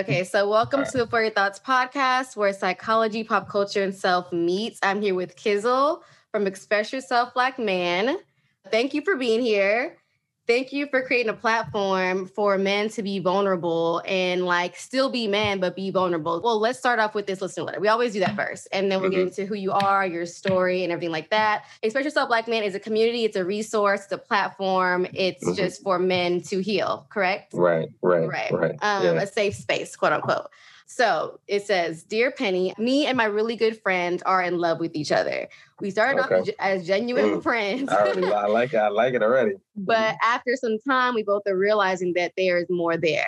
Okay, 0.00 0.24
so 0.24 0.48
welcome 0.48 0.80
right. 0.80 0.88
to 0.92 0.96
the 0.96 1.06
For 1.06 1.20
Your 1.20 1.30
Thoughts 1.30 1.58
podcast, 1.60 2.34
where 2.34 2.54
psychology, 2.54 3.22
pop 3.22 3.50
culture, 3.50 3.82
and 3.82 3.94
self 3.94 4.32
meets. 4.32 4.78
I'm 4.82 5.02
here 5.02 5.14
with 5.14 5.36
Kizzle 5.36 6.02
from 6.32 6.46
Express 6.46 6.90
Yourself 6.90 7.34
Black 7.34 7.58
Man. 7.58 8.16
Thank 8.70 8.94
you 8.94 9.02
for 9.02 9.16
being 9.16 9.42
here 9.42 9.98
thank 10.50 10.72
you 10.72 10.88
for 10.88 11.00
creating 11.00 11.30
a 11.30 11.34
platform 11.34 12.26
for 12.26 12.58
men 12.58 12.88
to 12.88 13.04
be 13.04 13.20
vulnerable 13.20 14.02
and 14.04 14.44
like 14.44 14.74
still 14.74 15.08
be 15.08 15.28
men 15.28 15.60
but 15.60 15.76
be 15.76 15.92
vulnerable. 15.92 16.40
Well, 16.42 16.58
let's 16.58 16.76
start 16.76 16.98
off 16.98 17.14
with 17.14 17.28
this 17.28 17.40
listener 17.40 17.62
letter. 17.62 17.78
We 17.78 17.86
always 17.86 18.14
do 18.14 18.18
that 18.18 18.34
first, 18.34 18.66
and 18.72 18.90
then 18.90 19.00
we'll 19.00 19.10
mm-hmm. 19.10 19.20
get 19.20 19.28
into 19.28 19.46
who 19.46 19.54
you 19.54 19.70
are, 19.70 20.04
your 20.04 20.26
story, 20.26 20.82
and 20.82 20.92
everything 20.92 21.12
like 21.12 21.30
that. 21.30 21.66
Express 21.82 22.04
Yourself 22.04 22.28
Black 22.28 22.48
Man 22.48 22.64
is 22.64 22.74
a 22.74 22.80
community. 22.80 23.24
It's 23.24 23.36
a 23.36 23.44
resource. 23.44 24.02
It's 24.02 24.12
a 24.12 24.18
platform. 24.18 25.06
It's 25.14 25.44
mm-hmm. 25.44 25.54
just 25.54 25.84
for 25.84 26.00
men 26.00 26.40
to 26.42 26.58
heal. 26.58 27.06
Correct? 27.10 27.54
Right. 27.54 27.88
Right. 28.02 28.26
Right. 28.26 28.52
right. 28.52 28.76
Um, 28.82 29.04
yeah. 29.04 29.22
A 29.22 29.28
safe 29.28 29.54
space, 29.54 29.94
quote 29.94 30.12
unquote. 30.12 30.50
So 30.92 31.38
it 31.46 31.64
says, 31.64 32.02
Dear 32.02 32.32
Pennie, 32.32 32.74
me 32.76 33.06
and 33.06 33.16
my 33.16 33.26
really 33.26 33.54
good 33.54 33.80
friend 33.80 34.20
are 34.26 34.42
in 34.42 34.58
love 34.58 34.80
with 34.80 34.96
each 34.96 35.12
other. 35.12 35.46
We 35.80 35.92
started 35.92 36.20
okay. 36.24 36.40
off 36.40 36.48
as 36.58 36.84
genuine 36.84 37.38
mm. 37.38 37.42
friends. 37.44 37.88
I, 37.88 38.00
already, 38.00 38.24
I 38.26 38.46
like 38.46 38.74
it. 38.74 38.78
I 38.78 38.88
like 38.88 39.14
it 39.14 39.22
already. 39.22 39.52
But 39.76 40.16
after 40.20 40.56
some 40.56 40.78
time, 40.80 41.14
we 41.14 41.22
both 41.22 41.42
are 41.46 41.56
realizing 41.56 42.14
that 42.14 42.32
there 42.36 42.58
is 42.58 42.66
more 42.68 42.96
there. 42.96 43.24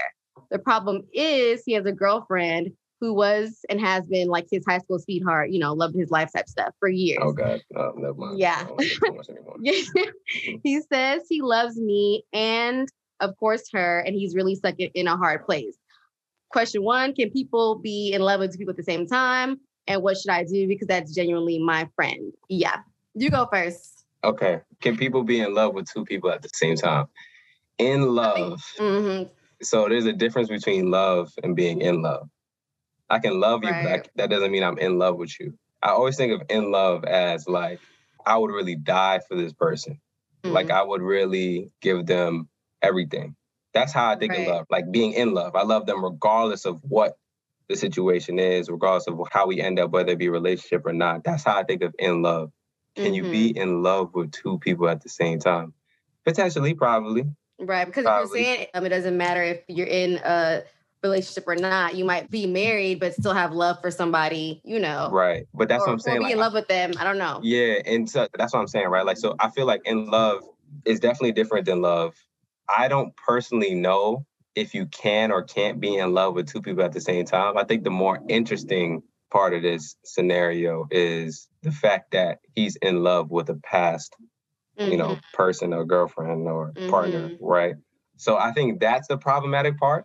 The 0.50 0.58
problem 0.58 1.02
is 1.12 1.62
he 1.64 1.74
has 1.74 1.86
a 1.86 1.92
girlfriend 1.92 2.72
who 3.00 3.14
was 3.14 3.64
and 3.70 3.80
has 3.80 4.04
been 4.06 4.26
like 4.26 4.48
his 4.50 4.64
high 4.66 4.78
school 4.78 4.98
sweetheart, 4.98 5.50
you 5.50 5.60
know, 5.60 5.72
loved 5.72 5.94
his 5.94 6.10
life 6.10 6.30
type 6.34 6.48
stuff 6.48 6.74
for 6.80 6.88
years. 6.88 7.20
Oh 7.22 7.32
God, 7.32 7.62
oh, 7.76 7.92
never 7.96 8.14
mind. 8.14 8.40
Yeah. 8.40 8.66
he 9.62 10.80
says 10.92 11.22
he 11.28 11.42
loves 11.42 11.76
me 11.78 12.24
and 12.32 12.88
of 13.20 13.36
course 13.38 13.70
her, 13.72 14.00
and 14.00 14.16
he's 14.16 14.34
really 14.34 14.56
stuck 14.56 14.74
in 14.78 15.06
a 15.06 15.16
hard 15.16 15.47
place 15.47 15.76
question 16.53 16.83
one 16.83 17.14
can 17.14 17.31
people 17.31 17.77
be 17.77 18.12
in 18.12 18.22
love 18.22 18.41
with 18.41 18.53
two 18.53 18.58
people 18.58 18.72
at 18.72 18.77
the 18.77 18.83
same 18.83 19.06
time? 19.06 19.58
And 19.86 20.03
what 20.03 20.17
should 20.17 20.31
i 20.31 20.45
do? 20.45 20.69
Because 20.69 20.86
that's 20.86 21.14
genuinely 21.14 21.59
my 21.59 21.89
friend. 21.97 22.33
Yeah. 22.48 22.77
You 23.14 23.31
go 23.31 23.48
first. 23.53 24.05
Okay. 24.25 24.61
Can 24.81 24.97
people 24.97 25.25
be 25.25 25.41
in 25.41 25.55
love 25.55 25.75
with 25.75 25.91
two 25.91 26.05
people 26.05 26.31
at 26.31 26.42
the 26.42 26.50
same 26.53 26.77
time? 26.77 27.06
In 27.78 28.14
love. 28.14 28.62
Mm-hmm. 28.78 29.28
so 29.62 29.89
there's 29.89 30.06
a 30.06 30.12
difference 30.12 30.48
between 30.48 30.91
love 30.91 31.33
and 31.42 31.56
being 31.56 31.81
in 31.81 32.03
love. 32.03 32.28
I 33.11 33.19
can 33.19 33.41
love 33.41 33.64
you 33.64 33.70
right. 33.70 33.84
but 33.84 33.92
I, 33.92 34.03
that 34.16 34.31
doesn't 34.31 34.53
mean 34.53 34.62
i'm 34.62 34.78
in 34.78 34.98
love 34.98 35.16
with 35.16 35.39
you. 35.41 35.55
I 35.83 35.89
always 35.89 36.16
think 36.16 36.33
of 36.33 36.47
in 36.48 36.70
love 36.70 37.05
as 37.05 37.48
like 37.48 37.81
i 38.25 38.37
would 38.37 38.53
really 38.53 38.77
die 38.77 39.20
for 39.28 39.37
this 39.37 39.53
person. 39.53 40.00
Mm-hmm. 40.44 40.55
like 40.55 40.70
i 40.70 40.83
would 40.83 41.03
really 41.03 41.70
give 41.81 42.06
them 42.06 42.48
everything 42.83 43.37
that's 43.73 43.92
how 43.92 44.11
I 44.11 44.17
think 44.17 44.33
right. 44.33 44.42
of 44.42 44.55
love, 44.55 44.67
like 44.70 44.91
being 44.91 45.12
in 45.12 45.34
love. 45.34 45.56
I 45.56 45.62
love 45.62 45.87
them 45.87 46.05
regardless 46.05 46.65
of 46.65 46.81
what 46.83 47.17
the 47.69 47.77
situation 47.77 48.39
is, 48.39 48.69
regardless 48.69 49.06
of 49.06 49.19
how 49.31 49.47
we 49.47 49.61
end 49.61 49.78
up, 49.78 49.91
whether 49.91 50.12
it 50.12 50.19
be 50.19 50.27
a 50.27 50.31
relationship 50.31 50.84
or 50.84 50.92
not. 50.92 51.25
That's 51.25 51.45
how 51.45 51.56
I 51.56 51.65
think 51.65 51.83
of 51.83 51.95
in 51.98 52.23
love. 52.23 52.53
Can 52.97 53.06
mm-hmm. 53.06 53.15
you 53.15 53.23
be 53.23 53.48
mm-hmm. 53.50 53.62
in 53.62 53.83
love 53.83 54.15
with 54.15 54.33
two 54.33 54.59
people 54.59 54.89
at 54.89 55.03
the 55.03 55.09
same 55.09 55.39
time? 55.39 55.73
Potentially, 56.25 56.75
probably. 56.75 57.25
Right. 57.59 57.87
Because 57.87 58.05
probably. 58.05 58.41
if 58.41 58.47
you're 58.47 58.56
saying 58.56 58.67
um, 58.75 58.87
it 58.87 58.91
doesn't 58.91 59.17
matter 59.17 59.43
if 59.43 59.61
you're 59.69 59.87
in 59.87 60.20
a 60.25 60.62
relationship 61.03 61.45
or 61.48 61.56
not, 61.56 61.95
you 61.95 62.05
might 62.05 62.31
be 62.31 62.47
married 62.47 63.00
but 63.00 63.15
still 63.15 63.33
have 63.33 63.53
love 63.53 63.81
for 63.81 63.91
somebody, 63.91 64.61
you 64.65 64.78
know. 64.78 65.09
Right. 65.11 65.47
But 65.55 65.69
that's 65.69 65.83
or, 65.83 65.87
what 65.87 65.93
I'm 65.95 65.98
saying. 66.00 66.19
Or 66.19 66.20
be 66.20 66.25
like, 66.25 66.33
in 66.34 66.39
love 66.39 66.53
with 66.53 66.69
them. 66.69 66.93
I 66.98 67.05
don't 67.05 67.19
know. 67.19 67.41
Yeah. 67.43 67.81
And 67.87 68.09
so 68.09 68.28
that's 68.37 68.53
what 68.53 68.61
I'm 68.61 68.69
saying, 68.69 68.89
right? 68.89 69.06
Like, 69.06 69.17
so 69.17 69.34
I 69.41 69.50
feel 69.50 69.67
like 69.67 69.81
in 69.84 70.06
love 70.06 70.43
is 70.84 71.00
definitely 71.00 71.33
different 71.33 71.67
than 71.67 71.81
love 71.81 72.15
I 72.68 72.88
don't 72.88 73.14
personally 73.16 73.75
know 73.75 74.26
if 74.54 74.75
you 74.75 74.87
can 74.87 75.32
or 75.32 75.42
can't 75.42 75.81
be 75.81 75.97
in 75.97 76.12
love 76.12 76.34
with 76.34 76.48
two 76.48 76.62
people 76.62 76.84
at 76.84 76.92
the 76.92 77.00
same 77.00 77.25
time. 77.25 77.56
I 77.56 77.64
think 77.64 77.84
the 77.84 77.91
more 77.91 78.20
interesting 78.28 79.03
part 79.31 79.54
of 79.54 79.62
this 79.62 79.97
scenario 80.04 80.87
is 80.91 81.48
the 81.62 81.72
fact 81.72 82.12
that 82.12 82.41
he's 82.54 82.76
in 82.76 83.03
love 83.03 83.31
with 83.31 83.48
a 83.48 83.54
past, 83.54 84.14
mm-hmm. 84.78 84.91
you 84.91 84.97
know, 84.98 85.09
mm-hmm. 85.09 85.37
person 85.37 85.72
or 85.72 85.84
girlfriend 85.84 86.47
or 86.47 86.72
mm-hmm. 86.72 86.91
partner, 86.91 87.31
right? 87.41 87.76
So 88.16 88.37
I 88.37 88.53
think 88.53 88.81
that's 88.81 89.08
the 89.08 89.16
problematic 89.16 89.78
part 89.78 90.04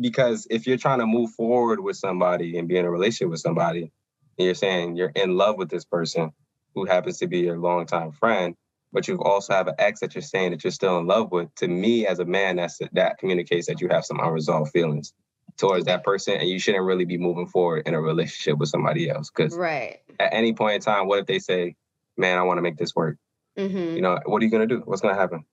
because 0.00 0.46
if 0.50 0.66
you're 0.66 0.78
trying 0.78 1.00
to 1.00 1.06
move 1.06 1.30
forward 1.32 1.80
with 1.80 1.96
somebody 1.96 2.58
and 2.58 2.66
be 2.66 2.76
in 2.76 2.84
a 2.84 2.90
relationship 2.90 3.30
with 3.30 3.40
somebody, 3.40 3.92
and 4.38 4.46
you're 4.46 4.54
saying 4.54 4.96
you're 4.96 5.12
in 5.14 5.36
love 5.36 5.58
with 5.58 5.68
this 5.68 5.84
person 5.84 6.32
who 6.74 6.86
happens 6.86 7.18
to 7.18 7.26
be 7.26 7.40
your 7.40 7.58
longtime 7.58 8.12
friend, 8.12 8.56
but 8.92 9.08
you 9.08 9.18
also 9.18 9.54
have 9.54 9.68
an 9.68 9.74
ex 9.78 10.00
that 10.00 10.14
you're 10.14 10.22
saying 10.22 10.50
that 10.50 10.64
you're 10.64 10.70
still 10.70 10.98
in 10.98 11.06
love 11.06 11.32
with. 11.32 11.54
To 11.56 11.68
me, 11.68 12.06
as 12.06 12.18
a 12.18 12.24
man, 12.24 12.56
that's 12.56 12.80
that 12.92 13.18
communicates 13.18 13.66
that 13.66 13.80
you 13.80 13.88
have 13.88 14.04
some 14.04 14.20
unresolved 14.20 14.70
feelings 14.70 15.12
towards 15.56 15.86
that 15.86 16.04
person, 16.04 16.34
and 16.34 16.48
you 16.48 16.58
shouldn't 16.58 16.84
really 16.84 17.04
be 17.04 17.18
moving 17.18 17.46
forward 17.46 17.86
in 17.86 17.94
a 17.94 18.00
relationship 18.00 18.58
with 18.58 18.68
somebody 18.68 19.08
else. 19.10 19.30
Because 19.30 19.56
right 19.56 20.00
at 20.20 20.32
any 20.32 20.52
point 20.52 20.76
in 20.76 20.80
time, 20.80 21.06
what 21.06 21.18
if 21.18 21.26
they 21.26 21.38
say, 21.38 21.74
"Man, 22.16 22.38
I 22.38 22.42
want 22.42 22.58
to 22.58 22.62
make 22.62 22.76
this 22.76 22.94
work"? 22.94 23.16
Mm-hmm. 23.58 23.96
You 23.96 24.02
know, 24.02 24.18
what 24.26 24.42
are 24.42 24.44
you 24.44 24.50
gonna 24.50 24.66
do? 24.66 24.82
What's 24.84 25.00
gonna 25.00 25.14
happen? 25.14 25.44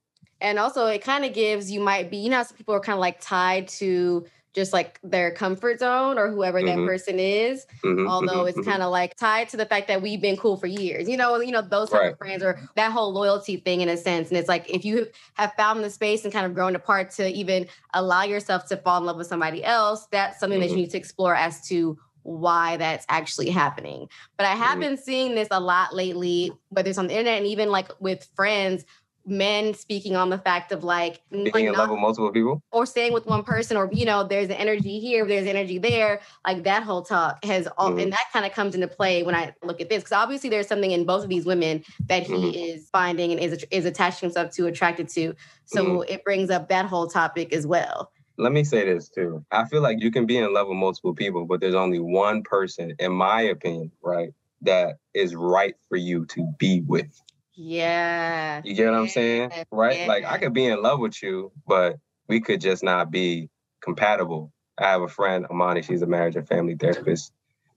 And 0.41 0.57
also, 0.57 0.85
it 0.87 1.03
kind 1.03 1.25
of 1.25 1.33
gives 1.33 1.69
you 1.71 1.79
might 1.79 2.09
be 2.09 2.17
you 2.17 2.29
know 2.29 2.43
some 2.43 2.57
people 2.57 2.73
are 2.73 2.79
kind 2.79 2.95
of 2.95 3.01
like 3.01 3.21
tied 3.21 3.67
to 3.69 4.25
just 4.53 4.73
like 4.73 4.99
their 5.03 5.31
comfort 5.31 5.79
zone 5.79 6.17
or 6.17 6.29
whoever 6.29 6.59
mm-hmm. 6.59 6.81
that 6.81 6.87
person 6.87 7.19
is. 7.19 7.65
Mm-hmm, 7.83 8.07
Although 8.07 8.27
mm-hmm, 8.27 8.47
it's 8.47 8.57
mm-hmm. 8.59 8.69
kind 8.69 8.83
of 8.83 8.91
like 8.91 9.15
tied 9.15 9.49
to 9.49 9.57
the 9.57 9.65
fact 9.65 9.87
that 9.87 10.01
we've 10.01 10.21
been 10.21 10.37
cool 10.37 10.57
for 10.57 10.67
years. 10.67 11.07
You 11.07 11.17
know, 11.17 11.39
you 11.39 11.51
know 11.51 11.61
those 11.61 11.89
type 11.89 11.99
right. 11.99 12.11
of 12.13 12.17
friends 12.17 12.43
or 12.43 12.59
that 12.75 12.91
whole 12.91 13.13
loyalty 13.13 13.57
thing 13.57 13.81
in 13.81 13.89
a 13.89 13.97
sense. 13.97 14.29
And 14.29 14.37
it's 14.37 14.49
like 14.49 14.69
if 14.69 14.85
you 14.85 15.07
have 15.35 15.53
found 15.55 15.83
the 15.83 15.89
space 15.89 16.23
and 16.23 16.33
kind 16.33 16.45
of 16.45 16.53
grown 16.53 16.75
apart 16.75 17.11
to 17.11 17.27
even 17.29 17.67
allow 17.93 18.23
yourself 18.23 18.67
to 18.67 18.77
fall 18.77 18.97
in 18.97 19.05
love 19.05 19.17
with 19.17 19.27
somebody 19.27 19.63
else, 19.63 20.07
that's 20.11 20.39
something 20.39 20.59
that 20.59 20.67
you 20.67 20.73
mm-hmm. 20.73 20.81
need 20.81 20.91
to 20.91 20.97
explore 20.97 21.35
as 21.35 21.67
to 21.67 21.97
why 22.23 22.77
that's 22.77 23.05
actually 23.09 23.49
happening. 23.49 24.07
But 24.37 24.45
I 24.45 24.55
have 24.55 24.79
been 24.79 24.97
seeing 24.97 25.35
this 25.35 25.47
a 25.51 25.59
lot 25.59 25.95
lately, 25.95 26.51
whether 26.69 26.89
it's 26.89 26.99
on 26.99 27.07
the 27.07 27.13
internet 27.13 27.37
and 27.37 27.47
even 27.47 27.69
like 27.69 27.89
with 27.99 28.27
friends 28.35 28.85
men 29.25 29.73
speaking 29.73 30.15
on 30.15 30.29
the 30.29 30.37
fact 30.37 30.71
of 30.71 30.83
like 30.83 31.21
being 31.31 31.67
in 31.67 31.73
love 31.73 31.89
with 31.89 31.99
multiple 31.99 32.31
people 32.31 32.61
or 32.71 32.85
staying 32.85 33.13
with 33.13 33.25
one 33.25 33.43
person 33.43 33.77
or 33.77 33.89
you 33.91 34.05
know 34.05 34.23
there's 34.23 34.47
an 34.47 34.53
energy 34.53 34.99
here 34.99 35.25
there's 35.25 35.47
energy 35.47 35.77
there 35.77 36.19
like 36.45 36.63
that 36.63 36.83
whole 36.83 37.01
talk 37.01 37.43
has 37.43 37.67
all 37.77 37.89
mm-hmm. 37.89 37.99
and 37.99 38.11
that 38.11 38.25
kind 38.33 38.45
of 38.45 38.51
comes 38.51 38.75
into 38.75 38.87
play 38.87 39.23
when 39.23 39.35
i 39.35 39.53
look 39.63 39.81
at 39.81 39.89
this 39.89 40.03
because 40.03 40.13
obviously 40.13 40.49
there's 40.49 40.67
something 40.67 40.91
in 40.91 41.05
both 41.05 41.23
of 41.23 41.29
these 41.29 41.45
women 41.45 41.83
that 42.07 42.23
he 42.23 42.33
mm-hmm. 42.33 42.57
is 42.57 42.89
finding 42.89 43.31
and 43.31 43.39
is 43.39 43.65
is 43.71 43.85
attaching 43.85 44.27
himself 44.27 44.51
to 44.51 44.67
attracted 44.67 45.07
to 45.07 45.33
so 45.65 45.85
mm-hmm. 45.85 46.11
it 46.13 46.23
brings 46.23 46.49
up 46.49 46.69
that 46.69 46.85
whole 46.85 47.07
topic 47.07 47.53
as 47.53 47.67
well 47.67 48.11
let 48.37 48.51
me 48.51 48.63
say 48.63 48.85
this 48.85 49.09
too 49.09 49.43
i 49.51 49.65
feel 49.65 49.81
like 49.81 50.01
you 50.01 50.11
can 50.11 50.25
be 50.25 50.37
in 50.37 50.53
love 50.53 50.67
with 50.67 50.77
multiple 50.77 51.13
people 51.13 51.45
but 51.45 51.59
there's 51.59 51.75
only 51.75 51.99
one 51.99 52.41
person 52.41 52.95
in 52.99 53.11
my 53.11 53.41
opinion 53.41 53.91
right 54.01 54.33
that 54.61 54.97
is 55.13 55.35
right 55.35 55.75
for 55.87 55.95
you 55.95 56.25
to 56.25 56.45
be 56.57 56.81
with 56.81 57.21
yeah. 57.59 58.61
You 58.63 58.73
get 58.73 58.85
what 58.85 58.99
I'm 58.99 59.09
saying? 59.09 59.51
Right? 59.69 59.99
Yeah. 59.99 60.07
Like 60.07 60.23
I 60.23 60.37
could 60.37 60.53
be 60.53 60.65
in 60.65 60.81
love 60.81 60.99
with 60.99 61.21
you, 61.21 61.51
but 61.67 61.97
we 62.29 62.39
could 62.39 62.61
just 62.61 62.83
not 62.83 63.11
be 63.11 63.49
compatible. 63.81 64.53
I 64.77 64.91
have 64.91 65.01
a 65.01 65.09
friend, 65.09 65.45
Amani, 65.45 65.81
she's 65.81 66.01
a 66.01 66.07
marriage 66.07 66.37
and 66.37 66.47
family 66.47 66.75
therapist. 66.75 67.33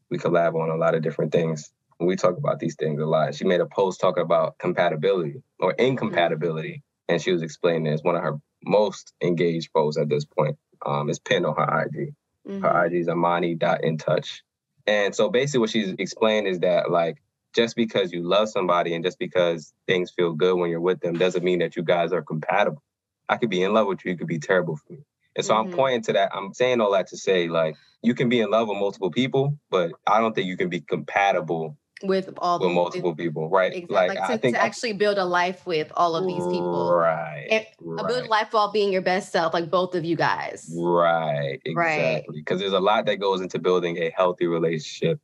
We 0.08 0.18
collab 0.18 0.54
on 0.54 0.70
a 0.70 0.76
lot 0.76 0.94
of 0.94 1.02
different 1.02 1.32
things. 1.32 1.72
We 1.98 2.14
talk 2.14 2.36
about 2.36 2.60
these 2.60 2.76
things 2.76 3.00
a 3.00 3.06
lot. 3.06 3.34
She 3.34 3.44
made 3.44 3.60
a 3.60 3.66
post 3.66 4.00
talking 4.00 4.22
about 4.22 4.56
compatibility 4.58 5.42
or 5.58 5.72
incompatibility. 5.72 6.74
Mm-hmm. 6.74 7.14
And 7.14 7.22
she 7.22 7.32
was 7.32 7.42
explaining 7.42 7.84
this. 7.84 8.02
One 8.02 8.14
of 8.14 8.22
her 8.22 8.38
most 8.64 9.12
engaged 9.20 9.72
posts 9.72 10.00
at 10.00 10.08
this 10.08 10.24
point 10.24 10.56
um, 10.86 11.10
is 11.10 11.18
pinned 11.18 11.44
on 11.44 11.56
her 11.56 11.82
IG. 11.82 12.14
Mm-hmm. 12.48 12.62
Her 12.62 12.86
IG 12.86 12.94
is 12.94 13.08
amani.intouch. 13.08 14.42
And 14.86 15.14
so 15.14 15.28
basically 15.28 15.60
what 15.60 15.70
she's 15.70 15.94
explained 15.98 16.46
is 16.46 16.60
that 16.60 16.90
like 16.90 17.20
just 17.54 17.76
because 17.76 18.12
you 18.12 18.22
love 18.22 18.48
somebody 18.48 18.94
and 18.94 19.04
just 19.04 19.18
because 19.18 19.72
things 19.86 20.10
feel 20.10 20.32
good 20.32 20.56
when 20.56 20.70
you're 20.70 20.80
with 20.80 21.00
them 21.00 21.14
doesn't 21.14 21.44
mean 21.44 21.58
that 21.60 21.76
you 21.76 21.82
guys 21.82 22.12
are 22.12 22.22
compatible. 22.22 22.82
I 23.28 23.36
could 23.36 23.50
be 23.50 23.62
in 23.62 23.72
love 23.72 23.86
with 23.86 24.04
you, 24.04 24.12
you 24.12 24.18
could 24.18 24.26
be 24.26 24.38
terrible 24.38 24.76
for 24.76 24.94
me. 24.94 25.00
And 25.36 25.44
so 25.44 25.54
mm-hmm. 25.54 25.70
I'm 25.70 25.76
pointing 25.76 26.02
to 26.02 26.12
that. 26.14 26.30
I'm 26.34 26.52
saying 26.52 26.80
all 26.80 26.92
that 26.92 27.08
to 27.08 27.16
say, 27.16 27.48
like, 27.48 27.76
you 28.02 28.14
can 28.14 28.28
be 28.28 28.40
in 28.40 28.50
love 28.50 28.68
with 28.68 28.78
multiple 28.78 29.10
people, 29.10 29.58
but 29.70 29.92
I 30.06 30.20
don't 30.20 30.34
think 30.34 30.46
you 30.46 30.56
can 30.56 30.68
be 30.68 30.80
compatible 30.80 31.76
with 32.02 32.30
all 32.38 32.58
with 32.58 32.72
multiple 32.72 33.14
people, 33.14 33.48
right? 33.48 33.72
Exactly. 33.72 33.94
Like, 33.94 34.08
like 34.08 34.28
to, 34.28 34.34
I 34.34 34.36
think 34.36 34.56
to 34.56 34.62
actually 34.62 34.94
build 34.94 35.18
a 35.18 35.24
life 35.24 35.64
with 35.66 35.92
all 35.96 36.16
of 36.16 36.26
these 36.26 36.44
people, 36.44 36.92
right? 36.92 37.46
And 37.50 37.66
right. 37.80 38.06
build 38.08 38.28
life 38.28 38.48
while 38.50 38.72
being 38.72 38.92
your 38.92 39.02
best 39.02 39.30
self, 39.30 39.54
like 39.54 39.70
both 39.70 39.94
of 39.94 40.04
you 40.04 40.16
guys, 40.16 40.68
right? 40.76 41.60
Exactly. 41.64 42.40
Because 42.40 42.60
there's 42.60 42.72
a 42.72 42.80
lot 42.80 43.06
that 43.06 43.16
goes 43.16 43.40
into 43.40 43.58
building 43.58 43.98
a 43.98 44.10
healthy 44.16 44.46
relationship 44.46 45.20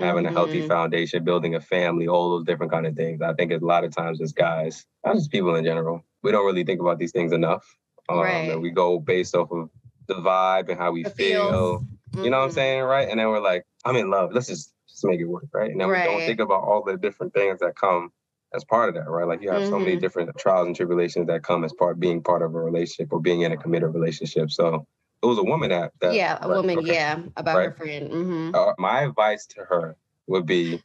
having 0.00 0.24
mm-hmm. 0.24 0.36
a 0.36 0.38
healthy 0.38 0.58
mm-hmm. 0.60 0.68
foundation, 0.68 1.24
building 1.24 1.54
a 1.54 1.60
family, 1.60 2.08
all 2.08 2.30
those 2.30 2.44
different 2.44 2.72
kind 2.72 2.86
of 2.86 2.96
things. 2.96 3.20
I 3.22 3.34
think 3.34 3.52
a 3.52 3.58
lot 3.58 3.84
of 3.84 3.94
times 3.94 4.20
as 4.20 4.32
guys, 4.32 4.86
not 5.04 5.14
just 5.14 5.30
people 5.30 5.54
in 5.54 5.64
general, 5.64 6.04
we 6.22 6.32
don't 6.32 6.46
really 6.46 6.64
think 6.64 6.80
about 6.80 6.98
these 6.98 7.12
things 7.12 7.32
enough. 7.32 7.64
Um, 8.08 8.18
right. 8.20 8.50
And 8.50 8.62
we 8.62 8.70
go 8.70 8.98
based 8.98 9.34
off 9.34 9.50
of 9.52 9.70
the 10.08 10.14
vibe 10.14 10.68
and 10.68 10.78
how 10.78 10.92
we 10.92 11.04
it 11.04 11.14
feel. 11.14 11.86
Mm-hmm. 12.12 12.24
You 12.24 12.30
know 12.30 12.38
what 12.38 12.44
I'm 12.44 12.48
mm-hmm. 12.50 12.54
saying? 12.54 12.82
Right. 12.82 13.08
And 13.08 13.20
then 13.20 13.28
we're 13.28 13.40
like, 13.40 13.64
I'm 13.84 13.96
in 13.96 14.10
love. 14.10 14.32
Let's 14.32 14.48
just, 14.48 14.72
just 14.88 15.04
make 15.04 15.20
it 15.20 15.26
work. 15.26 15.46
Right. 15.54 15.70
And 15.70 15.80
then 15.80 15.88
right. 15.88 16.08
we 16.08 16.14
don't 16.14 16.26
think 16.26 16.40
about 16.40 16.64
all 16.64 16.82
the 16.84 16.96
different 16.96 17.32
things 17.32 17.60
that 17.60 17.76
come 17.76 18.10
as 18.52 18.64
part 18.64 18.88
of 18.88 18.96
that, 18.96 19.08
right? 19.08 19.26
Like 19.26 19.42
you 19.42 19.50
have 19.50 19.62
mm-hmm. 19.62 19.70
so 19.70 19.78
many 19.78 19.92
mm-hmm. 19.92 20.00
different 20.00 20.36
trials 20.38 20.66
and 20.66 20.74
tribulations 20.74 21.28
that 21.28 21.44
come 21.44 21.64
as 21.64 21.72
part 21.72 22.00
being 22.00 22.22
part 22.22 22.42
of 22.42 22.54
a 22.54 22.60
relationship 22.60 23.12
or 23.12 23.20
being 23.20 23.42
in 23.42 23.52
a 23.52 23.56
committed 23.56 23.94
relationship. 23.94 24.50
So 24.50 24.86
it 25.22 25.26
was 25.26 25.38
a 25.38 25.42
woman 25.42 25.70
that, 25.70 25.92
that 26.00 26.14
yeah, 26.14 26.38
a 26.40 26.48
woman, 26.48 26.78
okay. 26.78 26.94
yeah, 26.94 27.20
about 27.36 27.56
right? 27.56 27.68
her 27.68 27.72
friend. 27.72 28.10
Mm-hmm. 28.10 28.54
Uh, 28.54 28.72
my 28.78 29.02
advice 29.02 29.46
to 29.46 29.64
her 29.64 29.96
would 30.26 30.46
be 30.46 30.82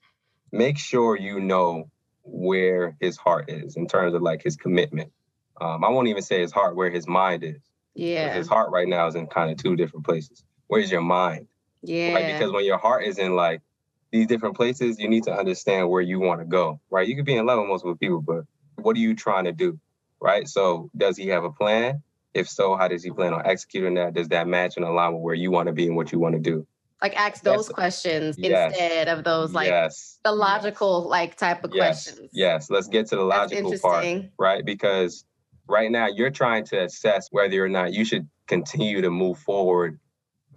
make 0.52 0.78
sure 0.78 1.18
you 1.18 1.40
know 1.40 1.90
where 2.24 2.98
his 3.00 3.18
heart 3.18 3.50
is 3.50 3.78
in 3.78 3.88
terms 3.88 4.14
of 4.14 4.22
like 4.22 4.44
his 4.44 4.56
commitment. 4.56 5.12
Um, 5.60 5.84
I 5.84 5.90
won't 5.90 6.08
even 6.08 6.22
say 6.22 6.42
his 6.42 6.52
heart, 6.52 6.76
where 6.76 6.90
his 6.90 7.08
mind 7.08 7.44
is. 7.44 7.62
Yeah. 7.94 8.34
His 8.34 8.48
heart 8.48 8.72
right 8.72 8.88
now 8.88 9.08
is 9.08 9.16
in 9.16 9.28
kind 9.28 9.52
of 9.52 9.58
two 9.58 9.76
different 9.76 10.06
places. 10.06 10.44
Where's 10.68 10.92
your 10.92 11.02
mind? 11.02 11.48
Yeah. 11.82 12.14
Right? 12.14 12.34
Because 12.34 12.52
when 12.52 12.66
your 12.66 12.78
heart 12.78 13.06
is 13.06 13.18
in 13.20 13.36
like 13.36 13.62
these 14.12 14.28
different 14.28 14.58
places, 14.58 15.00
you 15.00 15.08
need 15.08 15.24
to 15.24 15.34
understand 15.34 15.90
where 15.90 16.02
you 16.02 16.20
want 16.20 16.42
to 16.42 16.46
go. 16.46 16.82
Right. 16.90 17.08
You 17.08 17.16
could 17.16 17.26
be 17.26 17.36
in 17.36 17.46
love 17.46 17.60
with 17.60 17.70
multiple 17.70 17.96
people, 17.96 18.22
but 18.22 18.44
what 18.76 18.98
are 18.98 19.00
you 19.00 19.16
trying 19.16 19.46
to 19.46 19.54
do? 19.54 19.80
Right. 20.20 20.48
So 20.48 20.90
does 20.98 21.16
he 21.16 21.28
have 21.28 21.46
a 21.46 21.52
plan? 21.52 22.02
If 22.36 22.50
so, 22.50 22.76
how 22.76 22.90
does 22.90 23.02
he 23.02 23.12
plan 23.12 23.34
on 23.34 23.46
executing 23.46 23.94
that? 23.96 24.14
Does 24.14 24.28
that 24.28 24.46
match 24.46 24.76
and 24.76 24.86
align 24.86 25.14
with 25.14 25.22
where 25.22 25.34
you 25.34 25.52
want 25.52 25.68
to 25.68 25.74
be 25.74 25.88
and 25.88 25.96
what 25.96 26.12
you 26.12 26.20
want 26.20 26.36
to 26.36 26.42
do? 26.42 26.68
Like 27.02 27.16
ask 27.16 27.44
those 27.44 27.68
That's, 27.68 27.70
questions 27.70 28.38
yes. 28.38 28.74
instead 28.74 29.08
of 29.08 29.24
those 29.24 29.54
like 29.54 29.68
yes. 29.68 30.20
the 30.24 30.34
logical 30.34 31.04
yes. 31.04 31.10
like 31.10 31.38
type 31.38 31.64
of 31.64 31.72
yes. 31.74 32.04
questions. 32.04 32.30
Yes. 32.34 32.70
Let's 32.70 32.88
get 32.88 33.08
to 33.08 33.16
the 33.16 33.24
logical 33.24 33.78
part. 33.80 34.06
Right. 34.38 34.66
Because 34.66 35.24
right 35.68 35.90
now 35.90 36.08
you're 36.08 36.30
trying 36.30 36.66
to 36.66 36.84
assess 36.84 37.30
whether 37.32 37.64
or 37.64 37.70
not 37.70 37.94
you 37.94 38.04
should 38.04 38.28
continue 38.48 39.02
to 39.02 39.10
move 39.10 39.40
forward 39.40 40.00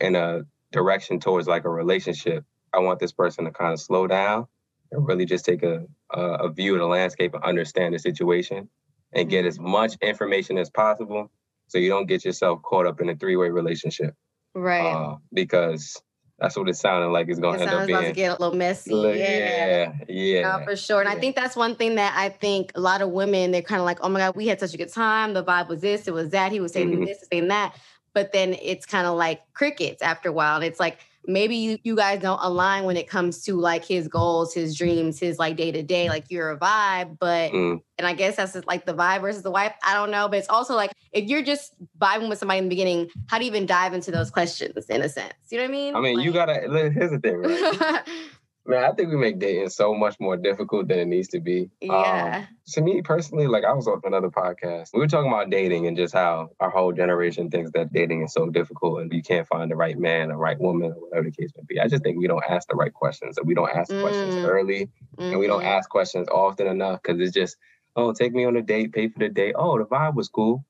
in 0.01 0.17
a 0.17 0.43
direction 0.73 1.21
towards 1.21 1.47
like 1.47 1.65
a 1.65 1.71
relationship. 1.71 2.45
I 2.75 2.81
want 2.81 2.99
this 2.99 3.13
person 3.13 3.45
to 3.45 3.53
kind 3.53 3.73
of 3.73 3.81
slow 3.81 4.07
down 4.09 4.47
and 4.91 5.07
really 5.07 5.27
just 5.27 5.45
take 5.45 5.63
a, 5.63 5.87
a, 6.11 6.21
a 6.21 6.53
view 6.53 6.75
of 6.75 6.81
the 6.81 6.87
landscape 6.87 7.35
and 7.35 7.45
understand 7.45 7.95
the 7.95 7.99
situation 7.99 8.69
and 9.13 9.31
get 9.31 9.45
as 9.45 9.59
mm-hmm. 9.59 9.71
much 9.71 9.97
information 10.03 10.59
as 10.59 10.71
possible 10.71 11.31
so 11.69 11.79
you 11.79 11.89
don't 11.89 12.07
get 12.07 12.25
yourself 12.25 12.63
caught 12.63 12.87
up 12.87 13.01
in 13.01 13.09
a 13.09 13.15
three-way 13.15 13.51
relationship. 13.51 14.15
Right. 14.55 14.91
Uh, 14.91 15.17
because 15.33 16.01
that's 16.39 16.57
what 16.57 16.69
it 16.69 16.77
sounded 16.77 17.09
like 17.09 17.29
it's 17.29 17.41
going 17.41 17.59
to 17.59 17.63
end 17.63 17.71
up 17.71 17.87
being. 17.87 17.99
About 17.99 18.09
to 18.09 18.13
get 18.13 18.29
a 18.29 18.43
little 18.43 18.57
messy. 18.57 18.95
yeah, 18.95 19.13
yeah, 19.17 19.93
yeah. 20.09 20.65
for 20.65 20.77
sure. 20.77 21.01
And 21.01 21.11
yeah. 21.11 21.17
I 21.17 21.19
think 21.19 21.35
that's 21.35 21.57
one 21.57 21.75
thing 21.75 21.97
that 21.97 22.15
I 22.17 22.29
think 22.29 22.73
a 22.75 22.81
lot 22.81 23.03
of 23.03 23.11
women 23.11 23.51
they're 23.51 23.63
kind 23.63 23.81
of 23.81 23.87
like, 23.87 23.99
oh 24.03 24.09
my 24.09 24.21
god, 24.21 24.37
we 24.37 24.47
had 24.47 24.61
such 24.61 24.75
a 24.75 24.77
good 24.77 24.93
time. 24.93 25.35
The 25.35 25.45
vibe 25.45 25.69
was 25.69 25.81
this, 25.81 26.07
it 26.07 26.15
was 26.15 26.31
that. 26.31 26.53
He 26.53 26.61
was 26.61 26.73
saying 26.73 26.91
mm-hmm. 26.91 27.05
this, 27.05 27.25
saying 27.31 27.49
that. 27.49 27.75
But 28.15 28.33
then 28.33 28.55
it's 28.55 28.87
kind 28.87 29.07
of 29.07 29.17
like 29.17 29.43
crickets 29.53 30.01
after 30.01 30.29
a 30.29 30.33
while, 30.33 30.57
and 30.57 30.65
it's 30.65 30.81
like 30.81 30.99
maybe 31.29 31.57
you, 31.57 31.79
you 31.85 31.95
guys 31.95 32.21
don't 32.21 32.41
align 32.43 32.85
when 32.85 32.97
it 32.97 33.09
comes 33.09 33.43
to 33.43 33.55
like 33.55 33.85
his 33.85 34.09
goals, 34.09 34.55
his 34.55 34.77
dreams, 34.77 35.21
his 35.21 35.39
like 35.39 35.57
day 35.57 35.71
to 35.71 35.83
day, 35.83 36.09
like 36.09 36.25
you're 36.31 36.51
a 36.51 36.59
vibe. 36.59 37.19
But 37.21 37.53
mm. 37.53 37.81
and 37.99 38.07
I 38.07 38.15
guess 38.15 38.37
that's 38.37 38.57
like 38.67 38.87
the 38.87 38.95
vibe 38.95 39.21
versus 39.21 39.43
the 39.43 39.51
wife. 39.51 39.75
I 39.87 39.95
don't 39.95 40.11
know. 40.11 40.29
But 40.29 40.39
it's 40.39 40.49
also 40.49 40.75
like 40.75 40.91
if 41.13 41.29
you're 41.29 41.43
just 41.43 41.75
vibing 41.99 42.29
with 42.29 42.39
somebody 42.39 42.59
in 42.59 42.65
the 42.65 42.71
beginning, 42.71 43.11
how 43.29 43.39
do 43.39 43.45
you 43.45 43.51
even 43.51 43.67
dive 43.67 43.93
into 43.93 44.11
those 44.11 44.31
questions 44.31 44.87
in 44.89 45.03
a 45.03 45.09
sense? 45.09 45.35
You 45.51 45.59
know 45.59 45.65
what 45.65 45.69
I 45.69 45.73
mean? 45.73 45.97
I 45.97 46.01
mean, 46.01 46.17
like, 46.17 46.25
you 46.25 46.33
gotta 46.33 46.91
here's 46.93 47.11
the 47.11 47.21
thing, 47.21 47.37
right? 47.37 48.03
Man, 48.69 48.85
I 48.85 48.93
think 48.93 49.09
we 49.09 49.17
make 49.17 49.39
dating 49.39 49.71
so 49.71 49.95
much 49.95 50.21
more 50.21 50.37
difficult 50.37 50.89
than 50.89 50.99
it 50.99 51.07
needs 51.07 51.29
to 51.29 51.41
be. 51.41 51.71
Yeah. 51.81 52.45
Um, 52.47 52.49
to 52.73 52.83
me 52.83 53.01
personally, 53.01 53.47
like 53.47 53.65
I 53.65 53.73
was 53.73 53.89
on 53.89 54.03
another 54.05 54.29
podcast. 54.29 54.91
We 54.93 55.01
were 55.01 55.07
talking 55.07 55.33
about 55.33 55.49
dating 55.49 55.87
and 55.87 55.97
just 55.97 56.13
how 56.13 56.51
our 56.61 56.69
whole 56.69 56.93
generation 56.93 57.49
thinks 57.49 57.71
that 57.71 57.95
dating 57.95 58.25
is 58.25 58.35
so 58.35 58.51
difficult 58.51 59.01
and 59.01 59.11
you 59.11 59.23
can't 59.23 59.49
find 59.49 59.71
the 59.71 59.77
right 59.77 59.99
man, 59.99 60.29
the 60.29 60.37
right 60.37 60.61
woman, 60.61 60.93
or 60.93 61.01
whatever 61.01 61.31
the 61.31 61.31
case 61.31 61.51
may 61.57 61.63
be. 61.67 61.81
I 61.81 61.89
just 61.89 62.03
think 62.03 62.19
we 62.19 62.27
don't 62.27 62.45
ask 62.47 62.69
the 62.69 62.75
right 62.75 62.93
questions 62.93 63.39
and 63.39 63.47
we 63.47 63.55
don't 63.55 63.75
ask 63.75 63.91
mm. 63.91 64.03
questions 64.03 64.35
early 64.45 64.91
mm-hmm. 65.17 65.23
and 65.23 65.39
we 65.39 65.47
don't 65.47 65.61
mm-hmm. 65.61 65.69
ask 65.69 65.89
questions 65.89 66.29
often 66.29 66.67
enough 66.67 67.01
because 67.03 67.19
it's 67.23 67.33
just, 67.33 67.57
oh, 67.97 68.13
take 68.13 68.35
me 68.35 68.45
on 68.45 68.55
a 68.55 68.63
date, 68.63 68.93
pay 68.93 69.09
for 69.09 69.19
the 69.19 69.31
date. 69.31 69.55
Oh, 69.57 69.79
the 69.79 69.87
vibe 69.87 70.15
was 70.15 70.29
cool. 70.29 70.63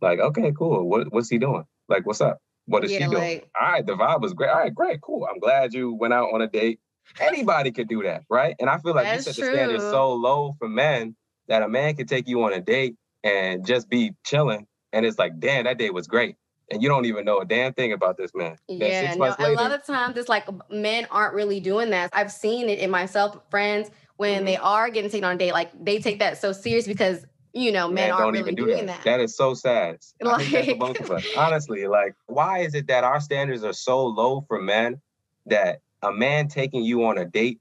Like, 0.00 0.18
okay, 0.18 0.52
cool. 0.58 0.88
What, 0.88 1.12
what's 1.12 1.28
he 1.28 1.38
doing? 1.38 1.66
Like, 1.88 2.04
what's 2.04 2.20
up? 2.20 2.40
What 2.66 2.84
is 2.84 2.90
yeah, 2.90 2.98
she 2.98 3.04
doing? 3.04 3.34
Like, 3.34 3.50
All 3.60 3.70
right, 3.70 3.86
the 3.86 3.92
vibe 3.92 4.22
was 4.22 4.32
great. 4.32 4.50
All 4.50 4.58
right, 4.58 4.74
great, 4.74 5.00
cool. 5.02 5.28
I'm 5.30 5.38
glad 5.38 5.72
you 5.72 5.94
went 5.94 6.14
out 6.14 6.30
on 6.34 6.42
a 6.42 6.48
date 6.48 6.80
Anybody 7.20 7.70
could 7.70 7.88
do 7.88 8.02
that, 8.02 8.24
right? 8.28 8.56
And 8.58 8.68
I 8.68 8.78
feel 8.78 8.94
like 8.94 9.04
That's 9.04 9.26
you 9.26 9.32
set 9.32 9.44
the 9.44 9.52
standard 9.52 9.80
so 9.80 10.14
low 10.14 10.56
for 10.58 10.68
men 10.68 11.14
that 11.48 11.62
a 11.62 11.68
man 11.68 11.94
could 11.94 12.08
take 12.08 12.28
you 12.28 12.42
on 12.44 12.52
a 12.52 12.60
date 12.60 12.96
and 13.22 13.64
just 13.66 13.88
be 13.88 14.12
chilling, 14.24 14.66
and 14.92 15.06
it's 15.06 15.18
like, 15.18 15.38
damn, 15.38 15.64
that 15.64 15.78
date 15.78 15.94
was 15.94 16.06
great. 16.06 16.36
And 16.70 16.82
you 16.82 16.88
don't 16.88 17.04
even 17.04 17.24
know 17.24 17.40
a 17.40 17.44
damn 17.44 17.74
thing 17.74 17.92
about 17.92 18.16
this 18.16 18.30
man. 18.34 18.56
Yeah, 18.68 19.14
no, 19.14 19.24
later, 19.24 19.52
a 19.52 19.52
lot 19.52 19.72
of 19.72 19.84
times 19.84 20.16
it's 20.16 20.30
like 20.30 20.46
men 20.70 21.06
aren't 21.10 21.34
really 21.34 21.60
doing 21.60 21.90
that. 21.90 22.10
I've 22.12 22.32
seen 22.32 22.70
it 22.70 22.78
in 22.78 22.90
myself, 22.90 23.38
friends, 23.50 23.90
when 24.16 24.36
mm-hmm. 24.36 24.46
they 24.46 24.56
are 24.56 24.88
getting 24.88 25.10
taken 25.10 25.24
on 25.24 25.34
a 25.34 25.38
date, 25.38 25.52
like 25.52 25.70
they 25.84 25.98
take 25.98 26.20
that 26.20 26.38
so 26.38 26.52
serious 26.52 26.86
because 26.86 27.26
you 27.54 27.70
know, 27.70 27.86
men, 27.86 28.08
men 28.08 28.10
aren't 28.10 28.32
really 28.32 28.54
do 28.54 28.66
doing 28.66 28.86
that. 28.86 29.04
that. 29.04 29.04
That 29.04 29.20
is 29.20 29.36
so 29.36 29.54
sad. 29.54 29.98
Like, 30.20 30.78
both 30.78 30.98
of 30.98 31.10
us. 31.10 31.24
Honestly, 31.36 31.86
like, 31.86 32.16
why 32.26 32.60
is 32.60 32.74
it 32.74 32.88
that 32.88 33.04
our 33.04 33.20
standards 33.20 33.62
are 33.62 33.72
so 33.72 34.04
low 34.06 34.44
for 34.48 34.60
men 34.60 35.00
that 35.46 35.80
a 36.04 36.12
man 36.12 36.48
taking 36.48 36.84
you 36.84 37.04
on 37.06 37.18
a 37.18 37.24
date 37.24 37.60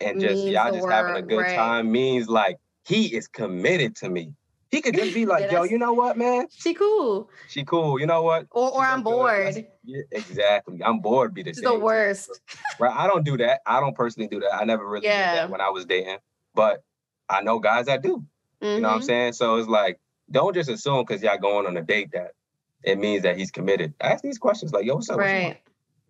and 0.00 0.20
just 0.20 0.34
means 0.34 0.50
y'all 0.50 0.72
just 0.72 0.82
word, 0.82 0.92
having 0.92 1.16
a 1.16 1.22
good 1.22 1.38
right. 1.38 1.56
time 1.56 1.90
means 1.90 2.28
like 2.28 2.58
he 2.84 3.06
is 3.14 3.28
committed 3.28 3.96
to 3.96 4.10
me. 4.10 4.32
He 4.70 4.80
could 4.82 4.94
just 4.94 5.14
be 5.14 5.26
like, 5.26 5.50
yo, 5.52 5.64
you 5.64 5.78
know 5.78 5.92
what, 5.92 6.16
man? 6.16 6.46
She 6.50 6.74
cool. 6.74 7.28
She 7.48 7.64
cool. 7.64 7.98
You 8.00 8.06
know 8.06 8.22
what? 8.22 8.46
Or 8.50 8.72
or 8.72 8.82
I'm 8.82 9.02
bored. 9.02 9.66
Yeah, 9.84 10.02
exactly. 10.12 10.82
I'm 10.82 11.00
bored. 11.00 11.34
Be 11.34 11.42
the, 11.42 11.52
the 11.52 11.78
worst. 11.78 12.40
Right. 12.78 12.96
I 12.96 13.06
don't 13.06 13.24
do 13.24 13.36
that. 13.36 13.60
I 13.66 13.78
don't 13.78 13.94
personally 13.94 14.28
do 14.28 14.40
that. 14.40 14.54
I 14.54 14.64
never 14.64 14.88
really 14.88 15.06
yeah. 15.06 15.32
did 15.32 15.38
that 15.38 15.50
when 15.50 15.60
I 15.60 15.68
was 15.68 15.84
dating. 15.84 16.16
But 16.54 16.82
I 17.28 17.42
know 17.42 17.58
guys 17.58 17.86
that 17.86 18.02
do. 18.02 18.24
Mm-hmm. 18.62 18.66
You 18.66 18.80
know 18.80 18.88
what 18.88 18.94
I'm 18.94 19.00
mm-hmm. 19.00 19.06
saying? 19.06 19.32
So 19.34 19.56
it's 19.56 19.68
like, 19.68 20.00
don't 20.30 20.54
just 20.54 20.70
assume 20.70 21.04
because 21.06 21.22
y'all 21.22 21.36
going 21.36 21.66
on 21.66 21.76
a 21.76 21.82
date 21.82 22.12
that 22.12 22.30
it 22.82 22.98
means 22.98 23.22
that 23.24 23.36
he's 23.36 23.50
committed. 23.50 23.92
Ask 24.00 24.22
these 24.22 24.38
questions 24.38 24.72
like, 24.72 24.86
yo, 24.86 24.94
what's 24.94 25.10
up? 25.10 25.18
Right. 25.18 25.58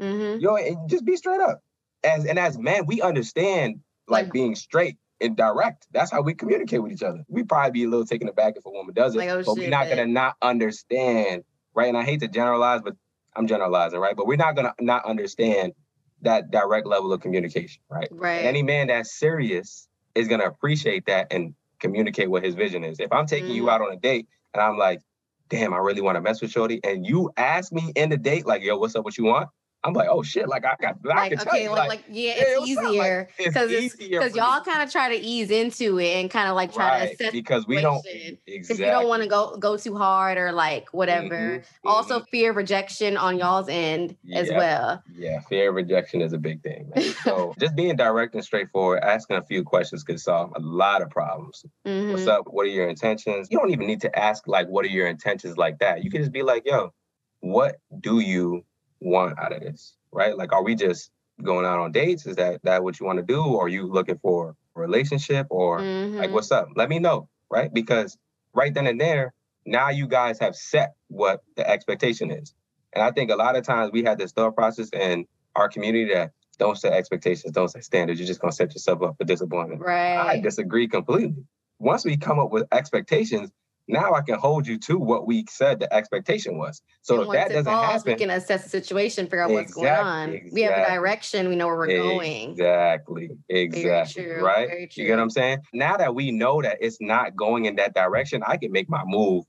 Mm-hmm. 0.01 0.41
Yo, 0.41 0.57
and 0.57 0.89
just 0.89 1.05
be 1.05 1.17
straight 1.17 1.41
up. 1.41 1.63
As 2.03 2.25
and 2.25 2.39
as 2.39 2.59
men, 2.59 2.87
we 2.87 3.03
understand 3.03 3.81
like, 4.09 4.25
like 4.25 4.33
being 4.33 4.55
straight 4.55 4.97
and 5.21 5.37
direct. 5.37 5.87
That's 5.93 6.11
how 6.11 6.23
we 6.23 6.35
communicate 6.35 6.83
with 6.83 6.93
each 6.93 7.03
other. 7.03 7.25
We 7.29 7.45
probably 7.45 7.73
be 7.73 7.85
a 7.85 7.89
little 7.89 8.07
taken 8.07 8.29
aback 8.29 8.55
if 8.57 8.65
a 8.65 8.71
woman 8.71 8.95
does 8.95 9.15
it, 9.15 9.19
like, 9.19 9.29
oh, 9.29 9.43
but 9.45 9.57
we're 9.57 9.69
not 9.69 9.89
gonna 9.89 10.07
not 10.07 10.37
understand, 10.41 11.45
right? 11.75 11.89
And 11.89 11.97
I 11.97 12.05
hate 12.05 12.21
to 12.21 12.29
generalize, 12.29 12.81
but 12.83 12.95
I'm 13.37 13.47
generalizing, 13.47 14.01
right? 14.01 14.17
But 14.17 14.27
we're 14.27 14.37
not 14.37 14.57
gonna 14.57 14.75
not 14.81 15.05
understand 15.05 15.75
that 16.23 16.51
direct 16.51 16.87
level 16.87 17.13
of 17.13 17.21
communication, 17.21 17.83
right? 17.91 18.09
Right. 18.11 18.39
And 18.39 18.47
any 18.47 18.63
man 18.63 18.89
that's 18.89 19.19
serious 19.19 19.89
is 20.15 20.29
gonna 20.29 20.47
appreciate 20.47 21.07
that 21.07 21.29
and 21.31 21.55
communicate 21.79 22.31
what 22.31 22.45
his 22.45 22.55
vision 22.55 22.85
is. 22.85 23.01
If 23.01 23.13
I'm 23.13 23.27
taking 23.27 23.49
mm-hmm. 23.49 23.57
you 23.57 23.71
out 23.71 23.83
on 23.83 23.93
a 23.93 23.97
date 23.97 24.29
and 24.55 24.63
I'm 24.63 24.79
like, 24.79 25.01
damn, 25.49 25.75
I 25.75 25.79
really 25.79 26.01
want 26.01 26.17
to 26.17 26.21
mess 26.21 26.41
with 26.41 26.51
Shorty, 26.51 26.81
and 26.85 27.05
you 27.05 27.31
ask 27.37 27.73
me 27.73 27.93
in 27.97 28.09
the 28.09 28.17
date, 28.17 28.47
like, 28.47 28.63
yo, 28.63 28.79
what's 28.79 28.95
up? 28.95 29.05
What 29.05 29.19
you 29.19 29.25
want? 29.25 29.49
I'm 29.83 29.95
like, 29.95 30.09
oh 30.11 30.23
shit, 30.23 30.47
like 30.47 30.65
I 30.67 30.75
got 30.81 30.97
I 31.05 31.29
like, 31.29 31.47
okay, 31.47 31.69
like, 31.71 31.89
like, 31.89 32.05
yeah, 32.11 32.35
it's 32.37 32.69
easier 32.69 33.29
because 33.39 33.73
like, 33.73 33.99
because 33.99 34.37
y'all 34.37 34.61
kind 34.61 34.83
of 34.83 34.93
try 34.93 35.09
to 35.09 35.17
ease 35.17 35.51
into 35.51 35.99
it 35.99 36.17
and 36.17 36.31
kind 36.31 36.51
of 36.51 36.55
like 36.55 36.75
try 36.75 37.01
right, 37.01 37.07
to 37.07 37.15
assess 37.15 37.33
because 37.33 37.67
we 37.67 37.81
don't 37.81 38.05
exactly 38.47 38.85
you 38.85 38.91
don't 38.91 39.09
want 39.09 39.23
to 39.23 39.29
go 39.29 39.57
go 39.57 39.79
too 39.79 39.97
hard 39.97 40.37
or 40.37 40.53
like 40.53 40.89
whatever. 40.93 41.61
Mm-hmm, 41.61 41.89
also, 41.89 42.19
mm-hmm. 42.19 42.31
fear 42.31 42.51
of 42.51 42.57
rejection 42.57 43.17
on 43.17 43.39
y'all's 43.39 43.71
end 43.71 44.17
yeah, 44.23 44.39
as 44.39 44.51
well. 44.51 45.03
Yeah, 45.15 45.41
fear 45.49 45.71
of 45.71 45.75
rejection 45.75 46.21
is 46.21 46.35
a 46.35 46.39
big 46.39 46.63
thing. 46.63 46.93
so 47.25 47.55
just 47.61 47.75
being 47.75 47.97
direct 47.97 48.35
and 48.35 48.45
straightforward, 48.45 49.01
asking 49.03 49.37
a 49.37 49.43
few 49.43 49.65
questions 49.65 50.05
could 50.05 50.21
solve 50.21 50.53
a 50.57 50.61
lot 50.61 51.01
of 51.01 51.09
problems. 51.09 51.65
Mm-hmm. 51.87 52.13
What's 52.13 52.27
up? 52.27 52.47
What 52.51 52.67
are 52.67 52.71
your 52.71 52.89
intentions? 52.89 53.49
You 53.51 53.59
don't 53.59 53.71
even 53.71 53.87
need 53.87 54.03
to 54.03 54.19
ask 54.19 54.47
like, 54.47 54.69
what 54.69 54.85
are 54.85 54.89
your 54.89 55.07
intentions 55.07 55.57
like 55.57 55.79
that. 55.79 56.05
You 56.05 56.11
can 56.11 56.21
just 56.21 56.33
be 56.33 56.43
like, 56.43 56.65
yo, 56.67 56.93
what 57.41 57.77
do 58.01 58.21
you 58.21 58.65
want 59.01 59.39
out 59.39 59.53
of 59.53 59.61
this, 59.61 59.95
right? 60.13 60.37
Like, 60.37 60.53
are 60.53 60.63
we 60.63 60.75
just 60.75 61.11
going 61.43 61.67
out 61.67 61.79
on 61.79 61.93
dates? 61.93 62.27
Is 62.27 62.37
that 62.37 62.61
that 62.65 62.85
what 62.85 63.01
you 63.01 63.07
want 63.07 63.19
to 63.19 63.25
do? 63.25 63.43
Or 63.43 63.67
are 63.67 63.69
you 63.69 63.91
looking 63.91 64.19
for 64.19 64.55
a 64.77 64.81
relationship? 64.81 65.47
Or 65.51 65.81
mm-hmm. 65.81 66.19
like, 66.19 66.31
what's 66.31 66.53
up? 66.53 66.69
Let 66.77 66.89
me 66.89 66.99
know, 66.99 67.29
right? 67.51 67.73
Because 67.73 68.17
right 68.55 68.73
then 68.73 68.87
and 68.87 69.01
there, 69.01 69.33
now 69.67 69.91
you 69.91 70.07
guys 70.07 70.39
have 70.41 70.55
set 70.55 70.95
what 71.09 71.43
the 71.57 71.69
expectation 71.69 72.31
is. 72.31 72.55
And 72.93 73.03
I 73.05 73.11
think 73.11 73.31
a 73.31 73.37
lot 73.37 73.57
of 73.57 73.65
times 73.65 73.93
we 73.93 74.03
have 74.05 74.19
this 74.19 74.33
thought 74.33 74.57
process 74.57 74.91
in 74.93 75.27
our 75.55 75.69
community 75.69 76.13
that 76.13 76.33
don't 76.59 76.77
set 76.77 76.93
expectations, 76.93 77.53
don't 77.53 77.69
set 77.69 77.85
standards. 77.85 78.21
You're 78.21 78.27
just 78.27 78.41
gonna 78.41 78.53
set 78.53 78.75
yourself 78.75 79.03
up 79.03 79.17
for 79.17 79.25
disappointment. 79.25 79.81
Right. 79.81 80.17
I 80.17 80.41
disagree 80.41 80.89
completely. 80.89 81.45
Once 81.79 82.05
we 82.05 82.17
come 82.17 82.39
up 82.39 82.51
with 82.51 82.67
expectations, 82.73 83.51
now 83.89 84.15
I 84.15 84.23
can 84.23 84.39
hold 84.39 84.67
you 84.67 84.79
to 84.79 84.99
what 84.99 85.27
we 85.27 85.45
said 85.49 85.81
the 85.81 85.93
expectation 85.93 86.59
was. 86.59 86.81
So 87.03 87.23
if 87.23 87.33
that 87.33 87.49
doesn't 87.49 87.65
falls, 87.65 87.87
happen, 87.87 88.13
we 88.13 88.19
can 88.19 88.31
assess 88.31 88.65
the 88.65 88.69
situation, 88.69 89.27
figure 89.27 89.43
out 89.43 89.51
what's 89.51 89.75
going 89.75 89.89
on. 89.89 90.29
Exactly. 90.31 90.51
We 90.53 90.63
have 90.63 90.79
a 90.79 90.95
direction. 90.95 91.49
We 91.49 91.57
know 91.57 91.67
where 91.67 91.77
we're 91.77 91.87
going. 91.89 92.51
Exactly. 92.51 93.31
Exactly. 93.49 94.27
Right. 94.27 94.97
You 94.97 95.07
get 95.07 95.17
what 95.17 95.23
I'm 95.23 95.31
saying? 95.31 95.59
Now 95.73 95.97
that 95.97 96.15
we 96.15 96.31
know 96.31 96.63
that 96.63 96.79
it's 96.81 96.99
not 97.01 97.35
going 97.35 97.65
in 97.65 97.77
that 97.77 97.95
direction, 97.95 98.43
I 98.47 98.57
can 98.57 98.71
make 98.71 98.89
my 98.89 99.03
move 99.05 99.45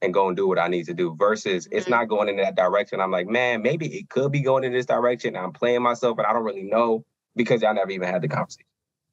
and 0.00 0.14
go 0.14 0.28
and 0.28 0.36
do 0.36 0.46
what 0.46 0.58
I 0.58 0.68
need 0.68 0.84
to 0.84 0.94
do. 0.94 1.16
Versus 1.18 1.66
mm-hmm. 1.66 1.78
it's 1.78 1.88
not 1.88 2.08
going 2.08 2.28
in 2.28 2.36
that 2.36 2.56
direction. 2.56 3.00
I'm 3.00 3.10
like, 3.10 3.26
man, 3.26 3.62
maybe 3.62 3.86
it 3.86 4.08
could 4.10 4.30
be 4.30 4.42
going 4.42 4.64
in 4.64 4.72
this 4.72 4.86
direction. 4.86 5.36
I'm 5.36 5.52
playing 5.52 5.82
myself, 5.82 6.18
and 6.18 6.26
I 6.26 6.32
don't 6.32 6.44
really 6.44 6.62
know 6.62 7.04
because 7.34 7.62
y'all 7.62 7.74
never 7.74 7.90
even 7.90 8.08
had 8.08 8.22
the 8.22 8.28
conversation. 8.28 8.66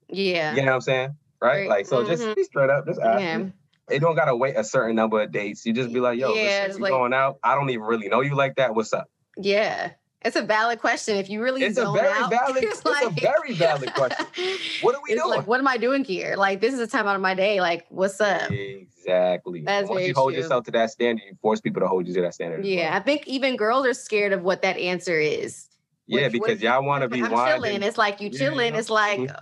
Yeah. 0.10 0.51
You 0.51 0.62
know 0.62 0.67
what 0.67 0.74
I'm 0.75 0.81
saying? 0.81 1.15
Right? 1.41 1.67
Like, 1.67 1.86
so 1.86 2.03
mm-hmm. 2.03 2.12
just 2.12 2.36
be 2.36 2.43
straight 2.43 2.69
up, 2.69 2.86
just 2.86 3.00
ask. 3.00 3.22
Yeah. 3.22 3.45
It 3.89 3.99
don't 3.99 4.15
gotta 4.15 4.35
wait 4.35 4.55
a 4.55 4.63
certain 4.63 4.95
number 4.95 5.21
of 5.21 5.31
dates. 5.31 5.65
You 5.65 5.73
just 5.73 5.93
be 5.93 5.99
like, 5.99 6.19
yo, 6.19 6.33
yeah, 6.33 6.65
listen, 6.67 6.81
like, 6.81 6.91
going 6.91 7.13
out. 7.13 7.37
I 7.43 7.55
don't 7.55 7.69
even 7.69 7.83
really 7.83 8.07
know 8.07 8.21
you 8.21 8.35
like 8.35 8.55
that. 8.55 8.73
What's 8.73 8.93
up? 8.93 9.09
Yeah. 9.37 9.91
It's 10.25 10.35
a 10.35 10.41
valid 10.41 10.79
question. 10.79 11.17
If 11.17 11.29
you 11.29 11.39
really 11.39 11.61
it's 11.61 11.77
a 11.77 11.91
very 11.91 12.09
out, 12.09 12.29
valid. 12.31 12.63
It's, 12.63 12.77
it's 12.77 12.85
like, 12.85 13.05
a 13.05 13.09
very 13.11 13.53
valid 13.53 13.93
question. 13.93 14.25
What 14.81 14.95
are 14.95 15.01
we 15.07 15.13
doing? 15.13 15.29
Like, 15.29 15.45
what 15.45 15.59
am 15.59 15.67
I 15.67 15.77
doing 15.77 16.03
here? 16.03 16.35
Like, 16.35 16.61
this 16.61 16.73
is 16.73 16.79
a 16.79 16.87
time 16.87 17.05
out 17.05 17.15
of 17.15 17.21
my 17.21 17.35
day. 17.35 17.61
Like, 17.61 17.85
what's 17.89 18.19
up? 18.19 18.49
Exactly. 18.49 19.61
That's 19.61 19.87
Once 19.87 20.07
you 20.07 20.15
hold 20.15 20.33
true. 20.33 20.41
yourself 20.41 20.65
to 20.65 20.71
that 20.71 20.89
standard, 20.89 21.23
you 21.29 21.37
force 21.43 21.61
people 21.61 21.81
to 21.81 21.87
hold 21.87 22.07
you 22.07 22.13
to 22.15 22.21
that 22.21 22.33
standard. 22.33 22.65
Yeah, 22.65 22.89
well. 22.89 22.97
I 22.97 22.99
think 23.01 23.27
even 23.27 23.55
girls 23.55 23.85
are 23.85 23.93
scared 23.93 24.33
of 24.33 24.41
what 24.41 24.63
that 24.63 24.77
answer 24.77 25.19
is. 25.19 25.67
Yeah, 26.07 26.29
because 26.29 26.59
y'all 26.59 26.83
want 26.83 27.03
to 27.03 27.07
be 27.07 27.21
I'm 27.21 27.29
chilling. 27.29 27.83
It's 27.83 27.97
like 27.97 28.19
you 28.19 28.31
chilling. 28.31 28.73
Yeah. 28.73 28.79
It's 28.79 28.89
like, 28.89 29.19
mm-hmm. 29.19 29.35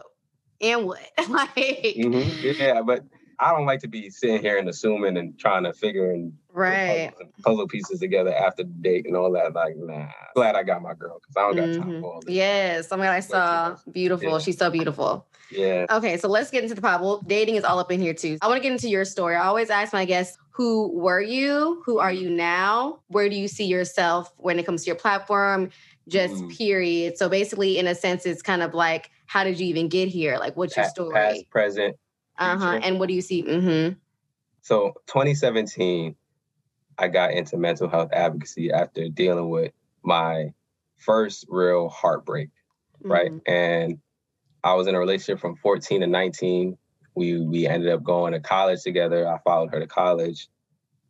and 0.61 0.85
what? 0.85 0.99
like, 1.29 1.55
mm-hmm. 1.55 2.61
yeah, 2.61 2.81
but 2.81 3.05
I 3.43 3.51
don't 3.51 3.65
like 3.65 3.81
to 3.81 3.87
be 3.87 4.09
sitting 4.09 4.41
here 4.41 4.57
and 4.57 4.69
assuming 4.69 5.17
and 5.17 5.37
trying 5.37 5.63
to 5.63 5.73
figure 5.73 6.11
and 6.11 6.33
right 6.53 7.11
puzzle, 7.11 7.31
puzzle, 7.43 7.67
pieces 7.67 7.99
together 7.99 8.33
after 8.33 8.63
the 8.63 8.69
date 8.69 9.05
and 9.05 9.17
all 9.17 9.31
that. 9.33 9.53
Like, 9.53 9.75
nah, 9.75 10.07
glad 10.33 10.55
I 10.55 10.63
got 10.63 10.81
my 10.81 10.93
girl 10.93 11.19
because 11.19 11.35
I 11.35 11.41
don't 11.41 11.55
got 11.55 11.67
mm-hmm. 11.69 11.91
time 11.91 12.01
for 12.01 12.13
all 12.13 12.21
this. 12.21 12.33
Yes, 12.33 12.91
I'm 12.91 12.99
glad 12.99 13.11
I 13.11 13.19
saw 13.19 13.75
beautiful. 13.91 14.31
Yeah. 14.31 14.39
She's 14.39 14.57
so 14.57 14.69
beautiful. 14.69 15.27
Yeah. 15.51 15.85
Okay, 15.89 16.17
so 16.17 16.29
let's 16.29 16.49
get 16.49 16.63
into 16.63 16.75
the 16.75 16.81
pop. 16.81 17.01
Well, 17.01 17.21
dating 17.27 17.55
is 17.55 17.63
all 17.63 17.79
up 17.79 17.91
in 17.91 18.01
here 18.01 18.13
too. 18.13 18.37
I 18.41 18.47
want 18.47 18.57
to 18.57 18.63
get 18.63 18.71
into 18.71 18.87
your 18.87 19.05
story. 19.05 19.35
I 19.35 19.45
always 19.45 19.69
ask 19.69 19.91
my 19.91 20.05
guests, 20.05 20.37
who 20.51 20.91
were 20.93 21.21
you? 21.21 21.81
Who 21.85 21.99
are 21.99 22.11
you 22.11 22.29
now? 22.29 22.99
Where 23.07 23.27
do 23.27 23.35
you 23.35 23.47
see 23.47 23.65
yourself 23.65 24.31
when 24.37 24.57
it 24.57 24.65
comes 24.65 24.83
to 24.83 24.87
your 24.87 24.95
platform? 24.95 25.69
Just 26.07 26.35
mm. 26.35 26.57
period. 26.57 27.17
So 27.17 27.27
basically, 27.29 27.77
in 27.77 27.87
a 27.87 27.95
sense, 27.95 28.25
it's 28.25 28.41
kind 28.41 28.61
of 28.61 28.73
like, 28.73 29.09
how 29.25 29.43
did 29.43 29.59
you 29.59 29.65
even 29.67 29.87
get 29.87 30.09
here? 30.09 30.37
Like, 30.37 30.55
what's 30.55 30.77
your 30.77 30.85
story? 30.85 31.13
Past, 31.13 31.49
present, 31.49 31.95
uh 32.37 32.57
huh. 32.57 32.79
And 32.83 32.99
what 32.99 33.07
do 33.07 33.15
you 33.15 33.21
see? 33.21 33.43
Mm-hmm. 33.43 33.95
So 34.61 34.93
2017, 35.07 36.15
I 36.97 37.07
got 37.07 37.31
into 37.31 37.57
mental 37.57 37.89
health 37.89 38.09
advocacy 38.13 38.71
after 38.71 39.09
dealing 39.09 39.49
with 39.49 39.71
my 40.03 40.53
first 40.97 41.45
real 41.49 41.89
heartbreak, 41.89 42.49
mm-hmm. 42.49 43.11
right? 43.11 43.31
And 43.45 43.99
I 44.63 44.73
was 44.75 44.87
in 44.87 44.95
a 44.95 44.99
relationship 44.99 45.39
from 45.39 45.55
14 45.57 46.01
to 46.01 46.07
19. 46.07 46.77
We 47.15 47.39
we 47.39 47.67
ended 47.67 47.91
up 47.91 48.03
going 48.03 48.33
to 48.33 48.39
college 48.39 48.81
together. 48.81 49.27
I 49.27 49.37
followed 49.39 49.71
her 49.71 49.79
to 49.79 49.87
college, 49.87 50.47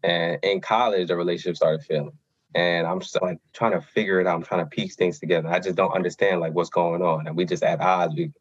and 0.03 0.37
in 0.43 0.59
college, 0.59 1.07
the 1.07 1.15
relationship 1.15 1.55
started 1.55 1.85
failing. 1.85 2.17
And 2.55 2.85
I'm 2.85 2.99
just 2.99 3.19
like 3.21 3.39
trying 3.53 3.71
to 3.71 3.81
figure 3.81 4.19
it 4.19 4.27
out. 4.27 4.35
I'm 4.35 4.43
trying 4.43 4.65
to 4.65 4.69
piece 4.69 4.95
things 4.95 5.19
together. 5.19 5.47
I 5.49 5.59
just 5.59 5.75
don't 5.75 5.93
understand 5.93 6.41
like 6.41 6.53
what's 6.53 6.69
going 6.69 7.01
on. 7.01 7.25
And 7.25 7.35
we 7.35 7.45
just 7.45 7.63
at 7.63 7.81
odds. 7.81 8.13
We 8.15 8.31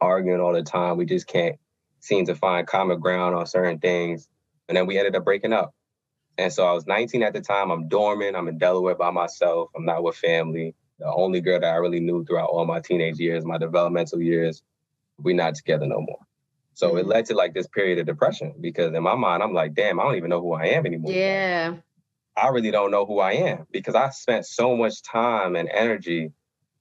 arguing 0.00 0.40
all 0.40 0.52
the 0.52 0.62
time. 0.62 0.96
We 0.96 1.06
just 1.06 1.26
can't 1.26 1.56
seemed 2.02 2.26
to 2.26 2.34
find 2.34 2.66
common 2.66 3.00
ground 3.00 3.34
on 3.34 3.46
certain 3.46 3.78
things. 3.78 4.28
And 4.68 4.76
then 4.76 4.86
we 4.86 4.98
ended 4.98 5.16
up 5.16 5.24
breaking 5.24 5.52
up. 5.52 5.72
And 6.36 6.52
so 6.52 6.66
I 6.66 6.72
was 6.72 6.86
19 6.86 7.22
at 7.22 7.32
the 7.32 7.40
time. 7.40 7.70
I'm 7.70 7.88
dormant. 7.88 8.36
I'm 8.36 8.48
in 8.48 8.58
Delaware 8.58 8.96
by 8.96 9.10
myself. 9.10 9.70
I'm 9.76 9.84
not 9.84 10.02
with 10.02 10.16
family. 10.16 10.74
The 10.98 11.12
only 11.12 11.40
girl 11.40 11.60
that 11.60 11.72
I 11.72 11.76
really 11.76 12.00
knew 12.00 12.24
throughout 12.24 12.50
all 12.50 12.66
my 12.66 12.80
teenage 12.80 13.18
years, 13.18 13.44
my 13.44 13.56
developmental 13.56 14.20
years, 14.20 14.62
we're 15.18 15.36
not 15.36 15.54
together 15.54 15.86
no 15.86 16.00
more. 16.00 16.18
So 16.74 16.88
mm-hmm. 16.88 16.98
it 16.98 17.06
led 17.06 17.26
to 17.26 17.34
like 17.34 17.54
this 17.54 17.68
period 17.68 17.98
of 17.98 18.06
depression 18.06 18.54
because 18.60 18.92
in 18.92 19.02
my 19.02 19.14
mind, 19.14 19.42
I'm 19.42 19.54
like, 19.54 19.74
damn, 19.74 20.00
I 20.00 20.04
don't 20.04 20.16
even 20.16 20.30
know 20.30 20.40
who 20.40 20.54
I 20.54 20.66
am 20.66 20.86
anymore. 20.86 21.12
Yeah. 21.12 21.74
I 22.36 22.48
really 22.48 22.70
don't 22.70 22.90
know 22.90 23.06
who 23.06 23.20
I 23.20 23.32
am 23.32 23.66
because 23.70 23.94
I 23.94 24.10
spent 24.10 24.46
so 24.46 24.76
much 24.76 25.02
time 25.02 25.54
and 25.54 25.68
energy 25.68 26.32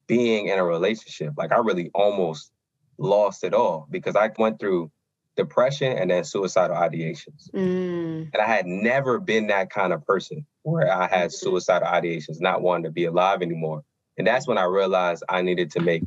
being 0.07 0.47
in 0.47 0.57
a 0.57 0.63
relationship. 0.63 1.33
Like 1.37 1.51
I 1.51 1.57
really 1.57 1.91
almost 1.93 2.51
lost 2.97 3.43
it 3.43 3.53
all 3.53 3.87
because 3.91 4.15
I 4.15 4.31
went 4.37 4.59
through 4.59 4.91
depression 5.37 5.97
and 5.97 6.11
then 6.11 6.23
suicidal 6.23 6.75
ideations. 6.75 7.49
Mm. 7.53 8.29
And 8.33 8.41
I 8.41 8.45
had 8.45 8.65
never 8.65 9.19
been 9.19 9.47
that 9.47 9.69
kind 9.69 9.93
of 9.93 10.05
person 10.05 10.45
where 10.63 10.91
I 10.91 11.07
had 11.07 11.29
mm-hmm. 11.29 11.49
suicidal 11.49 11.87
ideations, 11.87 12.41
not 12.41 12.61
wanting 12.61 12.83
to 12.83 12.91
be 12.91 13.05
alive 13.05 13.41
anymore. 13.41 13.83
And 14.17 14.27
that's 14.27 14.47
when 14.47 14.57
I 14.57 14.63
realized 14.63 15.23
I 15.29 15.41
needed 15.41 15.71
to 15.71 15.79
make 15.79 16.03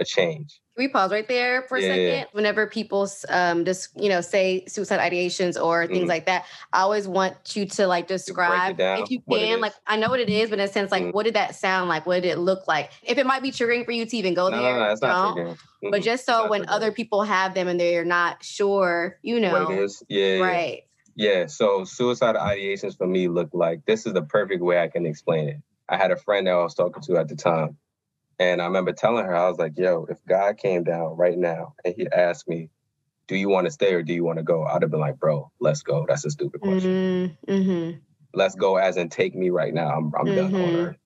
a 0.00 0.04
change. 0.04 0.60
Can 0.76 0.84
we 0.84 0.88
pause 0.88 1.10
right 1.10 1.26
there 1.26 1.62
for 1.62 1.76
a 1.76 1.82
yeah. 1.82 1.88
second? 1.88 2.26
Whenever 2.32 2.66
people 2.66 3.08
um 3.28 3.64
just 3.64 3.90
you 4.00 4.08
know 4.08 4.20
say 4.20 4.64
suicide 4.66 5.00
ideations 5.00 5.60
or 5.60 5.86
things 5.86 6.04
mm 6.04 6.08
like 6.08 6.26
that, 6.26 6.46
I 6.72 6.80
always 6.80 7.06
want 7.06 7.56
you 7.56 7.66
to 7.66 7.86
like 7.86 8.06
describe 8.06 8.78
to 8.78 9.02
if 9.02 9.10
you 9.10 9.20
can. 9.28 9.60
Like 9.60 9.74
I 9.86 9.96
know 9.96 10.08
what 10.08 10.20
it 10.20 10.30
is, 10.30 10.50
but 10.50 10.58
in 10.58 10.64
a 10.64 10.68
sense, 10.68 10.90
like 10.90 11.04
mm 11.04 11.12
what 11.12 11.24
did 11.24 11.34
that 11.34 11.54
sound 11.54 11.88
like? 11.88 12.06
What 12.06 12.22
did 12.22 12.28
it 12.28 12.38
look 12.38 12.68
like? 12.68 12.90
If 13.02 13.18
it 13.18 13.26
might 13.26 13.42
be 13.42 13.50
triggering 13.50 13.84
for 13.84 13.92
you 13.92 14.06
to 14.06 14.16
even 14.16 14.34
go 14.34 14.48
no, 14.48 14.62
there, 14.62 14.74
no, 14.74 14.84
no, 14.84 14.92
it's 14.92 15.02
not 15.02 15.36
triggering. 15.36 15.58
But 15.90 16.02
just 16.02 16.24
so 16.24 16.48
when 16.48 16.62
triggering. 16.62 16.66
other 16.68 16.92
people 16.92 17.22
have 17.22 17.54
them 17.54 17.68
and 17.68 17.78
they're 17.80 18.04
not 18.04 18.44
sure, 18.44 19.18
you 19.22 19.40
know, 19.40 19.64
what 19.64 19.72
it 19.72 19.82
is. 19.82 20.02
Yeah, 20.08 20.38
right. 20.38 20.82
Yeah. 21.16 21.46
So 21.46 21.84
suicidal 21.84 22.40
ideations 22.40 22.96
for 22.96 23.06
me 23.06 23.28
look 23.28 23.50
like 23.52 23.84
this 23.86 24.06
is 24.06 24.12
the 24.12 24.22
perfect 24.22 24.62
way 24.62 24.80
I 24.80 24.88
can 24.88 25.06
explain 25.06 25.48
it. 25.48 25.56
I 25.88 25.96
had 25.96 26.10
a 26.12 26.16
friend 26.16 26.46
that 26.46 26.52
I 26.52 26.62
was 26.62 26.74
talking 26.74 27.02
to 27.02 27.16
at 27.16 27.28
the 27.28 27.34
time 27.36 27.76
and 28.38 28.62
I 28.62 28.66
remember 28.66 28.92
telling 28.92 29.24
her, 29.24 29.34
I 29.34 29.48
was 29.48 29.58
like, 29.58 29.72
yo, 29.76 30.06
if 30.08 30.18
God 30.26 30.58
came 30.58 30.84
down 30.84 31.16
right 31.16 31.36
now 31.36 31.74
and 31.84 31.94
he 31.96 32.06
asked 32.10 32.48
me, 32.48 32.70
do 33.26 33.36
you 33.36 33.48
want 33.48 33.66
to 33.66 33.70
stay 33.70 33.94
or 33.94 34.02
do 34.02 34.14
you 34.14 34.24
want 34.24 34.38
to 34.38 34.44
go? 34.44 34.64
I'd 34.64 34.82
have 34.82 34.90
been 34.90 35.00
like, 35.00 35.18
bro, 35.18 35.50
let's 35.60 35.82
go. 35.82 36.06
That's 36.08 36.24
a 36.24 36.30
stupid 36.30 36.60
question. 36.60 37.36
Mm-hmm. 37.46 37.52
mm-hmm. 37.52 37.98
Let's 38.34 38.54
go 38.54 38.76
as 38.76 38.96
in 38.96 39.08
take 39.08 39.34
me 39.34 39.50
right 39.50 39.72
now. 39.72 39.88
I'm, 39.88 40.12
I'm 40.14 40.26
mm-hmm. 40.26 40.34
done 40.34 40.54
on 40.54 40.60
mm-hmm. 40.60 40.76
earth. 40.76 40.96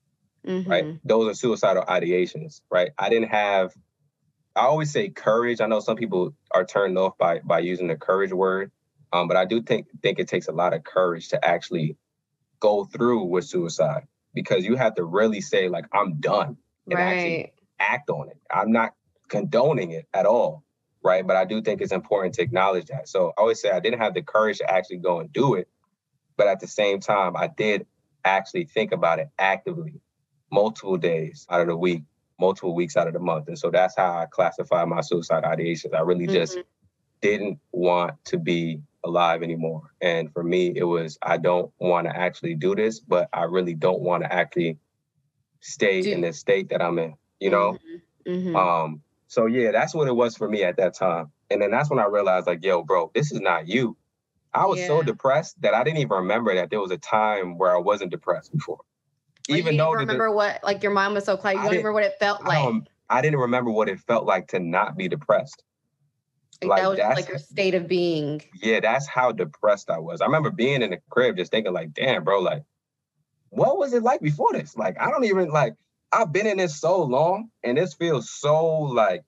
Mm-hmm. 0.46 0.70
Right. 0.70 0.98
Those 1.04 1.30
are 1.30 1.34
suicidal 1.34 1.84
ideations. 1.84 2.60
Right. 2.70 2.90
I 2.98 3.08
didn't 3.08 3.28
have, 3.28 3.72
I 4.54 4.62
always 4.62 4.92
say 4.92 5.08
courage. 5.08 5.60
I 5.60 5.66
know 5.66 5.80
some 5.80 5.96
people 5.96 6.34
are 6.50 6.64
turned 6.64 6.98
off 6.98 7.16
by, 7.16 7.38
by 7.38 7.60
using 7.60 7.86
the 7.86 7.96
courage 7.96 8.32
word. 8.32 8.70
Um, 9.12 9.28
but 9.28 9.36
I 9.36 9.44
do 9.44 9.62
think, 9.62 9.86
think 10.02 10.18
it 10.18 10.28
takes 10.28 10.48
a 10.48 10.52
lot 10.52 10.74
of 10.74 10.84
courage 10.84 11.28
to 11.28 11.44
actually 11.44 11.96
go 12.60 12.84
through 12.84 13.24
with 13.24 13.44
suicide 13.44 14.06
because 14.34 14.64
you 14.64 14.76
have 14.76 14.96
to 14.96 15.04
really 15.04 15.40
say 15.40 15.68
like, 15.68 15.86
I'm 15.92 16.20
done 16.20 16.56
and 16.86 16.94
right. 16.94 17.02
actually 17.02 17.52
act 17.78 18.10
on 18.10 18.28
it. 18.28 18.38
I'm 18.50 18.72
not 18.72 18.94
condoning 19.28 19.92
it 19.92 20.06
at 20.12 20.26
all, 20.26 20.64
right? 21.02 21.26
But 21.26 21.36
I 21.36 21.44
do 21.44 21.62
think 21.62 21.80
it's 21.80 21.92
important 21.92 22.34
to 22.34 22.42
acknowledge 22.42 22.86
that. 22.86 23.08
So 23.08 23.28
I 23.36 23.40
always 23.40 23.60
say 23.60 23.70
I 23.70 23.80
didn't 23.80 24.00
have 24.00 24.14
the 24.14 24.22
courage 24.22 24.58
to 24.58 24.70
actually 24.70 24.98
go 24.98 25.20
and 25.20 25.32
do 25.32 25.54
it, 25.54 25.68
but 26.36 26.48
at 26.48 26.60
the 26.60 26.68
same 26.68 27.00
time, 27.00 27.36
I 27.36 27.48
did 27.48 27.86
actually 28.24 28.64
think 28.64 28.92
about 28.92 29.18
it 29.18 29.28
actively, 29.38 30.00
multiple 30.50 30.96
days 30.96 31.46
out 31.50 31.60
of 31.60 31.66
the 31.66 31.76
week, 31.76 32.02
multiple 32.38 32.74
weeks 32.74 32.96
out 32.96 33.08
of 33.08 33.14
the 33.14 33.20
month. 33.20 33.48
And 33.48 33.58
so 33.58 33.70
that's 33.70 33.96
how 33.96 34.12
I 34.12 34.26
classify 34.30 34.84
my 34.84 35.00
suicide 35.00 35.44
ideations. 35.44 35.94
I 35.94 36.00
really 36.00 36.26
mm-hmm. 36.26 36.34
just 36.34 36.58
didn't 37.20 37.58
want 37.72 38.14
to 38.26 38.38
be 38.38 38.82
alive 39.04 39.42
anymore. 39.42 39.94
And 40.00 40.32
for 40.32 40.42
me, 40.42 40.72
it 40.74 40.84
was 40.84 41.18
I 41.22 41.36
don't 41.36 41.72
want 41.78 42.06
to 42.06 42.16
actually 42.16 42.54
do 42.54 42.74
this, 42.74 43.00
but 43.00 43.28
I 43.32 43.44
really 43.44 43.74
don't 43.74 44.00
want 44.00 44.24
to 44.24 44.32
actually 44.32 44.78
stay 45.62 46.12
in 46.12 46.20
the 46.20 46.32
state 46.32 46.68
that 46.68 46.82
I'm 46.82 46.98
in, 46.98 47.14
you 47.40 47.50
know? 47.50 47.78
Mm-hmm. 48.26 48.30
mm-hmm. 48.30 48.56
Um, 48.56 49.02
so 49.28 49.46
yeah, 49.46 49.72
that's 49.72 49.94
what 49.94 50.08
it 50.08 50.14
was 50.14 50.36
for 50.36 50.46
me 50.46 50.62
at 50.62 50.76
that 50.76 50.92
time. 50.92 51.32
And 51.50 51.62
then 51.62 51.70
that's 51.70 51.88
when 51.88 51.98
I 51.98 52.04
realized, 52.04 52.46
like, 52.46 52.62
yo, 52.62 52.82
bro, 52.82 53.10
this 53.14 53.32
is 53.32 53.40
not 53.40 53.66
you. 53.66 53.96
I 54.52 54.66
was 54.66 54.78
yeah. 54.78 54.88
so 54.88 55.02
depressed 55.02 55.60
that 55.62 55.72
I 55.72 55.82
didn't 55.84 56.00
even 56.00 56.10
remember 56.10 56.54
that 56.54 56.68
there 56.68 56.80
was 56.80 56.90
a 56.90 56.98
time 56.98 57.56
where 57.56 57.74
I 57.74 57.78
wasn't 57.78 58.10
depressed 58.10 58.52
before. 58.52 58.80
Like 59.48 59.58
even 59.58 59.76
though 59.76 59.92
remember 59.92 60.28
the, 60.28 60.32
what 60.36 60.60
like 60.62 60.82
your 60.82 60.92
mom 60.92 61.14
was 61.14 61.24
so 61.24 61.36
quiet, 61.36 61.54
you 61.54 61.62
don't 61.62 61.70
remember 61.70 61.92
what 61.92 62.04
it 62.04 62.14
felt 62.20 62.44
like. 62.44 62.58
I, 62.58 63.18
I, 63.18 63.22
didn't 63.22 63.40
remember 63.40 63.70
what 63.70 63.88
it 63.88 64.00
felt 64.00 64.26
like 64.26 64.48
to 64.48 64.60
not 64.60 64.96
be 64.96 65.08
depressed. 65.08 65.62
Like, 66.60 66.68
like 66.68 66.82
that 66.82 66.88
was 66.88 66.98
that's, 66.98 67.20
like 67.20 67.28
your 67.28 67.38
state 67.38 67.74
of 67.74 67.88
being. 67.88 68.42
Yeah, 68.62 68.80
that's 68.80 69.06
how 69.06 69.32
depressed 69.32 69.90
I 69.90 69.98
was. 69.98 70.20
I 70.20 70.26
remember 70.26 70.50
being 70.50 70.82
in 70.82 70.90
the 70.90 70.98
crib 71.10 71.36
just 71.38 71.50
thinking 71.50 71.72
like, 71.72 71.92
damn, 71.92 72.22
bro, 72.22 72.40
like 72.40 72.62
what 73.52 73.76
was 73.76 73.92
it 73.92 74.02
like 74.02 74.22
before 74.22 74.52
this? 74.52 74.76
Like, 74.76 74.98
I 74.98 75.10
don't 75.10 75.24
even 75.24 75.50
like, 75.50 75.74
I've 76.10 76.32
been 76.32 76.46
in 76.46 76.56
this 76.56 76.80
so 76.80 77.02
long 77.02 77.50
and 77.62 77.76
this 77.76 77.92
feels 77.92 78.30
so 78.30 78.64
like 78.66 79.24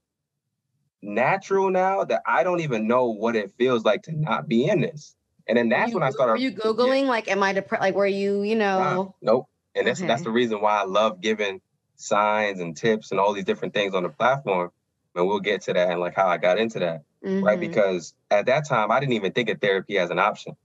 natural 1.03 1.71
now 1.71 2.05
that 2.05 2.23
I 2.27 2.43
don't 2.43 2.61
even 2.61 2.89
know 2.89 3.11
what 3.11 3.37
it 3.37 3.53
feels 3.59 3.85
like 3.85 4.05
to 4.05 4.13
not 4.13 4.49
be 4.49 4.65
in 4.65 4.81
this. 4.81 5.15
And 5.47 5.59
then 5.59 5.69
that's 5.69 5.91
you, 5.91 5.99
when 5.99 6.03
I 6.03 6.09
started. 6.09 6.33
Were 6.33 6.39
you 6.39 6.53
Googling, 6.53 7.03
yeah. 7.03 7.09
like, 7.11 7.29
am 7.29 7.43
I 7.43 7.53
depressed? 7.53 7.83
Like, 7.83 7.95
were 7.95 8.07
you, 8.07 8.43
you 8.43 8.57
know? 8.57 8.79
Nah, 8.79 9.09
nope. 9.21 9.47
And 9.75 9.87
that's, 9.87 10.01
okay. 10.01 10.09
that's 10.09 10.23
the 10.23 10.31
reason 10.31 10.63
why 10.63 10.81
I 10.81 10.85
love 10.85 11.21
giving 11.21 11.61
signs 11.97 12.61
and 12.61 12.75
tips 12.75 13.11
and 13.11 13.21
all 13.21 13.35
these 13.35 13.45
different 13.45 13.75
things 13.75 13.95
on 13.95 14.05
the 14.05 14.09
platform. 14.09 14.71
And 15.15 15.27
we'll 15.27 15.41
get 15.41 15.61
to 15.63 15.75
that 15.75 15.91
and 15.91 16.01
like 16.01 16.17
how 16.17 16.29
I 16.29 16.39
got 16.39 16.59
into 16.59 16.79
that. 16.79 17.03
Mm-hmm. 17.23 17.45
Right. 17.45 17.61
Because 17.61 18.15
at 18.31 18.47
that 18.47 18.67
time, 18.67 18.91
I 18.91 19.01
didn't 19.01 19.13
even 19.13 19.33
think 19.33 19.51
of 19.51 19.61
therapy 19.61 19.99
as 19.99 20.09
an 20.09 20.19
option. 20.19 20.57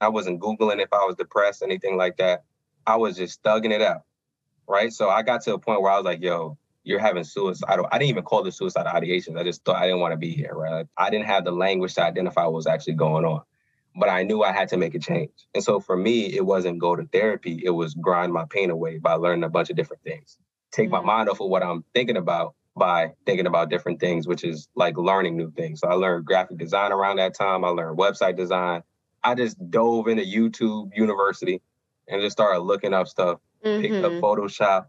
I 0.00 0.08
wasn't 0.08 0.40
Googling 0.40 0.80
if 0.80 0.92
I 0.92 1.04
was 1.04 1.16
depressed, 1.16 1.64
anything 1.64 1.96
like 1.96 2.18
that. 2.18 2.44
I 2.88 2.96
was 2.96 3.18
just 3.18 3.42
thugging 3.42 3.70
it 3.70 3.82
out. 3.82 4.02
Right. 4.66 4.90
So 4.92 5.10
I 5.10 5.22
got 5.22 5.42
to 5.42 5.54
a 5.54 5.58
point 5.58 5.82
where 5.82 5.92
I 5.92 5.96
was 5.96 6.06
like, 6.06 6.22
yo, 6.22 6.56
you're 6.84 6.98
having 6.98 7.22
suicidal. 7.22 7.86
I 7.92 7.98
didn't 7.98 8.10
even 8.10 8.24
call 8.24 8.46
it 8.46 8.52
suicide 8.52 8.86
ideations. 8.86 9.38
I 9.38 9.44
just 9.44 9.62
thought 9.62 9.76
I 9.76 9.86
didn't 9.86 10.00
want 10.00 10.12
to 10.12 10.16
be 10.16 10.30
here. 10.30 10.54
Right. 10.54 10.86
I 10.96 11.10
didn't 11.10 11.26
have 11.26 11.44
the 11.44 11.52
language 11.52 11.94
to 11.94 12.02
identify 12.02 12.44
what 12.44 12.54
was 12.54 12.66
actually 12.66 12.94
going 12.94 13.26
on. 13.26 13.42
But 13.94 14.08
I 14.08 14.22
knew 14.22 14.42
I 14.42 14.52
had 14.52 14.68
to 14.70 14.78
make 14.78 14.94
a 14.94 14.98
change. 14.98 15.32
And 15.54 15.62
so 15.62 15.80
for 15.80 15.96
me, 15.96 16.34
it 16.34 16.46
wasn't 16.46 16.78
go 16.78 16.96
to 16.96 17.04
therapy. 17.04 17.60
It 17.62 17.70
was 17.70 17.92
grind 17.94 18.32
my 18.32 18.46
pain 18.48 18.70
away 18.70 18.98
by 18.98 19.14
learning 19.14 19.44
a 19.44 19.50
bunch 19.50 19.68
of 19.68 19.76
different 19.76 20.02
things. 20.02 20.38
Take 20.72 20.86
mm-hmm. 20.86 21.06
my 21.06 21.14
mind 21.14 21.28
off 21.28 21.42
of 21.42 21.48
what 21.48 21.62
I'm 21.62 21.84
thinking 21.94 22.16
about 22.16 22.54
by 22.74 23.12
thinking 23.26 23.46
about 23.46 23.68
different 23.68 24.00
things, 24.00 24.26
which 24.26 24.44
is 24.44 24.68
like 24.74 24.96
learning 24.96 25.36
new 25.36 25.50
things. 25.50 25.80
So 25.80 25.88
I 25.88 25.94
learned 25.94 26.24
graphic 26.24 26.56
design 26.56 26.92
around 26.92 27.16
that 27.16 27.34
time. 27.34 27.64
I 27.64 27.68
learned 27.68 27.98
website 27.98 28.36
design. 28.36 28.82
I 29.22 29.34
just 29.34 29.58
dove 29.70 30.08
into 30.08 30.22
YouTube 30.22 30.96
University 30.96 31.60
and 32.08 32.20
just 32.20 32.32
started 32.32 32.60
looking 32.60 32.94
up 32.94 33.08
stuff, 33.08 33.38
mm-hmm. 33.64 33.82
picked 33.82 34.04
up 34.04 34.12
Photoshop. 34.12 34.86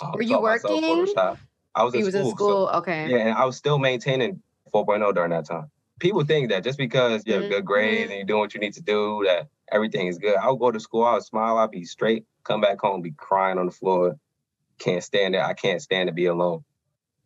Um, 0.00 0.12
Were 0.12 0.22
you 0.22 0.40
working? 0.40 0.82
Photoshop. 0.82 1.38
I 1.74 1.84
was 1.84 1.94
in 1.94 2.00
was 2.00 2.14
school. 2.14 2.28
in 2.28 2.36
school. 2.36 2.68
So, 2.68 2.78
okay. 2.78 3.08
Yeah, 3.08 3.18
and 3.18 3.38
I 3.38 3.44
was 3.44 3.56
still 3.56 3.78
maintaining 3.78 4.42
4.0 4.74 5.14
during 5.14 5.30
that 5.30 5.46
time. 5.46 5.70
People 5.98 6.24
think 6.24 6.50
that 6.50 6.64
just 6.64 6.78
because 6.78 7.24
you 7.26 7.34
have 7.34 7.42
mm-hmm. 7.42 7.52
good 7.52 7.64
grades 7.64 8.10
and 8.10 8.18
you're 8.18 8.26
doing 8.26 8.40
what 8.40 8.54
you 8.54 8.60
need 8.60 8.74
to 8.74 8.82
do, 8.82 9.24
that 9.26 9.48
everything 9.70 10.06
is 10.06 10.18
good. 10.18 10.36
I 10.36 10.50
would 10.50 10.60
go 10.60 10.70
to 10.70 10.80
school, 10.80 11.04
I 11.04 11.14
would 11.14 11.24
smile, 11.24 11.58
I'd 11.58 11.70
be 11.70 11.84
straight, 11.84 12.24
come 12.44 12.60
back 12.60 12.80
home, 12.80 13.02
be 13.02 13.12
crying 13.12 13.58
on 13.58 13.66
the 13.66 13.72
floor. 13.72 14.16
Can't 14.78 15.02
stand 15.02 15.34
it. 15.34 15.40
I 15.40 15.54
can't 15.54 15.82
stand 15.82 16.06
to 16.08 16.12
be 16.12 16.26
alone. 16.26 16.64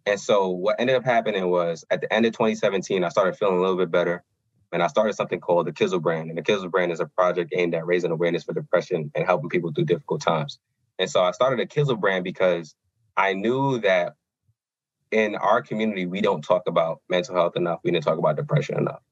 And 0.07 0.19
so 0.19 0.49
what 0.49 0.77
ended 0.81 0.97
up 0.97 1.05
happening 1.05 1.49
was 1.49 1.85
at 1.91 2.01
the 2.01 2.13
end 2.13 2.27
of 2.27 2.33
2017, 2.33 3.05
I 3.05 3.09
started 3.09 3.37
feeling 3.37 3.59
a 3.59 3.61
little 3.61 3.77
bit 3.77 3.91
better. 3.91 4.25
And 4.73 4.83
I 4.83 4.87
started 4.87 5.15
something 5.15 5.41
called 5.41 5.67
the 5.67 5.73
Kizzle 5.73 6.01
brand. 6.01 6.31
And 6.31 6.39
the 6.39 6.43
Kizzle 6.43 6.71
brand 6.71 6.93
is 6.93 7.01
a 7.01 7.07
project 7.07 7.53
aimed 7.55 7.75
at 7.75 7.87
raising 7.87 8.11
awareness 8.11 8.45
for 8.45 8.55
depression 8.55 9.11
and 9.15 9.27
helping 9.27 9.51
people 9.51 9.71
through 9.73 9.85
difficult 9.85 10.23
times. 10.23 10.59
And 10.99 11.11
so 11.11 11.23
I 11.23 11.33
started 11.33 11.61
a 11.61 11.67
Kizzle 11.67 12.01
brand 12.01 12.25
because 12.25 12.75
I 13.17 13.35
knew 13.35 13.81
that 13.81 14.15
in 15.11 15.35
our 15.35 15.61
community, 15.61 16.07
we 16.07 16.23
don't 16.23 16.43
talk 16.43 16.63
about 16.67 17.03
mental 17.11 17.35
health 17.35 17.55
enough. 17.57 17.81
We 17.85 17.91
didn't 17.91 18.05
talk 18.05 18.19
about 18.19 18.37
depression 18.37 18.79
enough. 18.79 19.03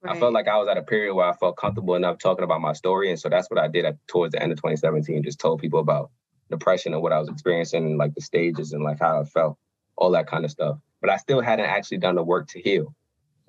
Right. 0.00 0.14
I 0.14 0.20
felt 0.20 0.32
like 0.32 0.46
I 0.46 0.56
was 0.58 0.68
at 0.68 0.78
a 0.78 0.82
period 0.82 1.14
where 1.14 1.26
I 1.26 1.32
felt 1.34 1.56
comfortable 1.56 1.96
enough 1.96 2.18
talking 2.18 2.44
about 2.44 2.60
my 2.60 2.72
story. 2.72 3.10
And 3.10 3.18
so 3.18 3.28
that's 3.28 3.50
what 3.50 3.58
I 3.58 3.66
did 3.66 3.84
at, 3.84 3.96
towards 4.06 4.32
the 4.32 4.42
end 4.42 4.52
of 4.52 4.58
2017, 4.58 5.24
just 5.24 5.40
told 5.40 5.60
people 5.60 5.80
about 5.80 6.12
depression 6.48 6.94
and 6.94 7.02
what 7.02 7.12
I 7.12 7.18
was 7.18 7.28
experiencing 7.28 7.84
and 7.84 7.98
like 7.98 8.14
the 8.14 8.20
stages 8.20 8.72
and 8.72 8.84
like 8.84 9.00
how 9.00 9.20
I 9.20 9.24
felt, 9.24 9.58
all 9.96 10.12
that 10.12 10.28
kind 10.28 10.44
of 10.44 10.52
stuff. 10.52 10.78
But 11.00 11.10
I 11.10 11.16
still 11.16 11.40
hadn't 11.40 11.66
actually 11.66 11.98
done 11.98 12.14
the 12.14 12.22
work 12.22 12.46
to 12.50 12.60
heal 12.60 12.94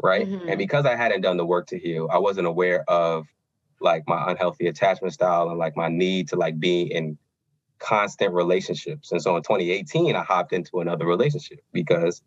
right? 0.02 0.28
Mm-hmm. 0.28 0.50
And 0.50 0.58
because 0.58 0.86
I 0.86 0.96
hadn't 0.96 1.22
done 1.22 1.38
the 1.38 1.46
work 1.46 1.68
to 1.68 1.80
heal, 1.80 2.08
I 2.12 2.18
wasn't 2.20 2.48
aware 2.48 2.84
of 2.90 3.28
like 3.82 4.04
my 4.08 4.32
unhealthy 4.32 4.68
attachment 4.68 5.14
style 5.14 5.50
and 5.50 5.58
like 5.58 5.76
my 5.78 5.88
need 5.88 6.30
to 6.30 6.36
like 6.36 6.60
be 6.60 6.84
in 6.84 7.18
constant 7.80 8.34
relationships. 8.34 9.12
And 9.12 9.22
so 9.22 9.36
in 9.38 9.44
2018, 9.44 10.16
I 10.16 10.24
hopped 10.24 10.54
into 10.54 10.82
another 10.82 11.06
relationship 11.06 11.60
because 11.72 12.22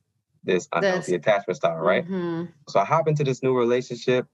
this 0.45 0.69
unhealthy 0.73 1.13
That's, 1.13 1.27
attachment 1.27 1.57
style, 1.57 1.77
right? 1.77 2.05
Mm-hmm. 2.05 2.45
So 2.69 2.81
I 2.81 2.85
hop 2.85 3.07
into 3.07 3.23
this 3.23 3.43
new 3.43 3.57
relationship 3.57 4.27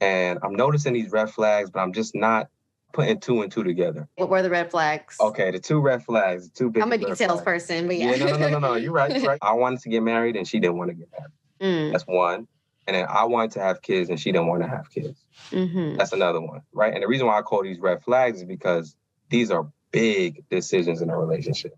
and 0.00 0.38
I'm 0.42 0.54
noticing 0.54 0.92
these 0.92 1.10
red 1.10 1.30
flags, 1.30 1.70
but 1.70 1.80
I'm 1.80 1.92
just 1.92 2.14
not 2.14 2.48
putting 2.92 3.18
two 3.20 3.42
and 3.42 3.50
two 3.50 3.64
together. 3.64 4.08
What 4.16 4.28
were 4.28 4.42
the 4.42 4.50
red 4.50 4.70
flags? 4.70 5.16
Okay, 5.20 5.50
the 5.50 5.58
two 5.58 5.80
red 5.80 6.04
flags, 6.04 6.50
two 6.50 6.70
big. 6.70 6.82
I'm 6.82 6.92
a 6.92 6.98
details 6.98 7.18
flags. 7.18 7.42
person, 7.42 7.86
but 7.86 7.96
yeah. 7.96 8.14
yeah. 8.14 8.26
no, 8.26 8.32
no, 8.32 8.36
no, 8.36 8.48
no, 8.48 8.58
no. 8.58 8.74
You're 8.74 8.92
right. 8.92 9.14
You're 9.14 9.22
right. 9.28 9.38
I 9.42 9.52
wanted 9.52 9.80
to 9.80 9.88
get 9.88 10.02
married, 10.02 10.36
and 10.36 10.46
she 10.46 10.60
didn't 10.60 10.78
want 10.78 10.90
to 10.90 10.94
get 10.94 11.08
married. 11.12 11.32
Mm. 11.60 11.92
That's 11.92 12.04
one. 12.04 12.46
And 12.88 12.96
then 12.96 13.06
I 13.06 13.26
wanted 13.26 13.50
to 13.52 13.60
have 13.60 13.82
kids 13.82 14.08
and 14.08 14.18
she 14.18 14.32
didn't 14.32 14.46
want 14.46 14.62
to 14.62 14.68
have 14.68 14.90
kids. 14.90 15.22
Mm-hmm. 15.50 15.98
That's 15.98 16.14
another 16.14 16.40
one, 16.40 16.62
right? 16.72 16.94
And 16.94 17.02
the 17.02 17.06
reason 17.06 17.26
why 17.26 17.38
I 17.38 17.42
call 17.42 17.62
these 17.62 17.78
red 17.78 18.02
flags 18.02 18.38
is 18.38 18.46
because 18.46 18.96
these 19.28 19.50
are 19.50 19.70
big 19.92 20.48
decisions 20.48 21.02
in 21.02 21.10
a 21.10 21.18
relationship, 21.18 21.76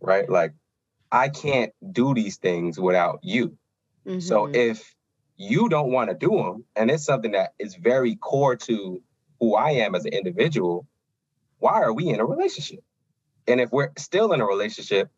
right? 0.00 0.30
Like 0.30 0.54
I 1.10 1.28
can't 1.28 1.72
do 1.90 2.14
these 2.14 2.36
things 2.36 2.78
without 2.78 3.18
you. 3.22 3.58
Mm-hmm. 4.06 4.20
So 4.20 4.46
if 4.46 4.94
you 5.36 5.68
don't 5.68 5.90
want 5.90 6.10
to 6.10 6.14
do 6.14 6.30
them, 6.30 6.64
and 6.76 6.88
it's 6.88 7.04
something 7.04 7.32
that 7.32 7.54
is 7.58 7.74
very 7.74 8.14
core 8.14 8.54
to 8.54 9.02
who 9.40 9.56
I 9.56 9.70
am 9.70 9.96
as 9.96 10.04
an 10.04 10.12
individual, 10.12 10.86
why 11.58 11.82
are 11.82 11.92
we 11.92 12.10
in 12.10 12.20
a 12.20 12.24
relationship? 12.24 12.84
And 13.48 13.60
if 13.60 13.72
we're 13.72 13.90
still 13.98 14.32
in 14.32 14.40
a 14.40 14.46
relationship, 14.46 15.10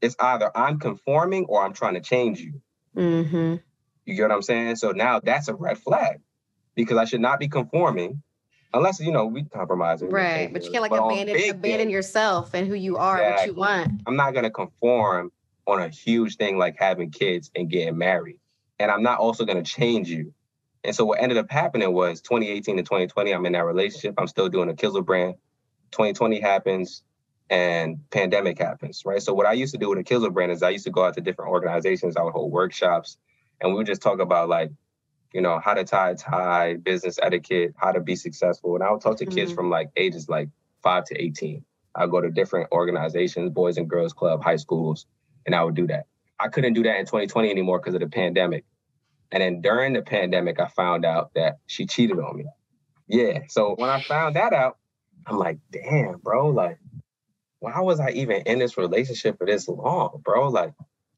it's 0.00 0.16
either 0.18 0.50
I'm 0.56 0.78
conforming 0.78 1.44
or 1.44 1.62
I'm 1.62 1.74
trying 1.74 1.94
to 1.94 2.00
change 2.00 2.40
you. 2.40 2.62
Mm-hmm. 2.96 3.56
You 4.04 4.14
get 4.14 4.22
what 4.22 4.32
I'm 4.32 4.42
saying? 4.42 4.76
So 4.76 4.92
now 4.92 5.20
that's 5.20 5.48
a 5.48 5.54
red 5.54 5.78
flag 5.78 6.20
because 6.74 6.98
I 6.98 7.04
should 7.04 7.20
not 7.20 7.38
be 7.38 7.48
conforming 7.48 8.22
unless, 8.74 9.00
you 9.00 9.12
know, 9.12 9.26
we 9.26 9.44
compromise. 9.44 10.02
Right. 10.02 10.52
But 10.52 10.64
you 10.64 10.70
can't 10.70 10.82
like 10.82 10.90
but 10.90 11.04
abandon, 11.04 11.50
abandon 11.50 11.90
yourself 11.90 12.54
and 12.54 12.66
who 12.66 12.74
you 12.74 12.96
are, 12.96 13.20
exactly. 13.20 13.52
what 13.52 13.56
you 13.56 13.60
want. 13.60 14.02
I'm 14.06 14.16
not 14.16 14.32
going 14.32 14.44
to 14.44 14.50
conform 14.50 15.30
on 15.66 15.80
a 15.80 15.88
huge 15.88 16.36
thing 16.36 16.58
like 16.58 16.76
having 16.78 17.10
kids 17.10 17.50
and 17.54 17.70
getting 17.70 17.96
married. 17.96 18.38
And 18.78 18.90
I'm 18.90 19.02
not 19.02 19.18
also 19.18 19.44
going 19.44 19.62
to 19.62 19.70
change 19.70 20.08
you. 20.08 20.34
And 20.84 20.94
so 20.94 21.04
what 21.04 21.22
ended 21.22 21.38
up 21.38 21.50
happening 21.50 21.92
was 21.92 22.20
2018 22.22 22.78
to 22.78 22.82
2020, 22.82 23.32
I'm 23.32 23.46
in 23.46 23.52
that 23.52 23.64
relationship. 23.64 24.14
I'm 24.18 24.26
still 24.26 24.48
doing 24.48 24.68
a 24.68 24.74
Kizzle 24.74 25.02
brand. 25.02 25.34
2020 25.92 26.40
happens 26.40 27.04
and 27.50 27.98
pandemic 28.10 28.58
happens, 28.58 29.02
right? 29.04 29.22
So 29.22 29.32
what 29.34 29.46
I 29.46 29.52
used 29.52 29.72
to 29.74 29.78
do 29.78 29.90
with 29.90 29.98
a 29.98 30.02
Kizzle 30.02 30.30
brand 30.30 30.50
is 30.50 30.62
I 30.62 30.70
used 30.70 30.84
to 30.86 30.90
go 30.90 31.04
out 31.04 31.14
to 31.14 31.20
different 31.20 31.52
organizations. 31.52 32.16
I 32.16 32.22
would 32.22 32.32
hold 32.32 32.50
workshops 32.50 33.18
and 33.62 33.70
we 33.70 33.76
would 33.78 33.86
just 33.86 34.02
talk 34.02 34.20
about 34.20 34.48
like, 34.48 34.70
you 35.32 35.40
know, 35.40 35.58
how 35.58 35.72
to 35.72 35.84
tie 35.84 36.10
a 36.10 36.14
tie, 36.14 36.74
business 36.74 37.18
etiquette, 37.22 37.74
how 37.76 37.92
to 37.92 38.00
be 38.00 38.16
successful. 38.16 38.74
And 38.74 38.84
I 38.84 38.90
would 38.90 39.00
talk 39.00 39.16
to 39.18 39.24
mm-hmm. 39.24 39.34
kids 39.34 39.52
from 39.52 39.70
like 39.70 39.90
ages 39.96 40.28
like 40.28 40.50
five 40.82 41.04
to 41.06 41.20
18. 41.20 41.64
I 41.94 42.06
go 42.06 42.20
to 42.20 42.30
different 42.30 42.70
organizations, 42.72 43.50
Boys 43.50 43.76
and 43.78 43.88
Girls 43.88 44.12
Club, 44.12 44.42
high 44.42 44.56
schools, 44.56 45.06
and 45.46 45.54
I 45.54 45.62
would 45.62 45.74
do 45.74 45.86
that. 45.86 46.06
I 46.38 46.48
couldn't 46.48 46.72
do 46.72 46.82
that 46.82 46.98
in 46.98 47.06
2020 47.06 47.50
anymore 47.50 47.78
because 47.78 47.94
of 47.94 48.00
the 48.00 48.08
pandemic. 48.08 48.64
And 49.30 49.42
then 49.42 49.60
during 49.62 49.92
the 49.92 50.02
pandemic, 50.02 50.60
I 50.60 50.68
found 50.68 51.04
out 51.04 51.32
that 51.34 51.58
she 51.66 51.86
cheated 51.86 52.18
on 52.18 52.36
me. 52.36 52.44
Yeah. 53.06 53.40
So 53.48 53.74
when 53.76 53.88
I 53.90 54.02
found 54.02 54.36
that 54.36 54.52
out, 54.52 54.78
I'm 55.26 55.38
like, 55.38 55.58
damn, 55.70 56.18
bro, 56.18 56.48
like, 56.48 56.78
why 57.60 57.80
was 57.80 58.00
I 58.00 58.10
even 58.10 58.42
in 58.42 58.58
this 58.58 58.76
relationship 58.76 59.38
for 59.38 59.46
this 59.46 59.68
long, 59.68 60.20
bro? 60.24 60.48
Like, 60.48 60.72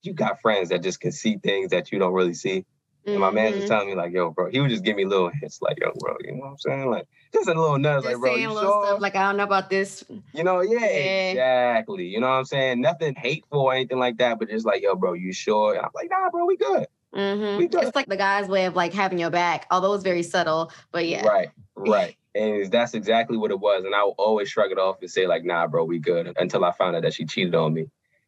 you 0.05 0.13
got 0.13 0.41
friends 0.41 0.69
that 0.69 0.83
just 0.83 1.01
can 1.01 1.13
see 1.13 1.37
things 1.39 1.71
that 1.71 1.93
you 1.93 1.99
don't 1.99 2.13
really 2.13 2.35
see. 2.35 2.65
And 3.07 3.19
my 3.19 3.31
man 3.31 3.53
just 3.53 3.65
mm-hmm. 3.65 3.69
telling 3.69 3.89
me 3.89 3.95
like, 3.95 4.13
yo, 4.13 4.31
bro, 4.31 4.49
he 4.49 4.61
would 4.61 4.71
just 4.71 4.83
give 4.83 4.97
me 4.97 5.05
little 5.05 5.29
hints 5.29 5.61
like, 5.61 5.79
yo, 5.79 5.93
bro, 5.99 6.17
you 6.21 6.33
know 6.33 6.39
what 6.39 6.51
I'm 6.53 6.59
saying? 6.59 6.91
Like 6.91 7.07
just 7.35 7.49
a 7.49 7.55
little 7.55 7.79
nuts, 7.79 8.07
like, 8.07 8.17
bro, 8.17 8.35
you 8.35 8.49
sure? 8.49 8.87
Stuff, 8.87 9.01
like 9.01 9.15
I 9.15 9.25
don't 9.25 9.37
know 9.37 9.45
about 9.45 9.69
this. 9.69 10.05
You 10.33 10.43
know, 10.43 10.63
yeah, 10.63 10.79
yeah, 10.81 11.31
exactly. 11.31 12.07
You 12.07 12.21
know 12.21 12.29
what 12.29 12.37
I'm 12.37 12.45
saying? 12.47 12.81
Nothing 12.81 13.15
hateful 13.15 13.61
or 13.61 13.75
anything 13.75 13.99
like 13.99 14.17
that, 14.19 14.39
but 14.39 14.49
just 14.49 14.65
like, 14.65 14.83
yo, 14.83 14.95
bro, 14.95 15.13
you 15.13 15.33
sure? 15.35 15.75
And 15.75 15.85
I'm 15.85 15.91
like, 15.95 16.09
nah, 16.11 16.31
bro, 16.31 16.47
we 16.47 16.57
good. 16.57 16.87
Mm-hmm. 17.15 17.59
We 17.59 17.69
good. 17.69 17.85
It's 17.85 17.95
like 17.95 18.07
the 18.07 18.17
guy's 18.17 18.49
way 18.49 18.65
of 18.65 18.75
like 18.75 18.95
having 18.95 19.19
your 19.19 19.31
back, 19.31 19.67
although 19.71 19.93
it's 19.93 20.05
very 20.05 20.23
subtle, 20.23 20.73
but 20.91 21.07
yeah. 21.07 21.27
Right, 21.27 21.51
right. 21.77 22.17
And 22.37 22.69
that's 22.69 22.95
exactly 22.95 23.37
what 23.37 23.53
it 23.53 23.61
was. 23.61 23.85
And 23.85 23.95
I 23.95 24.03
would 24.03 24.17
always 24.19 24.49
shrug 24.49 24.73
it 24.73 24.79
off 24.79 24.97
and 25.01 25.09
say, 25.09 25.29
like, 25.29 25.45
nah, 25.45 25.69
bro, 25.69 25.85
we 25.85 26.01
good 26.01 26.33
until 26.37 26.65
I 26.65 26.73
found 26.73 26.97
out 26.97 27.03
that 27.03 27.15
she 27.15 27.27
cheated 27.27 27.55
on 27.55 27.73
me. 27.73 27.87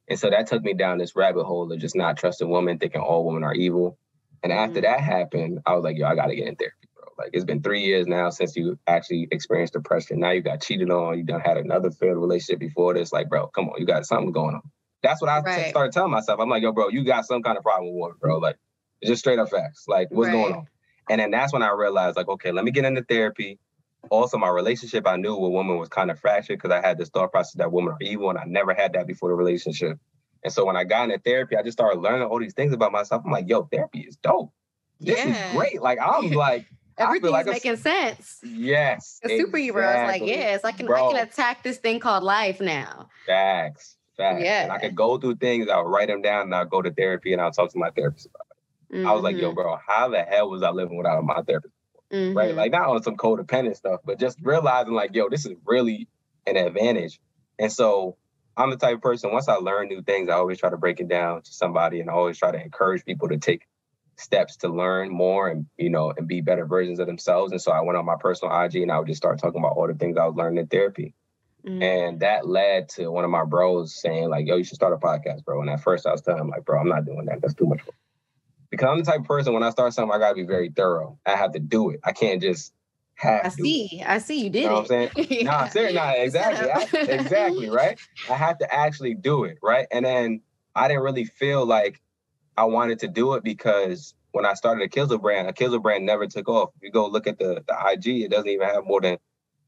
And 0.09 0.19
so 0.19 0.31
that 0.31 0.47
took 0.47 0.63
me 0.63 0.75
down 0.75 0.99
this 0.99 1.17
rabbit 1.17 1.45
hole 1.45 1.71
of 1.73 1.79
just 1.79 1.97
not 1.97 2.17
trusting 2.17 2.49
women, 2.49 2.79
thinking 2.79 3.01
all 3.01 3.25
women 3.25 3.45
are 3.45 3.55
evil. 3.55 3.99
And 4.43 4.53
after 4.53 4.81
mm-hmm. 4.81 4.83
that 4.83 5.01
happened, 5.01 5.61
I 5.67 5.75
was 5.75 5.83
like, 5.83 5.97
yo, 5.97 6.07
I 6.07 6.15
gotta 6.15 6.35
get 6.37 6.47
in 6.47 6.57
therapy, 6.57 6.89
bro. 6.95 7.09
Like 7.19 7.31
it's 7.33 7.45
been 7.45 7.63
three 7.63 7.83
years 7.83 8.07
now 8.07 8.31
since 8.31 8.55
you 8.55 8.79
actually 8.87 9.29
experienced 9.33 9.73
depression. 9.73 10.21
Now 10.21 10.31
you 10.31 10.43
got 10.43 10.63
cheated 10.63 10.91
on, 10.91 11.19
you 11.19 11.25
done 11.25 11.41
had 11.41 11.57
another 11.57 11.91
failed 11.91 12.19
relationship 12.19 12.61
before 12.61 12.95
this. 12.95 13.13
Like, 13.13 13.29
bro, 13.29 13.49
come 13.49 13.69
on, 13.69 13.81
you 13.81 13.87
got 13.87 14.07
something 14.07 14.33
going 14.33 14.55
on. 14.55 14.63
That's 15.03 15.21
what 15.21 15.31
I 15.31 15.41
right. 15.41 15.71
started 15.71 15.93
telling 15.93 16.13
myself. 16.13 16.41
I'm 16.41 16.49
like, 16.49 16.63
yo, 16.63 16.73
bro, 16.73 16.89
you 16.89 17.05
got 17.05 17.27
some 17.27 17.43
kind 17.43 17.57
of 17.57 17.63
problem 17.63 17.93
with 17.93 18.01
women, 18.01 18.17
bro. 18.21 18.39
Like, 18.39 18.57
it's 19.01 19.11
just 19.11 19.21
straight 19.21 19.39
up 19.39 19.51
facts. 19.51 19.85
Like, 19.89 20.09
what's 20.11 20.29
right. 20.29 20.33
going 20.33 20.55
on? 20.55 20.67
And 21.09 21.21
then 21.21 21.31
that's 21.31 21.53
when 21.53 21.63
I 21.63 21.73
realized, 21.73 22.17
like, 22.17 22.29
okay, 22.29 22.51
let 22.51 22.65
me 22.65 22.71
get 22.71 22.85
into 22.85 23.03
therapy 23.03 23.59
also 24.11 24.39
my 24.39 24.49
relationship 24.49 25.07
I 25.07 25.17
knew 25.17 25.37
with 25.37 25.53
women 25.53 25.79
was 25.79 25.89
kind 25.89 26.11
of 26.11 26.19
fractured 26.19 26.59
because 26.59 26.71
I 26.71 26.87
had 26.87 26.99
this 26.99 27.09
thought 27.09 27.33
process 27.33 27.55
that 27.55 27.73
women 27.73 27.93
are 27.93 27.99
evil 28.01 28.31
and 28.31 28.39
I 28.39 28.45
never 28.47 28.75
had 28.75 28.93
that 28.95 29.07
before 29.07 29.29
the 29.29 29.35
relationship. 29.35 29.99
And 30.45 30.53
so 30.53 30.65
when 30.65 30.77
I 30.77 30.85
got 30.85 31.11
into 31.11 31.19
therapy, 31.19 31.57
I 31.57 31.63
just 31.63 31.77
started 31.77 32.01
learning 32.01 32.29
all 32.29 32.39
these 32.39 32.55
things 32.55 32.73
about 32.73 32.93
myself. 32.93 33.23
I'm 33.25 33.33
like, 33.33 33.49
yo, 33.49 33.65
therapy 33.65 34.01
is 34.01 34.17
dope. 34.17 34.53
This 35.01 35.19
yeah. 35.19 35.49
is 35.49 35.57
great. 35.57 35.83
Like 35.83 35.99
I'm 36.01 36.31
like 36.33 36.67
everything's 36.99 37.33
like 37.33 37.47
making 37.47 37.73
a, 37.73 37.77
sense. 37.77 38.39
Yes. 38.43 39.21
A 39.25 39.29
exactly. 39.29 39.69
superhero 39.69 40.03
is 40.03 40.09
like, 40.09 40.23
yes, 40.23 40.65
I 40.65 40.73
can 40.73 40.87
Bro. 40.87 41.09
I 41.09 41.13
can 41.13 41.27
attack 41.27 41.63
this 41.63 41.79
thing 41.79 42.01
called 42.01 42.23
life 42.23 42.61
now. 42.61 43.09
Facts. 43.27 43.97
Facts. 44.17 44.43
Yeah. 44.43 44.65
And 44.65 44.73
I 44.73 44.79
could 44.79 44.95
go 44.95 45.19
through 45.19 45.37
things, 45.37 45.69
I'll 45.69 45.85
write 45.85 46.09
them 46.09 46.23
down 46.23 46.43
and 46.43 46.55
I'll 46.55 46.65
go 46.65 46.81
to 46.81 46.93
therapy 46.93 47.33
and 47.33 47.43
I'll 47.43 47.53
talk 47.53 47.73
to 47.73 47.79
my 47.79 47.91
therapist 47.91 48.27
about 48.27 48.47
it. 48.51 48.97
Mm-hmm. 48.97 49.09
I 49.09 49.13
was 49.13 49.23
like, 49.23 49.37
yo, 49.37 49.49
mm-hmm. 49.49 49.57
bro, 49.57 49.79
how 49.87 50.09
the 50.09 50.23
hell 50.23 50.49
was 50.49 50.63
I 50.63 50.71
living 50.71 50.97
without 50.97 51.23
my 51.25 51.43
therapist? 51.43 51.75
Mm-hmm. 52.13 52.37
right? 52.37 52.55
Like 52.55 52.73
not 52.73 52.89
on 52.89 53.03
some 53.03 53.17
codependent 53.17 53.77
stuff, 53.77 54.01
but 54.05 54.19
just 54.19 54.39
realizing 54.43 54.93
like, 54.93 55.15
yo, 55.15 55.29
this 55.29 55.47
is 55.47 55.55
really 55.65 56.09
an 56.47 56.57
advantage. 56.57 57.21
And 57.59 57.73
so 57.73 58.17
I'm 58.57 58.71
the 58.71 58.77
type 58.77 58.97
of 58.97 59.03
person, 59.03 59.33
once 59.33 59.49
I 59.49 59.55
learn 59.55 59.89
new 59.89 60.03
things, 60.03 60.29
I 60.29 60.35
always 60.35 60.59
try 60.59 60.71
to 60.71 60.77
break 60.77 61.01
it 61.01 61.09
down 61.09 61.43
to 61.43 61.53
somebody 61.53 62.01
and 62.01 62.09
I 62.09 62.15
always 62.15 62.39
try 62.39 62.51
to 62.51 62.63
encourage 62.63 63.05
people 63.05 63.29
to 63.29 63.39
take 63.39 63.67
steps 64.17 64.57
to 64.57 64.69
learn 64.69 65.11
more 65.11 65.49
and, 65.49 65.67
you 65.77 65.91
know, 65.91 66.13
and 66.17 66.27
be 66.27 66.41
better 66.41 66.65
versions 66.65 66.99
of 66.99 67.07
themselves. 67.07 67.53
And 67.53 67.61
so 67.61 67.71
I 67.71 67.83
went 67.83 67.99
on 67.99 68.07
my 68.07 68.17
personal 68.19 68.59
IG 68.63 68.77
and 68.77 68.91
I 68.91 68.99
would 68.99 69.09
just 69.09 69.19
start 69.19 69.39
talking 69.39 69.61
about 69.61 69.77
all 69.77 69.87
the 69.87 69.95
things 69.95 70.17
I 70.17 70.25
was 70.25 70.37
learning 70.37 70.59
in 70.59 70.69
therapy. 70.69 71.15
Mm-hmm. 71.67 71.83
And 71.83 72.21
that 72.21 72.47
led 72.47 72.89
to 72.91 73.09
one 73.09 73.25
of 73.25 73.31
my 73.31 73.45
bros 73.45 73.95
saying, 73.95 74.31
like, 74.31 74.47
yo, 74.47 74.57
you 74.57 74.65
should 74.65 74.77
start 74.77 74.93
a 74.93 74.97
podcast, 74.97 75.45
bro. 75.45 75.61
And 75.61 75.69
at 75.69 75.83
first 75.83 76.07
I 76.07 76.13
was 76.13 76.23
telling 76.23 76.41
him, 76.41 76.49
like, 76.49 76.65
bro, 76.65 76.81
I'm 76.81 76.89
not 76.89 77.05
doing 77.05 77.27
that. 77.27 77.43
That's 77.43 77.55
too 77.55 77.67
much 77.67 77.85
work 77.85 77.97
because 78.71 78.89
I'm 78.89 78.99
the 78.99 79.05
type 79.05 79.21
of 79.21 79.27
person 79.27 79.53
when 79.53 79.63
I 79.63 79.71
start 79.71 79.93
something, 79.93 80.15
I 80.15 80.19
gotta 80.19 80.35
be 80.35 80.45
very 80.45 80.71
thorough. 80.71 81.19
I 81.27 81.37
have 81.37 81.53
to 81.53 81.59
do 81.59 81.91
it. 81.91 82.01
I 82.05 82.13
can't 82.13 82.41
just 82.41 82.73
have. 83.15 83.47
I 83.47 83.49
see. 83.49 84.01
It. 84.01 84.09
I 84.09 84.19
see. 84.19 84.45
You 84.45 84.51
did 84.51 84.63
you 84.63 84.69
know 84.69 84.79
it. 84.79 84.89
What 84.89 84.93
I'm 84.93 85.11
saying? 85.15 85.27
yeah. 85.31 85.43
No, 85.95 86.23
exactly, 86.23 86.71
I, 86.71 87.03
exactly, 87.15 87.71
right. 87.71 87.99
I 88.31 88.35
have 88.35 88.59
to 88.59 88.73
actually 88.73 89.15
do 89.15 89.45
it, 89.45 89.59
right. 89.63 89.87
And 89.91 90.05
then 90.05 90.43
I 90.75 90.89
didn't 90.89 91.03
really 91.03 91.25
feel 91.25 91.65
like 91.65 92.01
I 92.57 92.65
wanted 92.65 93.01
to 93.01 93.09
do 93.09 93.35
it 93.35 93.45
because 93.45 94.15
when 94.33 94.45
I 94.45 94.55
started 94.55 94.85
a 94.85 94.89
Kizzle 94.89 95.19
brand, 95.19 95.49
a 95.49 95.53
Kizzle 95.53 95.81
brand 95.81 96.05
never 96.05 96.27
took 96.27 96.49
off. 96.49 96.71
If 96.77 96.83
you 96.83 96.91
go 96.91 97.07
look 97.07 97.27
at 97.27 97.39
the, 97.39 97.65
the 97.67 97.75
IG, 97.93 98.23
it 98.23 98.31
doesn't 98.31 98.49
even 98.49 98.69
have 98.69 98.85
more 98.85 99.01
than 99.01 99.19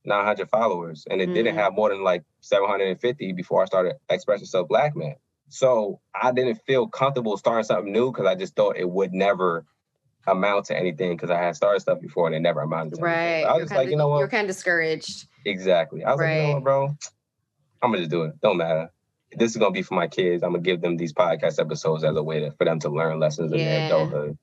900 0.05 0.49
followers. 0.51 1.07
And 1.11 1.21
it 1.21 1.31
mm. 1.31 1.35
didn't 1.35 1.55
have 1.55 1.73
more 1.73 1.89
than 1.89 2.03
like 2.03 2.25
750 2.41 3.33
before 3.33 3.63
I 3.63 3.67
started 3.67 3.97
Express 4.11 4.41
Yourself 4.41 4.69
Black 4.69 4.95
Man. 4.95 5.17
So 5.49 6.01
I 6.15 6.33
didn't 6.33 6.61
feel 6.67 6.89
comfortable 6.89 7.37
starting 7.37 7.65
something 7.65 7.93
new 7.93 8.13
because 8.13 8.27
I 8.27 8.35
just 8.35 8.55
thought 8.55 8.77
it 8.77 8.89
would 8.89 9.13
never 9.13 9.65
amount 10.27 10.67
to 10.67 10.77
anything 10.77 11.17
because 11.17 11.31
I 11.31 11.39
had 11.39 11.57
started 11.57 11.81
stuff 11.81 12.01
before 12.01 12.27
and 12.27 12.37
it 12.37 12.41
never 12.41 12.61
amounted 12.61 12.95
to 12.95 13.01
right. 13.01 13.15
anything. 13.15 13.45
So 13.45 13.49
I 13.49 13.53
was 13.55 13.63
just 13.65 13.75
like, 13.75 13.91
you 13.91 13.97
know 13.97 14.09
what? 14.09 14.19
You're 14.19 14.29
kind 14.29 14.43
of 14.43 14.49
discouraged. 14.49 15.27
Exactly. 15.47 16.05
I 16.05 16.13
was 16.13 16.21
right. 16.21 16.29
like, 16.29 16.41
you 16.41 16.49
know 16.49 16.55
what, 16.55 16.65
bro? 16.65 16.97
I'm 17.83 17.91
gonna 17.91 17.99
just 17.99 18.11
do 18.11 18.25
it. 18.25 18.41
Don't 18.41 18.57
matter. 18.57 18.91
This 19.33 19.53
is 19.53 19.57
gonna 19.57 19.71
be 19.71 19.83
for 19.83 19.95
my 19.95 20.09
kids. 20.09 20.43
I'm 20.43 20.53
gonna 20.53 20.63
give 20.63 20.81
them 20.81 20.97
these 20.97 21.13
podcast 21.13 21.61
episodes 21.61 22.05
as 22.05 22.17
a 22.17 22.23
way 22.23 22.41
to, 22.41 22.51
for 22.53 22.65
them 22.65 22.79
to 22.81 22.89
learn 22.89 23.21
lessons 23.21 23.53
yeah. 23.53 23.59
in 23.59 23.65
their 23.65 23.87
adulthood. 23.87 24.39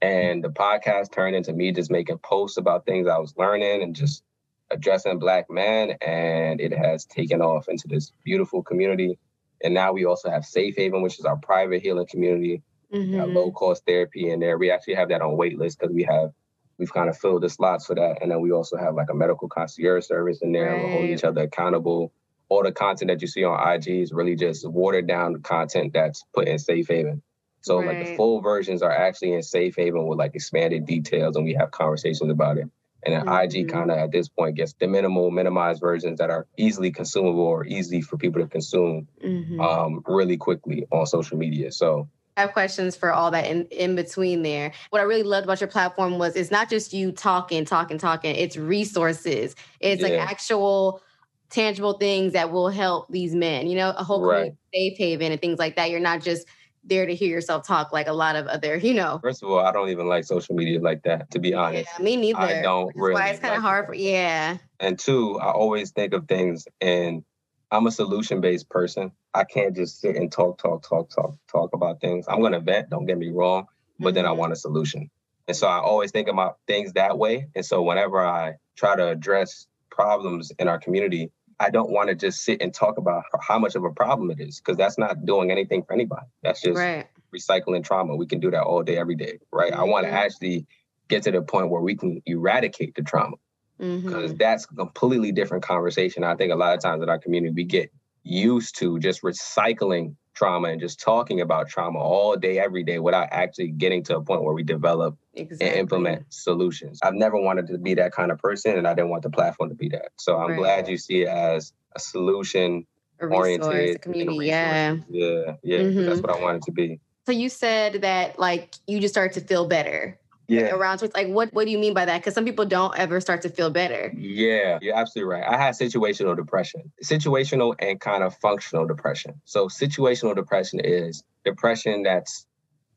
And 0.00 0.44
the 0.44 0.50
podcast 0.50 1.12
turned 1.12 1.34
into 1.34 1.52
me 1.52 1.72
just 1.72 1.90
making 1.90 2.18
posts 2.18 2.56
about 2.56 2.86
things 2.86 3.08
I 3.08 3.18
was 3.18 3.34
learning 3.36 3.82
and 3.82 3.96
just 3.96 4.22
addressing 4.70 5.18
black 5.18 5.50
men. 5.50 5.96
And 6.00 6.60
it 6.60 6.72
has 6.72 7.04
taken 7.04 7.42
off 7.42 7.68
into 7.68 7.88
this 7.88 8.12
beautiful 8.24 8.62
community. 8.62 9.18
And 9.62 9.74
now 9.74 9.92
we 9.92 10.04
also 10.04 10.30
have 10.30 10.44
Safe 10.44 10.76
Haven, 10.76 11.02
which 11.02 11.18
is 11.18 11.24
our 11.24 11.36
private 11.36 11.82
healing 11.82 12.06
community, 12.06 12.62
mm-hmm. 12.92 13.34
low 13.34 13.50
cost 13.50 13.84
therapy 13.86 14.30
in 14.30 14.40
there. 14.40 14.58
We 14.58 14.70
actually 14.70 14.94
have 14.94 15.08
that 15.08 15.22
on 15.22 15.36
waitlist 15.36 15.78
because 15.78 15.92
we 15.92 16.04
have 16.04 16.32
we've 16.78 16.92
kind 16.92 17.08
of 17.08 17.18
filled 17.18 17.42
the 17.42 17.48
slots 17.48 17.86
for 17.86 17.94
that. 17.96 18.18
And 18.22 18.30
then 18.30 18.40
we 18.40 18.52
also 18.52 18.76
have 18.76 18.94
like 18.94 19.10
a 19.10 19.14
medical 19.14 19.48
concierge 19.48 20.06
service 20.06 20.42
in 20.42 20.52
there. 20.52 20.72
Right. 20.72 20.84
we 20.84 20.92
hold 20.92 21.04
each 21.06 21.24
other 21.24 21.42
accountable. 21.42 22.12
All 22.48 22.62
the 22.62 22.72
content 22.72 23.10
that 23.10 23.20
you 23.20 23.28
see 23.28 23.44
on 23.44 23.72
IG 23.74 23.88
is 23.88 24.12
really 24.12 24.36
just 24.36 24.66
watered 24.68 25.06
down 25.06 25.42
content 25.42 25.92
that's 25.92 26.24
put 26.32 26.48
in 26.48 26.58
Safe 26.58 26.88
Haven. 26.88 27.22
So 27.60 27.78
right. 27.78 27.86
like 27.86 28.06
the 28.06 28.16
full 28.16 28.40
versions 28.40 28.82
are 28.82 28.90
actually 28.90 29.34
in 29.34 29.42
Safe 29.42 29.74
Haven 29.76 30.06
with 30.06 30.18
like 30.18 30.34
expanded 30.34 30.86
details, 30.86 31.36
and 31.36 31.44
we 31.44 31.54
have 31.54 31.70
conversations 31.70 32.30
about 32.30 32.56
it. 32.56 32.68
And 33.04 33.14
then 33.14 33.26
mm-hmm. 33.26 33.58
IG 33.58 33.68
kind 33.68 33.90
of 33.90 33.98
at 33.98 34.10
this 34.10 34.28
point 34.28 34.56
gets 34.56 34.72
the 34.74 34.88
minimal, 34.88 35.30
minimized 35.30 35.80
versions 35.80 36.18
that 36.18 36.30
are 36.30 36.46
easily 36.56 36.90
consumable 36.90 37.42
or 37.42 37.64
easy 37.64 38.00
for 38.00 38.16
people 38.16 38.42
to 38.42 38.48
consume 38.48 39.06
mm-hmm. 39.24 39.60
um, 39.60 40.02
really 40.06 40.36
quickly 40.36 40.86
on 40.90 41.06
social 41.06 41.38
media. 41.38 41.70
So 41.70 42.08
I 42.36 42.42
have 42.42 42.52
questions 42.52 42.94
for 42.94 43.12
all 43.12 43.32
that 43.32 43.46
in, 43.46 43.66
in 43.66 43.96
between 43.96 44.42
there. 44.42 44.72
What 44.90 45.00
I 45.00 45.04
really 45.04 45.24
loved 45.24 45.44
about 45.44 45.60
your 45.60 45.68
platform 45.68 46.18
was 46.18 46.36
it's 46.36 46.52
not 46.52 46.70
just 46.70 46.92
you 46.92 47.10
talking, 47.10 47.64
talking, 47.64 47.98
talking, 47.98 48.34
it's 48.34 48.56
resources. 48.56 49.56
It's 49.80 50.02
yeah. 50.02 50.08
like 50.08 50.20
actual 50.20 51.02
tangible 51.50 51.94
things 51.94 52.34
that 52.34 52.52
will 52.52 52.68
help 52.68 53.10
these 53.10 53.34
men, 53.34 53.66
you 53.66 53.76
know, 53.76 53.90
a 53.90 54.04
whole 54.04 54.22
right. 54.22 54.54
safe 54.72 54.96
haven 54.98 55.32
and 55.32 55.40
things 55.40 55.58
like 55.58 55.76
that. 55.76 55.90
You're 55.90 55.98
not 55.98 56.22
just 56.22 56.46
there 56.84 57.06
to 57.06 57.14
hear 57.14 57.28
yourself 57.28 57.66
talk 57.66 57.92
like 57.92 58.06
a 58.06 58.12
lot 58.12 58.36
of 58.36 58.46
other, 58.46 58.76
you 58.76 58.94
know. 58.94 59.18
First 59.22 59.42
of 59.42 59.50
all, 59.50 59.60
I 59.60 59.72
don't 59.72 59.90
even 59.90 60.06
like 60.08 60.24
social 60.24 60.54
media 60.54 60.80
like 60.80 61.02
that, 61.02 61.30
to 61.32 61.38
be 61.38 61.54
honest. 61.54 61.88
Yeah, 61.98 62.04
me 62.04 62.16
neither. 62.16 62.38
I 62.38 62.62
don't 62.62 62.94
really. 62.94 63.14
Why 63.14 63.28
it's 63.28 63.40
kind 63.40 63.54
of 63.54 63.62
like 63.62 63.70
hard 63.70 63.86
for 63.86 63.94
yeah. 63.94 64.58
And 64.80 64.98
two, 64.98 65.38
I 65.40 65.50
always 65.50 65.90
think 65.90 66.12
of 66.12 66.26
things 66.28 66.66
and 66.80 67.24
I'm 67.70 67.86
a 67.86 67.90
solution 67.90 68.40
based 68.40 68.68
person. 68.68 69.12
I 69.34 69.44
can't 69.44 69.76
just 69.76 70.00
sit 70.00 70.16
and 70.16 70.32
talk, 70.32 70.58
talk, 70.58 70.88
talk, 70.88 71.10
talk, 71.10 71.36
talk 71.50 71.70
about 71.74 72.00
things. 72.00 72.26
I'm 72.28 72.40
gonna 72.40 72.60
vent, 72.60 72.90
don't 72.90 73.06
get 73.06 73.18
me 73.18 73.28
wrong, 73.28 73.66
but 73.98 74.08
mm-hmm. 74.08 74.14
then 74.14 74.24
I 74.26 74.30
mm-hmm. 74.30 74.38
want 74.38 74.52
a 74.52 74.56
solution. 74.56 75.10
And 75.46 75.56
so 75.56 75.66
I 75.66 75.78
always 75.78 76.10
think 76.10 76.28
about 76.28 76.58
things 76.66 76.92
that 76.94 77.18
way. 77.18 77.48
And 77.54 77.64
so 77.64 77.82
whenever 77.82 78.24
I 78.24 78.54
try 78.76 78.96
to 78.96 79.08
address 79.08 79.66
problems 79.90 80.52
in 80.58 80.68
our 80.68 80.78
community, 80.78 81.30
I 81.60 81.70
don't 81.70 81.90
want 81.90 82.08
to 82.08 82.14
just 82.14 82.44
sit 82.44 82.62
and 82.62 82.72
talk 82.72 82.98
about 82.98 83.24
how 83.40 83.58
much 83.58 83.74
of 83.74 83.84
a 83.84 83.90
problem 83.90 84.30
it 84.30 84.40
is 84.40 84.60
because 84.60 84.76
that's 84.76 84.98
not 84.98 85.26
doing 85.26 85.50
anything 85.50 85.82
for 85.82 85.92
anybody. 85.92 86.26
That's 86.42 86.60
just 86.60 86.78
right. 86.78 87.06
recycling 87.34 87.84
trauma. 87.84 88.14
We 88.14 88.26
can 88.26 88.40
do 88.40 88.50
that 88.50 88.62
all 88.62 88.82
day, 88.82 88.96
every 88.96 89.16
day, 89.16 89.38
right? 89.52 89.72
Mm-hmm. 89.72 89.80
I 89.80 89.84
want 89.84 90.06
to 90.06 90.12
actually 90.12 90.66
get 91.08 91.22
to 91.24 91.32
the 91.32 91.42
point 91.42 91.70
where 91.70 91.82
we 91.82 91.96
can 91.96 92.22
eradicate 92.26 92.94
the 92.94 93.02
trauma 93.02 93.36
because 93.78 94.02
mm-hmm. 94.02 94.36
that's 94.36 94.64
a 94.64 94.74
completely 94.74 95.32
different 95.32 95.64
conversation. 95.64 96.24
I 96.24 96.34
think 96.36 96.52
a 96.52 96.56
lot 96.56 96.74
of 96.74 96.80
times 96.80 97.02
in 97.02 97.08
our 97.08 97.18
community, 97.18 97.54
we 97.54 97.64
get 97.64 97.92
used 98.22 98.76
to 98.78 98.98
just 98.98 99.22
recycling 99.22 100.14
trauma 100.38 100.68
and 100.68 100.80
just 100.80 101.00
talking 101.00 101.40
about 101.40 101.68
trauma 101.68 101.98
all 101.98 102.36
day, 102.36 102.60
every 102.60 102.84
day 102.84 103.00
without 103.00 103.28
actually 103.32 103.68
getting 103.68 104.04
to 104.04 104.16
a 104.16 104.22
point 104.22 104.42
where 104.44 104.54
we 104.54 104.62
develop 104.62 105.18
exactly. 105.34 105.68
and 105.68 105.76
implement 105.76 106.32
solutions. 106.32 107.00
I've 107.02 107.14
never 107.14 107.36
wanted 107.36 107.66
to 107.68 107.78
be 107.78 107.94
that 107.94 108.12
kind 108.12 108.30
of 108.30 108.38
person 108.38 108.78
and 108.78 108.86
I 108.86 108.94
didn't 108.94 109.10
want 109.10 109.24
the 109.24 109.30
platform 109.30 109.70
to 109.70 109.74
be 109.74 109.88
that. 109.90 110.10
So 110.16 110.38
I'm 110.38 110.50
right. 110.50 110.58
glad 110.58 110.88
you 110.88 110.96
see 110.96 111.22
it 111.22 111.28
as 111.28 111.72
a 111.96 111.98
solution 111.98 112.86
oriented 113.20 114.00
community. 114.00 114.46
Yeah. 114.46 114.96
Yeah. 115.10 115.54
Yeah. 115.64 115.78
Mm-hmm. 115.78 116.06
That's 116.06 116.20
what 116.20 116.30
I 116.30 116.40
wanted 116.40 116.62
to 116.62 116.72
be. 116.72 117.00
So 117.26 117.32
you 117.32 117.48
said 117.48 118.02
that 118.02 118.38
like 118.38 118.76
you 118.86 119.00
just 119.00 119.12
started 119.12 119.40
to 119.40 119.46
feel 119.46 119.66
better 119.66 120.18
yeah. 120.48 120.74
around 120.74 120.98
so 120.98 121.08
like 121.14 121.28
what 121.28 121.52
what 121.52 121.66
do 121.66 121.70
you 121.70 121.78
mean 121.78 121.94
by 121.94 122.06
that? 122.06 122.18
Because 122.18 122.34
some 122.34 122.44
people 122.44 122.64
don't 122.64 122.98
ever 122.98 123.20
start 123.20 123.42
to 123.42 123.50
feel 123.50 123.70
better. 123.70 124.12
Yeah 124.16 124.78
you're 124.80 124.96
absolutely 124.96 125.32
right. 125.34 125.44
I 125.46 125.56
had 125.56 125.74
situational 125.74 126.34
depression 126.34 126.90
situational 127.04 127.74
and 127.78 128.00
kind 128.00 128.24
of 128.24 128.34
functional 128.38 128.86
depression. 128.86 129.40
So 129.44 129.68
situational 129.68 130.34
depression 130.34 130.80
is 130.80 131.22
depression 131.44 132.02
that's 132.02 132.46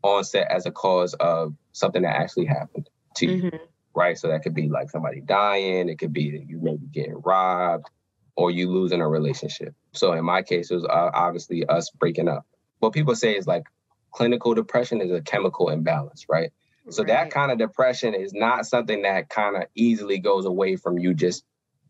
onset 0.04 0.48
as 0.50 0.66
a 0.66 0.72
cause 0.72 1.14
of 1.16 1.54
something 1.74 2.02
that 2.02 2.16
actually 2.16 2.46
happened 2.46 2.90
to 3.18 3.26
you 3.28 3.44
mm-hmm. 3.44 3.58
right? 3.94 4.18
So 4.18 4.30
that 4.30 4.44
could 4.44 4.56
be 4.56 4.70
like 4.70 4.90
somebody 4.90 5.20
dying 5.20 5.90
it 5.90 6.00
could 6.00 6.14
be 6.14 6.32
that 6.32 6.48
you 6.48 6.60
maybe 6.62 6.88
getting 6.88 7.22
robbed 7.22 7.90
or 8.38 8.50
you 8.50 8.72
losing 8.72 9.02
a 9.02 9.08
relationship. 9.08 9.76
So 9.92 10.14
in 10.14 10.24
my 10.24 10.42
case 10.42 10.72
it 10.72 10.76
was 10.76 10.86
uh, 10.86 11.12
obviously 11.14 11.66
us 11.66 11.90
breaking 11.90 12.30
up. 12.30 12.46
What 12.80 12.94
people 12.94 13.16
say 13.16 13.36
is 13.36 13.46
like 13.46 13.64
clinical 14.12 14.54
depression 14.54 15.02
is 15.02 15.12
a 15.12 15.22
chemical 15.22 15.70
imbalance 15.70 16.26
right 16.30 16.52
so 16.90 17.04
right. 17.04 17.08
that 17.08 17.32
kind 17.32 17.52
of 17.52 17.58
depression 17.58 18.14
is 18.14 18.34
not 18.34 18.66
something 18.66 19.04
that 19.04 19.30
kind 19.30 19.56
of 19.56 19.64
easily 19.76 20.20
goes 20.20 20.46
away 20.46 20.76
from 20.76 20.98
you 20.98 21.14
just 21.14 21.44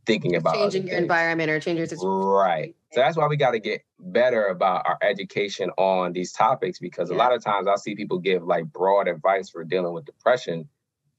thinking 0.06 0.36
about 0.36 0.56
changing 0.56 0.88
your 0.88 0.98
environment 0.98 1.50
or 1.50 1.60
changing 1.60 1.78
your 1.78 1.88
situation. 1.88 2.10
Right. 2.10 2.76
So 2.92 3.00
that's 3.00 3.16
why 3.16 3.28
we 3.28 3.38
got 3.38 3.52
to 3.52 3.60
get 3.60 3.84
better 4.00 4.48
about 4.48 4.86
our 4.86 4.98
education 5.02 5.70
on 5.78 6.12
these 6.12 6.34
topics 6.34 6.80
because 6.80 7.10
yeah. 7.10 7.16
a 7.16 7.18
lot 7.18 7.34
of 7.34 7.44
times 7.44 7.68
I 7.68 7.76
see 7.76 7.96
people 7.96 8.20
give 8.20 8.44
like 8.44 8.66
broad 8.66 9.08
advice 9.08 9.50
for 9.50 9.64
dealing 9.64 9.94
with 9.94 10.06
depression. 10.06 10.68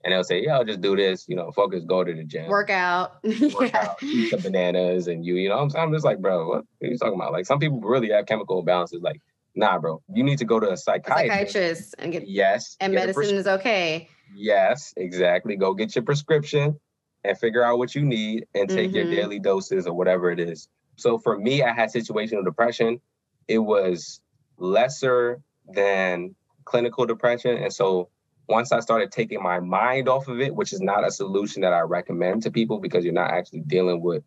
And 0.04 0.12
they'll 0.12 0.24
say, 0.24 0.42
"Yo, 0.42 0.64
just 0.64 0.80
do 0.80 0.96
this. 0.96 1.28
You 1.28 1.36
know, 1.36 1.52
focus, 1.52 1.84
go 1.86 2.02
to 2.02 2.12
the 2.12 2.24
gym, 2.24 2.48
work 2.48 2.70
out, 2.70 3.22
work 3.24 3.70
yeah. 3.72 3.86
out, 3.90 4.02
eat 4.02 4.30
some 4.30 4.40
bananas, 4.40 5.06
and 5.06 5.24
you, 5.24 5.36
you 5.36 5.48
know, 5.48 5.60
I'm, 5.60 5.70
I'm 5.76 5.92
just 5.92 6.04
like, 6.04 6.18
bro, 6.18 6.48
what 6.48 6.64
are 6.82 6.86
you 6.88 6.98
talking 6.98 7.14
about? 7.14 7.30
Like, 7.30 7.46
some 7.46 7.60
people 7.60 7.78
really 7.80 8.10
have 8.10 8.26
chemical 8.26 8.60
imbalances. 8.64 9.00
Like, 9.00 9.20
Nah, 9.54 9.78
bro. 9.78 10.02
You 10.12 10.22
need 10.22 10.38
to 10.38 10.44
go 10.44 10.60
to 10.60 10.70
a 10.70 10.76
psychiatrist. 10.76 11.52
Psychiatrist 11.52 11.94
and 11.98 12.12
get 12.12 12.28
yes. 12.28 12.76
And 12.80 12.92
get 12.92 13.00
medicine 13.00 13.22
pres- 13.22 13.32
is 13.32 13.46
okay. 13.46 14.08
Yes, 14.34 14.94
exactly. 14.96 15.56
Go 15.56 15.74
get 15.74 15.94
your 15.94 16.04
prescription 16.04 16.80
and 17.24 17.38
figure 17.38 17.62
out 17.62 17.78
what 17.78 17.94
you 17.94 18.02
need 18.02 18.46
and 18.54 18.68
take 18.68 18.90
mm-hmm. 18.90 18.96
your 18.96 19.14
daily 19.14 19.38
doses 19.38 19.86
or 19.86 19.94
whatever 19.94 20.30
it 20.30 20.40
is. 20.40 20.68
So 20.96 21.18
for 21.18 21.38
me, 21.38 21.62
I 21.62 21.72
had 21.72 21.92
situational 21.92 22.44
depression. 22.44 23.00
It 23.48 23.58
was 23.58 24.20
lesser 24.58 25.42
than 25.68 26.34
clinical 26.64 27.06
depression. 27.06 27.56
And 27.58 27.72
so 27.72 28.08
once 28.48 28.72
I 28.72 28.80
started 28.80 29.12
taking 29.12 29.42
my 29.42 29.60
mind 29.60 30.08
off 30.08 30.28
of 30.28 30.40
it, 30.40 30.54
which 30.54 30.72
is 30.72 30.80
not 30.80 31.06
a 31.06 31.10
solution 31.10 31.62
that 31.62 31.72
I 31.72 31.80
recommend 31.80 32.42
to 32.42 32.50
people 32.50 32.78
because 32.78 33.04
you're 33.04 33.14
not 33.14 33.30
actually 33.30 33.60
dealing 33.60 34.02
with 34.02 34.24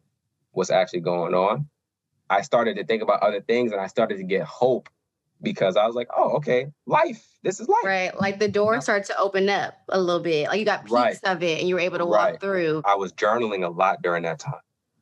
what's 0.52 0.70
actually 0.70 1.02
going 1.02 1.34
on, 1.34 1.68
I 2.30 2.42
started 2.42 2.78
to 2.78 2.86
think 2.86 3.04
about 3.04 3.22
other 3.22 3.42
things 3.42 3.72
and 3.72 3.82
I 3.82 3.88
started 3.88 4.18
to 4.18 4.24
get 4.24 4.44
hope 4.44 4.90
because 5.42 5.78
I 5.78 5.86
was 5.86 5.96
like, 5.96 6.08
oh, 6.16 6.38
okay, 6.38 6.68
life. 6.86 7.26
This 7.44 7.60
is 7.60 7.68
life. 7.68 7.84
Right. 7.84 8.20
Like 8.20 8.40
the 8.40 8.48
door 8.48 8.82
started 8.82 9.06
to 9.08 9.18
open 9.20 9.50
up 9.50 9.76
a 9.90 10.00
little 10.00 10.22
bit. 10.22 10.48
Like 10.48 10.60
you 10.60 10.66
got 10.66 10.86
peeks 10.86 10.92
right. 10.92 11.18
of 11.26 11.44
it 11.44 11.60
and 11.60 11.70
you 11.70 11.76
were 11.76 11.82
able 11.82 12.00
to 12.00 12.06
walk 12.06 12.30
right. 12.32 12.40
through. 12.40 12.82
I 12.86 12.96
was 12.96 13.14
journaling 13.14 13.66
a 13.66 13.70
lot 13.70 14.02
during 14.02 14.24
that 14.24 14.40
time. 14.40 14.56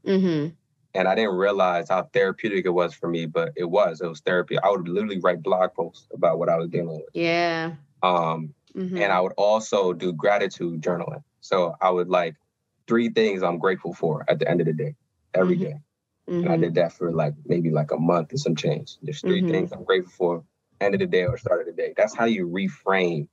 Mm-hmm. 0.05 0.49
And 0.95 1.07
I 1.07 1.15
didn't 1.15 1.35
realize 1.35 1.89
how 1.89 2.03
therapeutic 2.13 2.65
it 2.65 2.69
was 2.69 2.93
for 2.93 3.07
me, 3.07 3.25
but 3.25 3.53
it 3.55 3.63
was. 3.63 4.01
It 4.01 4.07
was 4.07 4.19
therapy. 4.19 4.59
I 4.59 4.69
would 4.69 4.87
literally 4.87 5.19
write 5.19 5.41
blog 5.41 5.73
posts 5.73 6.07
about 6.13 6.37
what 6.37 6.49
I 6.49 6.57
was 6.57 6.69
dealing 6.69 6.97
with. 6.97 7.09
Yeah. 7.13 7.73
Um, 8.03 8.53
mm-hmm. 8.75 8.97
and 8.97 9.11
I 9.11 9.19
would 9.21 9.33
also 9.37 9.93
do 9.93 10.13
gratitude 10.13 10.81
journaling. 10.81 11.23
So 11.41 11.75
I 11.81 11.89
would 11.89 12.09
like 12.09 12.35
three 12.87 13.09
things 13.09 13.41
I'm 13.41 13.57
grateful 13.57 13.93
for 13.93 14.25
at 14.27 14.39
the 14.39 14.49
end 14.49 14.59
of 14.61 14.67
the 14.67 14.73
day, 14.73 14.95
every 15.33 15.55
mm-hmm. 15.55 15.63
day. 15.63 15.75
Mm-hmm. 16.29 16.43
And 16.43 16.49
I 16.49 16.57
did 16.57 16.75
that 16.75 16.93
for 16.93 17.11
like 17.11 17.33
maybe 17.45 17.69
like 17.69 17.91
a 17.91 17.97
month 17.97 18.31
and 18.31 18.39
some 18.39 18.55
change. 18.55 18.97
There's 19.01 19.21
3 19.21 19.41
mm-hmm. 19.41 19.51
things 19.51 19.71
I'm 19.71 19.83
grateful 19.83 20.13
for 20.15 20.43
end 20.79 20.93
of 20.95 20.99
the 20.99 21.07
day 21.07 21.25
or 21.25 21.37
start 21.37 21.61
of 21.61 21.67
the 21.67 21.73
day. 21.73 21.93
That's 21.95 22.15
how 22.15 22.25
you 22.25 22.47
reframe 22.47 23.27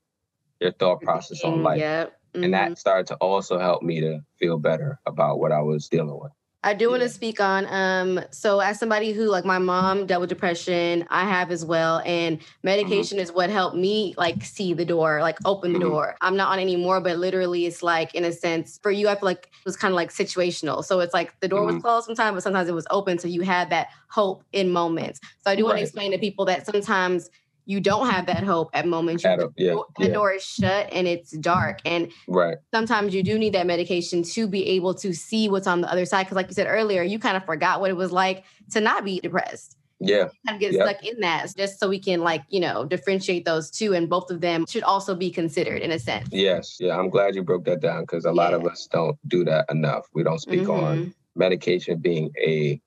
your 0.60 0.72
thought 0.72 1.00
process 1.00 1.42
on 1.42 1.62
life. 1.62 1.78
Yep. 1.78 2.08
Mm-hmm. 2.08 2.44
And 2.44 2.54
that 2.54 2.64
mm-hmm. 2.66 2.74
started 2.74 3.06
to 3.08 3.16
also 3.16 3.58
help 3.58 3.82
me 3.82 4.00
to 4.00 4.20
feel 4.38 4.58
better 4.58 5.00
about 5.06 5.38
what 5.38 5.52
I 5.52 5.60
was 5.60 5.88
dealing 5.88 6.18
with. 6.20 6.32
I 6.62 6.74
do 6.74 6.90
want 6.90 7.02
to 7.02 7.08
speak 7.08 7.40
on 7.40 7.66
um 7.70 8.24
so 8.30 8.60
as 8.60 8.78
somebody 8.78 9.12
who 9.12 9.24
like 9.24 9.44
my 9.44 9.58
mom 9.58 10.06
dealt 10.06 10.20
with 10.20 10.28
depression, 10.28 11.06
I 11.08 11.24
have 11.24 11.50
as 11.50 11.64
well 11.64 12.02
and 12.04 12.38
mm-hmm. 12.38 12.46
medication 12.62 13.16
mm-hmm. 13.16 13.22
is 13.22 13.32
what 13.32 13.48
helped 13.50 13.76
me 13.76 14.14
like 14.18 14.44
see 14.44 14.74
the 14.74 14.84
door, 14.84 15.22
like 15.22 15.38
open 15.44 15.72
the 15.72 15.78
mm-hmm. 15.78 15.88
door. 15.88 16.16
I'm 16.20 16.36
not 16.36 16.50
on 16.52 16.58
anymore, 16.58 17.00
but 17.00 17.18
literally 17.18 17.64
it's 17.64 17.82
like 17.82 18.14
in 18.14 18.24
a 18.24 18.32
sense 18.32 18.78
for 18.82 18.90
you 18.90 19.08
I 19.08 19.14
feel 19.14 19.26
like 19.26 19.44
it 19.44 19.64
was 19.64 19.76
kind 19.76 19.92
of 19.92 19.96
like 19.96 20.10
situational. 20.10 20.84
So 20.84 21.00
it's 21.00 21.14
like 21.14 21.38
the 21.40 21.48
door 21.48 21.62
mm-hmm. 21.62 21.76
was 21.76 21.82
closed 21.82 22.06
sometimes 22.06 22.34
but 22.34 22.42
sometimes 22.42 22.68
it 22.68 22.74
was 22.74 22.86
open 22.90 23.18
so 23.18 23.26
you 23.26 23.40
had 23.40 23.70
that 23.70 23.88
hope 24.08 24.44
in 24.52 24.70
moments. 24.70 25.20
So 25.42 25.50
I 25.50 25.56
do 25.56 25.62
right. 25.62 25.68
want 25.68 25.78
to 25.78 25.82
explain 25.82 26.12
to 26.12 26.18
people 26.18 26.44
that 26.46 26.66
sometimes 26.66 27.30
you 27.70 27.80
don't 27.80 28.10
have 28.10 28.26
that 28.26 28.42
hope 28.42 28.68
at 28.74 28.84
moments. 28.84 29.22
You, 29.22 29.30
yeah, 29.56 29.74
the 29.98 30.08
yeah. 30.08 30.12
door 30.12 30.32
is 30.32 30.44
shut 30.44 30.88
and 30.92 31.06
it's 31.06 31.30
dark. 31.30 31.78
And 31.84 32.10
right. 32.26 32.58
sometimes 32.74 33.14
you 33.14 33.22
do 33.22 33.38
need 33.38 33.52
that 33.54 33.64
medication 33.64 34.24
to 34.24 34.48
be 34.48 34.66
able 34.70 34.92
to 34.94 35.14
see 35.14 35.48
what's 35.48 35.68
on 35.68 35.80
the 35.80 35.90
other 35.90 36.04
side. 36.04 36.26
Cause 36.26 36.34
like 36.34 36.48
you 36.48 36.54
said 36.54 36.66
earlier, 36.66 37.04
you 37.04 37.20
kind 37.20 37.36
of 37.36 37.44
forgot 37.44 37.80
what 37.80 37.88
it 37.88 37.96
was 37.96 38.10
like 38.10 38.42
to 38.72 38.80
not 38.80 39.04
be 39.04 39.20
depressed. 39.20 39.76
Yeah. 40.00 40.30
Kind 40.46 40.56
of 40.56 40.58
get 40.58 40.72
yep. 40.72 40.88
stuck 40.88 41.06
in 41.06 41.20
that 41.20 41.54
just 41.56 41.78
so 41.78 41.88
we 41.88 42.00
can 42.00 42.22
like, 42.22 42.42
you 42.48 42.58
know, 42.58 42.84
differentiate 42.84 43.44
those 43.44 43.70
two. 43.70 43.94
And 43.94 44.10
both 44.10 44.32
of 44.32 44.40
them 44.40 44.66
should 44.66 44.82
also 44.82 45.14
be 45.14 45.30
considered 45.30 45.80
in 45.80 45.92
a 45.92 45.98
sense. 45.98 46.28
Yes. 46.32 46.78
Yeah. 46.80 46.98
I'm 46.98 47.08
glad 47.08 47.36
you 47.36 47.44
broke 47.44 47.66
that 47.66 47.80
down 47.80 48.02
because 48.02 48.24
a 48.24 48.28
yeah. 48.28 48.34
lot 48.34 48.52
of 48.52 48.66
us 48.66 48.88
don't 48.90 49.16
do 49.28 49.44
that 49.44 49.66
enough. 49.70 50.08
We 50.12 50.24
don't 50.24 50.40
speak 50.40 50.62
mm-hmm. 50.62 50.84
on 50.84 51.14
medication 51.36 52.00
being 52.00 52.32
a 52.36 52.80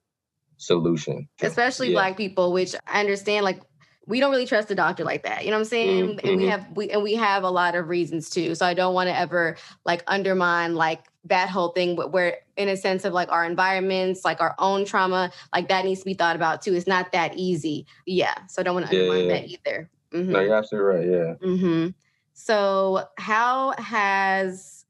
solution. 0.58 1.28
Especially 1.42 1.90
yeah. 1.90 1.94
black 1.94 2.18
people, 2.18 2.52
which 2.52 2.76
I 2.88 3.00
understand 3.00 3.46
like 3.46 3.62
we 4.06 4.20
don't 4.20 4.32
really 4.32 4.46
trust 4.46 4.70
a 4.72 4.76
doctor 4.76 5.04
like 5.04 5.24
that. 5.24 5.46
You 5.46 5.52
know 5.52 5.58
what 5.58 5.62
I'm 5.62 5.66
saying? 5.66 6.08
Mm-hmm. 6.08 6.28
And 6.28 6.38
we 6.38 6.44
mm-hmm. 6.44 6.52
have 6.52 6.68
we 6.76 6.90
and 6.90 7.04
we 7.04 7.16
have 7.16 7.44
a 7.44 7.50
lot 7.50 7.76
of 7.76 7.88
reasons 7.88 8.30
too. 8.30 8.56
So 8.56 8.66
I 8.66 8.74
don't 8.74 8.94
want 8.94 9.08
to 9.08 9.18
ever 9.18 9.58
like 9.86 10.04
undermine 10.08 10.76
like 10.76 11.06
that 11.26 11.50
whole 11.50 11.70
thing, 11.70 11.96
but 11.96 12.12
where 12.12 12.40
in 12.58 12.68
a 12.68 12.76
sense 12.76 13.06
of 13.06 13.14
like 13.14 13.32
our 13.32 13.46
environments, 13.46 14.26
like 14.26 14.42
our 14.42 14.56
own 14.60 14.84
trauma, 14.86 15.32
like 15.54 15.70
that 15.70 15.86
needs 15.86 16.02
to 16.02 16.06
be 16.06 16.14
thought 16.14 16.36
about 16.36 16.62
too. 16.62 16.74
It's 16.74 16.88
not 16.88 17.12
that 17.14 17.38
easy. 17.38 17.86
Yeah. 18.06 18.36
So 18.50 18.62
I 18.62 18.64
don't 18.64 18.76
want 18.76 18.88
to 18.90 18.96
yeah, 18.96 19.02
undermine 19.04 19.26
yeah. 19.26 19.34
that 19.34 19.50
either. 19.50 19.90
Mm-hmm. 20.12 20.32
No, 20.32 20.40
you're 20.42 20.56
absolutely 20.56 21.00
right. 21.00 21.08
Yeah. 21.08 21.48
Mm-hmm. 21.48 21.90
So 22.34 23.06
how 23.18 23.74
has 23.78 24.86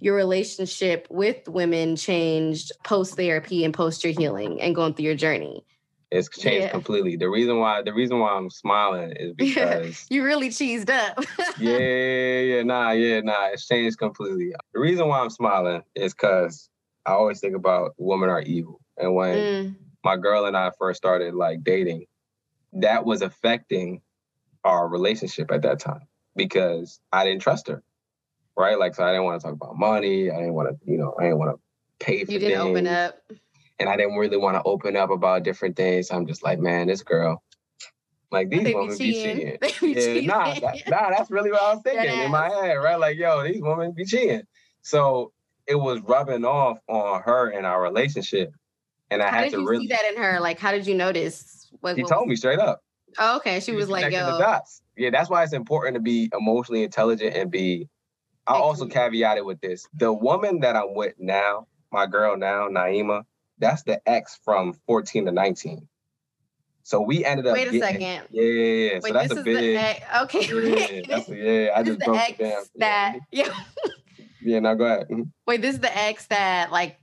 your 0.00 0.16
relationship 0.16 1.06
with 1.08 1.48
women 1.48 1.96
changed 1.96 2.72
post 2.84 3.14
therapy 3.14 3.64
and 3.64 3.72
post 3.72 4.02
your 4.04 4.12
healing 4.12 4.60
and 4.60 4.74
going 4.74 4.94
through 4.94 5.04
your 5.04 5.14
journey? 5.14 5.64
It's 6.16 6.28
changed 6.30 6.64
yeah. 6.64 6.70
completely. 6.70 7.16
The 7.16 7.28
reason 7.28 7.58
why 7.58 7.82
the 7.82 7.92
reason 7.92 8.18
why 8.18 8.30
I'm 8.30 8.48
smiling 8.48 9.12
is 9.12 9.32
because 9.36 10.06
you 10.08 10.24
really 10.24 10.48
cheesed 10.48 10.90
up. 10.90 11.24
yeah, 11.58 12.40
yeah, 12.40 12.62
nah, 12.62 12.92
yeah, 12.92 13.20
nah. 13.20 13.48
It's 13.48 13.66
changed 13.66 13.98
completely. 13.98 14.52
The 14.72 14.80
reason 14.80 15.08
why 15.08 15.20
I'm 15.20 15.30
smiling 15.30 15.82
is 15.94 16.14
because 16.14 16.70
I 17.04 17.12
always 17.12 17.40
think 17.40 17.54
about 17.54 17.92
women 17.98 18.30
are 18.30 18.40
evil, 18.42 18.80
and 18.96 19.14
when 19.14 19.36
mm. 19.36 19.74
my 20.04 20.16
girl 20.16 20.46
and 20.46 20.56
I 20.56 20.70
first 20.78 20.96
started 20.96 21.34
like 21.34 21.62
dating, 21.62 22.06
that 22.72 23.04
was 23.04 23.20
affecting 23.20 24.00
our 24.64 24.88
relationship 24.88 25.52
at 25.52 25.62
that 25.62 25.78
time 25.78 26.08
because 26.34 26.98
I 27.12 27.24
didn't 27.24 27.42
trust 27.42 27.68
her, 27.68 27.82
right? 28.56 28.78
Like, 28.78 28.94
so 28.94 29.04
I 29.04 29.12
didn't 29.12 29.24
want 29.24 29.40
to 29.40 29.46
talk 29.46 29.54
about 29.54 29.76
money. 29.76 30.30
I 30.30 30.36
didn't 30.36 30.54
want 30.54 30.70
to, 30.70 30.90
you 30.90 30.98
know, 30.98 31.14
I 31.18 31.24
didn't 31.24 31.38
want 31.38 31.56
to 31.56 32.04
pay 32.04 32.24
for. 32.24 32.32
You 32.32 32.38
didn't 32.38 32.58
things. 32.58 32.70
open 32.70 32.86
up 32.86 33.20
and 33.78 33.88
I 33.88 33.96
didn't 33.96 34.16
really 34.16 34.36
want 34.36 34.56
to 34.56 34.62
open 34.64 34.96
up 34.96 35.10
about 35.10 35.42
different 35.42 35.76
things. 35.76 36.10
I'm 36.10 36.26
just 36.26 36.42
like, 36.42 36.58
man, 36.58 36.86
this 36.86 37.02
girl, 37.02 37.42
like 38.30 38.50
these 38.50 38.74
women 38.74 38.88
be 38.88 39.12
cheating. 39.12 39.58
Be 39.60 39.68
cheating. 39.94 40.24
yeah, 40.24 40.36
nah, 40.36 40.54
that, 40.54 40.82
nah, 40.88 41.10
that's 41.10 41.30
really 41.30 41.50
what 41.50 41.62
I 41.62 41.74
was 41.74 41.82
thinking 41.84 42.22
in 42.22 42.30
my 42.30 42.48
head, 42.48 42.74
right? 42.74 42.98
Like, 42.98 43.16
yo, 43.16 43.42
these 43.44 43.62
women 43.62 43.92
be 43.92 44.04
cheating. 44.04 44.42
So 44.82 45.32
it 45.66 45.76
was 45.76 46.00
rubbing 46.00 46.44
off 46.44 46.78
on 46.88 47.22
her 47.22 47.50
and 47.50 47.66
our 47.66 47.82
relationship, 47.82 48.52
and 49.10 49.22
I 49.22 49.30
how 49.30 49.38
had 49.38 49.52
to 49.52 49.66
really 49.66 49.86
see 49.86 49.88
that 49.88 50.12
in 50.12 50.22
her. 50.22 50.40
Like, 50.40 50.58
how 50.58 50.72
did 50.72 50.86
you 50.86 50.94
notice? 50.94 51.68
What, 51.80 51.96
she 51.96 52.02
what 52.02 52.10
told 52.10 52.26
was... 52.26 52.30
me 52.30 52.36
straight 52.36 52.58
up. 52.58 52.82
Oh, 53.18 53.36
okay. 53.36 53.60
She, 53.60 53.66
she 53.66 53.72
was, 53.72 53.84
was 53.84 53.90
like, 53.90 54.12
yo. 54.12 54.38
Yeah, 54.96 55.10
that's 55.10 55.28
why 55.28 55.42
it's 55.42 55.52
important 55.52 55.94
to 55.94 56.00
be 56.00 56.30
emotionally 56.38 56.82
intelligent 56.82 57.36
and 57.36 57.50
be. 57.50 57.88
I 58.46 58.54
also 58.54 58.86
caveat 58.86 59.38
it 59.38 59.44
with 59.44 59.60
this: 59.60 59.86
the 59.94 60.12
woman 60.12 60.60
that 60.60 60.76
I'm 60.76 60.94
with 60.94 61.14
now, 61.18 61.66
my 61.92 62.06
girl 62.06 62.36
now, 62.36 62.68
Naima, 62.68 63.24
that's 63.58 63.82
the 63.82 64.06
X 64.08 64.38
from 64.44 64.74
14 64.86 65.26
to 65.26 65.32
19. 65.32 65.88
So 66.86 67.00
we 67.00 67.24
ended 67.24 67.48
up. 67.48 67.54
Wait 67.54 67.66
a 67.66 67.72
getting, 67.72 67.80
second. 67.80 68.28
Yeah, 68.30 68.42
yeah, 68.42 68.92
yeah. 68.92 69.00
so 69.04 69.12
that's 69.12 69.32
a 69.32 69.42
big. 69.42 69.76
The, 69.76 70.22
okay. 70.22 70.46
Yeah, 70.46 71.00
that's, 71.08 71.28
yeah, 71.28 71.70
I 71.74 71.82
just 71.82 71.98
broke 71.98 72.30
it 72.30 72.38
down. 72.38 72.62
That 72.76 73.18
yeah. 73.32 73.52
yeah. 74.40 74.60
Now 74.60 74.74
go 74.74 74.84
ahead. 74.84 75.08
Mm-hmm. 75.08 75.22
Wait, 75.48 75.62
this 75.62 75.74
is 75.74 75.80
the 75.80 75.96
X 75.96 76.26
that 76.26 76.70
like. 76.70 76.98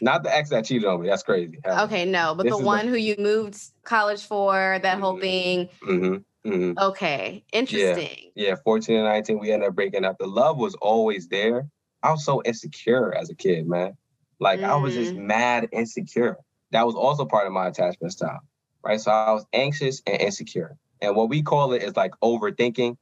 Not 0.00 0.22
the 0.22 0.34
ex 0.34 0.50
that 0.50 0.66
cheated 0.66 0.86
on 0.86 1.00
me. 1.00 1.08
That's 1.08 1.22
crazy. 1.22 1.58
Okay, 1.66 2.04
no, 2.04 2.34
but 2.34 2.44
this 2.44 2.56
the 2.56 2.62
one 2.62 2.86
the... 2.86 2.92
who 2.92 2.98
you 2.98 3.14
moved 3.18 3.58
college 3.82 4.24
for, 4.24 4.78
that 4.82 4.82
mm-hmm. 4.82 5.00
whole 5.02 5.18
thing. 5.18 5.68
Mm-hmm. 5.82 6.50
Mm-hmm. 6.50 6.78
Okay, 6.78 7.44
interesting. 7.52 8.30
Yeah. 8.34 8.48
yeah, 8.48 8.54
14 8.62 8.96
and 8.96 9.04
19, 9.04 9.38
we 9.38 9.52
ended 9.52 9.70
up 9.70 9.74
breaking 9.74 10.04
up. 10.04 10.18
The 10.18 10.26
love 10.26 10.58
was 10.58 10.74
always 10.76 11.28
there. 11.28 11.66
I 12.02 12.10
was 12.10 12.24
so 12.24 12.42
insecure 12.44 13.14
as 13.14 13.30
a 13.30 13.34
kid, 13.34 13.66
man. 13.66 13.96
Like 14.38 14.60
mm. 14.60 14.64
I 14.64 14.76
was 14.76 14.94
just 14.94 15.14
mm. 15.14 15.24
mad 15.24 15.68
insecure. 15.72 16.36
That 16.72 16.86
was 16.86 16.94
also 16.94 17.24
part 17.24 17.46
of 17.46 17.52
my 17.52 17.68
attachment 17.68 18.12
style, 18.12 18.40
right? 18.84 19.00
So 19.00 19.10
I 19.10 19.32
was 19.32 19.46
anxious 19.52 20.02
and 20.06 20.20
insecure. 20.20 20.76
And 21.00 21.14
what 21.14 21.28
we 21.28 21.42
call 21.42 21.72
it 21.72 21.82
is 21.82 21.96
like 21.96 22.12
overthinking. 22.22 22.96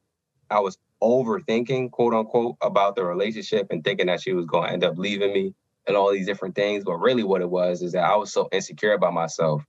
I 0.51 0.61
was 0.61 0.79
overthinking, 1.03 1.90
quote 1.90 2.14
unquote, 2.14 2.57
about 2.61 2.97
the 2.97 3.05
relationship 3.05 3.68
and 3.70 3.83
thinking 3.83 4.07
that 4.07 4.20
she 4.20 4.33
was 4.33 4.47
going 4.47 4.66
to 4.66 4.73
end 4.73 4.85
up 4.85 4.99
leaving 4.99 5.33
me 5.33 5.55
and 5.87 5.97
all 5.97 6.12
these 6.12 6.27
different 6.27 6.55
things. 6.55 6.85
But 6.85 6.97
really, 6.97 7.25
what 7.25 7.40
it 7.40 7.51
was 7.51 7.83
is 7.83 7.92
that 7.92 8.05
I 8.05 8.16
was 8.16 8.33
so 8.33 8.49
insecure 8.53 8.92
about 8.92 9.14
myself 9.14 9.64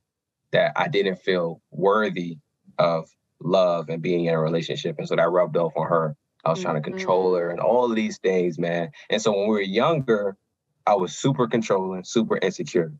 that 0.52 0.72
I 0.76 0.88
didn't 0.88 1.16
feel 1.16 1.60
worthy 1.70 2.38
of 2.78 3.08
love 3.40 3.88
and 3.88 4.02
being 4.02 4.26
in 4.26 4.34
a 4.34 4.40
relationship. 4.40 4.96
And 4.98 5.08
so 5.08 5.16
that 5.16 5.30
rubbed 5.30 5.56
off 5.56 5.72
on 5.76 5.86
her. 5.88 6.16
I 6.44 6.50
was 6.50 6.58
mm-hmm. 6.58 6.70
trying 6.70 6.82
to 6.82 6.90
control 6.90 7.34
her 7.34 7.50
and 7.50 7.60
all 7.60 7.90
of 7.90 7.96
these 7.96 8.18
things, 8.18 8.58
man. 8.58 8.90
And 9.10 9.20
so 9.20 9.32
when 9.32 9.48
we 9.48 9.54
were 9.54 9.60
younger, 9.60 10.36
I 10.86 10.94
was 10.94 11.16
super 11.16 11.46
controlling, 11.46 12.04
super 12.04 12.38
insecure. 12.38 12.92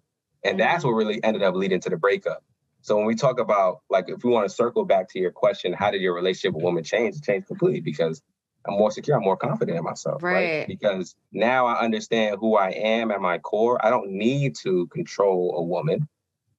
And 0.44 0.60
that's 0.60 0.84
mm-hmm. 0.84 0.88
what 0.88 0.96
really 0.96 1.22
ended 1.22 1.42
up 1.42 1.54
leading 1.54 1.80
to 1.80 1.90
the 1.90 1.96
breakup. 1.96 2.42
So 2.82 2.96
when 2.96 3.06
we 3.06 3.16
talk 3.16 3.40
about 3.40 3.80
like 3.90 4.08
if 4.08 4.22
we 4.22 4.30
want 4.30 4.48
to 4.48 4.54
circle 4.54 4.84
back 4.84 5.08
to 5.10 5.18
your 5.18 5.32
question, 5.32 5.72
how 5.72 5.90
did 5.90 6.00
your 6.00 6.14
relationship 6.14 6.54
with 6.54 6.64
women 6.64 6.84
change? 6.84 7.16
It 7.16 7.24
changed 7.24 7.48
completely 7.48 7.80
because 7.80 8.22
I'm 8.66 8.74
more 8.74 8.90
secure, 8.90 9.16
I'm 9.16 9.22
more 9.22 9.36
confident 9.36 9.76
in 9.76 9.84
myself. 9.84 10.22
Right. 10.22 10.58
right. 10.58 10.68
Because 10.68 11.16
now 11.32 11.66
I 11.66 11.80
understand 11.80 12.36
who 12.38 12.56
I 12.56 12.70
am 12.70 13.10
at 13.10 13.20
my 13.20 13.38
core. 13.38 13.84
I 13.84 13.90
don't 13.90 14.10
need 14.10 14.54
to 14.62 14.86
control 14.88 15.54
a 15.56 15.62
woman 15.62 16.08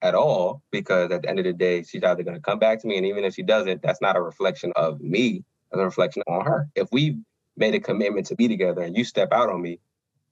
at 0.02 0.16
all 0.16 0.62
because 0.72 1.12
at 1.12 1.24
the 1.24 1.30
end 1.30 1.40
of 1.40 1.46
the 1.46 1.54
day, 1.54 1.84
she's 1.84 2.04
either 2.04 2.24
going 2.24 2.36
to 2.36 2.42
come 2.42 2.60
back 2.60 2.82
to 2.82 2.88
me. 2.88 2.98
And 2.98 3.06
even 3.06 3.24
if 3.24 3.34
she 3.34 3.44
doesn't, 3.44 3.82
that's 3.82 4.02
not 4.02 4.16
a 4.16 4.22
reflection 4.22 4.72
of 4.76 5.02
me, 5.02 5.44
it's 5.72 5.80
a 5.80 5.84
reflection 5.84 6.24
on 6.28 6.46
her. 6.46 6.70
If 6.76 6.90
we 6.92 7.20
made 7.56 7.76
a 7.76 7.80
commitment 7.80 8.28
to 8.28 8.36
be 8.36 8.48
together 8.48 8.82
and 8.82 8.96
you 8.96 9.04
step 9.04 9.32
out 9.32 9.50
on 9.50 9.62
me, 9.62 9.80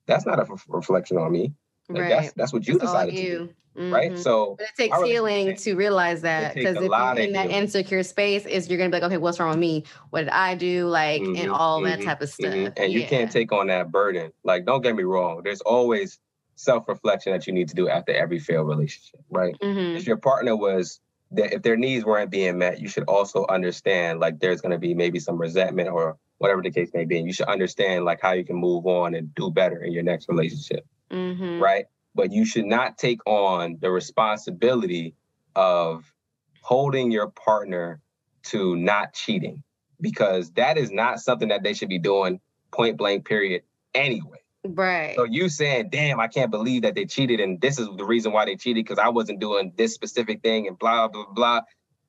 that's 0.06 0.26
not 0.26 0.39
a 0.39 0.44
f- 0.44 0.65
reflection 0.68 1.18
on 1.18 1.32
me. 1.32 1.54
Like 1.89 2.02
right. 2.02 2.10
That's 2.10 2.34
that's 2.34 2.54
what 2.54 2.68
you 2.68 2.80
decided 2.80 3.13
you. 3.13 3.22
to 3.22 3.38
do. 3.46 3.54
Mm-hmm. 3.78 3.94
Right. 3.94 4.18
So 4.18 4.56
but 4.58 4.68
it 4.68 4.76
takes 4.78 5.02
healing 5.04 5.56
to 5.56 5.76
realize 5.76 6.22
that 6.22 6.56
because 6.56 6.78
if 6.78 6.84
you're 6.84 7.20
in 7.20 7.34
that 7.34 7.50
insecure 7.50 8.04
space, 8.04 8.46
is 8.46 8.70
you're 8.70 8.78
gonna 8.78 8.89
be 8.89 8.98
like, 8.98 9.04
okay, 9.04 9.18
what's 9.18 9.39
wrong 9.39 9.50
with 9.50 9.60
me? 9.60 9.84
What 10.12 10.22
did 10.22 10.30
I 10.30 10.56
do? 10.56 10.88
Like 10.88 11.22
mm-hmm, 11.22 11.41
and 11.41 11.52
all 11.52 11.82
mm-hmm, 11.82 12.00
that 12.00 12.06
type 12.06 12.22
of 12.22 12.30
mm-hmm. 12.30 12.63
stuff. 12.63 12.74
And 12.78 12.94
yeah. 12.94 13.00
you 13.00 13.06
can't 13.06 13.32
take 13.32 13.52
on 13.52 13.68
that 13.68 13.91
burden. 13.91 14.32
Like, 14.44 14.65
don't 14.65 14.82
get 14.82 14.96
me 14.96 15.04
wrong. 15.04 15.41
There's 15.44 15.62
always 15.62 16.20
self-reflection 16.56 17.34
that 17.34 17.48
you 17.48 17.54
need 17.54 17.68
to 17.68 17.76
do 17.76 17.89
after 17.89 18.13
every 18.13 18.39
failed 18.39 18.68
relationship, 18.70 19.20
right? 19.30 19.56
Mm-hmm. 19.62 19.98
If 19.98 20.08
your 20.08 20.18
partner 20.18 20.56
was 20.56 21.02
that 21.32 21.54
if 21.54 21.62
their 21.62 21.76
needs 21.76 22.06
weren't 22.06 22.32
being 22.32 22.58
met, 22.58 22.80
you 22.80 22.88
should 22.88 23.04
also 23.04 23.46
understand 23.50 24.22
like 24.22 24.39
there's 24.39 24.62
gonna 24.62 24.80
be 24.80 24.94
maybe 24.94 25.20
some 25.20 25.38
resentment 25.38 25.89
or 25.89 26.18
whatever 26.45 26.62
the 26.62 26.69
case 26.69 26.91
may 26.93 27.05
be. 27.05 27.17
And 27.17 27.25
you 27.25 27.34
should 27.34 27.47
understand 27.47 28.05
like 28.05 28.21
how 28.21 28.34
you 28.34 28.45
can 28.45 28.55
move 28.55 28.86
on 28.86 29.15
and 29.15 29.34
do 29.34 29.49
better 29.49 29.84
in 29.84 29.91
your 29.91 30.03
next 30.03 30.29
relationship. 30.29 30.86
Mm-hmm. 31.10 31.60
Right. 31.60 31.86
But 32.13 32.31
you 32.31 32.45
should 32.45 32.65
not 32.65 32.99
take 32.99 33.19
on 33.25 33.77
the 33.81 33.89
responsibility 33.89 35.15
of 35.55 36.13
holding 36.62 37.12
your 37.12 37.29
partner 37.29 37.99
to 38.43 38.75
not 38.75 39.13
cheating 39.13 39.63
because 39.99 40.51
that 40.51 40.77
is 40.77 40.91
not 40.91 41.19
something 41.19 41.47
that 41.47 41.63
they 41.63 41.73
should 41.73 41.89
be 41.89 41.97
doing 41.97 42.39
point 42.71 42.97
blank 42.97 43.25
period 43.25 43.63
anyway. 43.95 44.38
Right. 44.63 45.15
So 45.15 45.23
you 45.23 45.49
saying, 45.49 45.89
damn, 45.89 46.19
I 46.19 46.27
can't 46.27 46.51
believe 46.51 46.84
that 46.84 46.93
they 46.93 47.05
cheated 47.05 47.39
and 47.39 47.60
this 47.60 47.79
is 47.79 47.88
the 47.97 48.05
reason 48.05 48.34
why 48.34 48.45
they 48.45 48.55
cheated 48.55 48.86
because 48.86 48.99
I 48.99 49.10
wasn't 49.10 49.39
doing 49.39 49.73
this 49.75 49.95
specific 49.95 50.43
thing 50.43 50.67
and 50.67 50.77
blah, 50.77 51.08
blah, 51.08 51.25
blah 51.34 51.62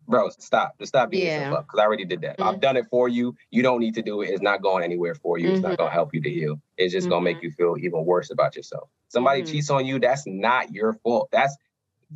bro, 0.07 0.29
stop. 0.31 0.79
Just 0.79 0.91
stop 0.91 1.11
beating 1.11 1.29
yeah. 1.29 1.39
yourself 1.39 1.59
up 1.59 1.67
because 1.67 1.81
I 1.81 1.85
already 1.85 2.05
did 2.05 2.23
that. 2.23 2.39
Mm-hmm. 2.39 2.49
I've 2.49 2.61
done 2.61 2.77
it 2.77 2.87
for 2.91 3.09
you. 3.09 3.37
You 3.51 3.63
don't 3.63 3.81
need 3.81 3.95
to 3.95 4.03
do 4.03 4.23
it. 4.23 4.31
It's 4.31 4.43
not 4.43 4.63
going 4.63 4.85
anywhere 4.85 5.15
for 5.15 5.39
you. 5.39 5.47
Mm-hmm. 5.47 5.55
It's 5.55 5.63
not 5.63 5.73
mm-hmm. 5.73 5.83
going 5.83 5.91
to 5.91 5.95
help 5.95 6.15
you 6.15 6.23
to 6.23 6.31
heal. 6.31 6.61
It's 6.77 6.93
just 6.93 7.05
mm-hmm. 7.05 7.11
going 7.11 7.25
to 7.25 7.35
make 7.35 7.43
you 7.43 7.51
feel 7.51 7.77
even 7.79 8.05
worse 8.05 8.31
about 8.31 8.57
yourself. 8.57 8.89
Somebody 9.09 9.43
mm-hmm. 9.43 9.53
cheats 9.53 9.71
on 9.71 9.87
you, 9.87 9.99
that's 9.99 10.27
not 10.27 10.73
your 10.73 10.95
fault. 10.95 11.29
That's 11.33 11.57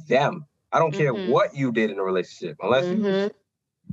them. 0.08 0.46
I 0.72 0.78
don't 0.78 0.92
care 0.92 1.12
mm-hmm. 1.12 1.30
what 1.30 1.54
you 1.54 1.72
did 1.72 1.90
in 1.90 1.98
a 1.98 2.02
relationship, 2.02 2.56
unless 2.60 2.84
you 2.84 3.30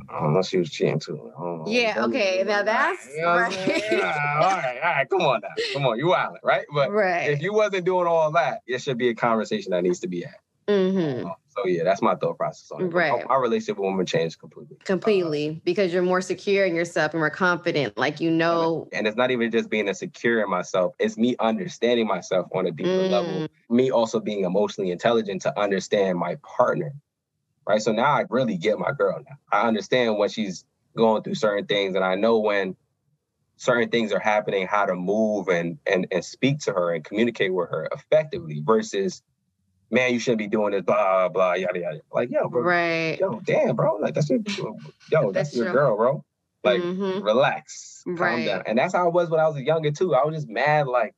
unless 0.10 0.50
she 0.50 0.58
was 0.58 0.70
cheating 0.70 1.00
too. 1.00 1.64
yeah, 1.66 2.06
okay. 2.06 2.44
Now 2.46 2.64
that's 2.64 3.08
you 3.08 3.22
know 3.22 3.36
right. 3.36 3.58
all 3.58 4.52
right, 4.52 4.80
all 4.84 4.92
right. 4.92 5.10
Come 5.10 5.22
on 5.22 5.42
now. 5.42 5.50
Come 5.74 5.86
on. 5.86 5.98
You 5.98 6.14
island, 6.14 6.40
right? 6.44 6.66
But 6.74 6.92
right. 6.92 7.32
if 7.32 7.42
you 7.42 7.54
wasn't 7.54 7.86
doing 7.86 8.08
all 8.08 8.32
that, 8.34 8.62
it 8.68 8.82
should 8.82 8.98
be 8.98 9.10
a 9.10 9.16
conversation 9.16 9.72
that 9.72 9.84
needs 9.84 10.02
to 10.02 10.08
be 10.08 10.22
had. 10.22 10.36
Mm-hmm. 10.68 11.28
So 11.50 11.66
yeah, 11.66 11.84
that's 11.84 12.02
my 12.02 12.16
thought 12.16 12.38
process 12.38 12.70
on 12.72 12.84
it. 12.84 12.86
Right. 12.88 13.26
My, 13.26 13.36
my 13.36 13.42
relationship 13.42 13.78
with 13.78 13.86
women 13.86 14.06
changed 14.06 14.40
completely. 14.40 14.78
Completely, 14.84 15.50
uh, 15.50 15.60
because 15.64 15.92
you're 15.92 16.04
more 16.04 16.22
secure 16.22 16.66
in 16.66 16.76
yourself 16.76 17.14
and 17.14 17.22
more 17.22 17.30
confident. 17.30 17.98
Like 17.98 18.20
you 18.20 18.30
know. 18.30 18.88
And 18.92 19.08
it's 19.08 19.18
not 19.18 19.32
even 19.32 19.50
just 19.50 19.70
being 19.70 19.90
a 19.90 19.96
secure 19.96 20.44
in 20.44 20.50
myself; 20.50 20.94
it's 21.00 21.18
me 21.18 21.36
understanding 21.40 22.06
myself 22.06 22.48
on 22.54 22.68
a 22.68 22.72
deeper 22.72 22.90
mm. 22.90 23.10
level. 23.10 23.48
Me 23.70 23.90
also 23.90 24.20
being 24.20 24.44
emotionally 24.44 24.92
intelligent 24.92 25.42
to 25.44 25.60
understand 25.60 26.20
my 26.20 26.36
partner. 26.44 26.94
Right. 27.68 27.82
So 27.82 27.92
now 27.92 28.12
I 28.12 28.26
really 28.30 28.58
get 28.58 28.78
my 28.78 28.92
girl. 28.92 29.20
Now 29.20 29.38
I 29.52 29.68
understand 29.68 30.18
when 30.18 30.30
she's 30.30 30.64
going 30.96 31.24
through 31.24 31.36
certain 31.36 31.66
things, 31.66 31.96
and 31.96 32.04
I 32.04 32.16
know 32.16 32.40
when 32.40 32.76
certain 33.56 33.90
things 33.90 34.14
are 34.14 34.20
happening, 34.20 34.68
how 34.68 34.86
to 34.86 34.96
move 34.96 35.48
and 35.48 35.80
and 35.88 36.08
and 36.12 36.24
speak 36.24 36.60
to 36.60 36.74
her 36.74 36.94
and 36.94 37.04
communicate 37.04 37.54
with 37.54 37.70
her 37.70 37.90
effectively 37.92 38.62
versus 38.64 39.24
man, 39.90 40.14
you 40.14 40.20
shouldn't 40.20 40.40
be 40.40 40.48
doing 40.48 40.72
this, 40.72 40.84
blah, 40.84 41.30
blah, 41.30 41.54
yada, 41.54 41.80
yada. 41.80 42.02
Like, 42.12 42.30
yo, 42.30 42.50
bro. 42.50 42.62
Right. 42.62 43.18
Yo, 43.20 43.40
damn, 43.46 43.76
bro. 43.76 43.96
Like, 43.96 44.14
that's 44.14 44.30
your, 44.30 44.40
yo, 45.12 45.32
that's, 45.32 45.52
that's 45.52 45.56
your 45.56 45.72
girl, 45.72 45.96
bro. 45.96 46.26
Like, 46.64 46.82
mm-hmm. 46.82 47.24
relax, 47.24 48.04
calm 48.06 48.16
right. 48.16 48.46
down. 48.46 48.64
And 48.66 48.78
that's 48.78 48.94
how 48.94 49.06
I 49.06 49.10
was 49.10 49.30
when 49.30 49.40
I 49.40 49.48
was 49.48 49.58
younger, 49.62 49.92
too. 49.92 50.16
I 50.16 50.26
was 50.26 50.36
just 50.36 50.50
mad, 50.50 50.88
like, 50.88 51.16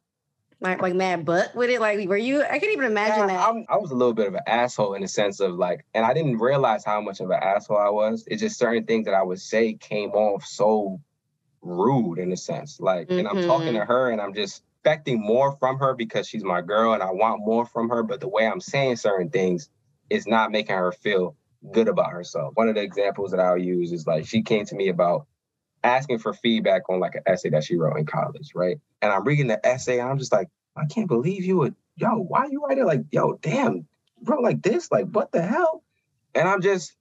like, 0.62 0.82
like 0.82 0.94
mad 0.94 1.26
butt 1.26 1.56
with 1.56 1.70
it. 1.70 1.80
Like, 1.80 2.08
were 2.10 2.18
you, 2.18 2.44
I 2.44 2.60
can't 2.60 2.74
even 2.74 2.84
imagine 2.84 3.30
yeah, 3.30 3.38
that. 3.38 3.50
I'm, 3.50 3.66
i 3.70 3.78
was 3.78 3.92
a 3.92 3.96
little 3.96 4.14
bit 4.14 4.28
of 4.28 4.36
an 4.36 4.42
asshole 4.46 4.94
in 4.94 5.02
the 5.02 5.08
sense 5.08 5.40
of 5.40 5.56
like, 5.56 5.86
and 5.94 6.06
I 6.06 6.14
didn't 6.14 6.38
realize 6.38 6.84
how 6.84 7.00
much 7.00 7.22
of 7.22 7.30
an 7.30 7.40
asshole 7.42 7.78
I 7.78 7.90
was. 7.90 8.26
It's 8.28 8.42
just 8.42 8.60
certain 8.60 8.84
things 8.86 9.06
that 9.06 9.14
I 9.14 9.24
would 9.24 9.40
say 9.40 9.76
came 9.76 10.10
off 10.12 10.44
so 10.44 11.00
rude 11.62 12.20
in 12.20 12.32
a 12.34 12.38
sense. 12.38 12.80
Like, 12.82 13.08
mm-hmm. 13.08 13.20
and 13.20 13.28
I'm 13.30 13.48
talking 13.48 13.74
to 13.74 13.80
mm-hmm. 13.80 13.92
her 13.92 14.12
and 14.12 14.20
I'm 14.20 14.34
just, 14.34 14.64
expecting 14.80 15.20
more 15.20 15.58
from 15.58 15.78
her 15.78 15.94
because 15.94 16.28
she's 16.28 16.44
my 16.44 16.62
girl 16.62 16.94
and 16.94 17.04
I 17.04 17.12
want 17.12 17.42
more 17.42 17.66
from 17.66 17.90
her. 17.90 18.02
But 18.04 18.22
the 18.22 18.30
way 18.30 18.48
I'm 18.48 18.62
saying 18.62 18.96
certain 18.96 19.30
things 19.30 19.70
is 20.10 20.26
not 20.26 20.52
making 20.52 20.76
her 20.76 20.92
feel 20.92 21.36
good 21.72 21.90
about 21.90 22.12
herself. 22.12 22.54
One 22.56 22.70
of 22.70 22.76
the 22.76 22.82
examples 22.82 23.32
that 23.32 23.40
I'll 23.40 23.58
use 23.58 23.92
is 23.92 24.08
like 24.08 24.26
she 24.26 24.42
came 24.42 24.66
to 24.66 24.76
me 24.76 24.88
about 24.88 25.28
asking 25.84 26.20
for 26.20 26.34
feedback 26.34 26.84
on 26.90 27.00
like 27.00 27.16
an 27.16 27.24
essay 27.26 27.50
that 27.50 27.66
she 27.66 27.76
wrote 27.76 27.98
in 27.98 28.06
college, 28.06 28.52
right? 28.56 28.80
And 29.02 29.12
I'm 29.12 29.26
reading 29.26 29.48
the 29.48 29.66
essay 29.66 30.00
and 30.00 30.10
I'm 30.10 30.18
just 30.18 30.32
like, 30.32 30.48
I 30.78 30.86
can't 30.86 31.08
believe 31.08 31.44
you 31.44 31.58
would, 31.58 31.76
yo, 31.98 32.16
why 32.16 32.48
you 32.50 32.64
writing 32.64 32.86
like, 32.86 33.02
yo, 33.12 33.34
damn, 33.42 33.86
bro, 34.22 34.40
like 34.40 34.62
this? 34.62 34.90
Like, 34.92 35.08
what 35.08 35.32
the 35.34 35.42
hell? 35.42 35.84
And 36.34 36.48
I'm 36.48 36.62
just 36.62 36.96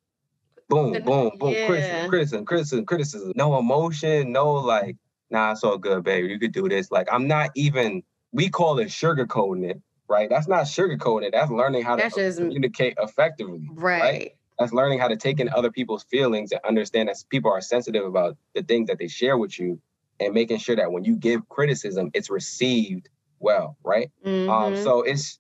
boom, 0.69 0.93
boom, 1.05 1.31
boom, 1.39 1.53
yeah. 1.53 1.67
criticism, 1.67 2.09
criticism, 2.09 2.45
criticism, 2.45 2.87
criticism. 2.87 3.33
No 3.37 3.57
emotion, 3.57 4.33
no 4.33 4.55
like 4.55 4.97
nah, 5.31 5.53
it's 5.53 5.65
all 5.65 5.79
good, 5.79 6.05
baby. 6.05 6.29
You 6.29 6.39
could 6.39 6.53
do 6.53 6.69
this. 6.69 6.91
Like, 6.91 7.09
I'm 7.13 7.27
not 7.27 7.51
even, 7.55 8.03
we 8.33 8.49
call 8.49 8.79
it 8.79 8.89
sugarcoating 8.89 9.71
it, 9.71 9.81
right? 10.09 10.29
That's 10.29 10.49
not 10.49 10.65
sugarcoating 10.65 11.27
it. 11.27 11.33
That's 11.33 11.51
learning 11.51 11.83
how 11.85 11.97
That's 11.97 12.15
to 12.15 12.21
just, 12.21 12.39
communicate 12.39 12.95
effectively. 13.01 13.69
Right. 13.73 14.01
right. 14.01 14.35
That's 14.59 14.73
learning 14.73 14.99
how 14.99 15.09
to 15.09 15.17
take 15.17 15.39
in 15.39 15.49
other 15.49 15.71
people's 15.71 16.03
feelings 16.05 16.51
and 16.51 16.61
understand 16.65 17.09
that 17.09 17.17
people 17.31 17.51
are 17.51 17.61
sensitive 17.61 18.05
about 18.05 18.37
the 18.55 18.63
things 18.63 18.89
that 18.89 18.99
they 18.99 19.07
share 19.07 19.39
with 19.39 19.59
you 19.59 19.81
and 20.19 20.35
making 20.35 20.59
sure 20.59 20.75
that 20.77 20.91
when 20.91 21.05
you 21.05 21.15
give 21.15 21.49
criticism, 21.49 22.11
it's 22.13 22.29
received 22.29 23.09
well, 23.39 23.77
right? 23.85 24.11
Um, 24.25 24.33
mm-hmm. 24.33 24.51
Um, 24.51 24.77
so 24.77 25.03
it's 25.03 25.39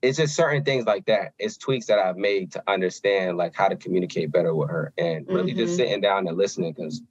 it's 0.00 0.18
just 0.18 0.36
certain 0.36 0.64
things 0.64 0.86
like 0.86 1.06
that. 1.06 1.32
It's 1.38 1.56
tweaks 1.56 1.86
that 1.86 1.98
I've 1.98 2.16
made 2.16 2.52
to 2.52 2.62
understand 2.68 3.36
like 3.36 3.54
how 3.54 3.68
to 3.68 3.76
communicate 3.76 4.30
better 4.30 4.54
with 4.54 4.70
her 4.70 4.92
and 4.96 5.26
really 5.28 5.50
mm-hmm. 5.52 5.60
just 5.60 5.76
sitting 5.76 6.00
down 6.00 6.28
and 6.28 6.36
listening 6.36 6.72
because 6.72 7.02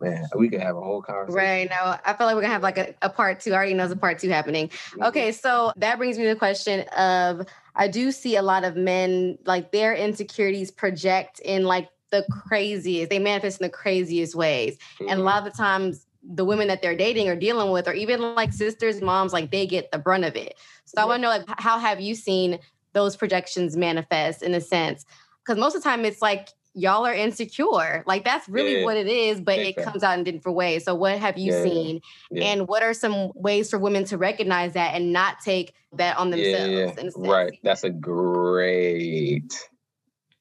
man, 0.00 0.26
we 0.36 0.48
could 0.48 0.60
have 0.60 0.76
a 0.76 0.80
whole 0.80 1.02
conversation. 1.02 1.34
Right. 1.34 1.68
Now, 1.68 1.98
I 2.04 2.14
feel 2.14 2.26
like 2.26 2.34
we're 2.34 2.42
gonna 2.42 2.52
have 2.52 2.62
like 2.62 2.78
a, 2.78 2.94
a 3.02 3.10
part 3.10 3.40
two. 3.40 3.52
I 3.52 3.56
already 3.56 3.74
know 3.74 3.84
there's 3.84 3.92
a 3.92 3.96
part 3.96 4.18
two 4.18 4.28
happening. 4.28 4.68
Mm-hmm. 4.68 5.04
Okay, 5.04 5.32
so 5.32 5.72
that 5.76 5.98
brings 5.98 6.16
me 6.16 6.24
to 6.24 6.30
the 6.30 6.36
question 6.36 6.80
of 6.96 7.46
I 7.74 7.88
do 7.88 8.10
see 8.12 8.36
a 8.36 8.42
lot 8.42 8.64
of 8.64 8.76
men 8.76 9.38
like 9.44 9.72
their 9.72 9.94
insecurities 9.94 10.70
project 10.70 11.40
in 11.40 11.64
like 11.64 11.88
the 12.10 12.24
craziest, 12.30 13.10
they 13.10 13.18
manifest 13.18 13.60
in 13.60 13.66
the 13.66 13.70
craziest 13.70 14.34
ways. 14.34 14.76
Mm-hmm. 14.76 15.02
And 15.04 15.12
a 15.12 15.14
mm-hmm. 15.16 15.24
lot 15.24 15.46
of 15.46 15.52
the 15.52 15.56
times 15.56 16.06
the 16.22 16.44
women 16.44 16.68
that 16.68 16.82
they're 16.82 16.96
dating 16.96 17.28
or 17.28 17.36
dealing 17.36 17.70
with, 17.70 17.88
or 17.88 17.94
even 17.94 18.20
like 18.34 18.52
sisters, 18.52 19.00
moms, 19.00 19.32
like 19.32 19.50
they 19.50 19.66
get 19.66 19.90
the 19.90 19.98
brunt 19.98 20.24
of 20.24 20.36
it. 20.36 20.54
So 20.84 20.94
yeah. 20.96 21.04
I 21.04 21.06
want 21.06 21.18
to 21.18 21.22
know 21.22 21.28
like 21.28 21.44
how 21.60 21.78
have 21.78 22.00
you 22.00 22.14
seen 22.14 22.58
those 22.92 23.16
projections 23.16 23.76
manifest 23.76 24.42
in 24.42 24.54
a 24.54 24.60
sense? 24.60 25.06
Because 25.44 25.58
most 25.58 25.74
of 25.74 25.82
the 25.82 25.88
time 25.88 26.04
it's 26.04 26.20
like 26.20 26.50
y'all 26.74 27.06
are 27.06 27.14
insecure. 27.14 28.04
Like 28.06 28.24
that's 28.24 28.48
really 28.48 28.78
yeah, 28.78 28.84
what 28.84 28.96
it 28.96 29.06
is, 29.06 29.40
but 29.40 29.58
it 29.58 29.76
comes 29.76 30.02
out 30.02 30.18
in 30.18 30.24
different 30.24 30.56
ways. 30.56 30.84
So 30.84 30.94
what 30.94 31.18
have 31.18 31.36
you 31.38 31.52
yeah, 31.52 31.62
seen? 31.62 32.00
Yeah. 32.30 32.44
And 32.44 32.68
what 32.68 32.82
are 32.82 32.94
some 32.94 33.32
ways 33.34 33.70
for 33.70 33.78
women 33.78 34.04
to 34.06 34.18
recognize 34.18 34.74
that 34.74 34.94
and 34.94 35.12
not 35.12 35.40
take 35.40 35.74
that 35.92 36.16
on 36.16 36.30
themselves? 36.30 37.14
Right. 37.16 37.58
That's 37.62 37.84
a 37.84 37.90
great, 37.90 39.68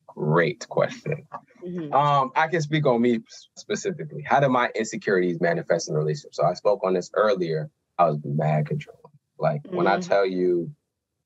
great 0.08 0.68
question. 0.70 1.28
Mm-hmm. 1.66 1.94
Um, 1.94 2.32
I 2.36 2.48
can 2.48 2.62
speak 2.62 2.86
on 2.86 3.02
me 3.02 3.20
specifically. 3.58 4.24
How 4.26 4.40
do 4.40 4.50
my 4.50 4.70
insecurities 4.76 5.42
manifest 5.42 5.90
in 5.90 5.96
a 5.96 6.00
relationship? 6.00 6.36
So 6.36 6.46
I 6.46 6.54
spoke 6.54 6.82
on 6.84 6.94
this 6.94 7.10
earlier. 7.14 7.70
I 7.98 8.06
was 8.06 8.20
mad 8.24 8.68
controlling. 8.68 9.02
Like 9.40 9.64
mm-hmm. 9.64 9.76
when 9.76 9.88
I 9.88 9.98
mm-hmm. 9.98 10.10
tell 10.10 10.26
you 10.26 10.72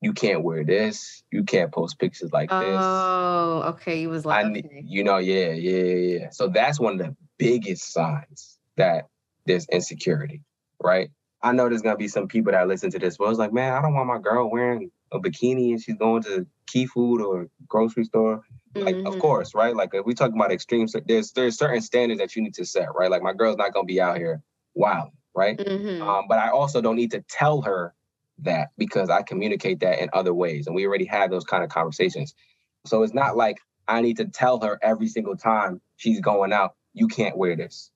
you 0.04 0.12
can't 0.12 0.44
wear 0.44 0.64
this. 0.64 1.22
You 1.32 1.44
can't 1.44 1.72
post 1.72 1.98
pictures 1.98 2.30
like 2.30 2.50
this. 2.50 2.78
Oh, 2.78 3.62
okay. 3.68 4.00
He 4.00 4.06
was 4.06 4.26
like, 4.26 4.44
I, 4.44 4.50
okay. 4.50 4.84
you 4.86 5.02
know, 5.02 5.16
yeah, 5.16 5.52
yeah, 5.52 5.94
yeah. 5.94 6.30
So 6.30 6.48
that's 6.48 6.78
one 6.78 6.92
of 6.92 6.98
the 6.98 7.16
biggest 7.38 7.90
signs 7.90 8.58
that 8.76 9.08
there's 9.46 9.66
insecurity, 9.66 10.42
right? 10.78 11.08
I 11.42 11.52
know 11.52 11.70
there's 11.70 11.80
gonna 11.80 11.96
be 11.96 12.08
some 12.08 12.28
people 12.28 12.52
that 12.52 12.68
listen 12.68 12.90
to 12.90 12.98
this, 12.98 13.16
but 13.16 13.30
it's 13.30 13.38
like, 13.38 13.54
man, 13.54 13.72
I 13.72 13.80
don't 13.80 13.94
want 13.94 14.06
my 14.06 14.18
girl 14.18 14.50
wearing 14.50 14.90
a 15.10 15.18
bikini 15.18 15.70
and 15.70 15.80
she's 15.80 15.96
going 15.96 16.22
to 16.24 16.46
Key 16.66 16.84
Food 16.84 17.22
or 17.22 17.48
grocery 17.66 18.04
store. 18.04 18.42
Like, 18.74 18.96
mm-hmm. 18.96 19.06
of 19.06 19.18
course, 19.20 19.54
right? 19.54 19.74
Like, 19.74 19.94
if 19.94 20.04
we 20.04 20.12
talk 20.12 20.32
about 20.34 20.52
extremes, 20.52 20.94
there's 21.06 21.32
there's 21.32 21.56
certain 21.56 21.80
standards 21.80 22.20
that 22.20 22.36
you 22.36 22.42
need 22.42 22.54
to 22.54 22.66
set, 22.66 22.88
right? 22.94 23.10
Like, 23.10 23.22
my 23.22 23.32
girl's 23.32 23.56
not 23.56 23.72
gonna 23.72 23.86
be 23.86 24.02
out 24.02 24.18
here 24.18 24.42
wild, 24.74 25.12
right? 25.34 25.56
Mm-hmm. 25.56 26.02
Um, 26.02 26.26
but 26.28 26.38
I 26.38 26.50
also 26.50 26.82
don't 26.82 26.96
need 26.96 27.12
to 27.12 27.24
tell 27.26 27.62
her 27.62 27.94
that 28.38 28.70
because 28.76 29.10
I 29.10 29.22
communicate 29.22 29.80
that 29.80 30.00
in 30.00 30.10
other 30.12 30.34
ways. 30.34 30.66
And 30.66 30.74
we 30.74 30.86
already 30.86 31.06
have 31.06 31.30
those 31.30 31.44
kind 31.44 31.62
of 31.62 31.70
conversations. 31.70 32.34
So 32.86 33.02
it's 33.02 33.14
not 33.14 33.36
like 33.36 33.58
I 33.88 34.00
need 34.00 34.16
to 34.18 34.26
tell 34.26 34.60
her 34.60 34.78
every 34.82 35.08
single 35.08 35.36
time 35.36 35.80
she's 35.96 36.20
going 36.20 36.52
out, 36.52 36.74
you 36.92 37.08
can't 37.08 37.36
wear 37.36 37.56
this. 37.56 37.90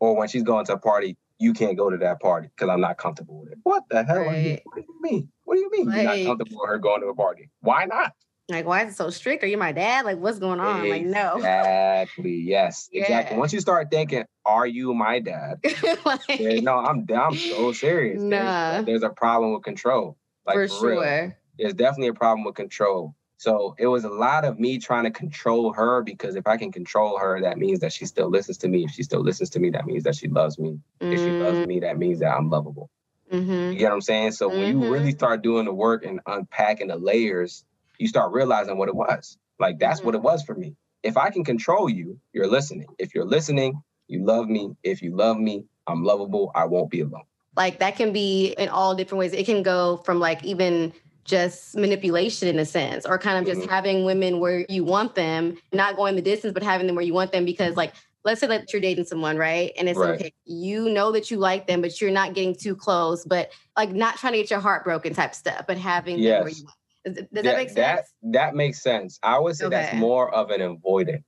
Or 0.00 0.16
when 0.16 0.28
she's 0.28 0.42
going 0.42 0.64
to 0.66 0.74
a 0.74 0.78
party, 0.78 1.16
you 1.38 1.52
can't 1.52 1.76
go 1.76 1.90
to 1.90 1.96
that 1.98 2.20
party 2.20 2.48
because 2.48 2.70
I'm 2.70 2.80
not 2.80 2.98
comfortable 2.98 3.40
with 3.40 3.52
it. 3.52 3.58
What 3.62 3.84
the 3.90 4.04
hell? 4.04 4.20
Right. 4.20 4.60
What 4.64 4.76
do 4.76 4.82
you 4.82 4.98
mean? 5.00 5.28
What 5.44 5.54
do 5.56 5.60
you 5.60 5.70
mean 5.70 5.86
like, 5.86 5.96
you're 5.96 6.04
not 6.04 6.26
comfortable 6.26 6.60
with 6.62 6.70
her 6.70 6.78
going 6.78 7.00
to 7.02 7.08
a 7.08 7.14
party? 7.14 7.50
Why 7.60 7.84
not? 7.84 8.12
Like, 8.52 8.66
why 8.66 8.84
is 8.84 8.92
it 8.92 8.96
so 8.96 9.10
strict? 9.10 9.42
Are 9.42 9.46
you 9.48 9.58
my 9.58 9.72
dad? 9.72 10.04
Like, 10.04 10.18
what's 10.18 10.38
going 10.38 10.60
on? 10.60 10.84
Exactly. 10.84 10.90
Like, 10.90 11.06
no. 11.06 11.36
Exactly. 11.36 12.36
Yes. 12.36 12.88
Yeah. 12.92 13.02
Exactly. 13.12 13.36
Once 13.36 13.52
you 13.52 13.60
start 13.60 13.90
thinking, 13.90 14.24
are 14.44 14.66
you 14.66 14.94
my 14.94 15.18
dad? 15.18 15.60
like, 16.04 16.20
no, 16.62 16.78
I'm 16.78 17.06
I'm 17.14 17.36
so 17.36 17.72
serious. 17.72 18.22
Nah. 18.22 18.72
There's, 18.72 18.86
there's 18.86 19.02
a 19.02 19.10
problem 19.10 19.52
with 19.52 19.62
control. 19.62 20.16
Like 20.46 20.54
for, 20.54 20.68
for 20.68 20.74
sure. 20.74 21.00
Real. 21.00 21.32
There's 21.58 21.74
definitely 21.74 22.08
a 22.08 22.14
problem 22.14 22.44
with 22.44 22.54
control. 22.54 23.14
So 23.42 23.74
it 23.76 23.88
was 23.88 24.04
a 24.04 24.08
lot 24.08 24.44
of 24.44 24.60
me 24.60 24.78
trying 24.78 25.02
to 25.02 25.10
control 25.10 25.72
her 25.72 26.02
because 26.02 26.36
if 26.36 26.46
I 26.46 26.56
can 26.56 26.70
control 26.70 27.18
her, 27.18 27.40
that 27.40 27.58
means 27.58 27.80
that 27.80 27.92
she 27.92 28.06
still 28.06 28.30
listens 28.30 28.56
to 28.58 28.68
me. 28.68 28.84
If 28.84 28.92
she 28.92 29.02
still 29.02 29.20
listens 29.20 29.50
to 29.50 29.58
me, 29.58 29.70
that 29.70 29.84
means 29.84 30.04
that 30.04 30.14
she 30.14 30.28
loves 30.28 30.60
me. 30.60 30.78
Mm. 31.00 31.12
If 31.12 31.18
she 31.18 31.30
loves 31.30 31.58
mm. 31.58 31.66
me, 31.66 31.80
that 31.80 31.98
means 31.98 32.20
that 32.20 32.36
I'm 32.36 32.50
lovable. 32.50 32.88
Mm-hmm. 33.32 33.72
You 33.72 33.78
get 33.78 33.88
what 33.88 33.94
I'm 33.94 34.00
saying? 34.00 34.32
So 34.32 34.48
mm-hmm. 34.48 34.60
when 34.60 34.68
you 34.68 34.80
mm-hmm. 34.82 34.92
really 34.92 35.10
start 35.10 35.42
doing 35.42 35.64
the 35.64 35.72
work 35.72 36.04
and 36.04 36.20
unpacking 36.26 36.86
the 36.86 36.96
layers, 36.96 37.64
you 38.02 38.08
start 38.08 38.32
realizing 38.32 38.76
what 38.76 38.88
it 38.88 38.96
was. 38.96 39.38
Like 39.60 39.78
that's 39.78 40.00
mm-hmm. 40.00 40.06
what 40.06 40.14
it 40.16 40.18
mm-hmm. 40.18 40.26
was 40.26 40.42
for 40.42 40.54
me. 40.54 40.74
If 41.04 41.16
I 41.16 41.30
can 41.30 41.44
control 41.44 41.88
you, 41.88 42.18
you're 42.32 42.48
listening. 42.48 42.88
If 42.98 43.14
you're 43.14 43.24
listening, 43.24 43.80
you 44.08 44.24
love 44.24 44.48
me. 44.48 44.74
If 44.82 45.02
you 45.02 45.14
love 45.16 45.38
me, 45.38 45.64
I'm 45.86 46.02
lovable. 46.02 46.50
I 46.54 46.64
won't 46.64 46.90
be 46.90 47.00
alone. 47.00 47.22
Like 47.56 47.78
that 47.78 47.96
can 47.96 48.12
be 48.12 48.54
in 48.58 48.68
all 48.68 48.94
different 48.94 49.20
ways. 49.20 49.32
It 49.32 49.46
can 49.46 49.62
go 49.62 49.98
from 49.98 50.18
like 50.18 50.44
even 50.44 50.92
just 51.24 51.76
manipulation 51.76 52.48
in 52.48 52.58
a 52.58 52.64
sense, 52.64 53.06
or 53.06 53.18
kind 53.18 53.38
of 53.38 53.46
just 53.46 53.60
mm-hmm. 53.60 53.70
having 53.70 54.04
women 54.04 54.40
where 54.40 54.66
you 54.68 54.82
want 54.82 55.14
them, 55.14 55.56
not 55.72 55.94
going 55.94 56.16
the 56.16 56.22
distance, 56.22 56.52
but 56.52 56.64
having 56.64 56.88
them 56.88 56.96
where 56.96 57.04
you 57.04 57.14
want 57.14 57.30
them 57.30 57.44
because 57.44 57.76
like 57.76 57.94
let's 58.24 58.40
say 58.40 58.46
that 58.46 58.72
you're 58.72 58.82
dating 58.82 59.04
someone, 59.04 59.36
right? 59.36 59.72
And 59.76 59.88
it's 59.88 59.98
right. 59.98 60.14
okay, 60.14 60.32
you 60.44 60.88
know 60.88 61.12
that 61.12 61.30
you 61.30 61.38
like 61.38 61.66
them, 61.66 61.80
but 61.80 62.00
you're 62.00 62.10
not 62.10 62.34
getting 62.34 62.54
too 62.54 62.74
close, 62.74 63.24
but 63.24 63.50
like 63.76 63.92
not 63.92 64.16
trying 64.16 64.32
to 64.32 64.38
get 64.38 64.50
your 64.50 64.60
heart 64.60 64.84
broken 64.84 65.14
type 65.14 65.34
stuff, 65.34 65.64
but 65.66 65.76
having 65.76 66.18
yes. 66.18 66.38
them 66.38 66.42
where 66.44 66.52
you 66.52 66.64
want 66.64 66.76
does, 67.04 67.14
does 67.14 67.26
that, 67.32 67.44
that, 67.44 67.56
make 67.56 67.70
sense? 67.70 67.76
That, 67.76 68.32
that 68.32 68.54
makes 68.54 68.82
sense. 68.82 69.18
I 69.22 69.38
would 69.38 69.56
say 69.56 69.66
okay. 69.66 69.76
that's 69.76 69.96
more 69.96 70.32
of 70.32 70.50
an 70.50 70.60
avoidant 70.60 71.24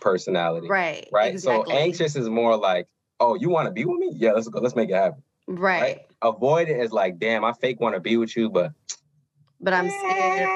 personality. 0.00 0.68
Right. 0.68 1.08
Right. 1.12 1.32
Exactly. 1.32 1.72
So 1.72 1.78
anxious 1.78 2.16
is 2.16 2.28
more 2.28 2.56
like, 2.56 2.88
oh, 3.20 3.34
you 3.34 3.48
want 3.48 3.66
to 3.66 3.72
be 3.72 3.84
with 3.84 3.98
me? 3.98 4.12
Yeah, 4.14 4.32
let's 4.32 4.48
go. 4.48 4.60
Let's 4.60 4.76
make 4.76 4.90
it 4.90 4.94
happen. 4.94 5.22
Right. 5.46 5.80
right? 5.80 6.00
Avoidant 6.22 6.82
is 6.82 6.92
like, 6.92 7.18
damn, 7.18 7.44
I 7.44 7.52
fake 7.52 7.80
want 7.80 7.94
to 7.94 8.00
be 8.00 8.16
with 8.16 8.36
you, 8.36 8.50
but 8.50 8.72
but 9.60 9.72
I'm 9.72 9.88
scared. 9.88 10.48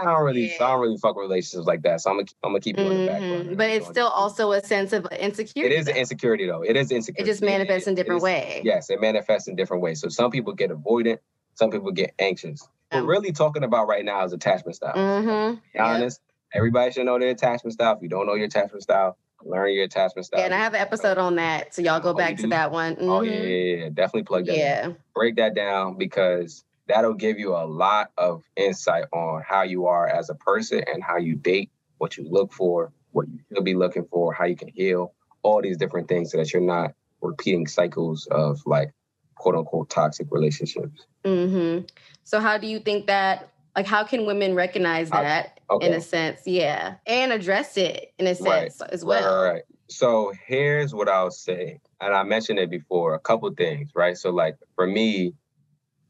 I 0.00 0.04
don't 0.04 0.22
really, 0.22 0.48
yeah. 0.48 0.64
I 0.64 0.70
don't 0.70 0.80
really 0.80 0.96
fuck 0.96 1.16
with 1.16 1.24
relationships 1.24 1.66
like 1.66 1.82
that. 1.82 2.00
So 2.00 2.10
I'm 2.10 2.16
gonna, 2.16 2.28
I'm 2.42 2.50
gonna 2.52 2.60
keep 2.60 2.78
you 2.78 2.84
mm-hmm. 2.84 2.92
in 2.92 3.00
the 3.00 3.06
background. 3.06 3.56
But 3.58 3.70
it's 3.70 3.86
still 3.86 4.08
also 4.08 4.52
a 4.52 4.62
sense 4.62 4.94
of 4.94 5.06
insecurity. 5.06 5.74
It 5.74 5.78
is 5.78 5.88
an 5.88 5.96
insecurity 5.96 6.46
though. 6.46 6.62
It 6.62 6.76
is 6.76 6.90
insecurity. 6.90 7.28
It 7.28 7.32
just 7.32 7.42
manifests 7.42 7.86
it, 7.86 7.90
in 7.90 7.96
different 7.96 8.22
ways. 8.22 8.62
Yes, 8.64 8.88
it 8.88 9.00
manifests 9.00 9.48
in 9.48 9.56
different 9.56 9.82
ways. 9.82 10.00
So 10.00 10.08
some 10.08 10.30
people 10.30 10.54
get 10.54 10.70
avoidant, 10.70 11.18
some 11.54 11.70
people 11.70 11.92
get 11.92 12.14
anxious 12.18 12.66
we're 12.92 13.04
really 13.04 13.32
talking 13.32 13.64
about 13.64 13.88
right 13.88 14.04
now 14.04 14.24
is 14.24 14.32
attachment 14.32 14.76
style. 14.76 14.94
Mm-hmm. 14.94 15.58
Be 15.72 15.78
honest, 15.78 16.20
everybody 16.52 16.92
should 16.92 17.06
know 17.06 17.18
their 17.18 17.30
attachment 17.30 17.74
style. 17.74 17.96
If 17.96 18.02
you 18.02 18.08
don't 18.08 18.26
know 18.26 18.34
your 18.34 18.46
attachment 18.46 18.82
style, 18.82 19.16
learn 19.42 19.72
your 19.72 19.84
attachment 19.84 20.26
style. 20.26 20.40
Yeah, 20.40 20.46
and 20.46 20.54
I 20.54 20.58
have 20.58 20.74
an 20.74 20.80
episode 20.80 21.18
on 21.18 21.36
that, 21.36 21.74
so 21.74 21.82
y'all 21.82 22.00
go 22.00 22.10
oh, 22.10 22.14
back 22.14 22.36
to 22.38 22.48
that 22.48 22.72
one. 22.72 22.96
Mm-hmm. 22.96 23.08
Oh 23.08 23.22
yeah, 23.22 23.32
yeah, 23.32 23.76
yeah, 23.76 23.88
definitely 23.88 24.24
plug 24.24 24.46
that. 24.46 24.56
Yeah, 24.56 24.86
in. 24.86 24.96
break 25.14 25.36
that 25.36 25.54
down 25.54 25.98
because 25.98 26.64
that'll 26.88 27.14
give 27.14 27.38
you 27.38 27.54
a 27.54 27.64
lot 27.64 28.10
of 28.18 28.42
insight 28.56 29.04
on 29.12 29.42
how 29.46 29.62
you 29.62 29.86
are 29.86 30.06
as 30.08 30.28
a 30.30 30.34
person 30.34 30.82
and 30.92 31.02
how 31.02 31.16
you 31.16 31.36
date, 31.36 31.70
what 31.98 32.16
you 32.16 32.28
look 32.28 32.52
for, 32.52 32.92
what 33.12 33.28
you 33.28 33.38
should 33.52 33.64
be 33.64 33.74
looking 33.74 34.06
for, 34.10 34.32
how 34.32 34.44
you 34.44 34.56
can 34.56 34.68
heal, 34.68 35.14
all 35.42 35.62
these 35.62 35.76
different 35.76 36.08
things 36.08 36.32
so 36.32 36.38
that 36.38 36.52
you're 36.52 36.62
not 36.62 36.94
repeating 37.20 37.66
cycles 37.66 38.26
of 38.30 38.60
like 38.66 38.92
quote 39.36 39.54
unquote 39.54 39.88
toxic 39.88 40.26
relationships. 40.30 41.06
Mm-hmm. 41.24 41.86
So 42.30 42.38
how 42.38 42.58
do 42.58 42.68
you 42.68 42.78
think 42.78 43.08
that 43.08 43.50
like 43.74 43.86
how 43.86 44.04
can 44.04 44.24
women 44.24 44.54
recognize 44.54 45.10
that 45.10 45.58
I, 45.68 45.74
okay. 45.74 45.86
in 45.88 45.94
a 45.94 46.00
sense? 46.00 46.42
Yeah. 46.46 46.94
And 47.04 47.32
address 47.32 47.76
it 47.76 48.14
in 48.20 48.28
a 48.28 48.36
sense 48.36 48.80
right. 48.80 48.90
as 48.92 49.04
well. 49.04 49.42
Right, 49.42 49.52
right. 49.54 49.62
So 49.88 50.32
here's 50.46 50.94
what 50.94 51.08
I'll 51.08 51.32
say. 51.32 51.80
And 52.00 52.14
I 52.14 52.22
mentioned 52.22 52.60
it 52.60 52.70
before, 52.70 53.14
a 53.14 53.18
couple 53.18 53.50
things, 53.50 53.90
right? 53.96 54.16
So 54.16 54.30
like 54.30 54.56
for 54.76 54.86
me, 54.86 55.34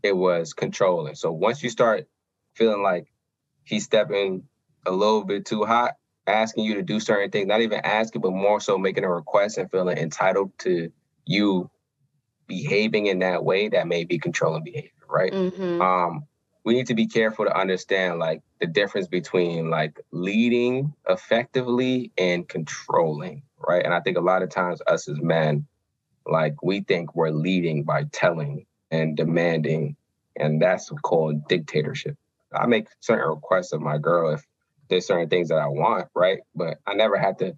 it 0.03 0.15
was 0.15 0.53
controlling. 0.53 1.15
So 1.15 1.33
once 1.33 1.63
you 1.63 1.71
start 1.71 2.07
feeling 2.55 2.83
like 2.83 3.07
he's 3.65 3.85
stepping 3.85 4.43
a 4.85 4.91
little 4.91 5.25
bit 5.25 5.47
too 5.47 5.65
hot, 5.65 5.95
asking 6.27 6.65
you 6.65 6.75
to 6.75 6.83
do 6.83 7.01
certain 7.01 7.31
things, 7.31 7.47
not 7.47 7.63
even 7.63 7.81
asking, 7.83 8.21
but 8.21 8.33
more 8.33 8.61
so 8.61 8.77
making 8.77 9.05
a 9.05 9.11
request 9.11 9.57
and 9.57 9.71
feeling 9.71 9.97
entitled 9.97 10.53
to 10.59 10.93
you 11.25 11.71
behaving 12.47 13.07
in 13.07 13.21
that 13.21 13.43
way, 13.43 13.71
that 13.71 13.89
may 13.89 14.05
be 14.05 14.19
controlling 14.19 14.65
behavior, 14.65 14.91
right? 15.11 15.33
Mm-hmm. 15.33 15.83
Um, 15.83 16.27
we 16.65 16.75
need 16.75 16.87
to 16.87 16.95
be 16.95 17.07
careful 17.07 17.47
to 17.47 17.57
understand 17.57 18.19
like 18.19 18.43
the 18.61 18.67
difference 18.67 19.09
between 19.09 19.71
like 19.71 19.99
leading 20.11 20.93
effectively 21.09 22.13
and 22.19 22.49
controlling, 22.49 23.43
right? 23.59 23.85
And 23.85 23.95
I 23.95 24.01
think 24.01 24.19
a 24.19 24.23
lot 24.23 24.43
of 24.43 24.51
times 24.51 24.83
us 24.87 25.09
as 25.09 25.21
men, 25.21 25.67
like 26.27 26.63
we 26.63 26.81
think 26.81 27.15
we're 27.15 27.31
leading 27.31 27.85
by 27.85 28.05
telling 28.13 28.67
and 28.91 29.17
demanding, 29.17 29.97
and 30.37 30.61
that's 30.61 30.91
called 31.03 31.49
dictatorship. 31.49 32.17
I 32.53 32.67
make 32.67 32.89
certain 33.01 33.29
requests 33.29 33.73
of 33.73 33.81
my 33.81 33.99
girl 33.99 34.35
if 34.35 34.45
there's 34.89 35.07
certain 35.07 35.29
things 35.29 35.49
that 35.49 35.59
I 35.59 35.69
want, 35.69 36.09
right? 36.15 36.41
But 36.55 36.79
I 36.87 36.95
never 36.95 37.17
have 37.17 37.37
to, 37.39 37.57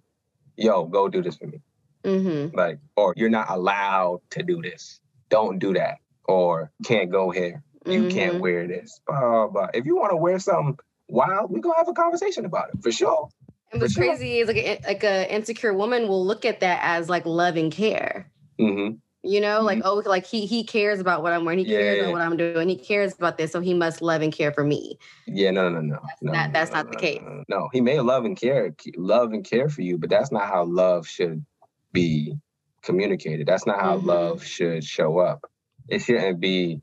yo, 0.55 0.85
go 0.85 1.09
do 1.09 1.21
this 1.21 1.35
for 1.35 1.47
me. 1.47 1.61
Mm-hmm. 2.03 2.55
Like, 2.55 2.79
or 2.95 3.13
you're 3.17 3.29
not 3.29 3.49
allowed 3.49 4.21
to 4.31 4.43
do 4.43 4.61
this. 4.61 4.99
Don't 5.29 5.57
do 5.57 5.73
that. 5.73 5.97
Or 6.25 6.71
can't 6.85 7.11
go 7.11 7.31
here. 7.31 7.63
You 7.85 8.03
mm-hmm. 8.03 8.09
can't 8.09 8.39
wear 8.39 8.67
this. 8.67 9.01
Blah, 9.07 9.47
blah. 9.47 9.67
If 9.73 9.85
you 9.85 9.95
want 9.97 10.11
to 10.11 10.17
wear 10.17 10.39
something 10.39 10.77
wild, 11.09 11.51
we're 11.51 11.59
gonna 11.59 11.77
have 11.77 11.89
a 11.89 11.93
conversation 11.93 12.45
about 12.45 12.69
it 12.73 12.81
for 12.81 12.91
sure. 12.91 13.29
And 13.71 13.81
what's 13.81 13.95
crazy 13.95 14.39
is 14.39 14.47
like 14.47 14.57
a, 14.57 14.79
like 14.85 15.03
a 15.03 15.33
insecure 15.33 15.73
woman 15.73 16.07
will 16.07 16.25
look 16.25 16.45
at 16.45 16.59
that 16.61 16.79
as 16.81 17.09
like 17.09 17.25
love 17.25 17.57
and 17.57 17.71
care. 17.71 18.31
Mm-hmm. 18.59 18.95
You 19.25 19.41
know, 19.41 19.57
mm-hmm. 19.57 19.65
like 19.65 19.81
oh, 19.83 20.03
like 20.05 20.25
he 20.25 20.45
he 20.45 20.63
cares 20.63 20.99
about 20.99 21.23
what 21.23 21.33
I'm 21.33 21.43
wearing. 21.45 21.65
He 21.65 21.71
yeah, 21.71 21.79
cares 21.79 22.01
about 22.01 22.11
what 22.13 22.21
I'm 22.21 22.37
doing. 22.37 22.69
He 22.69 22.77
cares 22.77 23.13
about 23.13 23.37
this, 23.37 23.51
so 23.51 23.61
he 23.61 23.73
must 23.73 24.01
love 24.01 24.21
and 24.21 24.33
care 24.33 24.51
for 24.51 24.63
me. 24.63 24.97
Yeah, 25.27 25.51
no, 25.51 25.69
no, 25.69 25.81
no, 25.81 25.97
that's 26.05 26.21
no. 26.21 26.31
Not, 26.31 26.47
no, 26.47 26.53
that's 26.53 26.71
no, 26.71 26.77
not 26.77 26.91
the 26.91 26.97
case. 26.97 27.21
No, 27.47 27.69
he 27.71 27.81
may 27.81 27.99
love 27.99 28.25
and 28.25 28.37
care, 28.37 28.75
love 28.97 29.31
and 29.31 29.43
care 29.43 29.69
for 29.69 29.81
you, 29.81 29.97
but 29.97 30.09
that's 30.09 30.31
not 30.31 30.47
how 30.47 30.65
love 30.65 31.07
should 31.07 31.45
be 31.93 32.37
communicated. 32.81 33.47
That's 33.47 33.65
not 33.65 33.79
how 33.79 33.97
mm-hmm. 33.97 34.07
love 34.07 34.43
should 34.43 34.83
show 34.83 35.19
up. 35.19 35.49
It 35.87 35.99
shouldn't 35.99 36.39
be, 36.39 36.81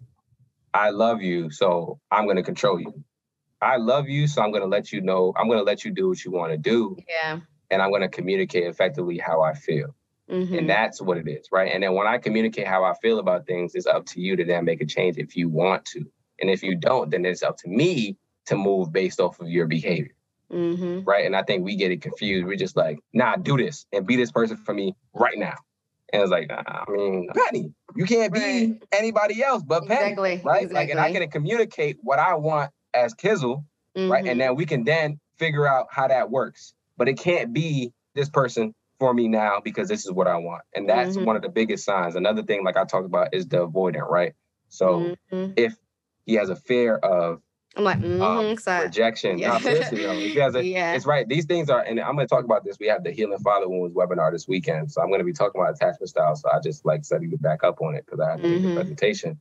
I 0.72 0.90
love 0.90 1.22
you, 1.22 1.50
so 1.50 1.98
I'm 2.10 2.24
going 2.24 2.36
to 2.36 2.42
control 2.42 2.80
you. 2.80 3.04
I 3.60 3.76
love 3.76 4.08
you, 4.08 4.26
so 4.26 4.42
I'm 4.42 4.50
going 4.50 4.62
to 4.62 4.68
let 4.68 4.92
you 4.92 5.00
know, 5.00 5.32
I'm 5.36 5.46
going 5.46 5.58
to 5.58 5.64
let 5.64 5.84
you 5.84 5.90
do 5.90 6.08
what 6.08 6.24
you 6.24 6.30
want 6.30 6.52
to 6.52 6.58
do. 6.58 6.96
Yeah. 7.08 7.40
And 7.70 7.82
I'm 7.82 7.90
going 7.90 8.02
to 8.02 8.08
communicate 8.08 8.64
effectively 8.64 9.18
how 9.18 9.42
I 9.42 9.54
feel. 9.54 9.94
Mm-hmm. 10.30 10.54
And 10.58 10.70
that's 10.70 11.02
what 11.02 11.18
it 11.18 11.28
is, 11.28 11.48
right? 11.50 11.72
And 11.72 11.82
then 11.82 11.94
when 11.94 12.06
I 12.06 12.18
communicate 12.18 12.66
how 12.66 12.84
I 12.84 12.94
feel 13.02 13.18
about 13.18 13.46
things, 13.46 13.74
it's 13.74 13.86
up 13.86 14.06
to 14.06 14.20
you 14.20 14.36
to 14.36 14.44
then 14.44 14.64
make 14.64 14.80
a 14.80 14.86
change 14.86 15.18
if 15.18 15.36
you 15.36 15.48
want 15.48 15.84
to. 15.86 16.04
And 16.40 16.48
if 16.48 16.62
you 16.62 16.76
don't, 16.76 17.10
then 17.10 17.24
it's 17.24 17.42
up 17.42 17.58
to 17.58 17.68
me 17.68 18.16
to 18.46 18.56
move 18.56 18.92
based 18.92 19.20
off 19.20 19.40
of 19.40 19.48
your 19.48 19.66
behavior. 19.66 20.14
Mm-hmm. 20.52 21.04
Right. 21.04 21.26
And 21.26 21.36
I 21.36 21.42
think 21.42 21.64
we 21.64 21.76
get 21.76 21.90
it 21.90 22.00
confused. 22.00 22.46
We're 22.46 22.56
just 22.56 22.76
like, 22.76 22.98
nah, 23.12 23.36
do 23.36 23.56
this 23.56 23.86
and 23.92 24.06
be 24.06 24.16
this 24.16 24.32
person 24.32 24.56
for 24.56 24.72
me 24.72 24.94
right 25.14 25.38
now. 25.38 25.56
And 26.12 26.22
it's 26.22 26.30
like, 26.30 26.50
I 26.50 26.84
mean, 26.88 27.28
Pennie, 27.34 27.72
you 27.94 28.04
can't 28.04 28.32
be 28.32 28.80
anybody 28.92 29.42
else 29.42 29.62
but 29.62 29.86
Pennie. 29.86 30.00
Exactly. 30.00 30.40
Right. 30.44 30.62
Exactly. 30.62 30.74
Like, 30.74 30.90
and 30.90 31.00
I 31.00 31.12
can 31.12 31.30
communicate 31.30 31.98
what 32.02 32.18
I 32.18 32.34
want 32.34 32.72
as 32.94 33.14
Kizzle, 33.14 33.64
mm-hmm. 33.96 34.10
right? 34.10 34.18
And 34.18 34.30
mm-hmm. 34.30 34.38
then 34.38 34.54
we 34.56 34.66
can 34.66 34.84
then 34.84 35.20
figure 35.38 35.66
out 35.66 35.86
how 35.90 36.08
that 36.08 36.30
works. 36.30 36.74
But 36.96 37.08
it 37.08 37.18
can't 37.18 37.52
be 37.52 37.92
this 38.14 38.28
person 38.28 38.74
for 38.98 39.14
me 39.14 39.28
now 39.28 39.60
because 39.64 39.88
this 39.88 40.04
is 40.04 40.12
what 40.12 40.26
I 40.26 40.36
want. 40.36 40.62
And 40.74 40.88
that's 40.88 41.16
mm-hmm. 41.16 41.26
one 41.26 41.36
of 41.36 41.42
the 41.42 41.48
biggest 41.48 41.84
signs. 41.84 42.16
Another 42.16 42.42
thing, 42.42 42.64
like 42.64 42.76
I 42.76 42.84
talked 42.84 43.06
about, 43.06 43.32
is 43.32 43.46
the 43.46 43.66
avoidant, 43.66 44.08
right? 44.08 44.34
So 44.68 45.16
mm-hmm. 45.32 45.52
if 45.56 45.74
he 46.26 46.34
has 46.34 46.50
a 46.50 46.56
fear 46.56 46.96
of 46.96 47.40
I'm 47.76 47.84
like, 47.84 48.00
mm-hmm, 48.00 48.20
um, 48.20 48.82
rejection. 48.82 49.38
Yeah. 49.38 49.52
No, 49.52 49.58
seriously, 49.60 50.02
though. 50.02 50.12
If 50.12 50.62
he 50.62 50.72
yeah. 50.72 50.94
It's 50.94 51.06
right. 51.06 51.28
These 51.28 51.44
things 51.44 51.70
are, 51.70 51.80
and 51.80 52.00
I'm 52.00 52.16
going 52.16 52.26
to 52.26 52.34
talk 52.34 52.44
about 52.44 52.64
this. 52.64 52.78
We 52.80 52.88
have 52.88 53.04
the 53.04 53.12
Healing 53.12 53.38
Father 53.38 53.68
Wounds 53.68 53.94
webinar 53.94 54.32
this 54.32 54.48
weekend. 54.48 54.90
So 54.90 55.00
I'm 55.00 55.08
going 55.08 55.20
to 55.20 55.24
be 55.24 55.32
talking 55.32 55.60
about 55.60 55.74
attachment 55.74 56.08
style. 56.08 56.34
So 56.34 56.48
I 56.50 56.58
just 56.60 56.84
like 56.84 57.04
setting 57.04 57.30
you 57.30 57.38
back 57.38 57.62
up 57.62 57.80
on 57.80 57.94
it 57.94 58.04
because 58.04 58.18
I 58.20 58.30
have 58.32 58.42
to 58.42 58.46
mm-hmm. 58.46 58.68
the 58.70 58.74
presentation. 58.74 59.40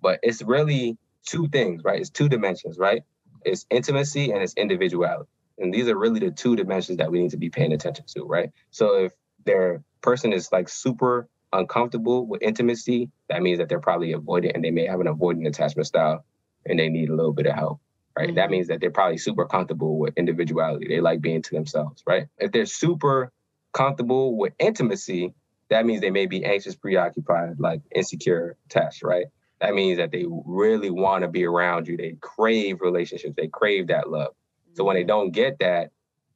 But 0.00 0.20
it's 0.22 0.40
really 0.42 0.96
two 1.26 1.48
things, 1.48 1.82
right? 1.82 2.00
It's 2.00 2.10
two 2.10 2.28
dimensions, 2.28 2.78
right? 2.78 3.02
It's 3.44 3.66
intimacy 3.70 4.30
and 4.30 4.40
it's 4.40 4.54
individuality. 4.54 5.28
And 5.58 5.74
these 5.74 5.88
are 5.88 5.96
really 5.96 6.20
the 6.20 6.30
two 6.30 6.54
dimensions 6.54 6.98
that 6.98 7.10
we 7.10 7.20
need 7.20 7.30
to 7.30 7.36
be 7.36 7.50
paying 7.50 7.72
attention 7.72 8.04
to, 8.14 8.24
right? 8.24 8.50
So 8.70 9.04
if 9.04 9.12
their 9.44 9.82
person 10.00 10.32
is 10.32 10.52
like 10.52 10.68
super 10.68 11.28
uncomfortable 11.52 12.26
with 12.26 12.42
intimacy, 12.42 13.10
that 13.28 13.42
means 13.42 13.58
that 13.58 13.68
they're 13.68 13.80
probably 13.80 14.12
avoidant 14.12 14.52
and 14.54 14.64
they 14.64 14.70
may 14.70 14.86
have 14.86 15.00
an 15.00 15.06
avoidant 15.06 15.46
attachment 15.48 15.86
style 15.86 16.24
and 16.66 16.78
they 16.78 16.88
need 16.88 17.10
a 17.10 17.14
little 17.14 17.32
bit 17.32 17.46
of 17.46 17.54
help, 17.54 17.80
right? 18.16 18.28
Mm-hmm. 18.28 18.36
That 18.36 18.50
means 18.50 18.68
that 18.68 18.80
they're 18.80 18.90
probably 18.90 19.18
super 19.18 19.46
comfortable 19.46 19.98
with 19.98 20.14
individuality. 20.16 20.88
They 20.88 21.00
like 21.00 21.20
being 21.20 21.42
to 21.42 21.54
themselves, 21.54 22.02
right? 22.06 22.26
If 22.38 22.52
they're 22.52 22.66
super 22.66 23.32
comfortable 23.72 24.36
with 24.36 24.52
intimacy, 24.58 25.34
that 25.70 25.86
means 25.86 26.00
they 26.00 26.10
may 26.10 26.26
be 26.26 26.44
anxious, 26.44 26.74
preoccupied, 26.74 27.58
like 27.58 27.80
insecure, 27.94 28.56
attached, 28.66 29.02
right? 29.02 29.26
That 29.60 29.74
means 29.74 29.98
that 29.98 30.10
they 30.10 30.26
really 30.28 30.90
want 30.90 31.22
to 31.22 31.28
be 31.28 31.44
around 31.44 31.88
you. 31.88 31.96
They 31.96 32.16
crave 32.20 32.80
relationships. 32.80 33.34
They 33.36 33.48
crave 33.48 33.86
that 33.88 34.10
love. 34.10 34.34
So 34.74 34.84
when 34.84 34.96
they 34.96 35.04
don't 35.04 35.30
get 35.30 35.58
that, 35.60 35.90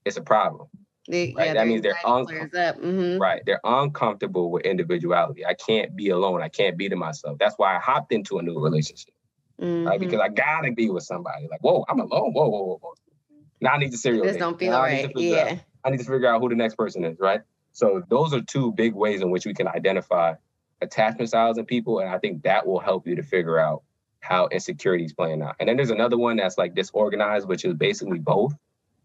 it's 0.05 0.16
a 0.16 0.22
problem. 0.22 0.68
They, 1.09 1.35
right? 1.37 1.49
Yeah, 1.49 1.55
that 1.55 1.66
means 1.66 1.83
they're 1.83 1.99
uncomfortable. 2.05 2.83
Mm-hmm. 2.83 3.20
Right. 3.20 3.43
They're 3.45 3.61
uncomfortable 3.64 4.51
with 4.51 4.64
individuality. 4.64 5.45
I 5.45 5.55
can't 5.55 5.97
be 5.97 6.11
alone. 6.11 6.43
I 6.43 6.49
can't 6.49 6.76
be 6.76 6.89
to 6.89 6.97
myself. 6.97 7.39
That's 7.39 7.55
why 7.57 7.76
I 7.76 7.79
hopped 7.79 8.12
into 8.12 8.39
a 8.39 8.43
new 8.43 8.59
relationship. 8.62 9.14
Mm-hmm. 9.61 9.86
Right. 9.86 10.00
Because 10.00 10.20
I 10.20 10.28
gotta 10.28 10.72
be 10.72 10.90
with 10.90 11.04
somebody. 11.04 11.48
Like, 11.50 11.61
whoa, 11.61 11.84
I'm 11.88 12.00
alone. 12.00 12.32
Whoa, 12.32 12.48
whoa, 12.48 12.62
whoa, 12.62 12.78
whoa. 12.80 12.94
Now 13.61 13.70
I 13.70 13.78
need 13.78 13.90
to 13.90 13.98
serial. 13.98 14.24
This 14.24 14.36
don't 14.36 14.59
feel 14.59 14.72
right. 14.72 15.11
Yeah. 15.16 15.36
Out. 15.36 15.59
I 15.84 15.90
need 15.90 15.98
to 15.98 16.04
figure 16.04 16.26
out 16.26 16.40
who 16.40 16.48
the 16.48 16.54
next 16.54 16.76
person 16.76 17.04
is, 17.04 17.18
right? 17.18 17.40
So 17.72 18.02
those 18.09 18.34
are 18.34 18.40
two 18.40 18.72
big 18.72 18.94
ways 18.94 19.20
in 19.20 19.30
which 19.30 19.46
we 19.46 19.54
can 19.54 19.68
identify 19.68 20.34
attachment 20.80 21.28
styles 21.28 21.59
in 21.59 21.64
people. 21.64 22.00
And 22.00 22.09
I 22.09 22.18
think 22.18 22.42
that 22.42 22.66
will 22.66 22.80
help 22.80 23.06
you 23.06 23.16
to 23.16 23.22
figure 23.22 23.59
out 23.59 23.82
how 24.20 24.48
insecurity 24.48 25.04
is 25.04 25.12
playing 25.12 25.42
out. 25.42 25.56
And 25.61 25.68
then 25.68 25.76
there's 25.76 25.90
another 25.90 26.18
one 26.18 26.36
that's 26.36 26.59
like 26.59 26.74
disorganized, 26.74 27.48
which 27.48 27.64
is 27.64 27.74
basically 27.74 28.18
both. 28.18 28.54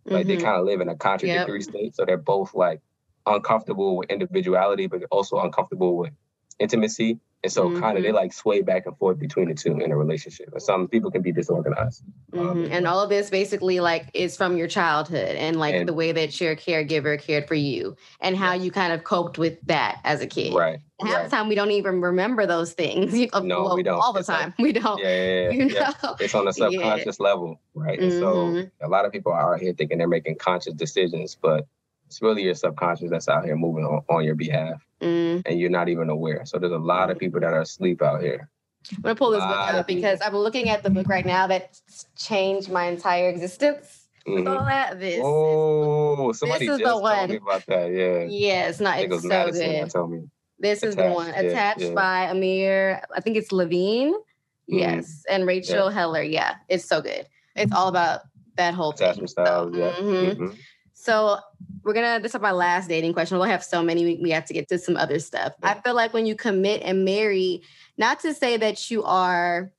Like 0.06 0.28
mm-hmm. 0.28 0.38
they 0.38 0.44
kind 0.44 0.60
of 0.60 0.66
live 0.66 0.82
in 0.82 0.90
a 0.90 0.96
contradictory 0.96 1.60
yep. 1.60 1.70
state. 1.70 1.96
So 1.96 2.06
they're 2.06 2.18
both 2.18 2.54
like 2.54 2.82
uncomfortable 3.26 3.96
with 3.96 4.10
individuality, 4.10 4.88
but 4.88 5.04
also 5.12 5.40
uncomfortable 5.40 5.96
with 5.98 6.12
intimacy. 6.60 7.20
And 7.44 7.52
so 7.52 7.68
mm-hmm. 7.68 7.82
kind 7.82 7.98
of 7.98 8.04
they 8.04 8.14
like 8.14 8.32
sway 8.32 8.62
back 8.62 8.86
and 8.86 8.98
forth 8.98 9.20
between 9.20 9.50
the 9.50 9.54
two 9.54 9.78
in 9.78 9.92
a 9.92 9.98
relationship. 9.98 10.50
And 10.54 10.62
some 10.62 10.88
people 10.88 11.12
can 11.12 11.22
be 11.22 11.34
disorganized. 11.34 12.04
Mm-hmm. 12.32 12.48
Um, 12.48 12.72
and 12.72 12.88
all 12.88 13.02
of 13.02 13.10
this 13.10 13.30
basically 13.30 13.82
like 13.82 14.10
is 14.14 14.38
from 14.38 14.56
your 14.56 14.70
childhood 14.70 15.36
and 15.36 15.60
like 15.60 15.76
and, 15.76 15.88
the 15.88 15.94
way 15.94 16.14
that 16.14 16.40
your 16.40 16.56
caregiver 16.56 17.20
cared 17.20 17.48
for 17.48 17.56
you 17.56 17.98
and 18.22 18.38
how 18.38 18.54
you 18.54 18.72
kind 18.72 18.94
of 18.94 19.04
coped 19.04 19.38
with 19.38 19.60
that 19.64 20.00
as 20.06 20.22
a 20.22 20.28
kid. 20.28 20.54
Right. 20.54 20.80
And 21.00 21.10
half 21.10 21.18
right. 21.18 21.30
the 21.30 21.36
time 21.36 21.50
we 21.50 21.56
don't 21.56 21.72
even 21.72 22.00
remember 22.00 22.46
those 22.46 22.72
things. 22.72 23.14
no, 23.34 23.64
well, 23.64 23.76
we 23.76 23.84
don't. 23.84 24.00
All 24.00 24.14
the 24.14 24.20
it's 24.20 24.30
time. 24.30 24.54
Like, 24.58 24.58
we 24.60 24.72
don't. 24.72 25.00
Yeah, 25.00 25.08
yeah, 25.08 25.42
yeah. 25.42 25.50
You 25.50 25.66
know? 25.66 25.76
yeah. 25.76 26.14
It's 26.22 26.36
on 26.36 26.48
a 26.48 26.54
subconscious 26.54 27.18
yeah. 27.20 27.24
level, 27.26 27.60
right? 27.74 28.00
And 28.00 28.12
so 28.14 28.36
mm-hmm. 28.36 28.86
a 28.86 28.88
lot 28.88 29.04
of 29.04 29.12
people 29.12 29.34
are 29.34 29.56
out 29.56 29.60
here 29.60 29.74
thinking 29.74 29.98
they're 29.98 30.08
making 30.08 30.38
conscious 30.38 30.74
decisions, 30.74 31.36
but 31.36 31.68
it's 32.14 32.22
really 32.22 32.44
your 32.44 32.54
subconscious 32.54 33.10
that's 33.10 33.28
out 33.28 33.44
here 33.44 33.56
moving 33.56 33.84
on, 33.86 34.04
on 34.08 34.24
your 34.24 34.36
behalf 34.36 34.86
mm. 35.02 35.42
and 35.48 35.60
you're 35.60 35.72
not 35.72 35.90
even 35.90 36.10
aware. 36.10 36.46
So 36.46 36.60
there's 36.60 36.72
a 36.72 36.78
lot 36.78 37.10
of 37.10 37.18
people 37.18 37.40
that 37.40 37.54
are 37.54 37.62
asleep 37.62 38.04
out 38.04 38.22
here. 38.22 38.50
I'm 38.96 39.02
gonna 39.02 39.16
pull 39.16 39.32
this 39.32 39.42
book 39.42 39.74
up 39.74 39.88
because 39.88 40.20
I'm 40.22 40.36
looking 40.36 40.70
at 40.70 40.84
the 40.84 40.92
book 40.92 41.08
right 41.08 41.26
now 41.26 41.48
that 41.48 41.80
changed 42.16 42.70
my 42.70 42.86
entire 42.86 43.30
existence. 43.30 44.02
Mm-hmm. 44.28 44.48
all 44.48 44.64
that, 44.66 45.00
this. 45.00 45.22
Oh, 45.24 46.32
somebody 46.34 46.68
this 46.68 46.76
is 46.76 46.82
just 46.82 46.94
the 46.94 47.02
one. 47.02 47.18
told 47.18 47.30
me 47.32 47.36
about 47.38 47.66
that. 47.66 47.92
Yeah. 47.92 48.26
Yeah, 48.30 48.68
it's 48.70 48.80
not. 48.80 49.00
It's 49.00 49.16
it 49.16 49.22
so 49.22 49.28
Madison 49.28 49.72
good. 49.72 49.90
Told 49.90 50.12
me. 50.12 50.30
This 50.60 50.84
is 50.84 50.96
the 50.96 51.10
one 51.10 51.30
attached 51.30 51.82
yeah, 51.82 51.88
yeah. 51.88 51.94
by 51.94 52.24
Amir. 52.26 53.02
I 53.14 53.22
think 53.22 53.38
it's 53.38 53.52
Levine. 53.52 54.14
Mm-hmm. 54.14 54.78
Yes, 54.78 55.24
and 55.30 55.48
Rachel 55.48 55.90
yeah. 55.90 55.92
Heller. 55.92 56.22
Yeah, 56.22 56.56
it's 56.70 56.86
so 56.86 57.02
good. 57.02 57.26
It's 57.56 57.74
all 57.74 57.88
about 57.88 58.22
that 58.56 58.76
whole 58.76 58.92
attachment 58.92 59.30
thing. 59.30 59.46
styles. 59.46 59.74
So, 59.74 59.80
yeah. 59.80 59.92
Mm-hmm. 59.94 60.44
Mm-hmm. 60.44 60.56
So 60.94 61.40
we're 61.84 61.94
gonna 61.94 62.20
this 62.22 62.34
is 62.34 62.42
my 62.42 62.52
last 62.52 62.88
dating 62.88 63.14
question. 63.14 63.38
We'll 63.38 63.48
have 63.48 63.64
so 63.64 63.84
many. 63.84 64.06
We, 64.06 64.20
we 64.22 64.32
have 64.32 64.46
to 64.46 64.54
get 64.54 64.68
to 64.70 64.78
some 64.78 64.98
other 64.98 65.20
stuff. 65.20 65.54
Yeah. 65.62 65.72
I 65.72 65.82
feel 65.82 65.96
like 65.96 66.14
when 66.14 66.26
you 66.26 66.36
commit 66.36 66.82
and 66.84 67.06
marry, 67.06 67.62
not 67.98 68.20
to 68.22 68.34
say 68.34 68.58
that 68.58 68.90
you 68.90 69.04
are 69.04 69.72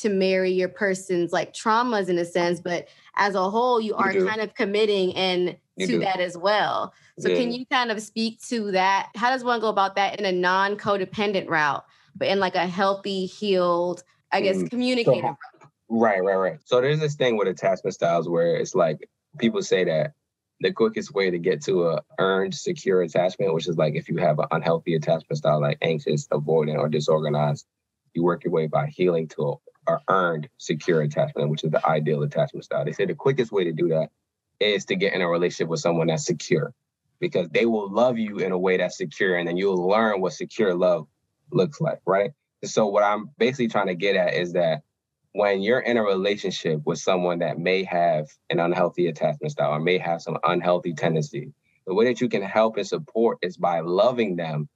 to 0.00 0.08
marry 0.08 0.50
your 0.50 0.68
person's 0.68 1.32
like 1.32 1.52
traumas 1.52 2.08
in 2.08 2.18
a 2.18 2.24
sense, 2.24 2.60
but 2.60 2.88
as 3.16 3.34
a 3.34 3.50
whole, 3.50 3.80
you, 3.80 3.88
you 3.88 3.94
are 3.94 4.12
do. 4.12 4.26
kind 4.26 4.40
of 4.40 4.54
committing 4.54 5.14
and 5.14 5.56
you 5.76 5.86
to 5.86 5.92
do. 5.92 5.98
that 6.00 6.18
as 6.18 6.36
well. 6.36 6.94
So 7.18 7.28
yeah. 7.28 7.36
can 7.36 7.52
you 7.52 7.66
kind 7.66 7.90
of 7.90 8.00
speak 8.00 8.40
to 8.48 8.72
that? 8.72 9.10
How 9.14 9.30
does 9.30 9.44
one 9.44 9.60
go 9.60 9.68
about 9.68 9.96
that 9.96 10.18
in 10.18 10.24
a 10.24 10.32
non-codependent 10.32 11.48
route, 11.48 11.84
but 12.16 12.28
in 12.28 12.40
like 12.40 12.54
a 12.54 12.66
healthy, 12.66 13.26
healed, 13.26 14.02
I 14.32 14.40
guess, 14.40 14.56
mm. 14.56 14.70
communicative 14.70 15.22
so, 15.22 15.68
Right, 15.90 16.24
right, 16.24 16.36
right. 16.36 16.58
So 16.64 16.80
there's 16.80 17.00
this 17.00 17.16
thing 17.16 17.36
with 17.36 17.48
attachment 17.48 17.92
styles 17.92 18.26
where 18.26 18.56
it's 18.56 18.74
like 18.74 19.10
people 19.38 19.62
say 19.62 19.84
that 19.84 20.14
the 20.62 20.72
quickest 20.72 21.12
way 21.12 21.30
to 21.30 21.38
get 21.38 21.62
to 21.64 21.88
a 21.88 22.02
earned 22.18 22.54
secure 22.54 23.02
attachment, 23.02 23.52
which 23.52 23.68
is 23.68 23.76
like 23.76 23.94
if 23.94 24.08
you 24.08 24.16
have 24.18 24.38
an 24.38 24.46
unhealthy 24.52 24.94
attachment 24.94 25.36
style 25.36 25.60
like 25.60 25.78
anxious, 25.82 26.28
avoidant, 26.28 26.78
or 26.78 26.88
disorganized, 26.88 27.66
you 28.14 28.22
work 28.22 28.44
your 28.44 28.52
way 28.52 28.68
by 28.68 28.86
healing 28.86 29.28
to 29.28 29.58
a, 29.88 29.98
earned 30.08 30.48
secure 30.58 31.02
attachment, 31.02 31.50
which 31.50 31.64
is 31.64 31.72
the 31.72 31.84
ideal 31.84 32.22
attachment 32.22 32.64
style. 32.64 32.84
They 32.84 32.92
say 32.92 33.04
the 33.04 33.16
quickest 33.16 33.50
way 33.50 33.64
to 33.64 33.72
do 33.72 33.88
that 33.88 34.10
is 34.60 34.84
to 34.86 34.94
get 34.94 35.12
in 35.12 35.20
a 35.20 35.28
relationship 35.28 35.68
with 35.68 35.80
someone 35.80 36.06
that's 36.06 36.24
secure 36.24 36.72
because 37.18 37.48
they 37.48 37.66
will 37.66 37.90
love 37.90 38.16
you 38.16 38.38
in 38.38 38.52
a 38.52 38.58
way 38.58 38.76
that's 38.76 38.96
secure 38.96 39.36
and 39.36 39.48
then 39.48 39.56
you'll 39.56 39.88
learn 39.88 40.20
what 40.20 40.34
secure 40.34 40.74
love 40.74 41.08
looks 41.50 41.80
like, 41.80 42.00
right? 42.06 42.30
So 42.64 42.86
what 42.86 43.02
I'm 43.02 43.30
basically 43.38 43.68
trying 43.68 43.88
to 43.88 43.96
get 43.96 44.14
at 44.14 44.34
is 44.34 44.52
that 44.52 44.82
when 45.32 45.62
you're 45.62 45.80
in 45.80 45.96
a 45.96 46.02
relationship 46.02 46.82
with 46.84 46.98
someone 46.98 47.38
that 47.38 47.58
may 47.58 47.84
have 47.84 48.28
an 48.50 48.60
unhealthy 48.60 49.06
attachment 49.06 49.52
style 49.52 49.72
or 49.72 49.80
may 49.80 49.98
have 49.98 50.20
some 50.20 50.36
unhealthy 50.44 50.92
tendency, 50.92 51.52
the 51.86 51.94
way 51.94 52.04
that 52.04 52.20
you 52.20 52.28
can 52.28 52.42
help 52.42 52.76
and 52.76 52.86
support 52.86 53.38
is 53.42 53.56
by 53.56 53.80
loving 53.80 54.36
them 54.36 54.68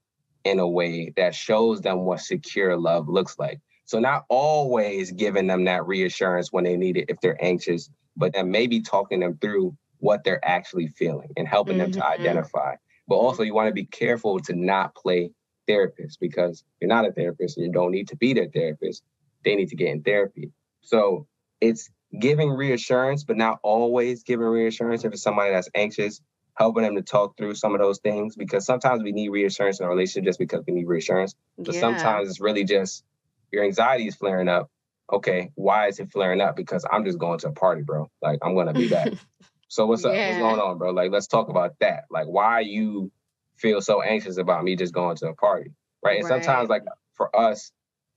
in 0.45 0.59
a 0.59 0.69
way 0.69 1.13
that 1.17 1.35
shows 1.35 1.81
them 1.81 2.05
what 2.05 2.21
secure 2.21 2.77
love 2.77 3.09
looks 3.09 3.39
like. 3.39 3.61
So 3.85 3.99
not 3.99 4.25
always 4.29 5.13
giving 5.13 5.47
them 5.47 5.65
that 5.65 5.87
reassurance 5.87 6.53
when 6.53 6.65
they 6.65 6.77
need 6.77 6.97
it 6.97 7.07
if 7.09 7.21
they're 7.21 7.43
anxious, 7.45 7.91
but 8.17 8.33
then 8.33 8.51
maybe 8.51 8.81
talking 8.81 9.21
them 9.21 9.39
through 9.41 9.77
what 9.99 10.25
they're 10.25 10.45
actually 10.45 10.89
feeling 10.89 11.31
and 11.37 11.47
helping 11.47 11.75
mm-hmm. 11.75 11.83
them 11.83 11.93
to 11.93 12.01
mm-hmm. 12.01 12.21
identify. 12.21 12.75
But 13.07 13.17
also 13.17 13.43
you 13.43 13.55
want 13.55 13.69
to 13.69 13.75
be 13.75 13.85
careful 13.85 14.41
to 14.41 14.55
not 14.55 14.95
play 14.95 15.31
therapist 15.69 16.19
because 16.21 16.65
you're 16.81 16.89
not 16.89 17.07
a 17.07 17.13
therapist 17.13 17.57
and 17.57 17.67
you 17.67 17.73
don't 17.73 17.93
need 17.93 18.09
to 18.09 18.17
be 18.17 18.33
their 18.33 18.49
therapist 18.49 19.03
they 19.47 19.55
need 19.55 19.69
to 19.69 19.77
get 19.77 19.89
in 19.89 20.03
therapy. 20.03 20.51
So 20.83 21.27
it's 21.61 21.89
giving 22.19 22.51
reassurance, 22.51 23.25
but 23.25 23.37
not 23.37 23.61
always 23.63 24.25
giving 24.25 24.47
reassurance 24.47 25.05
if 25.05 25.13
it's 25.13 25.23
somebody 25.23 25.53
that's 25.53 25.71
anxious, 25.75 26.21
helping 26.55 26.83
them 26.83 26.97
to 26.97 27.03
talk 27.03 27.37
through 27.37 27.55
some 27.55 27.73
of 27.75 27.81
those 27.81 28.01
things 28.01 28.37
because 28.37 28.67
sometimes 28.67 29.03
we 29.03 29.13
need 29.13 29.29
reassurance 29.29 29.79
in 29.81 29.87
a 29.87 29.89
relationship 29.89 30.25
just 30.25 30.39
because 30.39 30.65
we 30.67 30.75
need 30.75 30.87
reassurance. 30.87 31.35
But 31.57 31.75
yeah. 31.75 31.81
sometimes 31.81 32.29
it's 32.29 32.41
really 32.41 32.65
just 32.65 33.05
your 33.53 33.65
anxiety 33.65 34.09
is 34.09 34.17
flaring 34.17 34.49
up. 34.49 34.69
Okay, 35.13 35.53
why 35.55 35.87
is 35.87 36.01
it 36.01 36.11
flaring 36.11 36.41
up? 36.41 36.57
Because 36.57 36.85
I'm 36.91 37.05
just 37.05 37.19
going 37.19 37.39
to 37.39 37.49
a 37.49 37.53
party, 37.53 37.83
bro. 37.83 38.11
Like 38.21 38.41
I'm 38.43 38.57
gonna 38.57 38.73
be 38.73 38.89
back. 38.89 39.13
so 39.69 39.87
what's 39.87 40.05
up? 40.05 40.13
Yeah. 40.13 40.31
What's 40.31 40.41
going 40.41 40.61
on, 40.61 40.79
bro? 40.79 40.91
Like 40.91 41.13
let's 41.13 41.29
talk 41.29 41.49
about 41.49 41.79
that. 41.79 42.07
Like 42.11 42.27
why 42.27 42.61
you 42.61 43.13
feel 43.57 43.81
so 43.81 44.03
anxious 44.03 44.37
about 44.37 44.65
me 44.65 44.75
just 44.75 44.93
going 44.93 45.17
to 45.19 45.29
a 45.29 45.35
party, 45.35 45.71
right? 46.03 46.19
And 46.19 46.29
right. 46.29 46.45
sometimes 46.45 46.69
like 46.69 46.83
for 47.15 47.35
us, 47.37 47.71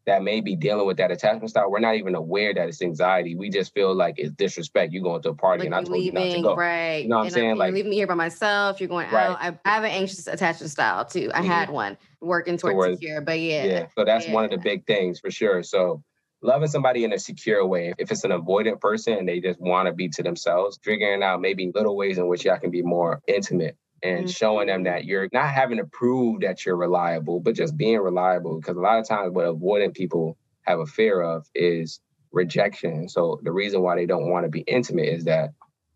that 0.05 0.23
may 0.23 0.41
be 0.41 0.55
dealing 0.55 0.87
with 0.87 0.97
that 0.97 1.11
attachment 1.11 1.49
style, 1.49 1.69
we're 1.69 1.79
not 1.79 1.95
even 1.95 2.15
aware 2.15 2.53
that 2.53 2.67
it's 2.67 2.81
anxiety. 2.81 3.35
We 3.35 3.49
just 3.49 3.73
feel 3.73 3.93
like 3.93 4.15
it's 4.17 4.31
disrespect. 4.31 4.91
You 4.91 5.01
going 5.01 5.21
to 5.21 5.29
a 5.29 5.35
party 5.35 5.59
like 5.59 5.65
and 5.67 5.75
I 5.75 5.79
told 5.79 5.91
leaving, 5.91 6.21
you 6.21 6.29
not 6.29 6.35
to 6.35 6.41
go. 6.41 6.55
Right. 6.55 7.03
You 7.03 7.09
know 7.09 7.17
what 7.17 7.25
I'm 7.25 7.29
saying? 7.31 7.57
like 7.57 7.73
leaving 7.73 7.91
me 7.91 7.97
here 7.97 8.07
by 8.07 8.15
myself. 8.15 8.79
You're 8.79 8.89
going 8.89 9.11
right. 9.11 9.29
out. 9.29 9.37
I, 9.39 9.59
I, 9.65 9.75
have 9.75 9.83
an 9.83 9.91
anxious 9.91 10.25
attachment 10.27 10.71
style 10.71 11.05
too. 11.05 11.31
I 11.33 11.39
mm-hmm. 11.39 11.47
had 11.47 11.69
one 11.69 11.97
working 12.21 12.57
towards, 12.57 12.75
towards 12.75 12.99
secure, 12.99 13.21
but 13.21 13.39
yeah. 13.39 13.65
Yeah. 13.65 13.87
So 13.97 14.05
that's 14.05 14.27
yeah. 14.27 14.33
one 14.33 14.45
of 14.45 14.51
the 14.51 14.57
big 14.57 14.85
things 14.85 15.19
for 15.19 15.29
sure. 15.29 15.63
So 15.63 16.03
loving 16.41 16.69
somebody 16.69 17.03
in 17.03 17.13
a 17.13 17.19
secure 17.19 17.65
way. 17.65 17.93
If 17.97 18.11
it's 18.11 18.23
an 18.23 18.31
avoidant 18.31 18.79
person 18.79 19.13
and 19.13 19.27
they 19.27 19.39
just 19.39 19.59
want 19.59 19.87
to 19.87 19.93
be 19.93 20.09
to 20.09 20.23
themselves, 20.23 20.79
figuring 20.83 21.23
out 21.23 21.41
maybe 21.41 21.71
little 21.73 21.95
ways 21.95 22.17
in 22.17 22.27
which 22.27 22.45
y'all 22.45 22.57
can 22.57 22.71
be 22.71 22.81
more 22.81 23.21
intimate 23.27 23.77
and 24.03 24.19
mm-hmm. 24.19 24.27
showing 24.27 24.67
them 24.67 24.83
that 24.83 25.05
you're 25.05 25.29
not 25.31 25.49
having 25.49 25.77
to 25.77 25.85
prove 25.85 26.41
that 26.41 26.65
you're 26.65 26.75
reliable, 26.75 27.39
but 27.39 27.55
just 27.55 27.77
being 27.77 27.99
reliable. 27.99 28.59
Because 28.59 28.77
a 28.77 28.81
lot 28.81 28.99
of 28.99 29.07
times, 29.07 29.31
what 29.31 29.45
avoidant 29.45 29.93
people 29.93 30.37
have 30.61 30.79
a 30.79 30.85
fear 30.85 31.21
of 31.21 31.47
is 31.55 31.99
rejection. 32.31 33.09
So 33.09 33.39
the 33.43 33.51
reason 33.51 33.81
why 33.81 33.95
they 33.95 34.05
don't 34.05 34.29
want 34.29 34.45
to 34.45 34.49
be 34.49 34.61
intimate 34.61 35.07
is 35.07 35.25
that 35.25 35.51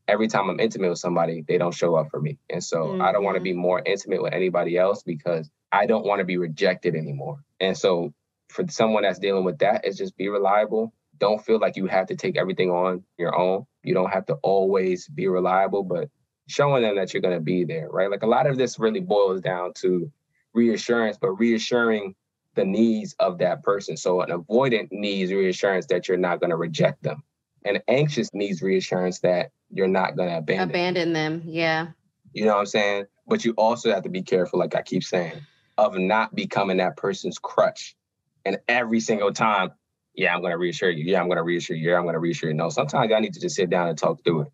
every 0.08 0.28
time 0.28 0.50
I'm 0.50 0.60
intimate 0.60 0.90
with 0.90 1.00
somebody, 1.00 1.44
they 1.48 1.58
don't 1.58 1.74
show 1.74 1.96
up 1.96 2.10
for 2.10 2.20
me. 2.20 2.40
And 2.50 2.64
so 2.64 2.78
mm-hmm. 2.78 3.02
I 3.02 3.12
don't 3.12 3.24
want 3.24 3.36
to 3.36 3.42
be 3.42 3.52
mm-hmm. 3.52 3.60
more 3.60 3.82
intimate 3.86 4.22
with 4.22 4.34
anybody 4.34 4.78
else 4.78 5.04
because 5.04 5.50
I 5.72 5.86
don't 5.86 6.06
want 6.06 6.20
to 6.20 6.26
be 6.26 6.38
rejected 6.38 6.96
anymore. 6.96 7.40
And 7.60 7.78
so 7.78 8.14
for 8.50 8.66
someone 8.70 9.04
that's 9.04 9.20
dealing 9.20 9.44
with 9.44 9.60
that, 9.60 9.86
is 9.86 9.98
just 9.98 10.16
be 10.18 10.30
reliable. 10.30 10.94
Don't 11.18 11.44
feel 11.44 11.60
like 11.60 11.76
you 11.76 11.88
have 11.88 12.08
to 12.08 12.16
take 12.16 12.38
everything 12.38 12.70
on 12.70 13.04
your 13.18 13.38
own. 13.38 13.66
You 13.84 13.94
don't 13.94 14.12
have 14.12 14.26
to 14.28 14.36
always 14.36 15.08
be 15.08 15.28
reliable, 15.28 15.84
but 15.84 16.10
showing 16.48 16.84
them 16.84 16.96
that 16.96 17.14
you're 17.14 17.22
going 17.22 17.36
to 17.36 17.44
be 17.44 17.64
there, 17.64 17.90
right? 17.90 18.10
Like 18.12 18.24
a 18.24 18.28
lot 18.28 18.48
of 18.48 18.58
this 18.58 18.80
really 18.80 19.00
boils 19.00 19.42
down 19.42 19.74
to 19.76 20.12
reassurance, 20.54 21.18
but 21.20 21.32
reassuring 21.32 22.16
the 22.56 22.66
needs 22.66 23.16
of 23.20 23.40
that 23.40 23.64
person. 23.64 23.98
So 23.98 24.22
an 24.22 24.30
avoidant 24.30 24.90
needs 24.92 25.32
reassurance 25.32 25.88
that 25.88 26.08
you're 26.08 26.18
not 26.18 26.40
going 26.40 26.52
to 26.52 26.56
reject 26.56 27.02
them. 27.04 27.24
An 27.66 27.80
anxious 27.88 28.34
needs 28.34 28.62
reassurance 28.62 29.20
that 29.20 29.52
you're 29.72 29.88
not 29.88 30.16
going 30.16 30.30
to 30.30 30.38
abandon 30.38 30.70
abandon 30.70 31.14
them. 31.14 31.42
Yeah. 31.46 31.88
You 32.34 32.46
know 32.46 32.54
what 32.54 32.60
I'm 32.60 32.66
saying? 32.66 33.06
But 33.26 33.46
you 33.46 33.54
also 33.54 33.92
have 33.92 34.04
to 34.04 34.10
be 34.10 34.22
careful, 34.22 34.60
like 34.60 34.76
I 34.76 34.82
keep 34.82 35.04
saying, 35.04 35.34
of 35.78 35.98
not 35.98 36.36
becoming 36.36 36.78
that 36.78 36.98
person's 36.98 37.40
crutch. 37.40 37.96
And 38.46 38.60
every 38.68 39.00
single 39.00 39.32
time, 39.32 39.72
yeah, 40.14 40.36
I'm 40.36 40.42
going 40.42 40.52
to 40.52 40.58
reassure 40.58 40.90
you. 40.90 41.06
Yeah, 41.06 41.22
I'm 41.22 41.28
going 41.28 41.38
to 41.38 41.44
reassure 41.44 41.76
you. 41.76 41.90
Yeah, 41.90 41.98
I'm 41.98 42.04
going 42.04 42.14
to 42.14 42.20
reassure 42.20 42.50
you. 42.50 42.56
No, 42.56 42.70
sometimes 42.70 43.12
I 43.12 43.20
need 43.20 43.34
to 43.34 43.40
just 43.40 43.56
sit 43.56 43.70
down 43.70 43.88
and 43.88 43.98
talk 43.98 44.24
through 44.24 44.42
it. 44.42 44.52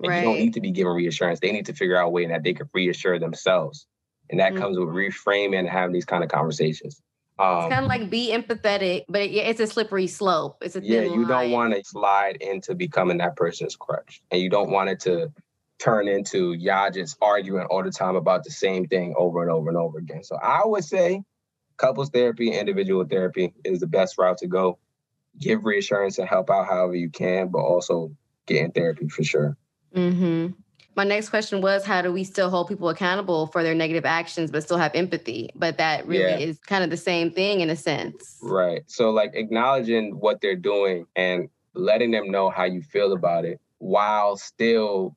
And 0.00 0.08
right. 0.08 0.18
you 0.18 0.24
don't 0.24 0.38
need 0.38 0.54
to 0.54 0.60
be 0.60 0.70
given 0.70 0.92
reassurance. 0.92 1.40
They 1.40 1.52
need 1.52 1.66
to 1.66 1.72
figure 1.72 1.96
out 1.96 2.06
a 2.06 2.10
way 2.10 2.26
that 2.26 2.42
they 2.42 2.54
can 2.54 2.68
reassure 2.72 3.18
themselves. 3.18 3.86
And 4.28 4.40
that 4.40 4.52
mm-hmm. 4.52 4.62
comes 4.62 4.78
with 4.78 4.88
reframing 4.88 5.58
and 5.58 5.68
having 5.68 5.92
these 5.92 6.04
kind 6.04 6.22
of 6.22 6.30
conversations. 6.30 7.00
Um, 7.38 7.64
it's 7.64 7.74
kind 7.74 7.84
of 7.84 7.88
like 7.88 8.08
be 8.08 8.32
empathetic, 8.32 9.04
but 9.08 9.30
yeah, 9.30 9.42
it's 9.42 9.60
a 9.60 9.66
slippery 9.66 10.06
slope. 10.06 10.56
It's 10.62 10.74
a 10.74 10.82
yeah. 10.82 11.02
You 11.02 11.26
don't 11.26 11.50
want 11.50 11.74
to 11.74 11.84
slide 11.84 12.36
into 12.36 12.74
becoming 12.74 13.18
that 13.18 13.36
person's 13.36 13.76
crutch, 13.76 14.22
and 14.30 14.40
you 14.40 14.48
don't 14.48 14.70
want 14.70 14.88
it 14.88 15.00
to 15.00 15.30
turn 15.78 16.08
into 16.08 16.54
y'all 16.54 16.90
just 16.90 17.18
arguing 17.20 17.66
all 17.66 17.82
the 17.82 17.90
time 17.90 18.16
about 18.16 18.44
the 18.44 18.50
same 18.50 18.86
thing 18.86 19.14
over 19.18 19.42
and 19.42 19.50
over 19.50 19.68
and 19.68 19.76
over 19.76 19.98
again. 19.98 20.24
So 20.24 20.36
I 20.36 20.62
would 20.64 20.84
say 20.84 21.22
couples 21.76 22.08
therapy, 22.08 22.52
individual 22.52 23.04
therapy 23.04 23.52
is 23.64 23.80
the 23.80 23.86
best 23.86 24.16
route 24.16 24.38
to 24.38 24.46
go. 24.46 24.78
Give 25.38 25.62
reassurance 25.62 26.16
and 26.18 26.26
help 26.26 26.48
out 26.48 26.66
however 26.66 26.94
you 26.94 27.10
can, 27.10 27.48
but 27.48 27.58
also 27.58 28.12
get 28.46 28.64
in 28.64 28.70
therapy 28.70 29.08
for 29.08 29.22
sure. 29.22 29.58
Mm-hmm. 29.96 30.48
My 30.94 31.04
next 31.04 31.28
question 31.28 31.60
was 31.60 31.84
how 31.84 32.00
do 32.00 32.10
we 32.10 32.24
still 32.24 32.48
hold 32.48 32.68
people 32.68 32.88
accountable 32.88 33.48
for 33.48 33.62
their 33.62 33.74
negative 33.74 34.06
actions 34.06 34.50
but 34.50 34.62
still 34.62 34.78
have 34.78 34.94
empathy? 34.94 35.50
But 35.54 35.76
that 35.78 36.06
really 36.06 36.22
yeah. 36.22 36.38
is 36.38 36.58
kind 36.58 36.82
of 36.84 36.90
the 36.90 36.96
same 36.96 37.30
thing 37.30 37.60
in 37.60 37.68
a 37.68 37.76
sense. 37.76 38.38
Right. 38.42 38.82
So 38.86 39.10
like 39.10 39.32
acknowledging 39.34 40.18
what 40.18 40.40
they're 40.40 40.56
doing 40.56 41.06
and 41.14 41.50
letting 41.74 42.12
them 42.12 42.30
know 42.30 42.48
how 42.48 42.64
you 42.64 42.80
feel 42.80 43.12
about 43.12 43.44
it 43.44 43.60
while 43.78 44.36
still 44.36 45.16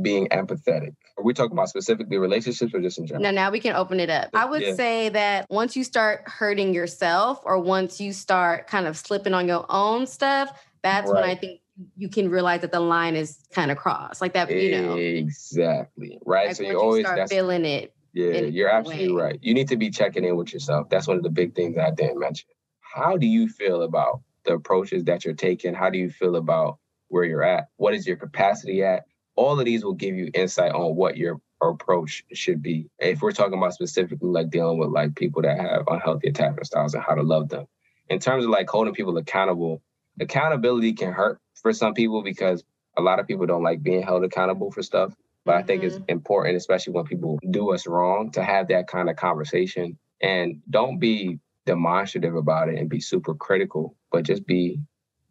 being 0.00 0.28
empathetic. 0.28 0.94
Are 1.18 1.24
we 1.24 1.34
talking 1.34 1.52
about 1.52 1.68
specifically 1.68 2.16
relationships 2.16 2.72
or 2.72 2.80
just 2.80 2.98
in 2.98 3.06
general? 3.06 3.24
No, 3.24 3.30
now 3.32 3.50
we 3.50 3.58
can 3.60 3.74
open 3.74 3.98
it 4.00 4.08
up. 4.08 4.30
I 4.32 4.44
would 4.46 4.62
yeah. 4.62 4.74
say 4.74 5.08
that 5.10 5.46
once 5.50 5.76
you 5.76 5.82
start 5.82 6.22
hurting 6.26 6.72
yourself 6.72 7.40
or 7.44 7.58
once 7.58 8.00
you 8.00 8.12
start 8.12 8.68
kind 8.68 8.86
of 8.86 8.96
slipping 8.96 9.34
on 9.34 9.48
your 9.48 9.66
own 9.68 10.06
stuff, 10.06 10.50
that's 10.82 11.10
right. 11.10 11.20
when 11.20 11.24
I 11.24 11.34
think 11.34 11.60
you 11.96 12.08
can 12.08 12.30
realize 12.30 12.60
that 12.62 12.72
the 12.72 12.80
line 12.80 13.16
is 13.16 13.38
kind 13.52 13.70
of 13.70 13.78
crossed, 13.78 14.20
like 14.20 14.34
that. 14.34 14.50
You 14.50 14.82
know, 14.82 14.96
exactly 14.96 16.18
right. 16.24 16.48
Like 16.48 16.56
so 16.56 16.62
you 16.64 16.78
always 16.78 17.06
start 17.06 17.28
feeling 17.28 17.64
it. 17.64 17.94
Yeah, 18.12 18.40
you're 18.40 18.68
absolutely 18.68 19.12
way. 19.12 19.22
right. 19.22 19.38
You 19.40 19.54
need 19.54 19.68
to 19.68 19.76
be 19.76 19.90
checking 19.90 20.24
in 20.24 20.36
with 20.36 20.52
yourself. 20.52 20.88
That's 20.88 21.06
one 21.06 21.16
of 21.16 21.22
the 21.22 21.30
big 21.30 21.54
things 21.54 21.78
I 21.78 21.90
didn't 21.90 22.18
mention. 22.18 22.48
How 22.80 23.16
do 23.16 23.26
you 23.26 23.48
feel 23.48 23.82
about 23.82 24.22
the 24.44 24.54
approaches 24.54 25.04
that 25.04 25.24
you're 25.24 25.34
taking? 25.34 25.74
How 25.74 25.90
do 25.90 25.98
you 25.98 26.10
feel 26.10 26.36
about 26.36 26.78
where 27.08 27.24
you're 27.24 27.44
at? 27.44 27.68
What 27.76 27.94
is 27.94 28.06
your 28.06 28.16
capacity 28.16 28.82
at? 28.82 29.04
All 29.36 29.58
of 29.58 29.64
these 29.64 29.84
will 29.84 29.94
give 29.94 30.16
you 30.16 30.30
insight 30.34 30.72
on 30.72 30.96
what 30.96 31.16
your 31.16 31.40
approach 31.62 32.24
should 32.32 32.62
be. 32.62 32.88
If 32.98 33.22
we're 33.22 33.32
talking 33.32 33.58
about 33.58 33.74
specifically 33.74 34.28
like 34.28 34.50
dealing 34.50 34.78
with 34.78 34.90
like 34.90 35.14
people 35.14 35.42
that 35.42 35.58
have 35.58 35.84
unhealthy 35.86 36.28
attachment 36.28 36.66
styles 36.66 36.94
and 36.94 37.02
how 37.02 37.14
to 37.14 37.22
love 37.22 37.48
them. 37.48 37.66
In 38.08 38.18
terms 38.18 38.44
of 38.44 38.50
like 38.50 38.68
holding 38.68 38.94
people 38.94 39.16
accountable, 39.18 39.82
accountability 40.20 40.94
can 40.94 41.12
hurt 41.12 41.40
for 41.62 41.72
some 41.72 41.94
people 41.94 42.22
because 42.22 42.64
a 42.96 43.02
lot 43.02 43.20
of 43.20 43.26
people 43.26 43.46
don't 43.46 43.62
like 43.62 43.82
being 43.82 44.02
held 44.02 44.24
accountable 44.24 44.70
for 44.70 44.82
stuff. 44.82 45.14
But 45.44 45.52
mm-hmm. 45.52 45.60
I 45.60 45.66
think 45.66 45.84
it's 45.84 45.94
mm-hmm. 45.96 46.04
important, 46.08 46.56
especially 46.56 46.92
when 46.92 47.04
people 47.04 47.38
do 47.50 47.72
us 47.72 47.86
wrong, 47.86 48.30
to 48.32 48.42
have 48.42 48.68
that 48.68 48.88
kind 48.88 49.08
of 49.08 49.16
conversation 49.16 49.98
and 50.20 50.60
don't 50.68 50.98
be 50.98 51.38
demonstrative 51.66 52.34
about 52.34 52.68
it 52.68 52.78
and 52.78 52.88
be 52.88 53.00
super 53.00 53.34
critical, 53.34 53.96
but 54.10 54.24
just 54.24 54.46
be 54.46 54.80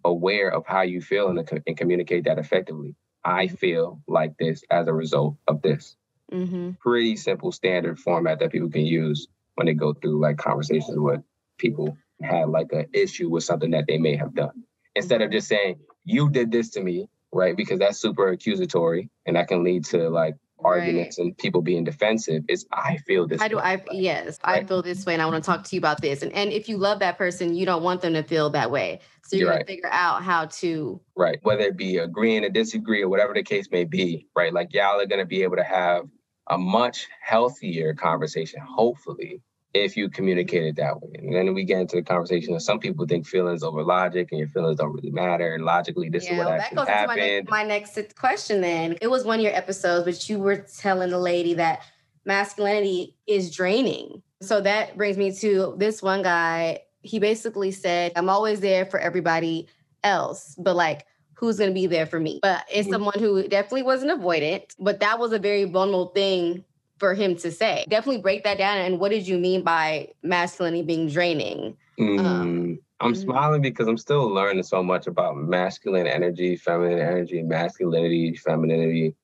aware 0.06 0.50
of 0.50 0.66
how 0.66 0.82
you 0.82 1.02
feel 1.02 1.28
and, 1.30 1.62
and 1.68 1.78
communicate 1.78 2.26
that 2.26 2.40
effectively. 2.40 2.96
I 3.24 3.48
mm-hmm. 3.48 3.56
feel 3.56 4.02
like 4.08 4.38
this 4.38 4.64
as 4.72 4.88
a 4.88 4.94
result 4.94 5.36
of 5.48 5.62
this. 5.62 5.96
Mm-hmm. 6.32 6.72
Pretty 6.80 7.16
simple 7.16 7.52
standard 7.52 8.00
format 8.00 8.40
that 8.40 8.52
people 8.52 8.70
can 8.70 8.86
use 8.86 9.28
when 9.56 9.68
they 9.68 9.74
go 9.74 9.94
through 9.94 10.22
like 10.22 10.38
conversations 10.38 10.98
with 10.98 11.22
people 11.58 11.98
had 12.22 12.50
like 12.50 12.72
an 12.72 12.88
issue 12.94 13.30
with 13.30 13.44
something 13.44 13.72
that 13.72 13.86
they 13.88 13.98
may 13.98 14.16
have 14.16 14.34
done. 14.34 14.64
instead 14.96 15.22
of 15.22 15.32
just 15.32 15.48
saying, 15.48 15.80
you 16.10 16.30
did 16.30 16.52
this 16.52 16.70
to 16.72 16.82
me, 16.82 17.08
right? 17.32 17.56
Because 17.56 17.80
that's 17.80 18.00
super 18.00 18.30
accusatory 18.30 19.10
and 19.26 19.36
that 19.36 19.48
can 19.48 19.64
lead 19.64 19.86
to 19.86 20.10
like 20.10 20.36
arguments 20.64 21.18
right. 21.18 21.26
and 21.26 21.38
people 21.38 21.62
being 21.62 21.84
defensive 21.84 22.44
is 22.50 22.66
I 22.72 22.98
feel 22.98 23.28
this. 23.28 23.42
I 23.42 23.48
do. 23.48 23.60
I 23.60 23.82
yes, 23.92 24.38
right? 24.46 24.64
I 24.64 24.68
feel 24.68 24.82
this 24.82 25.06
way, 25.06 25.14
and 25.14 25.22
I 25.22 25.26
want 25.26 25.44
to 25.44 25.50
talk 25.50 25.64
to 25.64 25.76
you 25.76 25.80
about 25.80 26.02
this. 26.02 26.22
And 26.22 26.34
and 26.34 26.52
if 26.52 26.68
you 26.68 26.78
love 26.78 27.00
that 27.00 27.18
person, 27.18 27.56
you 27.56 27.66
don't 27.66 27.84
want 27.84 28.02
them 28.02 28.14
to 28.14 28.24
feel 28.24 28.50
that 28.52 28.72
way. 28.72 29.00
So 29.24 29.36
you're, 29.36 29.46
you're 29.46 29.50
gonna 29.50 29.58
right. 29.60 29.68
figure 29.68 29.90
out 29.92 30.24
how 30.24 30.46
to 30.46 31.00
right, 31.16 31.40
whether 31.44 31.62
it 31.62 31.78
be 31.78 31.98
agreeing 31.98 32.42
to 32.42 32.50
disagree 32.50 33.02
or 33.02 33.10
whatever 33.10 33.34
the 33.34 33.44
case 33.44 33.70
may 33.72 33.86
be, 33.86 34.28
right? 34.36 34.54
Like 34.54 34.74
y'all 34.74 35.00
are 35.00 35.06
gonna 35.06 35.26
be 35.26 35.44
able 35.44 35.58
to 35.58 35.64
have 35.64 36.06
a 36.50 36.58
much 36.58 37.08
healthier 37.22 37.94
conversation, 37.94 38.60
hopefully, 38.60 39.42
if 39.74 39.96
you 39.96 40.10
communicate 40.10 40.64
it 40.64 40.76
that 40.78 41.02
way. 41.02 41.12
And 41.20 41.34
then 41.34 41.54
we 41.54 41.64
get 41.64 41.80
into 41.80 41.98
the 41.98 42.02
conversation 42.02 42.54
of 42.56 42.62
some 42.62 42.80
people 42.80 43.06
think 43.06 43.28
feelings 43.28 43.64
over 43.64 43.84
logic 43.84 44.30
and 44.32 44.40
your 44.40 44.48
feelings 44.48 44.78
don't 44.78 44.94
really 44.94 45.12
matter. 45.12 45.54
And 45.54 45.64
logically, 45.64 46.10
this 46.10 46.26
yeah, 46.26 46.32
is 46.32 46.38
what 46.40 46.48
well, 46.48 46.60
actually 46.60 46.88
happened. 46.88 47.20
Into 47.20 47.52
my, 47.52 47.64
next, 47.64 47.96
my 47.96 48.02
next 48.02 48.16
question 48.16 48.62
then. 48.62 48.98
It 49.02 49.08
was 49.08 49.26
one 49.26 49.40
of 49.40 49.44
your 49.44 49.56
episodes, 49.56 50.06
but 50.06 50.30
you 50.30 50.40
were 50.40 50.58
telling 50.58 51.12
the 51.12 51.20
lady 51.20 51.54
that 51.56 51.84
masculinity 52.26 53.16
is 53.28 53.56
draining. 53.56 54.24
So 54.42 54.62
that 54.62 54.98
brings 54.98 55.18
me 55.18 55.32
to 55.34 55.76
this 55.78 56.02
one 56.02 56.24
guy. 56.24 56.80
He 57.02 57.20
basically 57.20 57.72
said, 57.72 58.14
I'm 58.16 58.30
always 58.30 58.62
there 58.62 58.86
for 58.86 59.00
everybody 59.00 59.68
else, 60.04 60.56
but 60.58 60.76
like, 60.76 61.06
who's 61.34 61.58
going 61.58 61.70
to 61.70 61.74
be 61.74 61.88
there 61.88 62.06
for 62.06 62.20
me? 62.20 62.40
But 62.42 62.66
it's 62.70 62.88
mm-hmm. 62.88 62.94
someone 62.94 63.20
who 63.20 63.48
definitely 63.48 63.84
wasn't 63.84 64.20
avoidant, 64.20 64.76
but 64.80 65.00
that 65.00 65.20
was 65.20 65.32
a 65.32 65.40
very 65.40 65.64
vulnerable 65.64 66.08
thing 66.08 66.66
for 67.00 67.14
him 67.14 67.36
to 67.38 67.52
say. 67.52 67.86
Definitely 67.90 68.22
break 68.22 68.44
that 68.44 68.58
down. 68.58 68.78
And 68.78 69.00
what 69.00 69.10
did 69.10 69.28
you 69.28 69.38
mean 69.38 69.64
by 69.64 70.10
masculinity 70.22 70.84
being 70.84 71.08
draining? 71.08 71.76
Mm, 72.00 72.20
um, 72.20 72.80
I'm 73.00 73.14
mm-hmm. 73.14 73.22
smiling 73.22 73.62
because 73.62 73.88
I'm 73.88 73.98
still 73.98 74.28
learning 74.28 74.64
so 74.64 74.84
much 74.84 75.08
about 75.08 75.38
masculine 75.38 76.08
energy, 76.08 76.56
feminine 76.56 77.00
energy, 77.00 77.42
masculinity, 77.42 78.36
femininity, 78.36 79.16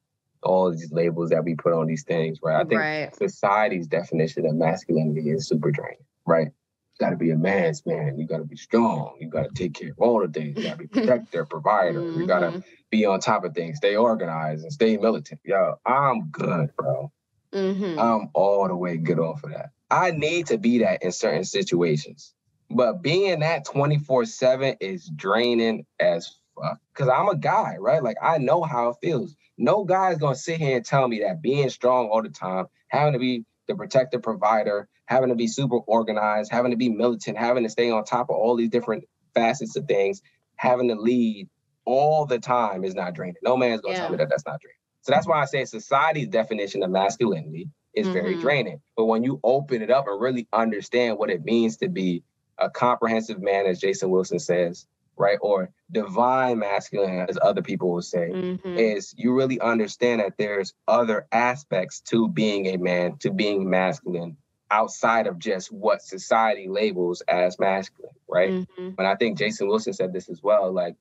all 0.43 0.71
these 0.71 0.91
labels 0.91 1.29
that 1.31 1.43
we 1.43 1.55
put 1.55 1.73
on 1.73 1.87
these 1.87 2.03
things, 2.03 2.39
right? 2.41 2.61
I 2.61 2.63
think 2.63 2.79
right. 2.79 3.15
society's 3.15 3.87
definition 3.87 4.45
of 4.45 4.55
masculinity 4.55 5.29
is 5.29 5.47
super 5.47 5.71
draining, 5.71 5.97
right? 6.25 6.47
You 6.47 7.05
got 7.05 7.09
to 7.09 7.17
be 7.17 7.31
a 7.31 7.37
man's 7.37 7.85
man. 7.85 8.17
You 8.17 8.25
got 8.25 8.37
to 8.37 8.45
be 8.45 8.55
strong. 8.55 9.17
You 9.19 9.27
got 9.27 9.43
to 9.43 9.49
take 9.53 9.73
care 9.73 9.91
of 9.91 9.99
all 9.99 10.21
the 10.21 10.31
things. 10.31 10.57
You 10.57 10.63
got 10.63 10.77
to 10.77 10.77
be 10.77 10.87
protector, 10.87 11.45
provider. 11.45 11.99
Mm-hmm. 11.99 12.21
You 12.21 12.27
got 12.27 12.39
to 12.39 12.63
be 12.89 13.05
on 13.05 13.19
top 13.19 13.43
of 13.43 13.53
things, 13.53 13.77
stay 13.77 13.97
organized, 13.97 14.63
and 14.63 14.71
stay 14.71 14.95
militant. 14.95 15.41
Yo, 15.43 15.75
I'm 15.85 16.29
good, 16.29 16.73
bro. 16.77 17.11
Mm-hmm. 17.55 17.97
I'm 17.99 18.29
all 18.33 18.67
the 18.67 18.75
way 18.75 18.97
good 18.97 19.19
off 19.19 19.43
of 19.43 19.51
that. 19.51 19.71
I 19.89 20.11
need 20.11 20.47
to 20.47 20.57
be 20.57 20.79
that 20.79 21.03
in 21.03 21.11
certain 21.11 21.45
situations. 21.45 22.33
But 22.69 23.01
being 23.01 23.39
that 23.39 23.65
24 23.65 24.25
7 24.25 24.75
is 24.81 25.09
draining 25.15 25.85
as 25.99 26.35
fuck. 26.55 26.79
Cause 26.93 27.07
I'm 27.07 27.29
a 27.29 27.35
guy, 27.35 27.75
right? 27.79 28.03
Like 28.03 28.17
I 28.21 28.37
know 28.39 28.63
how 28.63 28.89
it 28.89 28.97
feels. 29.01 29.35
No 29.57 29.85
guy 29.85 30.11
is 30.11 30.17
gonna 30.17 30.35
sit 30.35 30.59
here 30.59 30.75
and 30.75 30.85
tell 30.85 31.07
me 31.07 31.19
that 31.19 31.41
being 31.41 31.69
strong 31.69 32.09
all 32.09 32.21
the 32.21 32.29
time, 32.29 32.65
having 32.89 33.13
to 33.13 33.19
be 33.19 33.45
the 33.67 33.75
protective 33.75 34.21
provider, 34.21 34.87
having 35.05 35.29
to 35.29 35.35
be 35.35 35.47
super 35.47 35.77
organized, 35.77 36.51
having 36.51 36.71
to 36.71 36.77
be 36.77 36.89
militant, 36.89 37.37
having 37.37 37.63
to 37.63 37.69
stay 37.69 37.91
on 37.91 38.03
top 38.03 38.29
of 38.29 38.35
all 38.35 38.55
these 38.55 38.69
different 38.69 39.05
facets 39.33 39.75
of 39.75 39.85
things, 39.85 40.21
having 40.55 40.89
to 40.89 40.95
lead 40.95 41.47
all 41.85 42.25
the 42.25 42.39
time 42.39 42.83
is 42.83 42.95
not 42.95 43.13
draining. 43.13 43.35
No 43.43 43.55
man's 43.55 43.81
gonna 43.81 43.93
yeah. 43.93 44.01
tell 44.01 44.09
me 44.09 44.17
that 44.17 44.29
that's 44.29 44.45
not 44.45 44.59
draining. 44.59 44.75
So 45.05 45.11
that's 45.11 45.27
why 45.27 45.39
I 45.39 45.45
say 45.45 45.63
society's 45.65 46.29
definition 46.29 46.81
of 46.81 46.89
masculinity 46.89 47.69
is 47.93 48.07
mm-hmm. 48.07 48.13
very 48.13 48.35
draining. 48.41 48.81
But 48.97 49.05
when 49.05 49.21
you 49.21 49.39
open 49.43 49.83
it 49.83 49.91
up 49.91 50.07
and 50.07 50.19
really 50.19 50.47
understand 50.51 51.19
what 51.19 51.29
it 51.29 51.45
means 51.45 51.77
to 51.77 51.89
be 51.89 52.23
a 52.57 52.71
comprehensive 52.71 53.39
man, 53.39 53.67
as 53.67 53.79
Jason 53.79 54.09
Wilson 54.09 54.39
says, 54.39 54.87
right? 55.15 55.37
Or 55.41 55.69
divine 55.91 56.57
masculine, 56.57 57.27
as 57.29 57.37
other 57.39 57.61
people 57.61 57.91
will 57.91 58.01
say, 58.01 58.31
mm-hmm. 58.33 58.79
is 58.79 59.13
you 59.15 59.31
really 59.31 59.61
understand 59.61 60.21
that 60.21 60.39
there's 60.39 60.73
other 60.87 61.27
aspects 61.31 62.01
to 62.09 62.27
being 62.27 62.65
a 62.65 62.77
man, 62.77 63.17
to 63.19 63.29
being 63.29 63.69
masculine 63.69 64.37
outside 64.71 65.27
of 65.27 65.37
just 65.37 65.71
what 65.71 66.01
society 66.01 66.67
labels 66.67 67.21
as 67.27 67.59
masculine, 67.59 68.15
right? 68.27 68.49
Mm-hmm. 68.49 68.89
And 68.97 69.07
I 69.07 69.13
think 69.13 69.37
Jason 69.37 69.67
Wilson 69.67 69.93
said 69.93 70.13
this 70.13 70.29
as 70.29 70.41
well. 70.41 70.71
Like 70.71 70.95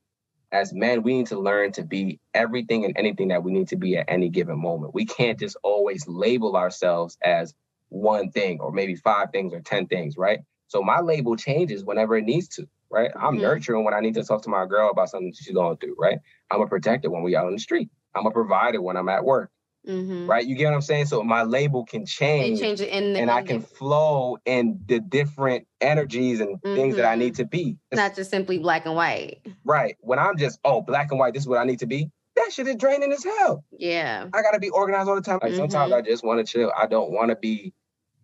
as 0.54 0.72
men, 0.72 1.02
we 1.02 1.14
need 1.18 1.26
to 1.26 1.38
learn 1.38 1.72
to 1.72 1.82
be 1.82 2.20
everything 2.32 2.84
and 2.84 2.96
anything 2.96 3.28
that 3.28 3.42
we 3.42 3.52
need 3.52 3.68
to 3.68 3.76
be 3.76 3.96
at 3.96 4.04
any 4.08 4.28
given 4.28 4.58
moment. 4.58 4.94
We 4.94 5.04
can't 5.04 5.38
just 5.38 5.56
always 5.62 6.06
label 6.06 6.56
ourselves 6.56 7.18
as 7.22 7.54
one 7.88 8.30
thing 8.30 8.60
or 8.60 8.70
maybe 8.72 8.94
five 8.94 9.30
things 9.32 9.52
or 9.52 9.60
10 9.60 9.88
things, 9.88 10.16
right? 10.16 10.40
So 10.68 10.80
my 10.80 11.00
label 11.00 11.36
changes 11.36 11.84
whenever 11.84 12.16
it 12.16 12.24
needs 12.24 12.48
to, 12.50 12.68
right? 12.88 13.10
I'm 13.16 13.34
mm-hmm. 13.34 13.42
nurturing 13.42 13.84
when 13.84 13.94
I 13.94 14.00
need 14.00 14.14
to 14.14 14.24
talk 14.24 14.42
to 14.42 14.48
my 14.48 14.64
girl 14.64 14.90
about 14.90 15.10
something 15.10 15.32
she's 15.32 15.54
going 15.54 15.76
through, 15.78 15.96
right? 15.98 16.18
I'm 16.50 16.62
a 16.62 16.66
protector 16.68 17.10
when 17.10 17.22
we 17.22 17.36
out 17.36 17.46
on 17.46 17.52
the 17.52 17.58
street. 17.58 17.90
I'm 18.14 18.26
a 18.26 18.30
provider 18.30 18.80
when 18.80 18.96
I'm 18.96 19.08
at 19.08 19.24
work. 19.24 19.50
Mm-hmm. 19.86 20.26
Right? 20.26 20.46
You 20.46 20.54
get 20.54 20.66
what 20.66 20.74
I'm 20.74 20.80
saying? 20.82 21.06
So 21.06 21.22
my 21.22 21.42
label 21.42 21.84
can 21.84 22.06
change. 22.06 22.60
change 22.60 22.80
it 22.80 22.88
in 22.88 23.12
the, 23.12 23.20
and 23.20 23.30
I 23.30 23.42
can 23.42 23.60
flow 23.60 24.38
in 24.46 24.80
the 24.86 25.00
different 25.00 25.66
energies 25.80 26.40
and 26.40 26.60
mm-hmm. 26.60 26.74
things 26.74 26.96
that 26.96 27.04
I 27.04 27.16
need 27.16 27.34
mm-hmm. 27.34 27.42
to 27.42 27.48
be. 27.48 27.76
It's 27.90 27.98
not 27.98 28.16
just 28.16 28.30
simply 28.30 28.58
black 28.58 28.86
and 28.86 28.94
white. 28.94 29.40
Right. 29.64 29.96
When 30.00 30.18
I'm 30.18 30.38
just, 30.38 30.58
oh, 30.64 30.80
black 30.80 31.10
and 31.10 31.20
white, 31.20 31.34
this 31.34 31.42
is 31.42 31.48
what 31.48 31.58
I 31.58 31.64
need 31.64 31.80
to 31.80 31.86
be. 31.86 32.10
That 32.36 32.50
shit 32.52 32.66
is 32.66 32.76
draining 32.76 33.12
as 33.12 33.22
hell. 33.22 33.64
Yeah. 33.78 34.26
I 34.32 34.42
gotta 34.42 34.58
be 34.58 34.70
organized 34.70 35.08
all 35.08 35.14
the 35.14 35.20
time. 35.20 35.38
Like 35.40 35.52
mm-hmm. 35.52 35.60
sometimes 35.60 35.92
I 35.92 36.00
just 36.00 36.24
want 36.24 36.44
to 36.44 36.50
chill. 36.50 36.72
I 36.76 36.86
don't 36.86 37.12
want 37.12 37.30
to 37.30 37.36
be 37.36 37.72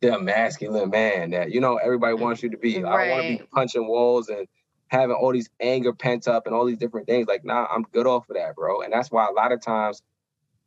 the 0.01 0.19
masculine 0.19 0.91
man 0.91 1.31
that 1.31 1.53
you 1.53 1.61
know 1.61 1.77
everybody 1.77 2.17
mm, 2.17 2.21
wants 2.21 2.43
you 2.43 2.51
to 2.51 2.57
be. 2.57 2.83
Right. 2.83 2.93
I 2.93 3.07
don't 3.07 3.11
want 3.11 3.23
to 3.23 3.45
be 3.45 3.51
punching 3.53 3.87
walls 3.87 4.29
and 4.29 4.49
having 4.89 5.15
all 5.15 5.33
these 5.33 5.49
anger 5.61 5.93
pent 5.93 6.27
up 6.27 6.47
and 6.47 6.55
all 6.55 6.67
these 6.67 6.79
different 6.79 7.07
things. 7.07 7.29
Like, 7.29 7.45
nah, 7.45 7.67
I'm 7.71 7.85
good 7.93 8.07
off 8.07 8.29
of 8.29 8.37
that, 8.37 8.57
bro. 8.57 8.83
And 8.83 8.93
that's 8.93 9.11
why 9.11 9.27
a 9.29 9.31
lot 9.31 9.53
of 9.53 9.63
times 9.63 10.03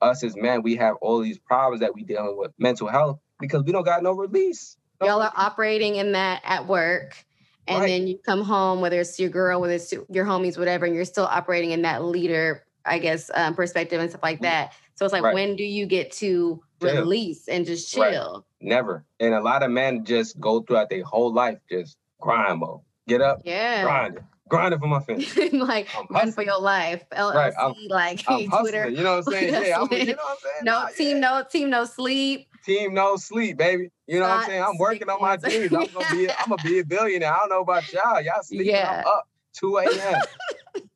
us 0.03 0.23
as 0.23 0.35
men, 0.35 0.61
we 0.61 0.75
have 0.75 0.95
all 1.01 1.19
these 1.19 1.39
problems 1.39 1.81
that 1.81 1.93
we 1.93 2.03
dealing 2.03 2.37
with 2.37 2.51
mental 2.57 2.87
health 2.87 3.19
because 3.39 3.63
we 3.63 3.71
don't 3.71 3.83
got 3.83 4.03
no 4.03 4.11
release. 4.11 4.77
No 5.01 5.07
Y'all 5.07 5.21
are 5.21 5.33
operating 5.35 5.95
in 5.95 6.11
that 6.13 6.41
at 6.43 6.67
work. 6.67 7.25
And 7.67 7.79
right. 7.79 7.87
then 7.87 8.07
you 8.07 8.19
come 8.25 8.43
home, 8.43 8.81
whether 8.81 8.99
it's 8.99 9.19
your 9.19 9.29
girl, 9.29 9.61
whether 9.61 9.73
it's 9.73 9.91
your 9.91 10.25
homies, 10.25 10.57
whatever, 10.57 10.85
and 10.85 10.93
you're 10.93 11.05
still 11.05 11.25
operating 11.25 11.71
in 11.71 11.83
that 11.83 12.03
leader, 12.03 12.65
I 12.85 12.99
guess, 12.99 13.31
um, 13.33 13.55
perspective 13.55 14.01
and 14.01 14.09
stuff 14.09 14.21
like 14.21 14.37
mm-hmm. 14.37 14.45
that. 14.45 14.73
So 14.95 15.05
it's 15.05 15.13
like, 15.13 15.23
right. 15.23 15.33
when 15.33 15.55
do 15.55 15.63
you 15.63 15.85
get 15.85 16.11
to 16.13 16.61
chill. 16.81 16.95
release 16.95 17.47
and 17.47 17.65
just 17.65 17.91
chill? 17.91 18.45
Right. 18.61 18.67
Never. 18.67 19.05
And 19.19 19.33
a 19.33 19.41
lot 19.41 19.63
of 19.63 19.71
men 19.71 20.03
just 20.03 20.39
go 20.39 20.61
throughout 20.61 20.89
their 20.89 21.03
whole 21.03 21.33
life 21.33 21.57
just 21.69 21.97
grind 22.19 22.59
mode. 22.59 22.81
Get 23.07 23.21
up, 23.21 23.41
yeah, 23.43 23.83
grind 23.83 24.17
it 24.17 24.23
grinding 24.49 24.79
for 24.79 24.87
my 24.87 24.99
family. 25.01 25.49
like 25.53 25.87
run 26.09 26.31
for 26.31 26.43
your 26.43 26.59
life. 26.59 27.03
LLC, 27.11 27.33
right. 27.33 27.53
I'm, 27.59 27.73
like 27.89 28.23
I'm 28.27 28.49
Twitter. 28.61 28.89
You 28.89 29.03
know 29.03 29.17
what 29.17 29.27
I'm 29.27 29.33
saying? 29.33 29.53
Yeah, 29.67 29.81
I'm, 29.81 29.91
you 29.91 30.05
know 30.05 30.13
what 30.13 30.31
I'm 30.31 30.37
saying? 30.41 30.63
No 30.63 30.71
nah, 30.71 30.87
team, 30.87 31.17
yeah. 31.17 31.21
no 31.21 31.43
team, 31.49 31.69
no 31.69 31.85
sleep. 31.85 32.47
Team 32.65 32.93
no 32.93 33.15
sleep, 33.17 33.57
baby. 33.57 33.89
You 34.07 34.19
know 34.19 34.27
Not 34.27 34.35
what 34.35 34.43
I'm 34.43 34.49
saying? 34.49 34.63
I'm 34.63 34.77
working 34.77 35.09
on 35.09 35.21
my 35.21 35.37
dreams. 35.37 35.73
I'm 35.73 35.87
gonna 35.87 36.05
be 36.11 36.29
I'm 36.29 36.49
gonna 36.49 36.63
be 36.63 36.79
a 36.79 36.85
billionaire. 36.85 37.33
I 37.33 37.39
don't 37.39 37.49
know 37.49 37.61
about 37.61 37.91
y'all. 37.91 38.21
Y'all 38.21 38.41
sleeping 38.41 38.67
yeah. 38.67 39.03
I'm 39.05 39.07
up 39.07 39.27
2 39.53 39.77
a.m. 39.77 40.21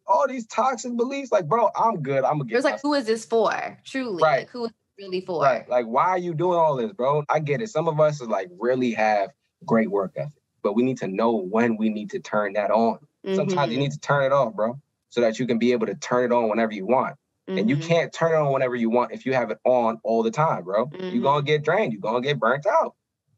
All 0.07 0.27
these 0.27 0.47
toxic 0.47 0.95
beliefs, 0.95 1.31
like, 1.31 1.47
bro, 1.47 1.69
I'm 1.75 2.01
good. 2.01 2.23
I'm 2.23 2.37
gonna 2.37 2.45
get. 2.45 2.53
It 2.53 2.57
was 2.57 2.65
like, 2.65 2.81
who 2.81 2.93
is 2.93 3.05
this 3.05 3.25
for? 3.25 3.77
Truly, 3.83 4.23
right? 4.23 4.39
Like, 4.39 4.49
who 4.49 4.65
is 4.65 4.71
really 4.97 5.21
for? 5.21 5.43
Right. 5.43 5.67
Like, 5.69 5.85
why 5.85 6.07
are 6.09 6.17
you 6.17 6.33
doing 6.33 6.57
all 6.57 6.77
this, 6.77 6.93
bro? 6.93 7.23
I 7.29 7.39
get 7.39 7.61
it. 7.61 7.69
Some 7.69 7.87
of 7.87 7.99
us 7.99 8.21
is 8.21 8.27
like 8.27 8.49
really 8.57 8.93
have 8.93 9.31
great 9.65 9.91
work 9.91 10.13
ethic, 10.15 10.41
but 10.63 10.73
we 10.73 10.83
need 10.83 10.97
to 10.99 11.07
know 11.07 11.35
when 11.35 11.75
we 11.75 11.89
need 11.89 12.11
to 12.11 12.19
turn 12.19 12.53
that 12.53 12.71
on. 12.71 12.99
Mm-hmm. 13.28 13.36
Sometimes 13.36 13.71
you 13.71 13.78
mm-hmm. 13.78 13.84
need 13.84 13.91
to 13.91 13.99
turn 13.99 14.23
it 14.23 14.32
off, 14.32 14.53
bro, 14.53 14.80
so 15.09 15.21
that 15.21 15.38
you 15.38 15.45
can 15.45 15.59
be 15.59 15.73
able 15.73 15.88
to 15.88 15.95
turn 15.95 16.23
it 16.23 16.34
on 16.34 16.49
whenever 16.49 16.71
you 16.71 16.86
want. 16.86 17.15
Mm-hmm. 17.47 17.57
And 17.57 17.69
you 17.69 17.75
mm-hmm. 17.75 17.88
can't 17.88 18.13
turn 18.13 18.32
it 18.32 18.36
on 18.36 18.53
whenever 18.53 18.75
you 18.75 18.89
want 18.89 19.11
if 19.11 19.25
you 19.25 19.34
have 19.34 19.51
it 19.51 19.57
on 19.65 19.99
all 20.03 20.23
the 20.23 20.32
time, 20.32 20.63
bro. 20.63 20.88
Mm-hmm. 20.88 21.09
You're 21.09 21.23
gonna 21.23 21.43
get 21.43 21.63
drained. 21.63 21.91
You're 21.91 22.01
gonna 22.01 22.21
get 22.21 22.39
burnt 22.39 22.65
out. 22.65 22.95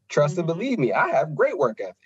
Trust 0.08 0.38
and 0.38 0.48
mm-hmm. 0.48 0.58
believe 0.58 0.78
me, 0.78 0.92
I 0.92 1.08
have 1.08 1.34
great 1.34 1.58
work 1.58 1.80
ethic. 1.80 1.96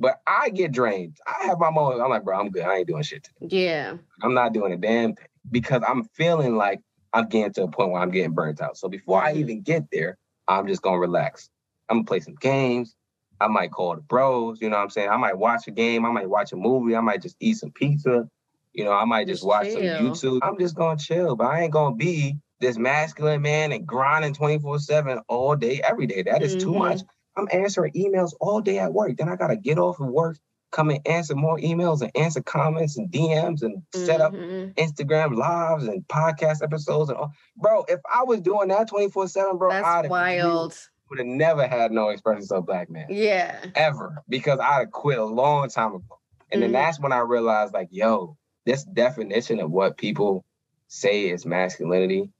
But 0.00 0.20
I 0.26 0.50
get 0.50 0.70
drained. 0.70 1.16
I 1.26 1.46
have 1.46 1.58
my 1.58 1.70
moments. 1.70 2.00
I'm 2.02 2.10
like, 2.10 2.24
bro, 2.24 2.38
I'm 2.38 2.50
good. 2.50 2.62
I 2.62 2.76
ain't 2.76 2.86
doing 2.86 3.02
shit 3.02 3.24
today. 3.24 3.64
Yeah. 3.64 3.96
I'm 4.22 4.34
not 4.34 4.52
doing 4.52 4.72
a 4.72 4.76
damn 4.76 5.14
thing 5.14 5.26
because 5.50 5.82
I'm 5.86 6.04
feeling 6.14 6.56
like 6.56 6.80
I'm 7.12 7.28
getting 7.28 7.52
to 7.54 7.64
a 7.64 7.68
point 7.68 7.90
where 7.90 8.00
I'm 8.00 8.10
getting 8.10 8.32
burnt 8.32 8.60
out. 8.60 8.76
So 8.76 8.88
before 8.88 9.22
I 9.22 9.32
even 9.34 9.62
get 9.62 9.84
there, 9.90 10.16
I'm 10.46 10.66
just 10.66 10.82
gonna 10.82 10.98
relax. 10.98 11.50
I'm 11.88 11.98
gonna 11.98 12.04
play 12.06 12.20
some 12.20 12.36
games. 12.36 12.94
I 13.40 13.48
might 13.48 13.70
call 13.70 13.94
the 13.94 14.02
bros, 14.02 14.60
you 14.60 14.68
know 14.68 14.76
what 14.76 14.82
I'm 14.82 14.90
saying? 14.90 15.10
I 15.10 15.16
might 15.16 15.38
watch 15.38 15.68
a 15.68 15.70
game, 15.70 16.04
I 16.04 16.10
might 16.10 16.28
watch 16.28 16.52
a 16.52 16.56
movie, 16.56 16.96
I 16.96 17.00
might 17.00 17.22
just 17.22 17.36
eat 17.40 17.56
some 17.56 17.70
pizza, 17.70 18.28
you 18.72 18.84
know, 18.84 18.92
I 18.92 19.04
might 19.04 19.26
just, 19.26 19.44
watch 19.44 19.66
chill. 19.66 19.74
some 19.74 19.82
YouTube. 19.82 20.40
I'm 20.42 20.58
just 20.58 20.74
gonna 20.74 20.98
chill, 20.98 21.36
but 21.36 21.46
I 21.46 21.62
ain't 21.62 21.72
gonna 21.72 21.96
be 21.96 22.36
this 22.60 22.78
masculine 22.78 23.42
man 23.42 23.72
and 23.72 23.86
grinding 23.86 24.34
24-7 24.34 25.22
all 25.28 25.56
day, 25.56 25.80
every 25.88 26.06
day. 26.06 26.22
That 26.22 26.42
is 26.42 26.56
mm-hmm. 26.56 26.72
too 26.72 26.78
much. 26.78 27.00
I'm 27.36 27.48
answering 27.52 27.92
emails 27.92 28.32
all 28.40 28.60
day 28.60 28.78
at 28.78 28.92
work. 28.92 29.16
Then 29.16 29.28
I 29.28 29.36
gotta 29.36 29.56
get 29.56 29.78
off 29.78 30.00
of 30.00 30.08
work, 30.08 30.38
come 30.70 30.90
and 30.90 31.06
answer 31.06 31.34
more 31.34 31.58
emails 31.58 32.02
and 32.02 32.10
answer 32.16 32.42
comments 32.42 32.98
and 32.98 33.10
DMs 33.10 33.62
and 33.62 33.78
mm-hmm. 33.78 34.04
set 34.04 34.20
up 34.20 34.32
mm-hmm. 34.32 34.70
Instagram 34.72 35.36
lives 35.36 35.86
and 35.86 36.06
podcast 36.08 36.62
episodes 36.62 37.10
and 37.10 37.18
all. 37.18 37.32
Bro, 37.56 37.84
if 37.88 38.00
I 38.12 38.24
was 38.24 38.40
doing 38.40 38.68
that 38.68 38.90
24-7, 38.90 39.58
bro, 39.58 39.70
that's 39.70 39.86
I'd 39.86 40.10
wild 40.10 40.76
would 41.10 41.18
have 41.18 41.26
never 41.26 41.66
had 41.66 41.92
no 41.92 42.08
Express 42.08 42.40
Yourself 42.40 42.66
Black 42.66 42.90
Man. 42.90 43.06
Yeah. 43.08 43.64
Ever. 43.74 44.22
Because 44.28 44.58
I'd 44.60 44.80
have 44.80 44.90
quit 44.90 45.18
a 45.18 45.24
long 45.24 45.68
time 45.68 45.94
ago. 45.94 46.18
And 46.50 46.62
mm-hmm. 46.62 46.72
then 46.72 46.72
that's 46.72 47.00
when 47.00 47.12
I 47.12 47.20
realized, 47.20 47.74
like, 47.74 47.88
yo, 47.90 48.36
this 48.64 48.84
definition 48.84 49.60
of 49.60 49.70
what 49.70 49.96
people 49.96 50.44
say 50.88 51.28
is 51.30 51.46
masculinity 51.46 52.30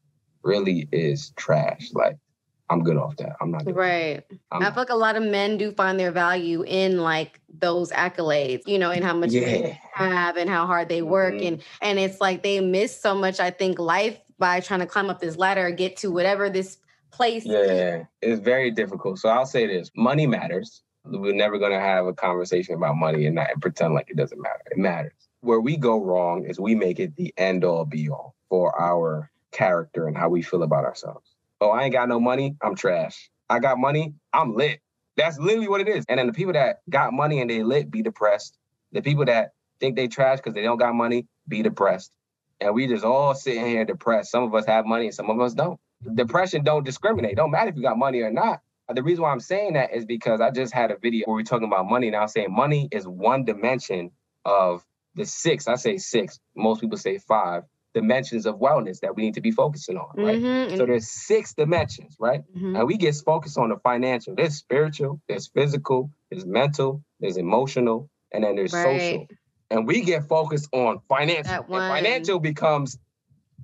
really 0.43 0.89
is 0.93 1.33
trash. 1.37 1.91
Like 1.93 2.17
I'm 2.71 2.83
good 2.83 2.97
off 2.97 3.17
that. 3.17 3.37
I'm 3.41 3.51
not 3.51 3.65
good. 3.65 3.75
right. 3.75 4.23
i 4.51 4.65
feel 4.65 4.73
like 4.77 4.91
a 4.91 4.95
lot 4.95 5.17
of 5.17 5.23
men 5.23 5.57
do 5.57 5.73
find 5.73 5.99
their 5.99 6.13
value 6.13 6.63
in 6.65 6.99
like 6.99 7.41
those 7.49 7.91
accolades, 7.93 8.67
you 8.67 8.79
know, 8.79 8.91
and 8.91 9.05
how 9.05 9.15
much 9.15 9.31
yeah. 9.33 9.41
they 9.41 9.81
have 9.95 10.37
and 10.37 10.51
how 10.51 10.67
hard 10.67 10.89
they 10.89 11.03
work, 11.03 11.35
mm-hmm. 11.35 11.47
and 11.47 11.63
and 11.81 11.99
it's 11.99 12.21
like 12.21 12.43
they 12.43 12.61
miss 12.61 12.99
so 12.99 13.15
much. 13.15 13.41
I 13.41 13.51
think 13.51 13.79
life 13.79 14.19
by 14.39 14.61
trying 14.61 14.81
to 14.81 14.87
climb 14.87 15.11
up 15.11 15.21
this 15.21 15.37
ladder, 15.37 15.71
get 15.71 15.97
to 15.99 16.11
whatever 16.11 16.51
this 16.51 16.79
place. 17.11 17.45
Yeah, 17.45 18.05
it's 18.23 18.41
very 18.41 18.71
difficult. 18.71 19.19
So 19.19 19.29
I'll 19.29 19.47
say 19.47 19.67
this: 19.67 19.91
money 19.97 20.27
matters. 20.27 20.83
We're 21.05 21.35
never 21.35 21.59
going 21.59 21.73
to 21.73 21.81
have 21.81 22.07
a 22.07 22.13
conversation 22.13 22.75
about 22.75 22.97
money 22.97 23.27
and 23.27 23.35
not 23.35 23.49
pretend 23.61 23.95
like 23.95 24.11
it 24.11 24.17
doesn't 24.17 24.41
matter. 24.41 24.61
It 24.71 24.79
matters. 24.79 25.13
Where 25.41 25.61
we 25.61 25.77
go 25.77 26.03
wrong 26.03 26.45
is 26.45 26.61
we 26.61 26.75
make 26.75 27.01
it 27.01 27.17
the 27.17 27.33
end 27.37 27.65
all 27.65 27.85
be 27.85 28.11
all 28.11 28.35
for 28.49 28.79
our 28.79 29.31
character 29.53 30.07
and 30.07 30.17
how 30.17 30.29
we 30.29 30.43
feel 30.43 30.63
about 30.63 30.85
ourselves. 30.85 31.35
Oh, 31.61 31.71
I 31.71 31.85
ain't 31.85 31.93
got 31.93 32.09
no 32.09 32.21
money, 32.21 32.57
I'm 32.63 32.75
trash. 32.75 33.31
I 33.49 33.59
got 33.59 33.79
money, 33.79 34.15
I'm 34.33 34.55
lit. 34.55 34.81
That's 35.17 35.39
literally 35.39 35.69
what 35.69 35.81
it 35.81 35.89
is. 35.89 36.05
And 36.09 36.19
then 36.19 36.27
the 36.27 36.33
people 36.33 36.53
that 36.53 36.81
got 36.89 37.13
money 37.13 37.41
and 37.41 37.51
they 37.51 37.63
lit 37.63 37.91
be 37.91 38.03
depressed. 38.03 38.57
The 38.93 39.03
people 39.03 39.25
that 39.25 39.53
think 39.81 39.97
they 39.97 40.09
trash 40.09 40.39
because 40.39 40.55
they 40.55 40.63
don't 40.63 40.79
got 40.79 40.95
money 40.95 41.27
be 41.49 41.63
depressed. 41.63 42.13
And 42.61 42.75
we 42.75 42.87
just 42.87 43.05
all 43.05 43.35
sitting 43.35 43.67
here 43.67 43.85
depressed. 43.85 44.31
Some 44.31 44.45
of 44.45 44.55
us 44.55 44.67
have 44.67 44.87
money 44.87 45.07
and 45.07 45.15
some 45.15 45.31
of 45.31 45.41
us 45.41 45.55
don't. 45.55 45.81
Depression 46.15 46.63
don't 46.65 46.85
discriminate. 46.85 47.37
Don't 47.37 47.51
matter 47.51 47.71
if 47.71 47.77
you 47.77 47.83
got 47.83 47.99
money 47.99 48.21
or 48.21 48.31
not. 48.31 48.61
The 48.95 49.03
reason 49.03 49.23
why 49.23 49.33
I'm 49.33 49.41
saying 49.41 49.75
that 49.75 49.95
is 49.95 50.07
because 50.07 50.41
I 50.41 50.51
just 50.51 50.73
had 50.73 50.91
a 50.91 50.97
video 50.97 51.27
where 51.27 51.37
we're 51.37 51.43
talking 51.43 51.67
about 51.67 51.87
money 51.87 52.07
and 52.07 52.17
I'm 52.17 52.29
saying 52.29 52.49
money 52.51 52.89
is 52.91 53.07
one 53.07 53.45
dimension 53.45 54.13
of 54.45 54.85
the 55.15 55.27
six. 55.27 55.69
I 55.69 55.75
say 55.75 55.99
six. 55.99 56.41
Most 56.57 56.81
people 56.81 56.97
say 56.97 57.19
five 57.19 57.65
dimensions 57.95 58.47
of 58.47 58.57
wellness 58.57 59.01
that 59.01 59.17
we 59.17 59.23
need 59.23 59.35
to 59.35 59.41
be 59.41 59.51
focusing 59.51 59.97
on, 59.97 60.11
right? 60.15 60.39
Mm-hmm. 60.39 60.77
So 60.77 60.87
there's 60.87 61.09
six 61.09 61.55
dimensions, 61.55 62.17
right? 62.19 62.43
Mm-hmm. 62.57 62.77
And 62.77 62.87
we 62.87 62.97
get 62.97 63.15
focused 63.17 63.59
on 63.59 63.71
the 63.71 63.77
financial. 63.77 64.35
There's 64.35 64.55
spiritual, 64.55 65.21
there's 65.29 65.49
physical, 65.49 66.11
there's 66.31 66.47
mental, 66.47 67.03
there's 67.21 67.37
emotional, 67.37 68.09
and 68.33 68.45
then 68.45 68.57
there's 68.57 68.73
right. 68.73 69.01
social. 69.01 69.27
And 69.71 69.87
we 69.87 70.03
get 70.03 70.29
focused 70.29 70.69
on 70.73 71.01
financial. 71.09 71.53
And 71.53 71.67
financial 71.67 72.39
becomes 72.39 72.99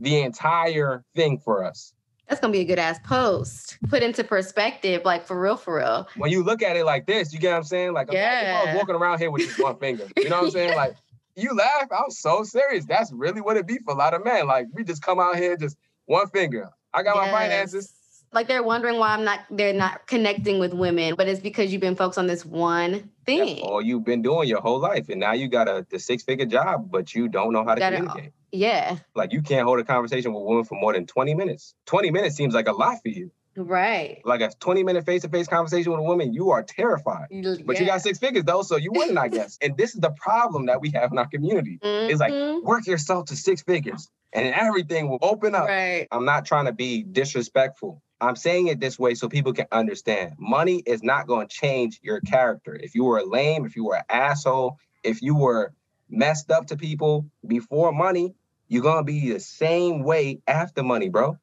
the 0.00 0.20
entire 0.20 1.04
thing 1.14 1.38
for 1.38 1.64
us. 1.64 1.94
That's 2.28 2.40
gonna 2.40 2.52
be 2.52 2.60
a 2.60 2.64
good 2.64 2.78
ass 2.78 2.98
post. 3.04 3.78
Put 3.88 4.02
into 4.02 4.24
perspective, 4.24 5.02
like 5.04 5.26
for 5.26 5.38
real, 5.38 5.56
for 5.56 5.76
real. 5.76 6.08
When 6.16 6.30
you 6.30 6.42
look 6.42 6.62
at 6.62 6.76
it 6.76 6.84
like 6.84 7.06
this, 7.06 7.32
you 7.32 7.38
get 7.38 7.50
what 7.50 7.58
I'm 7.58 7.64
saying? 7.64 7.92
Like, 7.92 8.12
yeah. 8.12 8.62
I 8.62 8.66
was 8.66 8.76
walking 8.76 8.94
around 8.94 9.18
here 9.18 9.30
with 9.30 9.42
just 9.42 9.62
one 9.62 9.78
finger, 9.78 10.06
you 10.16 10.28
know 10.28 10.36
what 10.36 10.44
I'm 10.46 10.50
saying? 10.50 10.74
Like, 10.76 10.96
you 11.36 11.54
laugh. 11.54 11.88
I'm 11.90 12.10
so 12.10 12.44
serious. 12.44 12.84
That's 12.84 13.12
really 13.12 13.40
what 13.40 13.56
it 13.56 13.66
be 13.66 13.78
for 13.78 13.92
a 13.92 13.96
lot 13.96 14.14
of 14.14 14.24
men. 14.24 14.46
Like, 14.46 14.68
we 14.72 14.84
just 14.84 15.02
come 15.02 15.18
out 15.18 15.36
here 15.36 15.56
just 15.56 15.76
one 16.06 16.28
finger. 16.28 16.70
I 16.92 17.02
got 17.02 17.16
yes. 17.16 17.32
my 17.32 17.38
finances. 17.38 17.92
Like 18.32 18.48
they're 18.48 18.64
wondering 18.64 18.98
why 18.98 19.10
I'm 19.10 19.22
not. 19.22 19.40
They're 19.48 19.72
not 19.72 20.08
connecting 20.08 20.58
with 20.58 20.74
women, 20.74 21.14
but 21.16 21.28
it's 21.28 21.40
because 21.40 21.72
you've 21.72 21.80
been 21.80 21.94
focused 21.94 22.18
on 22.18 22.26
this 22.26 22.44
one 22.44 23.08
thing. 23.24 23.38
That's 23.38 23.60
all 23.60 23.80
you've 23.80 24.04
been 24.04 24.22
doing 24.22 24.48
your 24.48 24.60
whole 24.60 24.80
life, 24.80 25.08
and 25.08 25.20
now 25.20 25.32
you 25.32 25.46
got 25.46 25.68
a 25.68 25.86
the 25.88 26.00
six 26.00 26.24
figure 26.24 26.44
job, 26.44 26.90
but 26.90 27.14
you 27.14 27.28
don't 27.28 27.52
know 27.52 27.64
how 27.64 27.76
to 27.76 27.80
communicate. 27.80 28.32
Yeah. 28.54 28.98
Like 29.14 29.32
you 29.32 29.42
can't 29.42 29.66
hold 29.66 29.80
a 29.80 29.84
conversation 29.84 30.32
with 30.32 30.42
a 30.42 30.44
woman 30.44 30.64
for 30.64 30.78
more 30.78 30.92
than 30.92 31.06
20 31.06 31.34
minutes. 31.34 31.74
20 31.86 32.10
minutes 32.10 32.36
seems 32.36 32.54
like 32.54 32.68
a 32.68 32.72
lot 32.72 32.98
for 33.02 33.08
you. 33.08 33.30
Right. 33.56 34.20
Like 34.24 34.40
a 34.40 34.50
20 34.50 34.82
minute 34.82 35.06
face 35.06 35.22
to 35.22 35.28
face 35.28 35.46
conversation 35.46 35.92
with 35.92 36.00
a 36.00 36.04
woman, 36.04 36.32
you 36.32 36.50
are 36.50 36.62
terrified. 36.62 37.28
Yeah. 37.30 37.56
But 37.64 37.78
you 37.78 37.86
got 37.86 38.00
six 38.00 38.18
figures 38.18 38.44
though, 38.44 38.62
so 38.62 38.76
you 38.76 38.90
wouldn't, 38.92 39.18
I 39.18 39.28
guess. 39.28 39.58
And 39.60 39.76
this 39.76 39.94
is 39.94 40.00
the 40.00 40.10
problem 40.10 40.66
that 40.66 40.80
we 40.80 40.90
have 40.90 41.12
in 41.12 41.18
our 41.18 41.26
community. 41.26 41.78
Mm-hmm. 41.82 42.10
It's 42.10 42.20
like 42.20 42.32
mm-hmm. 42.32 42.66
work 42.66 42.86
yourself 42.86 43.26
to 43.26 43.36
six 43.36 43.62
figures 43.62 44.08
and 44.32 44.52
everything 44.54 45.08
will 45.08 45.20
open 45.22 45.54
up. 45.54 45.68
Right. 45.68 46.08
I'm 46.10 46.24
not 46.24 46.44
trying 46.44 46.66
to 46.66 46.72
be 46.72 47.02
disrespectful. 47.02 48.02
I'm 48.20 48.36
saying 48.36 48.68
it 48.68 48.80
this 48.80 48.98
way 48.98 49.14
so 49.14 49.28
people 49.28 49.52
can 49.52 49.66
understand. 49.70 50.34
Money 50.38 50.82
is 50.86 51.02
not 51.02 51.26
going 51.26 51.46
to 51.46 51.54
change 51.54 52.00
your 52.02 52.20
character. 52.20 52.74
If 52.74 52.94
you 52.94 53.04
were 53.04 53.22
lame, 53.22 53.66
if 53.66 53.76
you 53.76 53.84
were 53.84 53.96
an 53.96 54.04
asshole, 54.08 54.78
if 55.02 55.22
you 55.22 55.36
were 55.36 55.72
messed 56.08 56.50
up 56.50 56.66
to 56.68 56.76
people 56.76 57.26
before 57.46 57.92
money, 57.92 58.34
you're 58.68 58.82
gonna 58.82 59.04
be 59.04 59.32
the 59.32 59.40
same 59.40 60.02
way 60.02 60.40
after 60.46 60.82
money, 60.82 61.08
bro. 61.08 61.38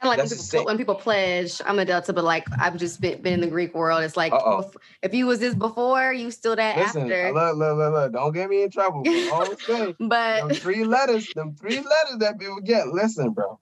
Kind 0.00 0.18
of 0.18 0.30
like 0.30 0.30
when 0.30 0.48
people, 0.48 0.64
when 0.64 0.78
people, 0.78 0.94
pledge, 0.94 1.60
I'm 1.66 1.78
a 1.78 1.84
Delta, 1.84 2.14
but 2.14 2.24
like 2.24 2.46
I've 2.58 2.78
just 2.78 3.02
been, 3.02 3.20
been 3.20 3.34
in 3.34 3.40
the 3.42 3.46
Greek 3.48 3.74
world. 3.74 4.02
It's 4.02 4.16
like 4.16 4.32
Uh-oh. 4.32 4.70
if 5.02 5.12
you 5.12 5.26
was 5.26 5.40
this 5.40 5.54
before, 5.54 6.10
you 6.10 6.30
still 6.30 6.56
that 6.56 6.78
Listen, 6.78 7.02
after. 7.02 7.32
Look, 7.32 7.56
look, 7.56 7.76
look, 7.76 7.92
look. 7.92 8.12
Don't 8.12 8.32
get 8.32 8.48
me 8.48 8.62
in 8.62 8.70
trouble. 8.70 9.02
but 9.98 10.40
them 10.40 10.50
three 10.54 10.84
letters, 10.84 11.28
them 11.34 11.54
three 11.54 11.76
letters 11.76 12.16
that 12.20 12.38
people 12.38 12.60
get. 12.62 12.88
Listen, 12.88 13.32
bro. 13.32 13.58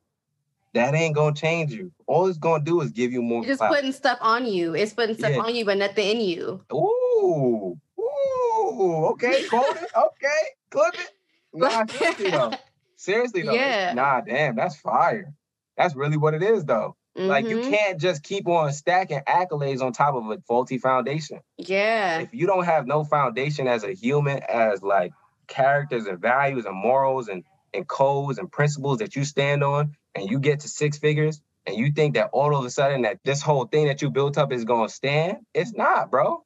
That 0.75 0.95
ain't 0.95 1.17
gonna 1.17 1.35
change 1.35 1.73
you. 1.73 1.91
All 2.07 2.29
it's 2.29 2.39
gonna 2.39 2.63
do 2.63 2.83
is 2.83 2.91
give 2.93 3.11
you 3.11 3.21
more. 3.21 3.45
just 3.45 3.61
putting 3.61 3.91
stuff 3.91 4.19
on 4.21 4.47
you. 4.47 4.77
It's 4.77 4.93
putting 4.93 5.17
stuff 5.17 5.33
yeah. 5.33 5.41
on 5.41 5.57
you, 5.57 5.65
but 5.65 5.79
nothing 5.79 6.19
in 6.19 6.21
you. 6.21 6.61
Ooh, 6.73 7.77
ooh. 7.99 9.07
Okay, 9.13 9.45
quote 9.49 9.77
it. 9.77 9.91
Okay, 9.97 10.43
clip 10.71 10.95
it. 10.95 11.11
Nah, 11.55 11.87
seriously 11.87 12.31
though. 12.31 12.53
Seriously 12.99 13.43
though. 13.43 13.53
Yeah. 13.53 13.95
Nah, 13.95 14.21
damn, 14.21 14.57
that's 14.57 14.77
fire. 14.77 15.33
That's 15.77 15.95
really 15.95 16.17
what 16.17 16.35
it 16.35 16.43
is, 16.43 16.65
though. 16.65 16.97
Mm-hmm. 17.17 17.29
Like 17.29 17.49
you 17.49 17.59
mm-hmm. 17.59 17.71
can't 17.71 18.01
just 18.01 18.25
keep 18.25 18.49
on 18.49 18.73
stacking 18.73 19.21
accolades 19.27 19.81
on 19.81 19.93
top 19.93 20.17
of 20.17 20.29
a 20.29 20.39
faulty 20.49 20.79
foundation. 20.79 21.41
Yeah. 21.57 22.19
If 22.19 22.35
you 22.35 22.47
don't 22.47 22.65
have 22.65 22.87
no 22.87 23.05
foundation 23.05 23.69
as 23.69 23.85
a 23.85 23.93
human, 23.93 24.41
as 24.43 24.83
like 24.83 25.13
characters 25.47 26.07
and 26.07 26.19
values 26.21 26.67
and 26.67 26.77
morals 26.77 27.29
and 27.29 27.45
and 27.73 27.87
codes 27.87 28.39
and 28.39 28.51
principles 28.51 28.99
that 28.99 29.15
you 29.15 29.25
stand 29.25 29.63
on, 29.63 29.95
and 30.15 30.29
you 30.29 30.41
get 30.41 30.61
to 30.61 30.69
six 30.69 30.99
figures, 30.99 31.41
and 31.67 31.77
you 31.77 31.93
think 31.93 32.15
that 32.15 32.31
all 32.33 32.57
of 32.57 32.65
a 32.65 32.71
sudden 32.71 33.03
that 33.03 33.21
this 33.25 33.43
whole 33.43 33.67
thing 33.67 33.87
that 33.87 34.03
you 34.03 34.11
built 34.11 34.37
up 34.39 34.53
is 34.53 34.65
gonna 34.65 34.89
stand, 34.89 35.39
it's 35.55 35.73
not, 35.73 36.11
bro. 36.11 36.45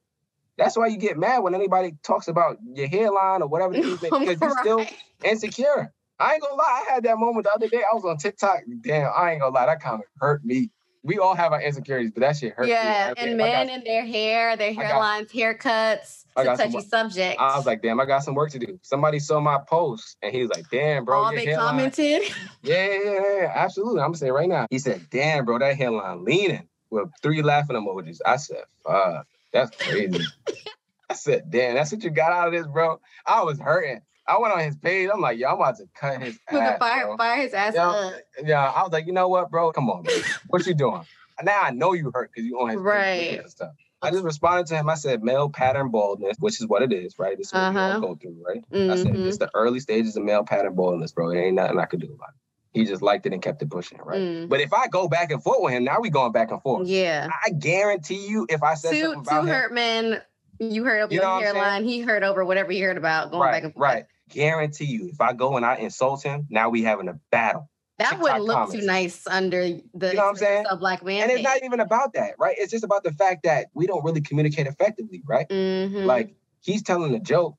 That's 0.59 0.77
why 0.77 0.87
you 0.87 0.97
get 0.97 1.17
mad 1.17 1.39
when 1.39 1.55
anybody 1.55 1.95
talks 2.03 2.27
about 2.27 2.57
your 2.63 2.87
hairline 2.87 3.41
or 3.41 3.47
whatever 3.47 3.73
because 3.73 4.37
you're 4.41 4.57
still 4.61 4.85
insecure. 5.23 5.91
I 6.23 6.33
ain't 6.33 6.41
gonna 6.41 6.55
lie, 6.55 6.85
I 6.87 6.93
had 6.93 7.03
that 7.03 7.17
moment 7.17 7.45
the 7.45 7.53
other 7.53 7.67
day. 7.67 7.81
I 7.83 7.93
was 7.93 8.05
on 8.05 8.17
TikTok. 8.17 8.61
Damn, 8.81 9.11
I 9.15 9.31
ain't 9.31 9.41
gonna 9.41 9.53
lie, 9.53 9.65
that 9.65 9.81
kind 9.81 9.95
of 9.95 10.05
hurt 10.19 10.43
me. 10.45 10.69
We 11.03 11.17
all 11.19 11.35
have 11.35 11.51
our 11.51 11.61
insecurities, 11.61 12.11
but 12.11 12.21
that 12.21 12.37
shit 12.37 12.53
hurt 12.53 12.69
yeah, 12.69 13.13
me. 13.17 13.23
and 13.23 13.37
men 13.37 13.69
and 13.69 13.85
their 13.85 14.05
hair, 14.05 14.55
their 14.55 14.73
hairlines, 14.73 15.29
haircuts. 15.31 16.23
It's 16.37 16.37
a 16.37 16.55
touchy 16.55 16.71
some, 16.71 17.11
subject. 17.11 17.41
I 17.41 17.57
was 17.57 17.65
like, 17.65 17.81
damn, 17.81 17.99
I 17.99 18.05
got 18.05 18.23
some 18.23 18.35
work 18.35 18.51
to 18.51 18.59
do. 18.59 18.79
Somebody 18.83 19.19
saw 19.19 19.41
my 19.41 19.59
post 19.67 20.15
and 20.21 20.33
he 20.33 20.41
was 20.41 20.49
like, 20.49 20.69
damn, 20.71 21.03
bro. 21.03 21.25
All 21.25 21.31
they 21.31 21.45
hairline. 21.45 21.91
commented. 21.91 22.21
Yeah, 22.63 22.87
yeah, 22.87 23.19
yeah, 23.41 23.51
absolutely. 23.53 23.99
I'm 23.99 24.07
gonna 24.07 24.17
say 24.17 24.31
right 24.31 24.47
now. 24.47 24.67
He 24.69 24.79
said, 24.79 25.07
damn, 25.11 25.43
bro, 25.43 25.59
that 25.59 25.75
hairline 25.75 26.23
leaning 26.23 26.69
with 26.89 27.09
three 27.21 27.41
laughing 27.41 27.75
emojis. 27.75 28.19
I 28.25 28.37
said, 28.37 28.63
fuck, 28.87 29.27
that's 29.51 29.75
crazy. 29.75 30.23
I 31.09 31.13
said, 31.15 31.51
damn, 31.51 31.75
that's 31.75 31.91
what 31.91 32.01
you 32.05 32.09
got 32.09 32.31
out 32.31 32.47
of 32.47 32.53
this, 32.53 32.65
bro. 32.65 33.01
I 33.25 33.43
was 33.43 33.59
hurting. 33.59 33.99
I 34.27 34.39
went 34.39 34.53
on 34.53 34.59
his 34.61 34.75
page. 34.77 35.09
I'm 35.13 35.21
like, 35.21 35.37
yo, 35.37 35.49
I'm 35.49 35.55
about 35.55 35.77
to 35.77 35.87
cut 35.93 36.21
his 36.21 36.39
ass. 36.47 36.79
fire, 36.79 37.05
bro. 37.07 37.17
fire 37.17 37.41
his 37.41 37.53
ass 37.53 37.73
yeah, 37.75 37.89
up. 37.89 38.13
Yeah, 38.43 38.71
I 38.71 38.83
was 38.83 38.91
like, 38.91 39.05
you 39.05 39.13
know 39.13 39.27
what, 39.27 39.51
bro? 39.51 39.71
Come 39.71 39.89
on, 39.89 40.03
man. 40.03 40.15
what 40.47 40.65
you 40.65 40.73
doing? 40.73 41.01
Now 41.43 41.61
I 41.61 41.71
know 41.71 41.93
you 41.93 42.11
hurt 42.13 42.31
because 42.31 42.47
you 42.47 42.59
on 42.59 42.69
his 42.69 42.79
right. 42.79 43.39
and 43.39 43.49
stuff. 43.49 43.71
I 44.01 44.11
just 44.11 44.23
responded 44.23 44.67
to 44.67 44.75
him. 44.75 44.89
I 44.89 44.95
said, 44.95 45.23
male 45.23 45.49
pattern 45.49 45.89
baldness, 45.89 46.35
which 46.39 46.59
is 46.59 46.67
what 46.67 46.81
it 46.81 46.91
is, 46.91 47.17
right? 47.17 47.37
This 47.37 47.47
is 47.47 47.53
what 47.53 47.59
uh-huh. 47.59 47.73
we 47.73 47.79
all 47.79 47.91
uh-huh. 47.91 47.99
go 47.99 48.15
through, 48.15 48.43
right? 48.45 48.63
Mm-hmm. 48.69 48.91
I 48.91 48.95
said, 48.97 49.07
it's 49.07 49.37
mm-hmm. 49.37 49.45
the 49.45 49.49
early 49.53 49.79
stages 49.79 50.17
of 50.17 50.23
male 50.23 50.43
pattern 50.43 50.75
baldness, 50.75 51.13
bro. 51.13 51.29
It 51.29 51.39
ain't 51.39 51.55
nothing 51.55 51.79
I 51.79 51.85
could 51.85 52.01
do 52.01 52.13
about 52.13 52.29
it. 52.29 52.79
He 52.79 52.85
just 52.85 53.01
liked 53.01 53.25
it 53.25 53.33
and 53.33 53.41
kept 53.41 53.61
it 53.61 53.69
pushing, 53.69 53.99
right? 53.99 54.19
Mm. 54.19 54.49
But 54.49 54.59
if 54.59 54.73
I 54.73 54.87
go 54.87 55.07
back 55.07 55.31
and 55.31 55.41
forth 55.41 55.59
with 55.61 55.73
him, 55.73 55.83
now 55.83 55.99
we 56.01 56.09
going 56.09 56.31
back 56.31 56.51
and 56.51 56.61
forth. 56.61 56.87
Yeah. 56.87 57.29
I 57.45 57.51
guarantee 57.51 58.27
you, 58.27 58.47
if 58.49 58.63
I 58.63 58.73
said 58.73 58.91
two, 58.91 59.01
something 59.01 59.19
about 59.21 59.41
two 59.41 59.47
him, 59.47 59.53
hurt 59.53 59.73
men, 59.73 60.21
you 60.59 60.83
heard 60.83 61.01
over 61.01 61.13
you 61.13 61.21
your 61.21 61.39
hairline, 61.39 61.85
he 61.85 62.01
heard 62.01 62.23
over 62.23 62.43
whatever 62.43 62.71
he 62.71 62.81
heard 62.81 62.97
about 62.97 63.29
going 63.29 63.43
right, 63.43 63.51
back 63.51 63.63
and 63.63 63.73
forth. 63.73 63.83
Right 63.83 64.05
guarantee 64.33 64.85
you, 64.85 65.09
if 65.09 65.21
I 65.21 65.33
go 65.33 65.55
and 65.57 65.65
I 65.65 65.75
insult 65.75 66.23
him, 66.23 66.47
now 66.49 66.69
we 66.69 66.83
having 66.83 67.07
a 67.07 67.19
battle. 67.31 67.69
That 67.99 68.09
TikTok 68.09 68.23
wouldn't 68.23 68.43
look 68.45 68.55
comments. 68.55 68.75
too 68.75 68.85
nice 68.85 69.27
under 69.27 69.61
the 69.93 70.09
you 70.09 70.13
know 70.15 70.23
what 70.23 70.29
I'm 70.29 70.35
saying? 70.35 70.65
black 70.79 71.03
man. 71.03 71.23
And 71.23 71.31
it's 71.31 71.43
not 71.43 71.63
even 71.63 71.79
about 71.79 72.13
that, 72.13 72.33
right? 72.39 72.55
It's 72.57 72.71
just 72.71 72.83
about 72.83 73.03
the 73.03 73.11
fact 73.11 73.43
that 73.43 73.67
we 73.73 73.85
don't 73.85 74.03
really 74.03 74.21
communicate 74.21 74.65
effectively, 74.65 75.21
right? 75.25 75.47
Mm-hmm. 75.47 76.05
Like 76.05 76.35
he's 76.61 76.81
telling 76.81 77.13
a 77.13 77.19
joke. 77.19 77.55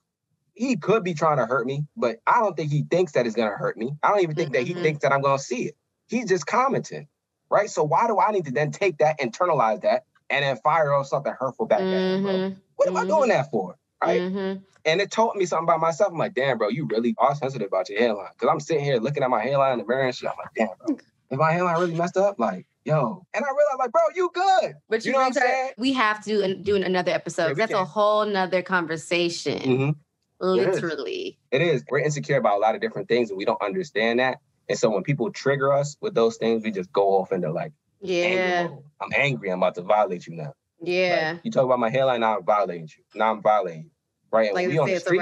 He 0.54 0.76
could 0.76 1.02
be 1.02 1.14
trying 1.14 1.38
to 1.38 1.46
hurt 1.46 1.66
me, 1.66 1.86
but 1.96 2.18
I 2.26 2.40
don't 2.40 2.56
think 2.56 2.70
he 2.70 2.84
thinks 2.88 3.12
that 3.12 3.26
it's 3.26 3.34
gonna 3.34 3.56
hurt 3.56 3.76
me. 3.76 3.92
I 4.02 4.08
don't 4.08 4.22
even 4.22 4.34
think 4.34 4.48
mm-hmm. 4.48 4.54
that 4.54 4.66
he 4.66 4.74
mm-hmm. 4.74 4.82
thinks 4.82 5.02
that 5.02 5.12
I'm 5.12 5.20
gonna 5.20 5.38
see 5.38 5.64
it. 5.66 5.76
He's 6.08 6.26
just 6.26 6.46
commenting, 6.46 7.08
right? 7.50 7.70
So 7.70 7.82
why 7.82 8.06
do 8.06 8.18
I 8.18 8.30
need 8.30 8.44
to 8.46 8.52
then 8.52 8.70
take 8.70 8.98
that, 8.98 9.18
internalize 9.20 9.82
that, 9.82 10.04
and 10.30 10.44
then 10.44 10.56
fire 10.58 10.92
off 10.92 11.06
something 11.06 11.32
hurtful 11.38 11.66
back 11.66 11.80
mm-hmm. 11.80 12.26
at 12.26 12.34
him, 12.34 12.62
What 12.76 12.88
am 12.88 12.96
I 12.96 13.04
doing 13.04 13.22
mm-hmm. 13.22 13.30
that 13.30 13.50
for? 13.50 13.76
Right? 14.02 14.58
And 14.84 15.00
it 15.00 15.10
told 15.10 15.36
me 15.36 15.46
something 15.46 15.64
about 15.64 15.80
myself. 15.80 16.12
I'm 16.12 16.18
like, 16.18 16.34
damn, 16.34 16.58
bro, 16.58 16.68
you 16.68 16.86
really 16.86 17.14
are 17.18 17.34
sensitive 17.34 17.68
about 17.68 17.88
your 17.88 17.98
hairline. 17.98 18.28
Cause 18.36 18.50
I'm 18.50 18.60
sitting 18.60 18.84
here 18.84 18.98
looking 18.98 19.22
at 19.22 19.30
my 19.30 19.42
hairline 19.42 19.72
in 19.72 19.78
the 19.78 19.86
mirror 19.86 20.04
and 20.04 20.14
shit. 20.14 20.28
I'm 20.28 20.36
like, 20.38 20.54
damn, 20.54 20.68
bro, 20.86 20.96
is 21.30 21.38
my 21.38 21.52
hairline 21.52 21.80
really 21.80 21.94
messed 21.94 22.16
up? 22.16 22.38
Like, 22.38 22.66
yo. 22.84 23.26
And 23.32 23.44
I 23.44 23.48
realized, 23.48 23.78
like, 23.78 23.92
bro, 23.92 24.02
you 24.14 24.30
good. 24.34 24.74
But 24.88 25.04
you, 25.04 25.08
you 25.08 25.12
know 25.12 25.20
what 25.20 25.28
I'm 25.28 25.32
saying? 25.32 25.70
We 25.78 25.92
have 25.94 26.22
to 26.24 26.54
do 26.54 26.76
another 26.76 27.12
episode. 27.12 27.48
Yeah, 27.48 27.54
That's 27.54 27.72
can. 27.72 27.80
a 27.80 27.84
whole 27.84 28.26
nother 28.26 28.62
conversation. 28.62 29.58
Mm-hmm. 29.58 29.90
Literally. 30.40 31.38
It 31.50 31.62
is. 31.62 31.68
it 31.68 31.74
is. 31.74 31.84
We're 31.90 32.00
insecure 32.00 32.36
about 32.36 32.58
a 32.58 32.60
lot 32.60 32.74
of 32.74 32.80
different 32.80 33.08
things 33.08 33.30
and 33.30 33.38
we 33.38 33.44
don't 33.44 33.62
understand 33.62 34.20
that. 34.20 34.38
And 34.68 34.78
so 34.78 34.90
when 34.90 35.02
people 35.02 35.30
trigger 35.30 35.72
us 35.72 35.96
with 36.00 36.14
those 36.14 36.36
things, 36.36 36.62
we 36.64 36.70
just 36.70 36.92
go 36.92 37.20
off 37.20 37.32
into 37.32 37.52
like, 37.52 37.72
yeah, 38.00 38.68
I'm 39.00 39.10
angry. 39.14 39.50
I'm 39.50 39.58
about 39.58 39.74
to 39.76 39.82
violate 39.82 40.26
you 40.26 40.36
now. 40.36 40.52
Yeah. 40.82 41.32
Like, 41.34 41.44
you 41.44 41.50
talk 41.50 41.64
about 41.64 41.78
my 41.78 41.90
hairline, 41.90 42.20
now 42.20 42.36
I'm 42.36 42.44
violating 42.44 42.88
you. 42.88 43.04
Now 43.14 43.32
I'm 43.32 43.42
violating 43.42 43.84
you. 43.84 43.90
Right. 44.34 44.48
And 44.48 44.54
like 44.54 44.68
we 44.68 44.78
on 44.78 44.88
the 44.88 44.98
street. 44.98 45.20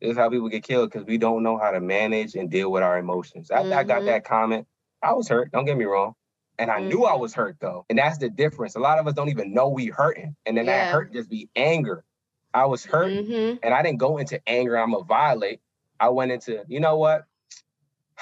This 0.00 0.12
is 0.12 0.16
how 0.16 0.30
people 0.30 0.48
get 0.48 0.64
killed 0.64 0.90
because 0.90 1.06
we 1.06 1.18
don't 1.18 1.42
know 1.42 1.58
how 1.58 1.70
to 1.70 1.80
manage 1.80 2.34
and 2.34 2.50
deal 2.50 2.72
with 2.72 2.82
our 2.82 2.98
emotions. 2.98 3.50
After 3.50 3.68
mm-hmm. 3.68 3.78
I 3.78 3.84
got 3.84 3.98
mm-hmm. 3.98 4.06
that 4.06 4.24
comment, 4.24 4.66
I 5.02 5.12
was 5.12 5.28
hurt. 5.28 5.52
Don't 5.52 5.66
get 5.66 5.76
me 5.76 5.84
wrong. 5.84 6.14
And 6.58 6.70
I 6.70 6.78
mm-hmm. 6.78 6.88
knew 6.88 7.04
I 7.04 7.12
mm-hmm. 7.12 7.20
was 7.20 7.34
hurt 7.34 7.56
though. 7.60 7.84
And 7.88 7.98
that's 7.98 8.18
the 8.18 8.30
difference. 8.30 8.76
A 8.76 8.80
lot 8.80 8.98
of 8.98 9.06
us 9.06 9.14
don't 9.14 9.28
even 9.28 9.52
know 9.54 9.68
we 9.68 9.86
hurting. 9.86 10.36
And 10.46 10.56
then 10.56 10.64
yeah. 10.64 10.86
that 10.86 10.92
hurt 10.92 11.12
just 11.12 11.28
be 11.28 11.48
anger. 11.54 12.04
I 12.52 12.66
was 12.66 12.84
hurt 12.84 13.12
mm-hmm. 13.12 13.58
and 13.62 13.74
I 13.74 13.82
didn't 13.82 13.98
go 13.98 14.18
into 14.18 14.40
anger. 14.48 14.76
I'm 14.76 14.94
a 14.94 15.04
violate. 15.04 15.60
I 16.00 16.08
went 16.08 16.32
into, 16.32 16.64
you 16.66 16.80
know 16.80 16.96
what? 16.96 17.26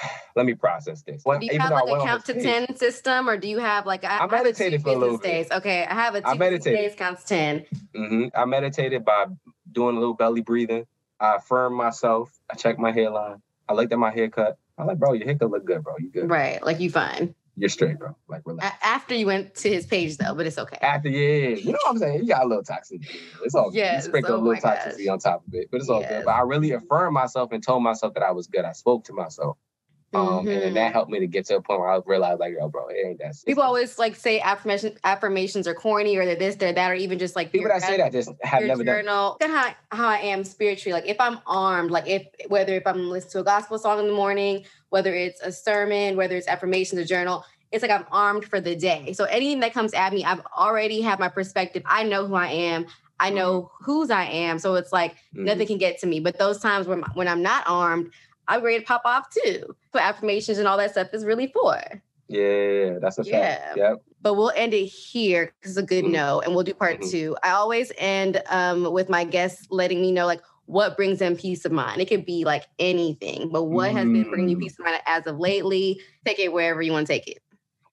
Let 0.35 0.45
me 0.45 0.53
process 0.53 1.01
this. 1.01 1.21
When, 1.23 1.39
do 1.39 1.47
you 1.47 1.59
have 1.59 1.71
like 1.71 1.87
a 1.87 2.05
count 2.05 2.25
to 2.25 2.41
10 2.41 2.75
system 2.75 3.29
or 3.29 3.37
do 3.37 3.47
you 3.47 3.59
have 3.59 3.85
like, 3.85 4.03
I, 4.03 4.19
I 4.19 4.27
meditated 4.27 4.83
for 4.83 4.89
a 4.89 4.97
little 4.97 5.17
days. 5.17 5.47
Bit. 5.47 5.57
Okay. 5.57 5.85
I 5.85 5.93
have 5.93 6.15
a 6.15 6.21
two 6.21 6.27
I 6.27 6.33
meditated. 6.35 6.79
days 6.79 6.95
counts 6.95 7.23
10. 7.23 7.65
Mm-hmm. 7.95 8.25
I 8.35 8.45
meditated 8.45 9.03
by 9.03 9.25
doing 9.71 9.95
a 9.95 9.99
little 9.99 10.15
belly 10.15 10.41
breathing. 10.41 10.85
I 11.19 11.35
affirmed 11.35 11.75
myself. 11.75 12.31
I 12.49 12.55
checked 12.55 12.79
my 12.79 12.91
hairline. 12.91 13.41
I 13.67 13.73
looked 13.73 13.91
at 13.91 13.99
my 13.99 14.11
haircut. 14.11 14.57
I'm 14.77 14.87
like, 14.87 14.97
bro, 14.97 15.13
your 15.13 15.25
haircut 15.25 15.51
look 15.51 15.65
good, 15.65 15.83
bro. 15.83 15.95
You 15.99 16.09
good. 16.09 16.29
Right. 16.29 16.63
Like 16.63 16.79
you 16.79 16.89
fine. 16.89 17.35
You're 17.59 17.69
straight, 17.69 17.99
bro. 17.99 18.15
Like 18.29 18.43
relax. 18.45 18.77
After 18.81 19.13
you 19.13 19.25
went 19.25 19.53
to 19.55 19.69
his 19.69 19.85
page 19.85 20.15
though, 20.15 20.33
but 20.33 20.45
it's 20.45 20.57
okay. 20.57 20.77
After 20.81 21.09
yeah, 21.09 21.55
you 21.57 21.73
know 21.73 21.79
what 21.83 21.91
I'm 21.91 21.97
saying? 21.97 22.21
You 22.21 22.27
got 22.27 22.45
a 22.45 22.47
little 22.47 22.63
toxicity. 22.63 23.05
It's 23.43 23.53
all 23.53 23.69
good. 23.69 23.95
You 23.95 24.01
sprinkle 24.01 24.35
oh 24.35 24.37
a 24.37 24.41
little 24.41 24.61
toxicity 24.61 25.05
gosh. 25.05 25.11
on 25.11 25.19
top 25.19 25.45
of 25.45 25.53
it, 25.53 25.67
but 25.69 25.81
it's 25.81 25.89
all 25.89 25.99
yes. 25.99 26.09
good. 26.09 26.25
But 26.25 26.31
I 26.31 26.41
really 26.41 26.71
affirmed 26.71 27.13
myself 27.13 27.51
and 27.51 27.61
told 27.61 27.83
myself 27.83 28.13
that 28.13 28.23
I 28.23 28.31
was 28.31 28.47
good. 28.47 28.63
I 28.63 28.71
spoke 28.71 29.03
to 29.05 29.13
myself. 29.13 29.57
Um, 30.11 30.27
mm-hmm. 30.27 30.47
and 30.47 30.61
then 30.61 30.73
that 30.73 30.85
mm-hmm. 30.87 30.93
helped 30.93 31.11
me 31.11 31.19
to 31.19 31.27
get 31.27 31.45
to 31.45 31.57
a 31.57 31.61
point 31.61 31.79
where 31.79 31.91
I 31.91 31.99
realized, 32.03 32.39
like, 32.39 32.55
yo, 32.57 32.67
bro, 32.67 32.87
it 32.87 32.97
ain't 33.05 33.19
that. 33.19 33.35
People 33.45 33.61
always 33.61 33.99
like 33.99 34.15
say 34.15 34.39
affirmation 34.39 34.97
affirmations 35.03 35.67
are 35.67 35.75
corny, 35.75 36.17
or 36.17 36.25
they're 36.25 36.35
this, 36.35 36.55
they're 36.55 36.73
that, 36.73 36.91
or 36.91 36.95
even 36.95 37.19
just 37.19 37.35
like 37.35 37.51
people 37.51 37.69
that 37.69 37.83
say 37.83 37.97
that 37.97 38.11
just 38.11 38.31
have 38.41 38.63
never 38.63 38.83
journal. 38.83 39.37
done. 39.39 39.51
How 39.51 39.75
how 39.91 40.07
I 40.07 40.17
am 40.17 40.43
spiritually. 40.43 40.93
Like, 40.93 41.07
if 41.07 41.19
I'm 41.19 41.39
armed, 41.45 41.91
like 41.91 42.07
if 42.07 42.25
whether 42.47 42.73
if 42.73 42.87
I'm 42.87 43.09
listening 43.09 43.31
to 43.31 43.39
a 43.39 43.43
gospel 43.43 43.77
song 43.77 43.99
in 43.99 44.07
the 44.07 44.13
morning, 44.13 44.65
whether 44.89 45.13
it's 45.13 45.41
a 45.41 45.51
sermon, 45.51 46.17
whether 46.17 46.35
it's 46.35 46.47
affirmations, 46.47 46.99
a 46.99 47.05
journal, 47.05 47.45
it's 47.71 47.83
like 47.83 47.91
I'm 47.91 48.05
armed 48.11 48.45
for 48.45 48.59
the 48.59 48.75
day. 48.75 49.13
So 49.13 49.25
anything 49.25 49.59
that 49.59 49.73
comes 49.73 49.93
at 49.93 50.11
me, 50.11 50.23
I've 50.25 50.41
already 50.57 51.01
have 51.01 51.19
my 51.19 51.29
perspective. 51.29 51.83
I 51.85 52.03
know 52.03 52.25
who 52.25 52.33
I 52.33 52.47
am. 52.47 52.87
I 53.19 53.29
know 53.29 53.63
mm-hmm. 53.63 53.83
whose 53.83 54.09
I 54.09 54.23
am. 54.23 54.59
So 54.59 54.75
it's 54.75 54.91
like 54.91 55.13
mm-hmm. 55.13 55.45
nothing 55.45 55.67
can 55.67 55.77
get 55.77 55.99
to 55.99 56.07
me. 56.07 56.19
But 56.19 56.39
those 56.39 56.59
times 56.59 56.87
when 56.87 57.01
when 57.13 57.27
I'm 57.27 57.41
not 57.41 57.63
armed, 57.67 58.11
I'm 58.49 58.63
ready 58.63 58.79
to 58.79 58.85
pop 58.85 59.03
off 59.05 59.27
too. 59.29 59.75
For 59.91 60.01
affirmations 60.01 60.57
and 60.57 60.67
all 60.67 60.77
that 60.77 60.91
stuff 60.91 61.13
is 61.13 61.23
really 61.23 61.47
for. 61.47 61.79
Yeah, 62.27 62.99
that's 62.99 63.19
a 63.19 63.23
yeah. 63.23 63.57
fact. 63.57 63.77
Yep. 63.77 64.01
But 64.21 64.33
we'll 64.35 64.51
end 64.55 64.73
it 64.73 64.85
here 64.85 65.53
because 65.59 65.77
it's 65.77 65.83
a 65.83 65.85
good 65.85 66.03
mm-hmm. 66.03 66.13
note, 66.13 66.39
and 66.41 66.53
we'll 66.53 66.63
do 66.63 66.73
part 66.73 66.99
mm-hmm. 66.99 67.09
two. 67.09 67.37
I 67.43 67.51
always 67.51 67.91
end 67.97 68.41
um, 68.49 68.91
with 68.91 69.09
my 69.09 69.23
guests 69.23 69.67
letting 69.69 70.01
me 70.01 70.11
know 70.11 70.25
like 70.25 70.41
what 70.65 70.97
brings 70.97 71.19
them 71.19 71.35
peace 71.35 71.65
of 71.65 71.71
mind. 71.71 72.01
It 72.01 72.09
could 72.09 72.25
be 72.25 72.43
like 72.43 72.65
anything, 72.77 73.49
but 73.49 73.63
what 73.63 73.89
mm-hmm. 73.89 73.97
has 73.97 74.05
been 74.05 74.29
bringing 74.29 74.49
you 74.49 74.57
mm. 74.57 74.61
peace 74.61 74.77
of 74.77 74.85
mind 74.85 75.01
as 75.07 75.25
of 75.25 75.39
lately? 75.39 76.01
Take 76.25 76.39
it 76.39 76.53
wherever 76.53 76.81
you 76.81 76.91
want 76.91 77.07
to 77.07 77.13
take 77.13 77.27
it. 77.27 77.39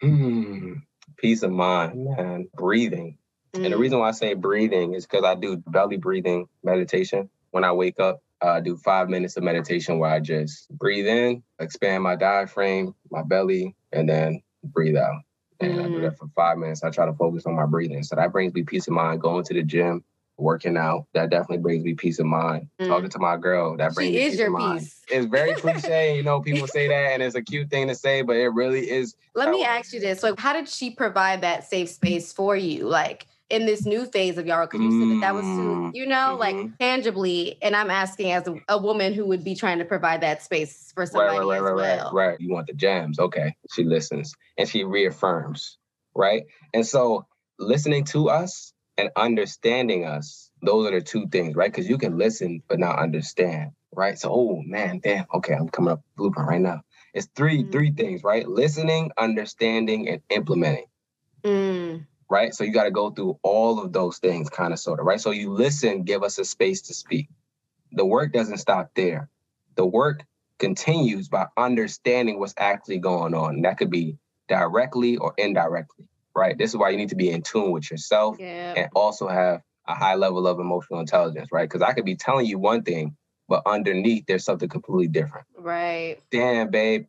Mm, 0.02 0.82
peace 1.16 1.42
of 1.42 1.52
mind, 1.52 2.04
man. 2.04 2.48
Breathing. 2.54 3.16
Mm. 3.54 3.64
And 3.64 3.72
the 3.72 3.78
reason 3.78 3.98
why 3.98 4.09
I 4.09 4.12
say 4.12 4.34
breathing 4.34 4.94
is 4.94 5.07
because 5.07 5.24
I 5.24 5.34
do 5.34 5.57
belly 5.66 5.96
breathing 5.96 6.48
meditation 6.62 7.30
when 7.50 7.64
I 7.64 7.72
wake 7.72 7.98
up 7.98 8.20
uh, 8.47 8.61
do 8.61 8.76
five 8.76 9.09
minutes 9.09 9.36
of 9.36 9.42
meditation 9.42 9.99
where 9.99 10.11
I 10.11 10.20
just 10.20 10.70
breathe 10.70 11.09
in, 11.09 11.42
expand 11.59 12.05
my 12.05 12.14
diaphragm, 12.14 12.94
my 13.11 13.22
belly, 13.22 13.74
and 13.92 14.09
then 14.09 14.40
breathe 14.62 14.97
out. 14.97 15.22
And 15.59 15.72
mm. 15.72 15.84
I 15.84 15.88
do 15.88 16.01
that 16.03 16.12
mm. 16.12 16.18
for 16.18 16.28
five 16.36 16.57
minutes. 16.57 16.84
I 16.84 16.90
try 16.90 17.07
to 17.07 17.12
focus 17.14 17.44
on 17.47 17.57
my 17.57 17.66
breathing. 17.66 18.05
So 18.05 18.14
that 18.14 18.30
brings 18.30 18.55
me 18.55 18.62
peace 18.62 18.86
of 18.86 18.92
mind. 18.92 19.20
Going 19.20 19.42
to 19.42 19.55
the 19.55 19.64
gym, 19.64 20.05
working 20.36 20.76
out, 20.76 21.07
that 21.12 21.28
definitely 21.30 21.59
brings 21.59 21.82
me 21.82 21.94
peace 21.94 22.20
of 22.20 22.26
mind. 22.26 22.68
Mm. 22.80 22.86
Talking 22.86 23.11
to 23.11 23.18
my 23.18 23.36
girl, 23.36 23.76
that 23.78 23.94
brings 23.97 24.14
she 24.14 24.24
me 24.24 24.30
peace 24.30 24.40
of 24.40 24.53
mind. 24.53 24.80
Peace. 24.80 25.03
It's 25.11 25.26
very 25.26 25.55
cliche, 25.55 26.16
you 26.16 26.22
know, 26.22 26.40
people 26.40 26.68
say 26.68 26.86
that 26.86 27.12
and 27.14 27.24
it's 27.24 27.34
a 27.34 27.42
cute 27.42 27.68
thing 27.68 27.88
to 27.88 27.97
say, 27.97 28.22
but 28.22 28.36
it 28.36 28.51
really 28.51 28.88
is. 28.88 29.16
Let 29.34 29.51
me 29.51 29.64
ask 29.64 29.92
you 29.92 29.99
this. 29.99 30.22
Like, 30.22 30.38
how 30.38 30.53
did 30.53 30.68
she 30.68 30.90
provide 30.90 31.40
that 31.40 31.64
safe 31.64 31.88
space 31.88 32.32
for 32.32 32.55
you? 32.55 32.86
Like, 32.86 33.26
in 33.49 33.66
this 33.66 33.86
new 33.86 34.07
phase 34.07 34.38
of 34.38 34.47
y'all 34.47 34.66
because 34.66 34.80
you 34.80 34.90
said 34.90 35.16
that 35.16 35.20
that 35.20 35.34
was 35.34 35.44
too, 35.44 35.49
mm, 35.49 35.90
you 35.94 36.07
know, 36.07 36.36
mm-hmm. 36.38 36.40
like 36.40 36.78
tangibly. 36.78 37.59
And 37.62 37.76
I'm 37.76 37.90
asking 37.90 38.32
as 38.32 38.47
a, 38.49 38.57
a, 38.68 38.78
woman 38.78 39.14
who 39.14 39.24
would 39.26 39.44
be 39.44 39.55
trying 39.55 39.78
to 39.78 39.84
provide 39.84 40.22
that 40.22 40.42
space 40.42 40.92
for 40.94 41.07
somebody 41.07 41.38
right, 41.38 41.61
right, 41.61 41.72
right, 41.72 41.74
well. 41.74 42.12
Right, 42.12 42.26
right. 42.28 42.40
You 42.40 42.53
want 42.53 42.66
the 42.66 42.72
jams. 42.72 43.18
Okay. 43.18 43.55
She 43.72 43.84
listens 43.84 44.34
and 44.59 44.68
she 44.68 44.84
reaffirms. 44.84 45.78
Right. 46.14 46.44
And 46.74 46.84
so 46.84 47.26
listening 47.59 48.05
to 48.07 48.30
us 48.30 48.72
and 48.99 49.11
understanding 49.14 50.05
us, 50.05 50.51
those 50.62 50.88
are 50.88 50.99
the 50.99 51.01
two 51.01 51.28
things, 51.28 51.55
right? 51.55 51.70
Because 51.70 51.88
you 51.88 51.99
can 51.99 52.18
listen 52.18 52.62
but 52.68 52.80
not 52.80 52.99
understand. 52.99 53.72
Right. 53.94 54.18
So, 54.18 54.30
oh 54.32 54.62
man, 54.66 55.01
damn. 55.03 55.26
Okay, 55.32 55.55
I'm 55.55 55.68
coming 55.68 55.92
up 55.92 56.03
blueprint 56.16 56.49
right 56.49 56.61
now. 56.61 56.82
It's 57.14 57.28
3 57.36 57.62
mm-hmm. 57.62 57.70
three 57.70 57.92
things, 57.92 58.22
right? 58.24 58.47
Listening, 58.47 59.11
understanding, 59.16 60.09
and 60.09 60.20
implementing. 60.30 60.86
Mm 61.44 62.07
right? 62.29 62.55
So 62.55 62.64
you 62.64 62.72
got 62.72 62.85
to 62.85 62.91
go 62.91 63.11
through 63.11 63.39
all 63.43 63.81
of 63.81 63.93
those 63.93 64.18
things, 64.18 64.51
kind 64.51 64.72
of, 64.72 64.79
sort 64.79 65.01
of, 65.01 65.07
right? 65.07 65.20
So 65.20 65.31
you 65.31 65.53
listen, 65.53 66.03
give 66.03 66.22
us 66.22 66.39
a 66.39 66.45
space 66.45 66.83
to 66.83 66.95
speak. 66.95 67.29
The 67.93 68.05
work 68.05 68.33
doesn't 68.33 68.59
stop 68.59 68.91
there. 68.95 69.29
The 69.77 69.87
work 69.87 70.24
continues 70.59 71.29
by 71.29 71.47
understanding 71.57 72.39
what's 72.39 72.55
actually 72.57 72.99
going 72.99 73.35
on. 73.35 73.57
And 73.57 73.64
that 73.64 73.79
could 73.79 73.91
be 73.91 74.18
directly 74.49 75.16
or 75.16 75.35
indirectly, 75.37 76.09
right? 76.35 76.57
This 76.57 76.70
is 76.70 76.77
why 76.77 76.91
you 76.91 76.97
need 76.97 77.11
to 77.11 77.16
be 77.16 77.31
in 77.31 77.43
tune 77.43 77.72
with 77.72 77.91
yourself 77.91 78.37
yeah. 78.39 78.74
and 78.77 78.89
also 78.95 79.29
have 79.29 79.62
a 79.87 79.95
high 79.95 80.14
level 80.14 80.47
of 80.47 80.59
emotional 80.59 81.01
intelligence, 81.01 81.49
right? 81.53 81.68
Because 81.68 81.83
I 81.83 81.93
could 81.93 82.05
be 82.05 82.16
telling 82.16 82.47
you 82.47 82.59
one 82.59 82.83
thing, 82.83 83.16
but 83.49 83.62
underneath 83.66 84.24
there's 84.27 84.45
something 84.45 84.68
completely 84.68 85.09
different. 85.09 85.47
Right. 85.57 86.18
Damn, 86.31 86.70
babe, 86.70 87.07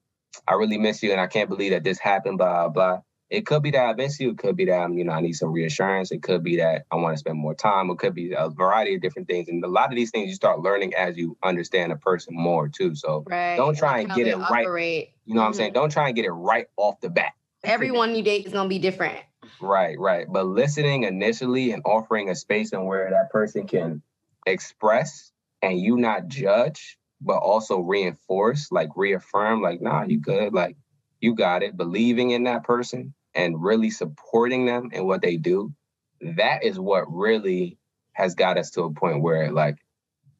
I 0.47 0.53
really 0.53 0.77
miss 0.77 1.01
you 1.01 1.11
and 1.11 1.21
I 1.21 1.27
can't 1.27 1.49
believe 1.49 1.71
that 1.71 1.83
this 1.83 1.99
happened, 1.99 2.37
blah, 2.37 2.69
blah. 2.69 3.01
It 3.29 3.45
could 3.45 3.61
be 3.61 3.71
that 3.71 3.85
I 3.85 3.93
miss 3.93 4.19
you. 4.19 4.31
It 4.31 4.37
could 4.37 4.55
be 4.55 4.65
that 4.65 4.89
you 4.93 5.03
know 5.03 5.11
I 5.11 5.21
need 5.21 5.33
some 5.33 5.51
reassurance. 5.51 6.11
It 6.11 6.23
could 6.23 6.43
be 6.43 6.57
that 6.57 6.85
I 6.91 6.95
want 6.95 7.15
to 7.15 7.19
spend 7.19 7.37
more 7.37 7.53
time. 7.53 7.89
It 7.89 7.97
could 7.97 8.13
be 8.13 8.33
a 8.33 8.49
variety 8.49 8.95
of 8.95 9.01
different 9.01 9.27
things. 9.27 9.49
And 9.49 9.63
a 9.63 9.67
lot 9.67 9.89
of 9.89 9.95
these 9.95 10.11
things 10.11 10.29
you 10.29 10.35
start 10.35 10.61
learning 10.61 10.93
as 10.93 11.17
you 11.17 11.37
understand 11.43 11.91
a 11.91 11.97
person 11.97 12.35
more 12.35 12.69
too. 12.69 12.95
So 12.95 13.25
right. 13.27 13.57
don't 13.57 13.77
try 13.77 13.99
and 13.99 14.13
get 14.13 14.27
it 14.27 14.35
operate. 14.35 14.67
right. 14.67 15.09
You 15.25 15.33
know 15.33 15.41
what 15.41 15.43
mm-hmm. 15.43 15.47
I'm 15.47 15.53
saying? 15.53 15.73
Don't 15.73 15.91
try 15.91 16.07
and 16.07 16.15
get 16.15 16.25
it 16.25 16.31
right 16.31 16.67
off 16.77 17.01
the 17.01 17.09
bat. 17.09 17.33
Everyone 17.63 18.15
you 18.15 18.23
date 18.23 18.45
is 18.45 18.53
gonna 18.53 18.69
be 18.69 18.79
different. 18.79 19.17
Right, 19.59 19.99
right. 19.99 20.25
But 20.29 20.45
listening 20.45 21.03
initially 21.03 21.71
and 21.71 21.81
offering 21.85 22.29
a 22.29 22.35
space 22.35 22.71
and 22.71 22.85
where 22.85 23.09
that 23.09 23.31
person 23.31 23.67
can 23.67 24.01
express 24.45 25.31
and 25.61 25.79
you 25.79 25.97
not 25.97 26.27
judge, 26.27 26.97
but 27.21 27.37
also 27.37 27.79
reinforce, 27.79 28.71
like 28.71 28.89
reaffirm, 28.95 29.61
like, 29.61 29.81
nah, 29.81 30.03
you 30.03 30.19
good, 30.19 30.53
like 30.53 30.77
you 31.19 31.35
got 31.35 31.63
it, 31.63 31.77
believing 31.77 32.31
in 32.31 32.43
that 32.43 32.63
person 32.63 33.13
and 33.33 33.61
really 33.61 33.89
supporting 33.89 34.65
them 34.65 34.89
and 34.93 35.05
what 35.05 35.21
they 35.21 35.37
do, 35.37 35.73
that 36.21 36.63
is 36.63 36.79
what 36.79 37.11
really 37.11 37.77
has 38.13 38.35
got 38.35 38.57
us 38.57 38.71
to 38.71 38.83
a 38.83 38.93
point 38.93 39.21
where 39.21 39.51
like 39.51 39.77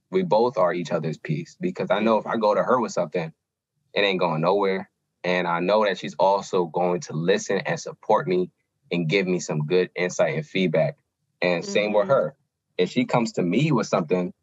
we 0.10 0.24
both 0.24 0.58
are 0.58 0.74
each 0.74 0.92
other's 0.92 1.18
piece. 1.18 1.56
Because 1.60 1.92
I 1.92 2.00
know 2.00 2.18
if 2.18 2.26
I 2.26 2.38
go 2.38 2.56
to 2.56 2.64
her 2.64 2.80
with 2.80 2.92
something, 2.92 3.32
it 3.94 4.02
ain't 4.02 4.20
going 4.20 4.42
nowhere. 4.42 4.90
And 5.24 5.48
I 5.48 5.60
know 5.60 5.86
that 5.86 5.98
she's 5.98 6.16
also 6.16 6.66
going 6.66 7.02
to 7.02 7.14
listen 7.14 7.60
and 7.60 7.80
support 7.80 8.28
me 8.28 8.52
and 8.92 9.10
give 9.10 9.28
me 9.28 9.40
some 9.40 9.66
good 9.66 9.90
insight 9.96 10.36
and 10.36 10.46
feedback. 10.46 10.98
And 11.42 11.64
mm-hmm. 11.64 11.72
same 11.72 11.94
with 11.94 12.04
mm-hmm. 12.04 12.12
her. 12.12 12.36
If 12.78 12.92
she 12.92 13.06
comes 13.06 13.34
to 13.34 13.42
me 13.42 13.72
with 13.72 13.88
something 13.88 14.34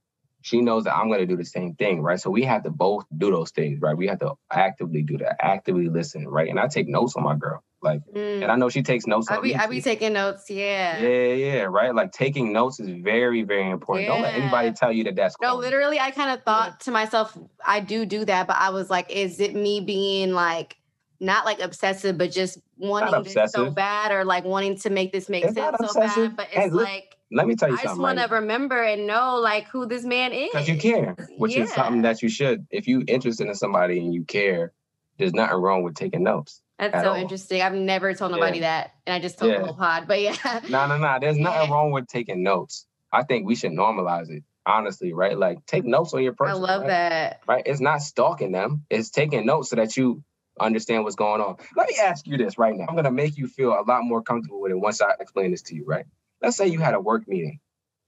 she 0.44 0.60
knows 0.60 0.84
that 0.84 0.94
I'm 0.94 1.08
going 1.08 1.20
to 1.20 1.26
do 1.26 1.38
the 1.38 1.44
same 1.44 1.74
thing, 1.74 2.02
right? 2.02 2.20
So 2.20 2.28
we 2.28 2.42
have 2.42 2.64
to 2.64 2.70
both 2.70 3.06
do 3.16 3.30
those 3.30 3.50
things, 3.50 3.80
right? 3.80 3.96
We 3.96 4.08
have 4.08 4.18
to 4.18 4.34
actively 4.52 5.00
do 5.00 5.16
that, 5.16 5.36
actively 5.40 5.88
listen, 5.88 6.28
right? 6.28 6.50
And 6.50 6.60
I 6.60 6.66
take 6.66 6.86
notes 6.86 7.16
on 7.16 7.22
my 7.22 7.34
girl, 7.34 7.64
like, 7.80 8.02
mm. 8.14 8.42
and 8.42 8.52
I 8.52 8.56
know 8.56 8.68
she 8.68 8.82
takes 8.82 9.06
notes. 9.06 9.30
I 9.30 9.40
be, 9.40 9.56
I 9.56 9.66
be 9.68 9.80
taking 9.80 10.12
notes, 10.12 10.50
yeah. 10.50 10.98
Yeah, 10.98 11.32
yeah, 11.32 11.62
right. 11.62 11.94
Like 11.94 12.12
taking 12.12 12.52
notes 12.52 12.78
is 12.78 12.90
very, 12.90 13.42
very 13.42 13.70
important. 13.70 14.06
Yeah. 14.06 14.12
Don't 14.12 14.22
let 14.22 14.34
anybody 14.34 14.72
tell 14.72 14.92
you 14.92 15.04
that 15.04 15.16
that's. 15.16 15.34
No, 15.40 15.56
literally, 15.56 15.98
I 15.98 16.10
kind 16.10 16.38
of 16.38 16.44
thought 16.44 16.80
to 16.80 16.90
myself, 16.90 17.38
I 17.64 17.80
do 17.80 18.04
do 18.04 18.26
that, 18.26 18.46
but 18.46 18.56
I 18.58 18.68
was 18.68 18.90
like, 18.90 19.10
is 19.10 19.40
it 19.40 19.54
me 19.54 19.80
being 19.80 20.34
like? 20.34 20.76
Not 21.20 21.46
like 21.46 21.60
obsessive, 21.60 22.18
but 22.18 22.32
just 22.32 22.58
wanting 22.76 23.22
this 23.22 23.52
so 23.52 23.70
bad, 23.70 24.10
or 24.10 24.24
like 24.24 24.44
wanting 24.44 24.76
to 24.78 24.90
make 24.90 25.12
this 25.12 25.28
make 25.28 25.44
it's 25.44 25.54
sense 25.54 25.76
so 25.78 26.00
bad. 26.00 26.36
But 26.36 26.48
it's 26.52 26.74
like 26.74 27.16
let 27.34 27.46
me 27.46 27.56
tell 27.56 27.68
you 27.68 27.74
I 27.74 27.78
something. 27.78 27.88
I 27.88 27.92
just 27.92 28.00
want 28.00 28.18
right 28.18 28.28
to 28.28 28.34
remember 28.36 28.82
and 28.82 29.06
know 29.06 29.36
like 29.36 29.66
who 29.68 29.86
this 29.86 30.04
man 30.04 30.32
is. 30.32 30.50
Because 30.52 30.68
you 30.68 30.76
care, 30.78 31.16
which 31.36 31.56
yeah. 31.56 31.64
is 31.64 31.72
something 31.72 32.02
that 32.02 32.22
you 32.22 32.28
should. 32.28 32.66
If 32.70 32.86
you're 32.86 33.02
interested 33.06 33.48
in 33.48 33.54
somebody 33.54 33.98
and 33.98 34.14
you 34.14 34.24
care, 34.24 34.72
there's 35.18 35.34
nothing 35.34 35.58
wrong 35.58 35.82
with 35.82 35.94
taking 35.96 36.22
notes. 36.22 36.62
That's 36.78 37.02
so 37.02 37.10
all. 37.10 37.16
interesting. 37.16 37.60
I've 37.60 37.74
never 37.74 38.14
told 38.14 38.32
nobody 38.32 38.58
yeah. 38.58 38.82
that, 38.82 38.94
and 39.06 39.14
I 39.14 39.18
just 39.18 39.38
told 39.38 39.52
yeah. 39.52 39.58
the 39.58 39.64
whole 39.66 39.74
pod. 39.74 40.06
But 40.06 40.22
yeah, 40.22 40.36
no, 40.68 40.86
no, 40.86 40.96
no. 40.96 41.18
There's 41.20 41.36
nothing 41.48 41.70
wrong 41.70 41.90
with 41.90 42.06
taking 42.06 42.42
notes. 42.42 42.86
I 43.12 43.24
think 43.24 43.46
we 43.46 43.54
should 43.54 43.72
normalize 43.72 44.30
it. 44.30 44.44
honestly, 44.66 45.12
right? 45.12 45.36
Like 45.36 45.64
take 45.66 45.84
notes 45.84 46.14
on 46.14 46.22
your 46.22 46.34
person. 46.34 46.56
I 46.56 46.58
love 46.58 46.82
right? 46.82 46.88
that. 46.88 47.40
Right? 47.46 47.62
It's 47.66 47.80
not 47.80 48.02
stalking 48.02 48.52
them. 48.52 48.84
It's 48.90 49.10
taking 49.10 49.44
notes 49.46 49.70
so 49.70 49.76
that 49.76 49.96
you 49.96 50.22
understand 50.60 51.04
what's 51.04 51.16
going 51.16 51.40
on. 51.40 51.56
Let 51.76 51.88
me 51.88 51.96
ask 52.00 52.26
you 52.26 52.36
this 52.36 52.58
right 52.58 52.74
now. 52.74 52.86
I'm 52.88 52.96
gonna 52.96 53.10
make 53.10 53.36
you 53.36 53.48
feel 53.48 53.70
a 53.70 53.82
lot 53.86 54.04
more 54.04 54.22
comfortable 54.22 54.60
with 54.60 54.72
it 54.72 54.78
once 54.78 55.00
I 55.00 55.12
explain 55.18 55.50
this 55.50 55.62
to 55.62 55.74
you, 55.74 55.84
right? 55.84 56.06
Let's 56.44 56.58
say 56.58 56.66
you 56.66 56.78
had 56.78 56.92
a 56.92 57.00
work 57.00 57.26
meeting. 57.26 57.58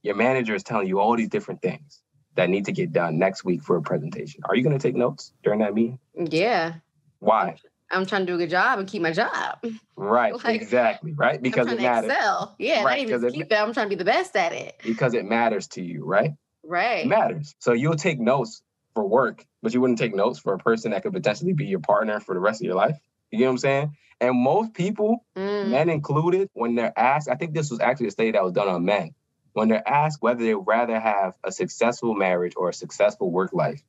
Your 0.02 0.14
manager 0.14 0.54
is 0.54 0.62
telling 0.62 0.86
you 0.88 1.00
all 1.00 1.16
these 1.16 1.30
different 1.30 1.62
things 1.62 2.02
that 2.34 2.50
need 2.50 2.66
to 2.66 2.72
get 2.72 2.92
done 2.92 3.18
next 3.18 3.46
week 3.46 3.62
for 3.62 3.76
a 3.76 3.82
presentation. 3.82 4.42
Are 4.44 4.54
you 4.54 4.62
gonna 4.62 4.78
take 4.78 4.94
notes 4.94 5.32
during 5.42 5.60
that 5.60 5.72
meeting? 5.72 5.98
Yeah. 6.14 6.74
Why? 7.18 7.56
I'm 7.90 8.04
trying 8.04 8.26
to 8.26 8.26
do 8.26 8.34
a 8.34 8.38
good 8.38 8.50
job 8.50 8.78
and 8.78 8.86
keep 8.86 9.00
my 9.00 9.12
job. 9.12 9.64
Right, 9.96 10.34
like, 10.44 10.60
exactly, 10.60 11.14
right? 11.14 11.40
Because 11.40 11.68
it 11.68 11.80
matters. 11.80 12.10
Excel. 12.10 12.54
Yeah, 12.58 12.84
right, 12.84 13.08
not 13.08 13.16
even 13.16 13.32
keep 13.32 13.50
it, 13.50 13.54
I'm 13.54 13.72
trying 13.72 13.86
to 13.86 13.96
be 13.96 13.98
the 13.98 14.04
best 14.04 14.36
at 14.36 14.52
it. 14.52 14.78
Because 14.84 15.14
it 15.14 15.24
matters 15.24 15.68
to 15.68 15.82
you, 15.82 16.04
right? 16.04 16.32
Right. 16.62 17.06
It 17.06 17.08
matters. 17.08 17.54
So 17.60 17.72
you'll 17.72 17.94
take 17.94 18.20
notes 18.20 18.60
for 18.92 19.08
work, 19.08 19.46
but 19.62 19.72
you 19.72 19.80
wouldn't 19.80 19.98
take 19.98 20.14
notes 20.14 20.38
for 20.38 20.52
a 20.52 20.58
person 20.58 20.90
that 20.90 21.04
could 21.04 21.14
potentially 21.14 21.54
be 21.54 21.64
your 21.64 21.80
partner 21.80 22.20
for 22.20 22.34
the 22.34 22.40
rest 22.40 22.60
of 22.60 22.66
your 22.66 22.74
life. 22.74 22.98
You 23.30 23.40
know 23.40 23.46
what 23.46 23.50
I'm 23.52 23.58
saying? 23.58 23.96
And 24.20 24.36
most 24.36 24.72
people, 24.72 25.24
mm. 25.36 25.68
men 25.68 25.90
included, 25.90 26.48
when 26.54 26.74
they're 26.74 26.98
asked, 26.98 27.28
I 27.28 27.34
think 27.34 27.54
this 27.54 27.70
was 27.70 27.80
actually 27.80 28.08
a 28.08 28.12
study 28.12 28.32
that 28.32 28.42
was 28.42 28.52
done 28.52 28.68
on 28.68 28.84
men, 28.84 29.14
when 29.52 29.68
they're 29.68 29.86
asked 29.86 30.22
whether 30.22 30.42
they'd 30.42 30.54
rather 30.54 30.98
have 30.98 31.34
a 31.44 31.52
successful 31.52 32.14
marriage 32.14 32.54
or 32.56 32.68
a 32.68 32.74
successful 32.74 33.30
work 33.30 33.52
life, 33.52 33.82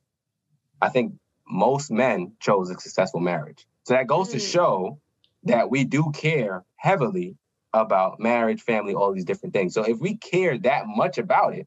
I 0.80 0.88
think 0.88 1.14
most 1.46 1.90
men 1.90 2.32
chose 2.40 2.70
a 2.70 2.74
successful 2.74 3.20
marriage. 3.20 3.66
So 3.84 3.94
that 3.94 4.06
goes 4.06 4.28
mm. 4.28 4.32
to 4.32 4.38
show 4.38 5.00
that 5.44 5.70
we 5.70 5.84
do 5.84 6.12
care 6.12 6.64
heavily 6.76 7.36
about 7.72 8.20
marriage, 8.20 8.62
family, 8.62 8.94
all 8.94 9.12
these 9.12 9.24
different 9.24 9.54
things. 9.54 9.74
So 9.74 9.82
if 9.82 9.98
we 9.98 10.16
care 10.16 10.58
that 10.58 10.86
much 10.86 11.18
about 11.18 11.54
it 11.54 11.66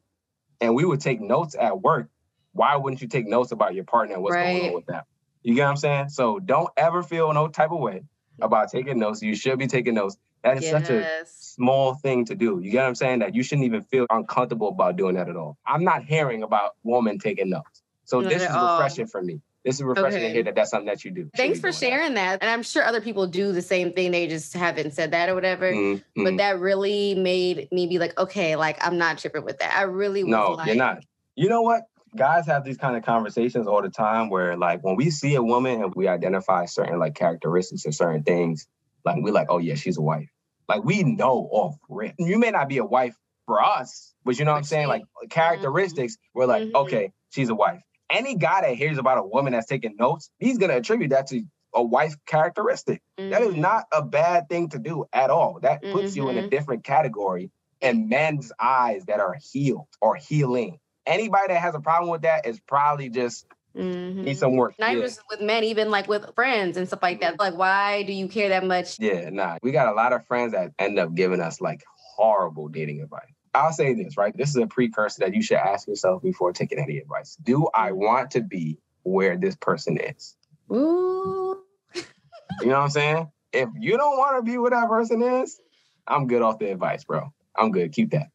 and 0.60 0.76
we 0.76 0.86
would 0.86 1.02
take 1.02 1.22
notes 1.22 1.56
at 1.60 1.82
work, 1.82 2.10
why 2.54 2.76
wouldn't 2.76 3.02
you 3.02 3.08
take 3.08 3.28
notes 3.28 3.52
about 3.52 3.74
your 3.74 3.86
partner 3.86 4.16
and 4.16 4.24
what's 4.24 4.36
right. 4.36 4.58
going 4.58 4.70
on 4.70 4.76
with 4.76 4.86
them? 4.86 5.04
You 5.44 5.56
get 5.56 5.64
what 5.64 5.72
I'm 5.72 5.78
saying? 5.78 6.10
So 6.10 6.40
don't 6.40 6.70
ever 6.78 7.04
feel 7.04 7.34
no 7.34 7.48
type 7.48 7.72
of 7.72 7.80
way 7.80 8.04
about 8.42 8.72
taking 8.72 9.00
notes. 9.00 9.22
You 9.22 9.36
should 9.36 9.60
be 9.60 9.68
taking 9.68 9.96
notes. 9.96 10.18
That 10.44 10.58
is 10.58 10.64
yes. 10.64 10.72
such 10.72 10.90
a 10.90 11.24
small 11.26 11.94
thing 11.96 12.26
to 12.26 12.36
do. 12.36 12.60
You 12.64 12.72
get 12.72 12.82
what 12.82 12.88
I'm 12.88 12.96
saying? 12.96 13.20
That 13.20 13.36
you 13.36 13.44
shouldn't 13.44 13.66
even 13.66 13.84
feel 13.84 14.08
uncomfortable 14.10 14.70
about 14.70 14.96
doing 14.96 15.16
that 15.16 15.30
at 15.30 15.36
all. 15.36 15.58
I'm 15.66 15.84
not 15.84 16.04
hearing 16.04 16.44
about 16.44 16.76
women 16.84 17.20
taking 17.20 17.50
notes. 17.50 17.84
So 18.06 18.22
not 18.22 18.30
this 18.30 18.42
is 18.42 18.50
refreshing 18.50 19.08
for 19.08 19.22
me 19.22 19.42
this 19.64 19.76
is 19.76 19.84
refreshing 19.84 20.20
okay. 20.20 20.28
to 20.28 20.34
hear 20.34 20.44
that 20.44 20.56
that's 20.56 20.72
something 20.72 20.88
that 20.88 21.06
you 21.06 21.12
do. 21.12 21.30
Thanks 21.36 21.60
for 21.60 21.72
sharing 21.72 22.16
that. 22.16 22.40
that. 22.40 22.46
And 22.46 22.50
I'm 22.50 22.64
sure 22.64 22.84
other 22.84 23.02
people 23.02 23.28
do 23.28 23.52
the 23.52 23.62
same 23.62 23.94
thing. 23.94 24.12
They 24.12 24.28
just 24.28 24.54
haven't 24.54 24.94
said 24.94 25.12
that 25.12 25.30
or 25.30 25.36
whatever. 25.36 25.72
Mm-hmm. 25.72 26.24
But 26.24 26.38
that 26.38 26.60
really 26.60 27.16
made 27.16 27.68
me 27.72 27.88
be 27.88 28.00
like, 28.00 28.18
okay, 28.18 28.56
like 28.56 28.84
I'm 28.86 28.98
not 28.98 29.20
tripping 29.20 29.44
with 29.44 29.60
that. 29.60 29.76
I 29.78 29.84
really 29.84 30.24
no, 30.24 30.54
like, 30.54 30.68
you're 30.68 30.76
not. 30.76 31.04
You 31.36 31.50
know 31.50 31.62
what? 31.62 31.84
Guys 32.16 32.46
have 32.48 32.64
these 32.64 32.78
kind 32.78 32.98
of 32.98 33.04
conversations 33.04 33.68
all 33.68 33.82
the 33.82 33.90
time 33.90 34.30
where 34.30 34.58
like 34.58 34.84
when 34.84 34.96
we 34.96 35.10
see 35.10 35.36
a 35.36 35.44
woman 35.44 35.84
and 35.84 35.96
we 35.96 36.08
identify 36.08 36.66
certain 36.66 37.00
like 37.00 37.16
characteristics 37.16 37.86
or 37.86 37.92
certain 37.92 38.24
things, 38.24 38.68
like 39.06 39.18
we're 39.20 39.34
like, 39.34 39.48
oh 39.50 39.60
yeah, 39.60 39.76
she's 39.76 39.98
a 39.98 40.02
wife. 40.02 40.30
Like 40.68 40.84
we 40.84 41.04
know 41.04 41.48
off 41.52 41.76
rip. 41.90 42.16
You 42.20 42.38
may 42.38 42.52
not 42.52 42.70
be 42.70 42.80
a 42.80 42.86
wife 42.86 43.16
for 43.46 43.64
us, 43.64 44.14
but 44.26 44.38
you 44.38 44.46
know 44.46 44.52
what 44.52 44.58
I'm 44.58 44.64
saying? 44.64 44.88
Like 44.88 45.04
characteristics, 45.30 46.16
mm-hmm. 46.16 46.40
we're 46.40 46.46
like, 46.46 46.64
mm-hmm. 46.64 46.76
okay, 46.76 47.12
she's 47.30 47.50
a 47.50 47.56
wife 47.56 47.82
any 48.12 48.36
guy 48.36 48.62
that 48.62 48.76
hears 48.76 48.98
about 48.98 49.18
a 49.18 49.24
woman 49.24 49.54
that's 49.54 49.68
taking 49.68 49.96
notes, 49.98 50.30
he's 50.38 50.58
gonna 50.58 50.76
attribute 50.76 51.12
that 51.12 51.28
to 51.28 51.44
a 51.74 51.82
wife 51.82 52.16
characteristic. 52.26 53.02
Mm-hmm. 53.18 53.30
That 53.32 53.42
is 53.42 53.52
mm-hmm. 53.54 53.62
not 53.62 53.86
a 53.92 54.04
bad 54.04 54.50
thing 54.50 54.70
to 54.70 54.80
do 54.80 55.06
at 55.14 55.30
all. 55.30 55.60
That 55.62 55.82
puts 55.82 56.16
you 56.16 56.30
in 56.30 56.38
a 56.38 56.42
mm-hmm. 56.42 56.50
different 56.50 56.84
category 56.84 57.50
in 57.80 58.10
men's 58.10 58.52
eyes 58.60 59.06
that 59.06 59.20
are 59.20 59.38
healed 59.52 59.88
or 60.02 60.16
healing. 60.16 60.78
Anybody 61.06 61.54
that 61.54 61.62
has 61.62 61.76
a 61.76 61.80
problem 61.80 62.12
with 62.12 62.22
that 62.22 62.46
is 62.46 62.60
probably 62.60 63.10
just 63.10 63.46
Mm-hmm. 63.76 64.24
Need 64.24 64.38
some 64.38 64.56
work. 64.56 64.78
Not 64.80 64.96
yeah. 64.96 65.02
just 65.02 65.22
with 65.30 65.42
men, 65.42 65.64
even 65.64 65.90
like 65.90 66.08
with 66.08 66.34
friends 66.36 66.78
and 66.78 66.88
stuff 66.88 67.02
like 67.02 67.22
that. 67.22 67.40
Like, 67.40 67.58
why 67.58 68.04
do 68.04 68.12
you 68.12 68.28
care 68.28 68.50
that 68.50 68.66
much? 68.66 69.00
Yeah, 69.00 69.30
nah. 69.30 69.58
We 69.64 69.72
got 69.72 69.88
a 69.88 69.94
lot 69.94 70.14
of 70.14 70.26
friends 70.28 70.52
that 70.52 70.74
end 70.78 71.00
up 71.00 71.14
giving 71.16 71.40
us 71.40 71.62
like 71.62 71.84
horrible 72.16 72.68
dating 72.68 73.02
advice. 73.02 73.32
I'll 73.54 73.74
say 73.74 73.94
this, 73.94 74.18
right? 74.18 74.36
This 74.36 74.50
is 74.50 74.58
a 74.58 74.68
precursor 74.68 75.22
that 75.22 75.34
you 75.34 75.42
should 75.42 75.58
ask 75.58 75.88
yourself 75.88 76.22
before 76.22 76.54
taking 76.54 76.80
any 76.80 76.98
advice. 76.98 77.38
Do 77.42 77.68
I 77.74 77.92
want 77.92 78.32
to 78.32 78.42
be 78.42 78.78
where 79.04 79.38
this 79.38 79.56
person 79.56 79.98
is? 79.98 80.36
Ooh. 80.72 81.62
you 81.96 82.68
know 82.68 82.78
what 82.78 82.84
I'm 82.84 82.90
saying? 82.90 83.32
If 83.52 83.70
you 83.80 83.98
don't 83.98 84.18
want 84.18 84.38
to 84.38 84.50
be 84.50 84.58
where 84.58 84.72
that 84.72 84.88
person 84.88 85.22
is, 85.22 85.60
I'm 86.08 86.28
good 86.28 86.42
off 86.42 86.60
the 86.60 86.72
advice, 86.72 87.04
bro. 87.04 87.34
I'm 87.58 87.72
good. 87.72 87.92
Keep 87.92 88.12
that. 88.12 88.28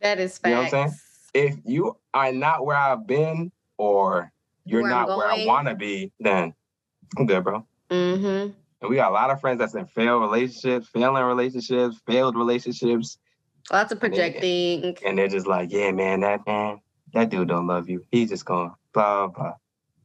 That 0.00 0.20
is 0.20 0.38
facts. 0.38 0.48
You 0.48 0.54
know 0.54 0.62
what 0.62 0.74
I'm 0.74 0.88
saying? 0.90 1.00
If 1.34 1.56
you 1.64 1.96
are 2.14 2.32
not 2.32 2.64
where 2.64 2.76
I've 2.76 3.06
been 3.06 3.52
or 3.76 4.32
you're 4.64 4.82
where 4.82 4.90
not 4.90 5.08
where 5.08 5.26
I 5.26 5.44
want 5.44 5.68
to 5.68 5.74
be, 5.74 6.12
then 6.20 6.54
I'm 7.18 7.26
good, 7.26 7.44
bro. 7.44 7.66
Mm-hmm. 7.90 8.52
And 8.80 8.90
we 8.90 8.96
got 8.96 9.10
a 9.10 9.14
lot 9.14 9.30
of 9.30 9.40
friends 9.40 9.58
that's 9.58 9.74
in 9.74 9.86
failed 9.86 10.22
relationships, 10.22 10.88
failing 10.88 11.24
relationships, 11.24 12.00
failed 12.06 12.36
relationships, 12.36 13.18
Lots 13.72 13.92
of 13.92 14.00
projecting. 14.00 14.84
And, 14.84 14.96
they, 14.96 15.08
and 15.08 15.18
they're 15.18 15.28
just 15.28 15.46
like, 15.46 15.72
yeah, 15.72 15.90
man, 15.90 16.20
that 16.20 16.46
man, 16.46 16.80
that 17.12 17.30
dude 17.30 17.48
don't 17.48 17.66
love 17.66 17.88
you. 17.88 18.04
He's 18.10 18.28
just 18.28 18.44
going 18.44 18.72
blah 18.92 19.28
blah. 19.28 19.54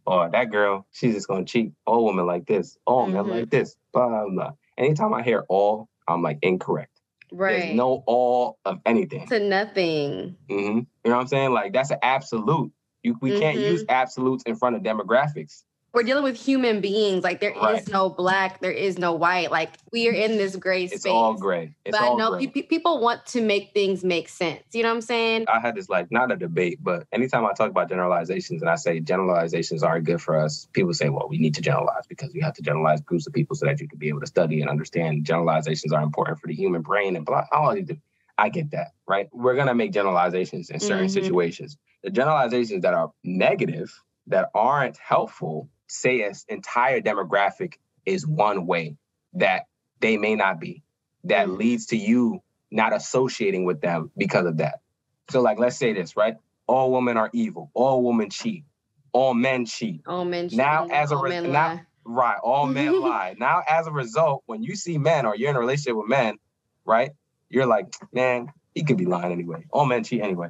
Or 0.05 0.29
that 0.29 0.49
girl, 0.49 0.87
she's 0.91 1.13
just 1.13 1.27
gonna 1.27 1.45
cheat. 1.45 1.73
All 1.85 2.05
women 2.05 2.25
like 2.25 2.45
this. 2.45 2.77
All 2.85 3.05
mm-hmm. 3.05 3.13
men 3.13 3.27
like 3.27 3.49
this. 3.49 3.75
Blah 3.91 4.25
blah. 4.29 4.51
Anytime 4.77 5.13
I 5.13 5.23
hear 5.23 5.43
all, 5.49 5.89
I'm 6.07 6.21
like 6.21 6.39
incorrect. 6.41 6.98
Right. 7.31 7.59
There's 7.59 7.75
no 7.75 8.03
all 8.05 8.57
of 8.65 8.79
anything. 8.85 9.27
To 9.27 9.39
nothing. 9.39 10.35
Mm-hmm. 10.49 10.77
You 10.79 10.85
know 11.05 11.15
what 11.15 11.21
I'm 11.21 11.27
saying? 11.27 11.53
Like 11.53 11.73
that's 11.73 11.91
an 11.91 11.99
absolute. 12.01 12.71
You 13.03 13.17
we 13.21 13.31
mm-hmm. 13.31 13.39
can't 13.39 13.59
use 13.59 13.85
absolutes 13.87 14.43
in 14.43 14.55
front 14.55 14.75
of 14.75 14.81
demographics 14.83 15.63
we're 15.93 16.03
dealing 16.03 16.23
with 16.23 16.37
human 16.37 16.81
beings. 16.81 17.23
Like 17.23 17.39
there 17.39 17.53
right. 17.53 17.81
is 17.81 17.87
no 17.87 18.09
black, 18.09 18.61
there 18.61 18.71
is 18.71 18.97
no 18.97 19.13
white. 19.13 19.51
Like 19.51 19.77
we 19.91 20.07
are 20.07 20.11
in 20.11 20.37
this 20.37 20.55
gray 20.55 20.87
space. 20.87 20.99
It's 20.99 21.05
all 21.05 21.33
gray. 21.33 21.73
It's 21.85 21.97
but 21.97 22.05
all 22.05 22.17
no, 22.17 22.31
gray. 22.31 22.47
Pe- 22.47 22.61
people 22.63 22.99
want 22.99 23.25
to 23.27 23.41
make 23.41 23.73
things 23.73 24.03
make 24.03 24.29
sense. 24.29 24.63
You 24.71 24.83
know 24.83 24.89
what 24.89 24.95
I'm 24.95 25.01
saying? 25.01 25.45
I 25.51 25.59
had 25.59 25.75
this 25.75 25.89
like 25.89 26.11
not 26.11 26.31
a 26.31 26.35
debate, 26.35 26.79
but 26.81 27.07
anytime 27.11 27.45
I 27.45 27.53
talk 27.53 27.69
about 27.69 27.89
generalizations 27.89 28.61
and 28.61 28.69
I 28.69 28.75
say 28.75 28.99
generalizations 28.99 29.83
aren't 29.83 30.05
good 30.05 30.21
for 30.21 30.37
us, 30.39 30.67
people 30.73 30.93
say, 30.93 31.09
well, 31.09 31.27
we 31.27 31.37
need 31.37 31.55
to 31.55 31.61
generalize 31.61 32.05
because 32.07 32.33
you 32.33 32.41
have 32.41 32.53
to 32.55 32.61
generalize 32.61 33.01
groups 33.01 33.25
of 33.27 33.33
people 33.33 33.55
so 33.55 33.65
that 33.65 33.79
you 33.79 33.87
can 33.87 33.99
be 33.99 34.09
able 34.09 34.21
to 34.21 34.27
study 34.27 34.61
and 34.61 34.69
understand 34.69 35.25
generalizations 35.25 35.91
are 35.91 36.03
important 36.03 36.39
for 36.39 36.47
the 36.47 36.53
human 36.55 36.81
brain 36.81 37.15
and 37.15 37.25
blah. 37.25 37.45
All 37.51 37.73
these. 37.73 37.91
I 38.37 38.47
get 38.47 38.71
that, 38.71 38.93
right? 39.05 39.27
We're 39.33 39.55
gonna 39.55 39.75
make 39.75 39.91
generalizations 39.91 40.69
in 40.69 40.79
certain 40.79 41.07
mm-hmm. 41.07 41.13
situations. 41.13 41.77
The 42.03 42.09
generalizations 42.09 42.83
that 42.83 42.93
are 42.93 43.11
negative, 43.21 43.91
that 44.27 44.49
aren't 44.55 44.97
helpful, 44.97 45.69
say 45.89 46.21
an 46.21 46.33
entire 46.47 47.01
demographic 47.01 47.75
is 48.05 48.25
one 48.25 48.65
way 48.65 48.95
that 49.33 49.63
they 49.99 50.17
may 50.17 50.35
not 50.35 50.59
be, 50.59 50.83
that 51.25 51.47
mm-hmm. 51.47 51.57
leads 51.57 51.87
to 51.87 51.97
you 51.97 52.41
not 52.71 52.93
associating 52.93 53.65
with 53.65 53.81
them 53.81 54.11
because 54.17 54.45
of 54.45 54.57
that. 54.57 54.81
So, 55.29 55.41
like, 55.41 55.59
let's 55.59 55.77
say 55.77 55.93
this, 55.93 56.15
right? 56.15 56.37
All 56.67 56.91
women 56.91 57.17
are 57.17 57.29
evil. 57.33 57.71
All 57.73 58.03
women 58.03 58.29
cheat. 58.29 58.63
All 59.11 59.33
men 59.33 59.65
cheat. 59.65 60.01
All 60.07 60.25
men 60.25 60.49
cheat. 60.49 60.57
Now, 60.57 60.87
as 60.87 61.11
a 61.11 61.17
re- 61.17 61.41
now, 61.41 61.81
right, 62.05 62.37
all 62.43 62.67
men 62.67 63.01
lie. 63.01 63.35
Now, 63.37 63.63
as 63.67 63.87
a 63.87 63.91
result, 63.91 64.43
when 64.45 64.63
you 64.63 64.75
see 64.75 64.97
men 64.97 65.25
or 65.25 65.35
you're 65.35 65.49
in 65.49 65.55
a 65.55 65.59
relationship 65.59 65.95
with 65.95 66.07
men, 66.07 66.37
right, 66.85 67.11
you're 67.49 67.65
like, 67.65 67.87
man, 68.13 68.51
he 68.75 68.83
could 68.83 68.97
be 68.97 69.05
lying 69.05 69.31
anyway. 69.31 69.65
All 69.71 69.85
men 69.85 70.03
cheat 70.03 70.21
anyway 70.21 70.49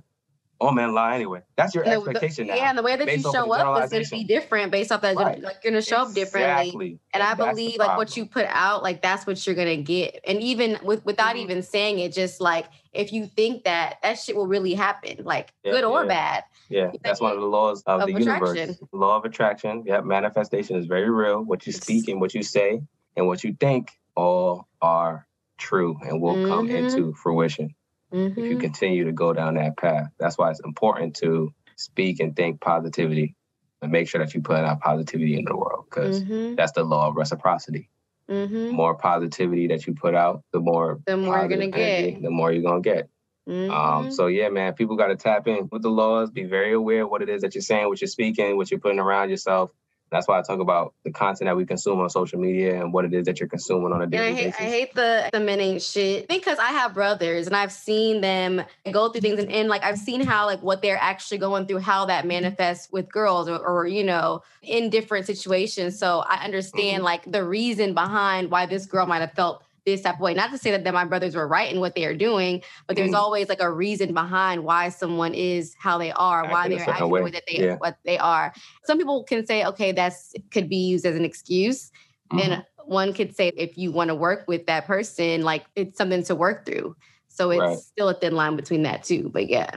all 0.60 0.74
man, 0.74 0.94
lie 0.94 1.16
anyway. 1.16 1.42
That's 1.56 1.74
your 1.74 1.86
expectation 1.86 2.48
the, 2.48 2.54
now. 2.54 2.60
Yeah, 2.60 2.70
and 2.70 2.78
the 2.78 2.84
way 2.84 2.96
that 2.98 3.08
you 3.08 3.22
show 3.22 3.52
up 3.54 3.84
is 3.84 3.92
going 3.92 4.04
to 4.04 4.12
be 4.12 4.24
different 4.26 4.72
based 4.72 4.92
off 4.92 5.02
that. 5.02 5.16
Right. 5.16 5.42
Like 5.42 5.58
you're 5.64 5.72
going 5.72 5.82
to 5.82 5.88
show 5.88 6.04
exactly. 6.04 6.22
up 6.22 6.26
differently. 6.26 7.00
And, 7.14 7.22
and 7.22 7.24
I 7.24 7.34
believe 7.34 7.78
like 7.78 7.98
what 7.98 8.18
you 8.18 8.26
put 8.26 8.46
out, 8.50 8.84
like 8.84 9.02
that's 9.02 9.26
what 9.26 9.46
you're 9.46 9.56
going 9.56 9.78
to 9.78 9.84
get. 9.84 10.20
And 10.28 10.42
even 10.42 10.78
with 10.84 11.06
without 11.06 11.36
mm-hmm. 11.36 11.44
even 11.52 11.64
saying 11.64 12.00
it, 12.00 12.14
just 12.14 12.42
like 12.42 12.66
if 12.92 13.14
you 13.14 13.26
think 13.26 13.64
that 13.64 14.00
that 14.04 14.20
shit 14.20 14.36
will 14.36 14.48
really 14.48 14.74
happen, 14.74 15.24
like 15.24 15.54
yeah, 15.64 15.72
good 15.72 15.84
or 15.86 16.02
yeah. 16.02 16.08
bad. 16.08 16.44
Yeah, 16.68 16.92
that's 17.04 17.22
one 17.22 17.32
of 17.32 17.40
the 17.40 17.48
laws 17.48 17.82
of, 17.84 18.02
of 18.02 18.08
the 18.08 18.16
attraction. 18.16 18.56
universe. 18.56 18.80
Law 18.92 19.18
of 19.18 19.26
attraction. 19.26 19.84
Yeah, 19.88 20.02
manifestation 20.02 20.76
is 20.76 20.86
very 20.86 21.10
real. 21.10 21.42
What 21.42 21.66
you 21.66 21.74
speak 21.74 22.10
and 22.10 22.20
what 22.20 22.34
you 22.34 22.44
say 22.44 22.82
and 23.16 23.28
what 23.28 23.44
you 23.44 23.56
think 23.60 23.92
all 24.16 24.68
are 24.82 25.26
true 25.58 25.98
and 26.04 26.22
will 26.22 26.36
mm-hmm. 26.36 26.48
come 26.48 26.70
into 26.70 27.14
fruition 27.14 27.74
mm-hmm. 28.14 28.40
if 28.40 28.46
you 28.46 28.52
mm-hmm. 28.52 28.60
continue 28.60 29.06
to 29.06 29.12
go 29.12 29.34
down 29.34 29.56
that 29.56 29.78
path. 29.78 30.10
That's 30.20 30.38
why 30.38 30.52
it's 30.52 30.60
important 30.60 31.16
to 31.18 31.54
speak 31.76 32.20
and 32.20 32.36
think 32.36 32.60
positivity 32.60 33.36
and 33.82 33.92
make 33.92 34.10
sure 34.10 34.24
that 34.24 34.34
you 34.34 34.42
put 34.42 34.58
out 34.58 34.82
positivity 34.82 35.38
in 35.38 35.46
the 35.46 35.56
world 35.56 35.86
because 35.90 36.22
mm-hmm. 36.22 36.56
that's 36.56 36.74
the 36.74 36.84
law 36.84 37.10
of 37.10 37.16
reciprocity. 37.16 37.90
Mm-hmm. 38.30 38.76
More 38.76 38.96
positivity 38.96 39.68
that 39.68 39.88
you 39.88 39.96
put 39.96 40.14
out, 40.14 40.44
the 40.52 40.60
more 40.60 41.00
the 41.08 41.18
more 41.18 41.40
you're 41.40 41.48
gonna 41.48 41.64
energy, 41.64 42.12
get, 42.12 42.22
the 42.22 42.30
more 42.30 42.52
you're 42.52 42.62
gonna 42.62 42.82
get. 42.82 43.10
Um, 43.50 43.56
mm-hmm. 43.56 44.12
so 44.12 44.28
yeah, 44.28 44.50
man, 44.50 44.74
people 44.74 44.96
got 44.96 45.08
to 45.08 45.16
tap 45.16 45.48
in 45.48 45.70
with 45.72 45.82
the 45.82 45.90
laws. 45.90 46.30
Be 46.30 46.44
very 46.44 46.74
aware 46.74 47.04
of 47.04 47.10
what 47.10 47.24
it 47.24 47.30
is 47.30 47.42
that 47.42 47.56
you're 47.56 47.64
saying, 47.64 47.88
what 47.88 48.00
you're 48.00 48.08
speaking, 48.08 48.56
what 48.58 48.70
you're 48.70 48.80
putting 48.80 49.00
around 49.00 49.32
yourself. 49.32 49.72
That's 50.12 50.28
why 50.28 50.40
I 50.40 50.42
talk 50.42 50.60
about 50.60 50.94
the 51.04 51.12
content 51.12 51.48
that 51.48 51.56
we 51.56 51.66
consume 51.66 52.00
on 52.00 52.10
social 52.10 52.40
media 52.40 52.82
and 52.82 52.92
what 52.92 53.06
it 53.06 53.14
is 53.14 53.26
that 53.26 53.40
you're 53.40 53.50
consuming 53.50 53.94
on 53.94 54.02
a 54.02 54.08
daily 54.08 54.28
and 54.28 54.36
I 54.36 54.40
hate, 54.40 54.46
basis. 54.46 54.62
I 54.62 54.64
hate 54.64 54.94
the 54.96 55.30
the 55.34 55.40
men 55.40 55.60
ain't 55.60 55.82
shit 55.82 56.28
because 56.28 56.58
I 56.60 56.72
have 56.72 56.94
brothers 56.94 57.48
and 57.48 57.56
I've 57.56 57.72
seen 57.72 58.22
them 58.22 58.64
go 58.92 59.10
through 59.10 59.22
things 59.22 59.40
and, 59.40 59.52
and 59.52 59.70
like 59.70 59.84
I've 59.84 59.98
seen 59.98 60.22
how 60.22 60.46
like 60.46 60.62
what 60.62 60.82
they're 60.82 60.98
actually 60.98 61.38
going 61.38 61.68
through, 61.68 61.80
how 61.80 62.06
that 62.06 62.26
manifests 62.26 62.92
with 62.92 63.12
girls 63.12 63.48
or, 63.48 63.58
or 63.58 63.88
you 63.88 64.04
know 64.04 64.44
in 64.62 64.90
different 64.90 65.26
situations. 65.26 65.98
So 65.98 66.20
I 66.20 66.44
understand 66.44 66.98
mm-hmm. 66.98 67.06
like 67.06 67.32
the 67.32 67.44
reason 67.44 67.94
behind 67.94 68.52
why 68.52 68.66
this 68.66 68.86
girl 68.86 69.06
might 69.06 69.20
have 69.20 69.34
felt 69.34 69.64
this 69.92 70.02
type 70.02 70.16
of 70.16 70.22
way. 70.22 70.34
Not 70.34 70.52
to 70.52 70.58
say 70.58 70.72
that, 70.72 70.84
that 70.84 70.94
my 70.94 71.06
brothers 71.06 71.36
were 71.36 71.48
right 71.48 71.72
in 71.72 71.80
what 71.80 71.96
they 71.96 72.06
are 72.06 72.16
doing, 72.16 72.62
but 72.88 72.96
there's 72.96 73.12
mm. 73.12 73.18
always 73.18 73.50
like 73.50 73.62
a 73.62 73.72
reason 73.72 74.14
behind 74.14 74.64
why 74.64 74.90
someone 74.90 75.34
is 75.34 75.76
how 75.80 75.98
they 75.98 76.12
are, 76.12 76.50
why 76.50 76.68
they're 76.70 76.90
acting 76.90 77.10
the 77.10 77.24
way 77.24 77.32
that 77.32 77.44
they 77.48 77.66
yeah. 77.66 77.76
what 77.78 77.98
they 78.06 78.18
are. 78.18 78.54
Some 78.86 78.98
people 78.98 79.24
can 79.24 79.46
say, 79.46 79.66
okay, 79.66 79.92
that's 79.92 80.34
could 80.52 80.70
be 80.70 80.78
used 80.78 81.06
as 81.06 81.16
an 81.16 81.26
excuse. 81.26 81.92
Mm-hmm. 82.32 82.52
And 82.52 82.66
one 82.86 83.14
could 83.14 83.36
say 83.36 83.52
if 83.56 83.78
you 83.78 83.92
want 83.92 84.10
to 84.10 84.16
work 84.16 84.46
with 84.48 84.66
that 84.68 84.86
person, 84.86 85.42
like 85.42 85.66
it's 85.76 85.98
something 85.98 86.24
to 86.24 86.36
work 86.36 86.66
through. 86.66 86.96
So 87.28 87.52
it's 87.52 87.60
right. 87.60 87.78
still 87.78 88.10
a 88.10 88.14
thin 88.14 88.36
line 88.36 88.56
between 88.56 88.84
that 88.84 89.04
too. 89.04 89.30
But 89.34 89.50
yeah. 89.50 89.70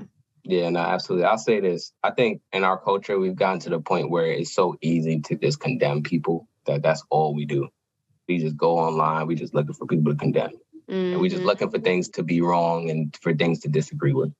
Yeah, 0.45 0.71
no, 0.71 0.81
absolutely. 0.81 1.27
I'll 1.27 1.39
say 1.39 1.61
this. 1.61 1.93
I 2.03 2.11
think 2.11 2.43
in 2.53 2.65
our 2.65 2.77
culture, 2.77 3.19
we've 3.19 3.37
gotten 3.37 3.61
to 3.61 3.71
the 3.71 3.79
point 3.79 4.11
where 4.11 4.27
it's 4.27 4.53
so 4.53 4.77
easy 4.81 5.21
to 5.21 5.37
just 5.37 5.61
condemn 5.61 6.03
people 6.03 6.49
that 6.67 6.83
that's 6.83 7.05
all 7.11 7.35
we 7.35 7.45
do 7.45 7.69
we 8.29 8.39
just 8.39 8.57
go 8.57 8.79
online. 8.79 9.27
We 9.27 9.35
just 9.35 9.55
looking 9.55 9.75
for 9.75 9.87
people 9.87 10.13
to 10.13 10.19
condemn, 10.19 10.53
mm-hmm. 10.89 10.93
and 10.93 11.21
we 11.21 11.29
just 11.29 11.41
mm-hmm. 11.41 11.49
looking 11.49 11.71
for 11.71 11.79
things 11.79 12.09
to 12.11 12.23
be 12.23 12.41
wrong 12.41 12.91
and 12.91 13.17
for 13.21 13.35
things 13.35 13.61
to 13.61 13.69
disagree 13.69 14.13
with, 14.13 14.33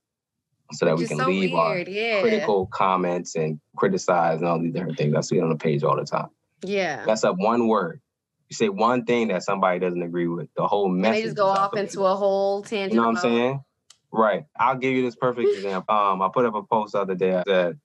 so 0.73 0.87
that 0.87 0.97
Which 0.97 1.03
we 1.03 1.09
can 1.09 1.19
so 1.19 1.27
leave 1.27 1.53
weird. 1.53 1.89
our 1.89 1.91
yeah. 1.91 2.21
critical 2.21 2.67
comments 2.67 3.35
and 3.35 3.61
criticize 3.77 4.39
and 4.39 4.49
all 4.49 4.61
these 4.61 4.73
different 4.73 4.99
things. 4.99 5.15
I 5.15 5.21
see 5.21 5.39
it 5.39 5.43
on 5.43 5.51
the 5.51 5.57
page 5.57 5.83
all 5.83 5.97
the 5.97 6.05
time. 6.05 6.29
Yeah, 6.63 7.05
that's 7.05 7.25
up 7.25 7.37
one 7.39 7.69
word. 7.69 8.01
You 8.49 8.55
say 8.55 8.69
one 8.69 9.05
thing 9.05 9.29
that 9.29 9.43
somebody 9.43 9.79
doesn't 9.79 10.03
agree 10.03 10.29
with, 10.29 10.49
the 10.55 10.67
whole 10.67 10.89
message. 10.89 11.07
And 11.07 11.17
they 11.17 11.23
just 11.23 11.37
go 11.37 11.47
off 11.47 11.75
into 11.75 12.05
a 12.05 12.15
whole 12.15 12.63
tangent. 12.63 12.93
You 12.93 13.01
know 13.01 13.09
what 13.09 13.17
I'm 13.17 13.23
saying? 13.23 13.65
Right. 14.13 14.45
I'll 14.59 14.77
give 14.77 14.93
you 14.93 15.03
this 15.03 15.17
perfect 15.17 15.49
example. 15.55 15.95
Um, 15.95 16.21
I 16.21 16.29
put 16.33 16.45
up 16.45 16.55
a 16.55 16.63
post 16.63 16.93
the 16.93 17.01
other 17.01 17.15
day. 17.15 17.35
I 17.35 17.43
said, 17.49 17.81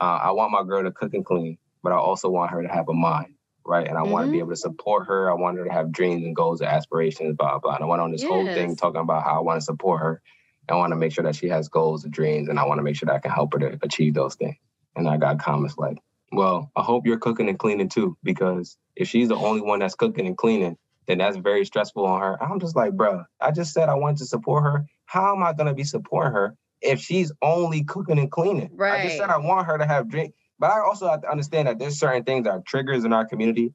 uh, 0.00 0.18
I 0.22 0.30
want 0.30 0.52
my 0.52 0.62
girl 0.62 0.82
to 0.82 0.90
cook 0.90 1.12
and 1.12 1.24
clean, 1.24 1.58
but 1.82 1.92
I 1.92 1.96
also 1.96 2.30
want 2.30 2.50
her 2.50 2.62
to 2.62 2.68
have 2.68 2.88
a 2.88 2.94
mind 2.94 3.35
right? 3.66 3.86
And 3.86 3.98
I 3.98 4.02
mm-hmm. 4.02 4.12
want 4.12 4.26
to 4.26 4.32
be 4.32 4.38
able 4.38 4.50
to 4.50 4.56
support 4.56 5.06
her. 5.06 5.30
I 5.30 5.34
want 5.34 5.58
her 5.58 5.64
to 5.64 5.72
have 5.72 5.92
dreams 5.92 6.24
and 6.24 6.34
goals 6.34 6.60
and 6.60 6.70
aspirations, 6.70 7.36
blah, 7.36 7.58
blah. 7.58 7.74
And 7.74 7.84
I 7.84 7.86
went 7.86 8.02
on 8.02 8.12
this 8.12 8.22
yes. 8.22 8.30
whole 8.30 8.44
thing 8.44 8.76
talking 8.76 9.00
about 9.00 9.24
how 9.24 9.38
I 9.38 9.40
want 9.40 9.60
to 9.60 9.64
support 9.64 10.00
her. 10.00 10.22
I 10.68 10.74
want 10.74 10.92
to 10.92 10.96
make 10.96 11.12
sure 11.12 11.24
that 11.24 11.36
she 11.36 11.48
has 11.48 11.68
goals 11.68 12.04
and 12.04 12.12
dreams, 12.12 12.48
and 12.48 12.58
I 12.58 12.64
want 12.64 12.78
to 12.78 12.82
make 12.82 12.96
sure 12.96 13.06
that 13.06 13.14
I 13.14 13.18
can 13.20 13.30
help 13.30 13.52
her 13.52 13.58
to 13.60 13.78
achieve 13.82 14.14
those 14.14 14.34
things. 14.34 14.56
And 14.96 15.08
I 15.08 15.16
got 15.16 15.38
comments 15.38 15.76
like, 15.78 15.98
well, 16.32 16.72
I 16.74 16.82
hope 16.82 17.06
you're 17.06 17.18
cooking 17.18 17.48
and 17.48 17.58
cleaning 17.58 17.88
too, 17.88 18.16
because 18.24 18.76
if 18.96 19.08
she's 19.08 19.28
the 19.28 19.36
only 19.36 19.60
one 19.60 19.78
that's 19.78 19.94
cooking 19.94 20.26
and 20.26 20.36
cleaning, 20.36 20.76
then 21.06 21.18
that's 21.18 21.36
very 21.36 21.64
stressful 21.64 22.04
on 22.04 22.20
her. 22.20 22.42
I'm 22.42 22.58
just 22.58 22.74
like, 22.74 22.94
bro, 22.94 23.24
I 23.40 23.52
just 23.52 23.72
said 23.72 23.88
I 23.88 23.94
wanted 23.94 24.18
to 24.18 24.24
support 24.24 24.64
her. 24.64 24.86
How 25.04 25.36
am 25.36 25.42
I 25.42 25.52
going 25.52 25.68
to 25.68 25.74
be 25.74 25.84
supporting 25.84 26.32
her 26.32 26.56
if 26.80 27.00
she's 27.00 27.30
only 27.42 27.84
cooking 27.84 28.18
and 28.18 28.30
cleaning? 28.30 28.70
Right. 28.72 29.02
I 29.02 29.04
just 29.04 29.18
said 29.18 29.30
I 29.30 29.38
want 29.38 29.66
her 29.66 29.78
to 29.78 29.86
have 29.86 30.08
drink. 30.08 30.34
But 30.58 30.70
I 30.70 30.80
also 30.80 31.08
have 31.08 31.22
to 31.22 31.30
understand 31.30 31.68
that 31.68 31.78
there's 31.78 31.98
certain 31.98 32.24
things 32.24 32.44
that 32.44 32.50
are 32.50 32.62
triggers 32.66 33.04
in 33.04 33.12
our 33.12 33.26
community, 33.26 33.74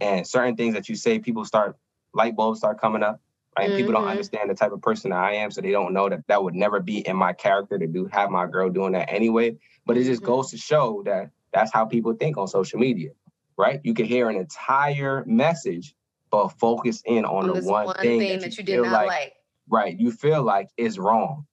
and 0.00 0.26
certain 0.26 0.56
things 0.56 0.74
that 0.74 0.88
you 0.88 0.94
say, 0.94 1.18
people 1.18 1.44
start 1.44 1.76
light 2.14 2.36
bulbs 2.36 2.58
start 2.58 2.80
coming 2.80 3.02
up. 3.02 3.20
Right? 3.58 3.68
Mm-hmm. 3.68 3.76
People 3.78 3.92
don't 3.92 4.02
mm-hmm. 4.02 4.10
understand 4.12 4.48
the 4.48 4.54
type 4.54 4.72
of 4.72 4.80
person 4.80 5.12
I 5.12 5.32
am, 5.34 5.50
so 5.50 5.60
they 5.60 5.72
don't 5.72 5.92
know 5.92 6.08
that 6.08 6.26
that 6.28 6.42
would 6.42 6.54
never 6.54 6.80
be 6.80 6.98
in 6.98 7.16
my 7.16 7.32
character 7.32 7.78
to 7.78 7.86
do 7.86 8.08
have 8.12 8.30
my 8.30 8.46
girl 8.46 8.70
doing 8.70 8.92
that 8.92 9.12
anyway. 9.12 9.56
But 9.84 9.96
it 9.96 10.04
just 10.04 10.22
mm-hmm. 10.22 10.32
goes 10.32 10.50
to 10.52 10.56
show 10.56 11.02
that 11.06 11.30
that's 11.52 11.72
how 11.72 11.84
people 11.84 12.14
think 12.14 12.38
on 12.38 12.46
social 12.46 12.78
media, 12.78 13.10
right? 13.58 13.80
You 13.82 13.92
can 13.92 14.06
hear 14.06 14.30
an 14.30 14.36
entire 14.36 15.24
message, 15.26 15.96
but 16.30 16.48
focus 16.60 17.02
in 17.04 17.24
on, 17.24 17.50
on 17.50 17.60
the 17.60 17.68
one, 17.68 17.86
one 17.86 17.96
thing, 17.96 18.20
thing, 18.20 18.28
that 18.28 18.34
you, 18.34 18.40
that 18.40 18.58
you 18.58 18.64
did 18.64 18.82
not 18.82 18.92
like, 18.92 19.08
like. 19.08 19.32
Right, 19.68 19.98
you 19.98 20.12
feel 20.12 20.42
like 20.44 20.68
is 20.76 20.96
wrong, 20.96 21.46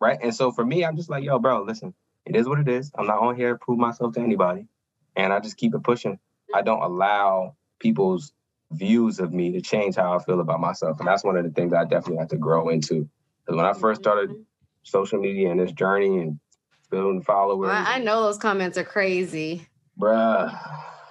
right? 0.00 0.18
And 0.20 0.34
so 0.34 0.50
for 0.50 0.64
me, 0.64 0.84
I'm 0.84 0.96
just 0.96 1.08
like, 1.08 1.22
yo, 1.22 1.38
bro, 1.38 1.62
listen, 1.62 1.94
it 2.26 2.36
is 2.36 2.48
what 2.48 2.58
it 2.58 2.68
is. 2.68 2.90
I'm 2.96 3.06
not 3.06 3.18
on 3.18 3.36
here 3.36 3.52
to 3.52 3.58
prove 3.58 3.78
myself 3.78 4.14
to 4.14 4.20
anybody. 4.20 4.66
And 5.16 5.32
I 5.32 5.40
just 5.40 5.56
keep 5.56 5.74
it 5.74 5.82
pushing. 5.82 6.18
I 6.54 6.62
don't 6.62 6.82
allow 6.82 7.56
people's 7.78 8.32
views 8.72 9.20
of 9.20 9.32
me 9.32 9.52
to 9.52 9.60
change 9.60 9.96
how 9.96 10.16
I 10.16 10.22
feel 10.22 10.40
about 10.40 10.60
myself. 10.60 10.98
And 10.98 11.06
that's 11.06 11.24
one 11.24 11.36
of 11.36 11.44
the 11.44 11.50
things 11.50 11.72
I 11.72 11.84
definitely 11.84 12.18
had 12.18 12.30
to 12.30 12.36
grow 12.36 12.68
into. 12.68 13.08
Because 13.44 13.56
when 13.56 13.66
I 13.66 13.72
first 13.74 14.00
started 14.00 14.30
mm-hmm. 14.30 14.42
social 14.82 15.20
media 15.20 15.50
and 15.50 15.60
this 15.60 15.72
journey 15.72 16.18
and 16.20 16.40
building 16.90 17.22
followers. 17.22 17.70
I, 17.70 17.96
I 17.96 17.98
know 17.98 18.22
those 18.22 18.38
comments 18.38 18.78
are 18.78 18.84
crazy. 18.84 19.66
Bruh. 19.98 20.58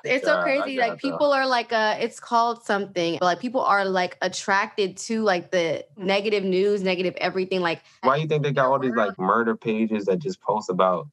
It's 0.03 0.25
so 0.25 0.41
crazy. 0.43 0.77
Like 0.77 0.99
people 0.99 1.31
are 1.31 1.47
like 1.47 1.71
uh 1.71 1.95
it's 1.99 2.19
called 2.19 2.63
something. 2.63 3.19
Like 3.21 3.39
people 3.39 3.61
are 3.61 3.85
like 3.85 4.17
attracted 4.21 4.97
to 4.97 5.21
like 5.21 5.51
the 5.51 5.85
negative 5.97 6.43
news, 6.43 6.83
negative 6.83 7.15
everything. 7.17 7.61
Like 7.61 7.81
why 8.01 8.15
do 8.15 8.21
you 8.21 8.27
think 8.27 8.43
they 8.43 8.51
got 8.51 8.67
all 8.67 8.79
these 8.79 8.95
like 8.95 9.17
murder 9.19 9.55
pages 9.55 10.05
that 10.05 10.19
just 10.19 10.41
post 10.41 10.69
about 10.69 11.07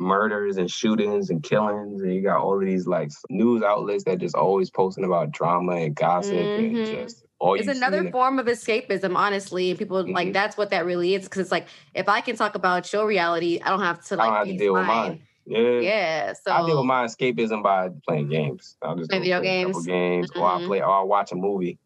murders 0.00 0.56
and 0.56 0.70
shootings 0.70 1.30
and 1.30 1.42
killings 1.42 2.02
and 2.02 2.12
you 2.12 2.20
got 2.20 2.38
all 2.38 2.58
of 2.58 2.66
these 2.66 2.86
like 2.86 3.10
news 3.30 3.62
outlets 3.62 4.02
that 4.04 4.18
just 4.18 4.34
always 4.34 4.68
posting 4.68 5.04
about 5.04 5.30
drama 5.30 5.72
and 5.76 5.94
gossip 5.94 6.34
mm-hmm. 6.34 6.76
and 6.76 6.86
just 6.86 7.24
all 7.38 7.54
it's 7.54 7.68
another 7.68 8.10
form 8.10 8.40
of 8.40 8.46
escapism 8.46 9.14
honestly 9.16 9.70
and 9.70 9.78
people 9.78 10.02
mm-hmm. 10.02 10.12
like 10.12 10.32
that's 10.32 10.56
what 10.56 10.70
that 10.70 10.84
really 10.84 11.14
is 11.14 11.24
because 11.24 11.42
it's 11.42 11.52
like 11.52 11.68
if 11.94 12.08
i 12.08 12.20
can 12.20 12.34
talk 12.34 12.56
about 12.56 12.92
your 12.92 13.06
reality 13.06 13.60
i 13.64 13.68
don't 13.68 13.80
have 13.80 14.04
to 14.04 14.16
like 14.16 14.26
I 14.26 14.38
don't 14.38 14.48
have 14.48 14.48
to 14.48 14.58
deal 14.58 14.74
with 14.74 14.84
mine 14.84 15.22
yeah. 15.46 15.80
Yeah. 15.80 16.32
So 16.32 16.52
I 16.52 16.66
deal 16.66 16.78
with 16.78 16.86
my 16.86 17.04
escapism 17.04 17.62
by 17.62 17.90
playing 18.06 18.28
games. 18.28 18.76
I'll 18.82 18.96
just 18.96 19.10
play 19.10 19.20
video 19.20 19.40
games. 19.40 19.86
games, 19.86 20.30
mm-hmm. 20.30 20.40
or 20.40 20.46
I 20.46 20.64
play, 20.64 20.80
or 20.80 20.90
I 20.90 21.02
watch 21.02 21.32
a 21.32 21.36
movie. 21.36 21.78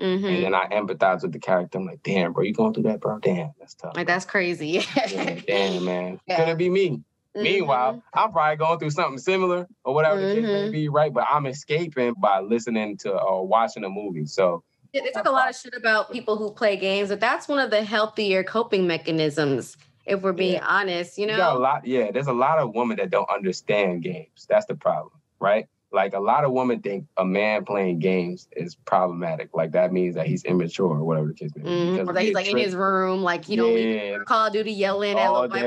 Mm-hmm. 0.00 0.24
And 0.24 0.44
then 0.44 0.54
I 0.54 0.66
empathize 0.68 1.22
with 1.22 1.32
the 1.32 1.38
character. 1.38 1.78
I'm 1.78 1.86
like, 1.86 2.02
damn, 2.02 2.32
bro, 2.32 2.44
you 2.44 2.54
going 2.54 2.74
through 2.74 2.84
that, 2.84 3.00
bro? 3.00 3.18
Damn, 3.18 3.52
that's 3.58 3.74
tough. 3.74 3.94
Like 3.94 4.06
that's 4.06 4.24
crazy. 4.24 4.84
yeah, 5.08 5.40
damn, 5.46 5.84
man. 5.84 6.20
Yeah. 6.26 6.36
Couldn't 6.36 6.58
be 6.58 6.70
me. 6.70 7.02
Mm-hmm. 7.36 7.42
Meanwhile, 7.42 8.02
I'm 8.12 8.32
probably 8.32 8.56
going 8.56 8.78
through 8.78 8.90
something 8.90 9.18
similar 9.18 9.66
or 9.84 9.94
whatever 9.94 10.20
the 10.20 10.34
case 10.34 10.42
may 10.42 10.48
mm-hmm. 10.48 10.72
be, 10.72 10.88
right? 10.88 11.12
But 11.12 11.26
I'm 11.30 11.46
escaping 11.46 12.14
by 12.18 12.40
listening 12.40 12.96
to 12.98 13.12
or 13.12 13.46
watching 13.46 13.84
a 13.84 13.88
movie. 13.88 14.26
So 14.26 14.64
they 14.92 15.10
talk 15.12 15.26
a 15.26 15.30
lot 15.30 15.48
of 15.48 15.56
shit 15.56 15.74
about 15.74 16.12
people 16.12 16.36
who 16.36 16.52
play 16.52 16.76
games, 16.76 17.08
but 17.08 17.20
that's 17.20 17.48
one 17.48 17.58
of 17.58 17.70
the 17.70 17.82
healthier 17.84 18.44
coping 18.44 18.86
mechanisms 18.86 19.76
if 20.06 20.22
we're 20.22 20.32
being 20.32 20.54
yeah. 20.54 20.66
honest, 20.66 21.18
you 21.18 21.26
know? 21.26 21.36
You 21.36 21.58
a 21.58 21.58
lot, 21.58 21.86
yeah, 21.86 22.10
there's 22.10 22.26
a 22.26 22.32
lot 22.32 22.58
of 22.58 22.74
women 22.74 22.96
that 22.96 23.10
don't 23.10 23.28
understand 23.30 24.02
games. 24.02 24.46
That's 24.48 24.66
the 24.66 24.74
problem, 24.74 25.12
right? 25.38 25.68
Like 25.92 26.14
a 26.14 26.20
lot 26.20 26.44
of 26.44 26.52
women 26.52 26.80
think 26.80 27.06
a 27.18 27.24
man 27.24 27.64
playing 27.64 27.98
games 27.98 28.48
is 28.52 28.74
problematic. 28.74 29.50
Like 29.52 29.72
that 29.72 29.92
means 29.92 30.14
that 30.14 30.26
he's 30.26 30.42
immature 30.44 30.88
or 30.88 31.04
whatever 31.04 31.28
the 31.28 31.34
case 31.34 31.50
may 31.54 31.62
be. 31.62 31.68
Mm, 31.68 32.08
or 32.08 32.12
that 32.14 32.22
he's 32.22 32.34
like 32.34 32.46
trick. 32.46 32.56
in 32.56 32.62
his 32.62 32.74
room, 32.74 33.22
like 33.22 33.48
you 33.48 33.66
yeah. 33.66 34.18
Call 34.26 34.46
of 34.46 34.52
Duty 34.54 34.72
yelling 34.72 35.18
at 35.18 35.30
little, 35.30 35.48
white, 35.48 35.62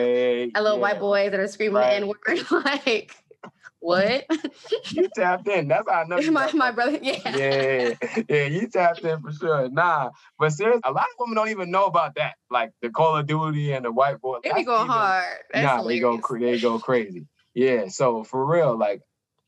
at 0.55 0.63
little 0.63 0.77
yeah. 0.77 0.81
white 0.81 0.99
boys 0.99 1.31
that 1.31 1.39
are 1.39 1.47
screaming 1.47 1.75
right. 1.75 2.01
the 2.01 2.07
N 2.07 2.07
word. 2.07 2.51
like, 2.65 3.15
what? 3.85 4.25
you 4.91 5.07
tapped 5.15 5.47
in. 5.47 5.67
That's 5.67 5.89
how 5.89 6.01
I 6.01 6.05
know. 6.05 6.31
my, 6.31 6.51
my 6.53 6.71
brother, 6.71 6.97
yeah. 7.01 7.19
Yeah, 7.35 7.93
yeah, 8.27 8.45
you 8.45 8.67
tapped 8.67 9.01
in 9.01 9.21
for 9.21 9.31
sure. 9.31 9.69
Nah, 9.69 10.11
but 10.39 10.51
seriously, 10.51 10.81
a 10.83 10.91
lot 10.91 11.03
of 11.03 11.15
women 11.19 11.35
don't 11.35 11.49
even 11.49 11.71
know 11.71 11.85
about 11.85 12.15
that. 12.15 12.35
Like 12.49 12.71
the 12.81 12.89
Call 12.89 13.15
of 13.15 13.27
Duty 13.27 13.73
and 13.73 13.85
the 13.85 13.91
white 13.91 14.19
boy. 14.19 14.39
They 14.43 14.53
be 14.53 14.63
going 14.63 14.81
even, 14.81 14.91
hard. 14.91 15.37
That's 15.53 15.63
nah, 15.63 15.77
hilarious. 15.77 16.21
they 16.21 16.27
go 16.27 16.39
they 16.39 16.59
go 16.59 16.79
crazy. 16.79 17.27
Yeah, 17.53 17.87
so 17.87 18.23
for 18.23 18.45
real, 18.45 18.77
like 18.77 19.01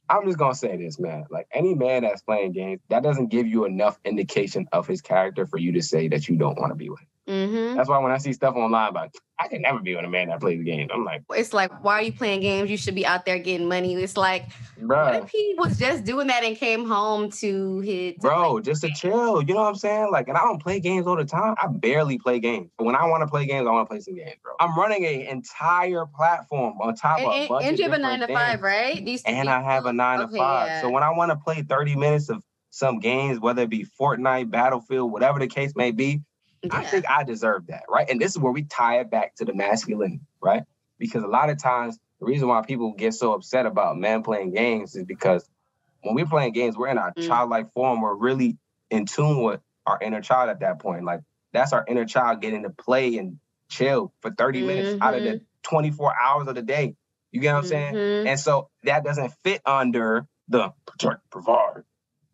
I'm 0.10 0.26
just 0.26 0.38
gonna 0.38 0.56
say 0.56 0.78
this, 0.78 0.99
man. 0.99 1.26
Like 1.30 1.48
any 1.52 1.76
man 1.76 2.03
that's 2.03 2.22
playing 2.22 2.53
games, 2.53 2.82
that 2.90 3.03
doesn't 3.03 3.28
give 3.28 3.48
you 3.48 3.66
enough 3.66 3.99
indication 4.06 4.68
of 4.72 4.88
his 4.88 5.02
character 5.02 5.45
for 5.45 5.57
you 5.57 5.74
to 5.74 5.82
say 5.82 6.07
that 6.10 6.30
you 6.30 6.38
don't 6.38 6.60
want 6.60 6.72
to 6.72 6.76
be 6.76 6.90
with 6.90 6.99
him. 6.99 7.07
Mm-hmm. 7.28 7.76
That's 7.76 7.90
why 7.90 7.99
when 7.99 8.12
I 8.12 8.18
see 8.18 8.32
stuff 8.32 8.56
online 8.56 8.90
about, 8.90 9.14
I 9.38 9.49
can 9.49 9.62
never 9.62 9.80
be 9.80 9.94
with 9.95 10.06
a 10.06 10.08
man 10.08 10.30
that 10.30 10.40
plays 10.40 10.64
games. 10.64 10.90
I'm 10.94 11.04
like, 11.04 11.24
it's 11.32 11.54
like, 11.54 11.84
why 11.84 11.95
are 11.95 12.02
you 12.02 12.14
playing 12.14 12.40
games? 12.40 12.72
You 12.72 12.78
should 12.78 12.95
be 12.95 13.06
out 13.06 13.26
there 13.26 13.38
getting 13.38 13.68
money. 13.68 13.94
It's 13.95 14.16
like, 14.16 14.45
bro, 14.82 15.06
what 15.06 15.24
if 15.24 15.30
he 15.30 15.54
was 15.58 15.78
just 15.78 16.06
doing 16.06 16.28
that 16.28 16.44
and 16.44 16.56
came 16.56 16.88
home 16.88 17.30
to 17.32 17.80
his, 17.82 18.16
bro, 18.20 18.54
like, 18.54 18.64
just 18.64 18.82
to 18.82 18.90
chill. 18.95 19.44
You 19.44 19.54
know 19.54 19.62
what 19.62 19.70
I'm 19.70 19.76
saying? 19.76 20.10
Like, 20.10 20.30
and 20.30 20.38
I 20.38 20.41
don't 20.41 20.62
play 20.62 20.80
games 20.80 21.06
all 21.06 21.18
the 21.18 21.26
time. 21.26 21.56
I 21.62 21.68
barely 21.68 22.18
play 22.18 22.40
games. 22.40 22.70
But 22.78 22.86
when 22.86 22.95
I 22.95 23.06
want 23.06 23.22
to 23.22 23.28
play 23.28 23.45
games, 23.45 23.68
I 23.68 23.72
want 23.72 23.88
to 23.88 23.94
play 23.94 23.99
some 23.99 24.16
games, 24.16 24.36
bro. 24.41 24.54
I'm 24.60 24.78
running 24.78 25.06
an 25.06 25.22
entire 25.22 26.06
platform 26.06 26.80
on 26.82 26.95
top 26.95 27.20
and, 27.20 27.28
of 27.28 27.34
and, 27.34 27.70
and 27.70 27.78
you 27.78 27.84
have 27.84 27.94
a 27.94 27.99
nine 27.99 28.22
to 28.22 28.28
five, 28.28 28.62
right? 28.62 29.04
These 29.04 29.24
and 29.24 29.49
I 29.49 29.62
have 29.62 29.86
a 29.86 29.94
nine 29.94 30.22
okay, 30.22 30.32
to 30.32 30.38
five. 30.38 30.68
Yeah. 30.68 30.82
So 30.82 30.90
when 30.90 31.04
I 31.04 31.12
want 31.12 31.32
to 31.32 31.36
play 31.36 31.62
30 31.62 31.95
minutes 31.98 32.30
of 32.30 32.41
some 32.70 32.99
games, 32.99 33.40
whether 33.40 33.64
it 33.64 33.70
be 33.70 33.86
Fortnite, 33.99 34.52
Battlefield, 34.52 35.12
whatever 35.12 35.40
the 35.40 35.48
case 35.48 35.74
may 35.76 35.91
be. 35.91 36.22
I 36.72 36.84
think 36.84 37.10
I 37.10 37.23
deserve 37.23 37.68
that, 37.68 37.84
right? 37.89 38.10
And 38.10 38.19
this 38.19 38.31
is 38.31 38.39
where 38.39 38.52
we 38.52 38.64
tie 38.64 38.99
it 38.99 39.10
back 39.10 39.35
to 39.35 39.45
the 39.45 39.53
masculinity, 39.53 40.22
right? 40.41 40.64
Because 40.98 41.23
a 41.23 41.27
lot 41.27 41.49
of 41.49 41.61
times 41.61 41.98
the 42.19 42.26
reason 42.26 42.48
why 42.48 42.61
people 42.61 42.94
get 42.94 43.14
so 43.14 43.34
upset 43.34 43.65
about 43.65 43.98
men 43.98 44.23
playing 44.23 44.53
games 44.53 44.95
is 44.95 45.03
because 45.06 45.48
when 46.02 46.15
we're 46.15 46.26
playing 46.26 46.53
games, 46.53 46.77
we're 46.77 46.88
in 46.88 46.98
our 46.98 47.14
mm. 47.14 47.27
childlike 47.27 47.72
form. 47.73 48.02
We're 48.02 48.15
really 48.15 48.57
in 48.89 49.06
tune 49.06 49.44
with 49.44 49.61
our 49.85 49.99
inner 50.02 50.22
child 50.22 50.49
at 50.49 50.61
that 50.61 50.80
point. 50.80 51.06
Like 51.06 51.22
that's 51.53 51.73
our 51.73 51.84
inner 51.88 52.06
child 52.06 52.41
getting 52.41 52.64
to 52.64 52.69
play 52.69 53.18
and 53.18 53.39
chill 53.69 54.14
for 54.22 54.31
30 54.31 54.60
mm-hmm. 54.60 54.68
minutes 54.68 55.02
out 55.02 55.15
of 55.15 55.23
the 55.23 55.30
mm-hmm. 55.30 55.44
24 55.64 56.14
hours 56.19 56.48
of 56.48 56.56
the 56.56 56.61
day. 56.61 56.95
You 57.31 57.41
get 57.41 57.53
what 57.53 57.64
I'm 57.64 57.65
saying? 57.65 57.94
Mm-hmm. 57.94 58.27
And 58.27 58.39
so 58.39 58.69
that 58.84 59.03
doesn't 59.03 59.34
fit 59.44 59.61
under 59.65 60.26
the 60.48 60.73
protect, 60.85 61.30
provide, 61.30 61.84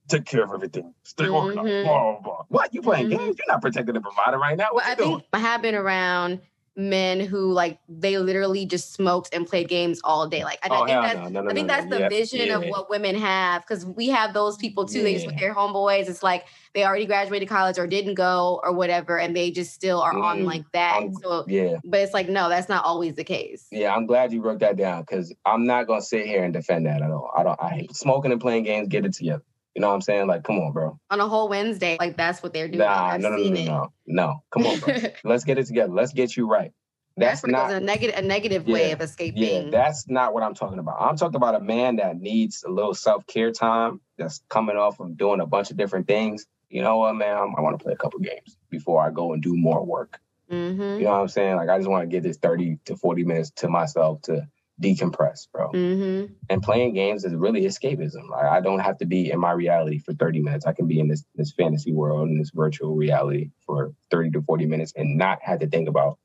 take 0.07 0.25
care 0.25 0.43
of 0.43 0.51
everything, 0.51 0.93
stay 1.03 1.25
mm-hmm. 1.25 1.33
organized, 1.33 1.85
blah, 1.85 2.11
blah, 2.11 2.21
blah. 2.21 2.43
What? 2.49 2.73
You 2.73 2.81
playing 2.81 3.09
mm-hmm. 3.09 3.17
games? 3.17 3.37
You're 3.37 3.53
not 3.53 3.61
protecting 3.61 3.93
the 3.93 4.01
provider 4.01 4.37
right 4.37 4.57
now. 4.57 4.67
What 4.71 4.83
well, 4.83 4.91
I 4.91 4.95
doing? 4.95 5.09
think 5.19 5.25
I 5.33 5.39
have 5.39 5.61
been 5.61 5.75
around 5.75 6.41
men 6.75 7.19
who 7.19 7.51
like 7.51 7.79
they 7.87 8.17
literally 8.17 8.65
just 8.65 8.93
smoked 8.93 9.33
and 9.33 9.45
played 9.45 9.67
games 9.67 10.01
all 10.03 10.27
day. 10.27 10.43
Like 10.43 10.59
I, 10.63 10.69
oh, 10.69 10.83
I 10.83 10.87
think 10.87 11.01
that's, 11.01 11.15
no, 11.15 11.27
no, 11.29 11.41
no, 11.41 11.51
I 11.51 11.53
think 11.53 11.67
that's 11.67 11.85
the 11.87 12.09
vision 12.09 12.47
yeah. 12.47 12.55
of 12.55 12.63
what 12.65 12.89
women 12.89 13.15
have 13.15 13.61
because 13.61 13.85
we 13.85 14.07
have 14.09 14.33
those 14.33 14.57
people 14.57 14.85
too. 14.85 14.99
Yeah. 14.99 15.03
They 15.03 15.13
just 15.15 15.27
with 15.27 15.39
their 15.39 15.53
homeboys. 15.53 16.09
It's 16.09 16.23
like 16.23 16.45
they 16.73 16.83
already 16.83 17.05
graduated 17.05 17.47
college 17.47 17.77
or 17.77 17.85
didn't 17.85 18.15
go 18.15 18.59
or 18.63 18.73
whatever, 18.73 19.19
and 19.19 19.35
they 19.35 19.51
just 19.51 19.73
still 19.73 20.01
are 20.01 20.13
mm, 20.13 20.23
on 20.23 20.45
like 20.45 20.63
that. 20.71 21.03
I'm, 21.03 21.13
so 21.13 21.45
yeah, 21.47 21.77
but 21.83 21.99
it's 21.99 22.13
like 22.13 22.29
no, 22.29 22.49
that's 22.49 22.69
not 22.69 22.83
always 22.85 23.15
the 23.15 23.23
case. 23.23 23.67
Yeah, 23.71 23.93
I'm 23.93 24.05
glad 24.05 24.33
you 24.33 24.41
broke 24.41 24.59
that 24.59 24.75
down 24.75 25.01
because 25.01 25.33
I'm 25.45 25.65
not 25.65 25.85
gonna 25.85 26.01
sit 26.01 26.25
here 26.25 26.43
and 26.43 26.53
defend 26.53 26.87
that 26.87 27.01
at 27.01 27.11
all. 27.11 27.31
I 27.37 27.43
don't. 27.43 27.59
I 27.61 27.69
hate 27.69 27.95
smoking 27.95 28.31
and 28.31 28.41
playing 28.41 28.63
games. 28.63 28.87
Get 28.87 29.05
it 29.05 29.13
together. 29.13 29.43
You 29.75 29.81
know 29.81 29.87
what 29.87 29.95
I'm 29.95 30.01
saying? 30.01 30.27
Like, 30.27 30.43
come 30.43 30.59
on, 30.59 30.71
bro. 30.71 30.99
On 31.09 31.19
a 31.19 31.27
whole 31.27 31.49
Wednesday, 31.49 31.97
like 31.99 32.15
that's 32.15 32.43
what 32.43 32.53
they're 32.53 32.67
doing. 32.67 32.79
Nah, 32.79 33.17
no, 33.17 33.29
no, 33.29 33.37
no, 33.37 33.49
no, 33.49 33.63
no, 33.63 33.93
no. 34.05 34.43
Come 34.51 34.67
on, 34.67 34.79
bro. 34.79 34.95
Let's 35.23 35.43
get 35.43 35.57
it 35.57 35.65
together. 35.65 35.91
Let's 35.91 36.13
get 36.13 36.37
you 36.37 36.47
right. 36.47 36.71
That's, 37.15 37.41
that's 37.41 37.51
not 37.51 37.71
a 37.71 37.79
negative, 37.79 38.17
a 38.17 38.21
negative 38.21 38.67
yeah, 38.67 38.73
way 38.73 38.91
of 38.91 39.01
escaping. 39.01 39.43
Yeah, 39.43 39.69
that's 39.69 40.07
not 40.07 40.33
what 40.33 40.41
I'm 40.41 40.55
talking 40.55 40.79
about. 40.79 40.97
I'm 40.99 41.15
talking 41.15 41.35
about 41.35 41.55
a 41.55 41.59
man 41.59 41.97
that 41.97 42.19
needs 42.19 42.63
a 42.63 42.69
little 42.69 42.93
self 42.93 43.25
care 43.27 43.51
time. 43.51 44.01
That's 44.17 44.43
coming 44.49 44.77
off 44.77 44.99
of 44.99 45.17
doing 45.17 45.39
a 45.39 45.45
bunch 45.45 45.71
of 45.71 45.77
different 45.77 46.07
things. 46.07 46.45
You 46.69 46.81
know 46.81 46.97
what, 46.97 47.15
man? 47.15 47.37
I 47.37 47.61
want 47.61 47.77
to 47.77 47.83
play 47.83 47.93
a 47.93 47.97
couple 47.97 48.19
games 48.19 48.57
before 48.69 49.01
I 49.03 49.11
go 49.11 49.33
and 49.33 49.43
do 49.43 49.55
more 49.55 49.85
work. 49.85 50.19
Mm-hmm. 50.51 50.81
You 50.81 51.05
know 51.05 51.11
what 51.11 51.21
I'm 51.21 51.27
saying? 51.27 51.55
Like, 51.55 51.69
I 51.69 51.77
just 51.77 51.89
want 51.89 52.03
to 52.03 52.07
get 52.07 52.23
this 52.23 52.37
30 52.37 52.79
to 52.85 52.95
40 52.95 53.23
minutes 53.23 53.51
to 53.57 53.69
myself 53.69 54.23
to 54.23 54.47
decompress, 54.81 55.47
bro. 55.51 55.71
Mm-hmm. 55.71 56.33
And 56.49 56.63
playing 56.63 56.93
games 56.93 57.25
is 57.25 57.33
really 57.33 57.61
escapism. 57.61 58.29
Like, 58.29 58.45
I 58.45 58.59
don't 58.61 58.79
have 58.79 58.97
to 58.99 59.05
be 59.05 59.31
in 59.31 59.39
my 59.39 59.51
reality 59.51 59.99
for 59.99 60.13
30 60.13 60.41
minutes. 60.41 60.65
I 60.65 60.73
can 60.73 60.87
be 60.87 60.99
in 60.99 61.07
this 61.07 61.23
this 61.35 61.51
fantasy 61.51 61.93
world 61.93 62.29
in 62.29 62.37
this 62.37 62.51
virtual 62.53 62.95
reality 62.95 63.51
for 63.65 63.93
30 64.11 64.31
to 64.31 64.41
40 64.41 64.65
minutes 64.65 64.93
and 64.95 65.17
not 65.17 65.39
have 65.41 65.59
to 65.59 65.67
think 65.67 65.87
about 65.87 66.17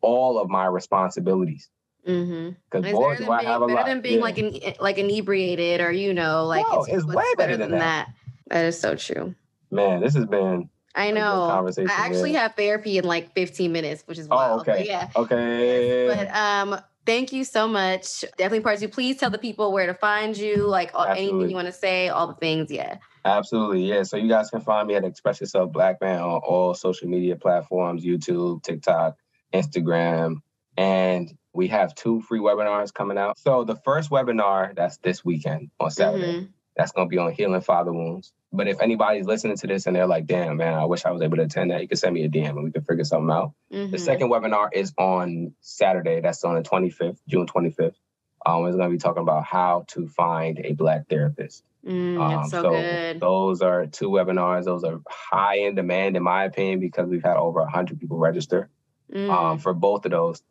all 0.00 0.38
of 0.38 0.48
my 0.48 0.66
responsibilities. 0.66 1.68
Because 2.04 2.24
mm-hmm. 2.24 2.92
boy, 2.92 3.16
do 3.16 3.30
I 3.30 3.42
have 3.42 3.62
a 3.62 3.66
better 3.66 3.76
lot. 3.76 3.86
than 3.86 4.00
being 4.00 4.18
yeah. 4.18 4.22
like 4.22 4.38
in, 4.38 4.74
like 4.80 4.98
inebriated 4.98 5.80
or 5.80 5.92
you 5.92 6.14
know 6.14 6.46
like 6.46 6.64
no, 6.66 6.84
it's, 6.84 6.88
it's 6.88 7.04
way 7.04 7.24
better, 7.36 7.56
than, 7.56 7.72
than 7.72 7.80
that. 7.80 8.06
that. 8.06 8.54
That 8.54 8.64
is 8.64 8.80
so 8.80 8.94
true. 8.94 9.34
Man, 9.70 10.00
this 10.00 10.14
has 10.14 10.24
been 10.24 10.70
I 10.94 11.10
know. 11.12 11.48
Conversation, 11.50 11.90
I 11.90 12.06
actually 12.06 12.32
have 12.32 12.54
therapy 12.54 12.98
in 12.98 13.04
like 13.04 13.32
15 13.34 13.70
minutes, 13.70 14.02
which 14.06 14.18
is 14.18 14.26
oh, 14.30 14.36
wild. 14.36 14.58
Oh, 14.58 14.60
okay. 14.62 14.78
But 14.78 14.86
yeah. 14.86 15.10
Okay. 15.14 16.06
But 16.08 16.34
um, 16.34 16.80
thank 17.08 17.32
you 17.32 17.42
so 17.42 17.66
much. 17.66 18.20
Definitely 18.36 18.60
part 18.60 18.78
two. 18.78 18.88
Please 18.88 19.16
tell 19.16 19.30
the 19.30 19.38
people 19.38 19.72
where 19.72 19.86
to 19.86 19.94
find 19.94 20.36
you, 20.36 20.66
like 20.66 20.90
Absolutely. 20.94 21.22
anything 21.22 21.50
you 21.50 21.56
want 21.56 21.66
to 21.66 21.72
say, 21.72 22.10
all 22.10 22.26
the 22.26 22.34
things. 22.34 22.70
Yeah. 22.70 22.98
Absolutely. 23.24 23.84
Yeah. 23.86 24.02
So 24.02 24.18
you 24.18 24.28
guys 24.28 24.50
can 24.50 24.60
find 24.60 24.86
me 24.86 24.94
at 24.94 25.04
Express 25.04 25.40
Yourself 25.40 25.72
Black 25.72 26.00
Man 26.02 26.20
on 26.20 26.40
all 26.46 26.74
social 26.74 27.08
media 27.08 27.36
platforms, 27.36 28.04
YouTube, 28.04 28.62
TikTok, 28.62 29.16
Instagram, 29.54 30.36
and 30.76 31.36
we 31.54 31.68
have 31.68 31.94
two 31.94 32.20
free 32.20 32.40
webinars 32.40 32.92
coming 32.92 33.16
out. 33.16 33.38
So 33.38 33.64
the 33.64 33.76
first 33.76 34.10
webinar 34.10 34.76
that's 34.76 34.98
this 34.98 35.24
weekend 35.24 35.70
on 35.80 35.90
Saturday. 35.90 36.34
Mm-hmm. 36.34 36.46
That's 36.76 36.92
going 36.92 37.08
to 37.08 37.10
be 37.10 37.18
on 37.18 37.32
healing 37.32 37.62
father 37.62 37.92
wounds. 37.92 38.32
But 38.52 38.66
if 38.66 38.80
anybody's 38.80 39.26
listening 39.26 39.56
to 39.58 39.66
this 39.66 39.86
and 39.86 39.94
they're 39.94 40.06
like, 40.06 40.26
damn, 40.26 40.56
man, 40.56 40.74
I 40.74 40.86
wish 40.86 41.04
I 41.04 41.10
was 41.10 41.20
able 41.20 41.36
to 41.36 41.42
attend 41.42 41.70
that, 41.70 41.82
you 41.82 41.88
can 41.88 41.98
send 41.98 42.14
me 42.14 42.24
a 42.24 42.28
DM 42.30 42.50
and 42.50 42.64
we 42.64 42.70
can 42.70 42.82
figure 42.82 43.04
something 43.04 43.30
out. 43.30 43.52
Mm-hmm. 43.72 43.92
The 43.92 43.98
second 43.98 44.30
webinar 44.30 44.68
is 44.72 44.94
on 44.96 45.54
Saturday. 45.60 46.20
That's 46.20 46.42
on 46.44 46.54
the 46.54 46.62
25th, 46.62 47.18
June 47.28 47.46
25th. 47.46 47.94
Um, 48.46 48.66
it's 48.66 48.76
going 48.76 48.88
to 48.88 48.94
be 48.94 48.98
talking 48.98 49.22
about 49.22 49.44
how 49.44 49.84
to 49.88 50.08
find 50.08 50.60
a 50.64 50.72
Black 50.72 51.08
therapist. 51.08 51.62
Mm, 51.86 52.20
um, 52.20 52.48
so, 52.48 52.62
so 52.62 53.18
those 53.18 53.62
are 53.62 53.86
two 53.86 54.08
webinars. 54.08 54.64
Those 54.64 54.84
are 54.84 55.00
high 55.08 55.58
in 55.58 55.74
demand, 55.74 56.16
in 56.16 56.22
my 56.22 56.44
opinion, 56.44 56.80
because 56.80 57.08
we've 57.08 57.22
had 57.22 57.36
over 57.36 57.60
100 57.60 58.00
people 58.00 58.18
register. 58.18 58.70
Mm. 59.12 59.30
Um, 59.30 59.58
for 59.58 59.72
both 59.72 60.04
of 60.04 60.10
those, 60.10 60.42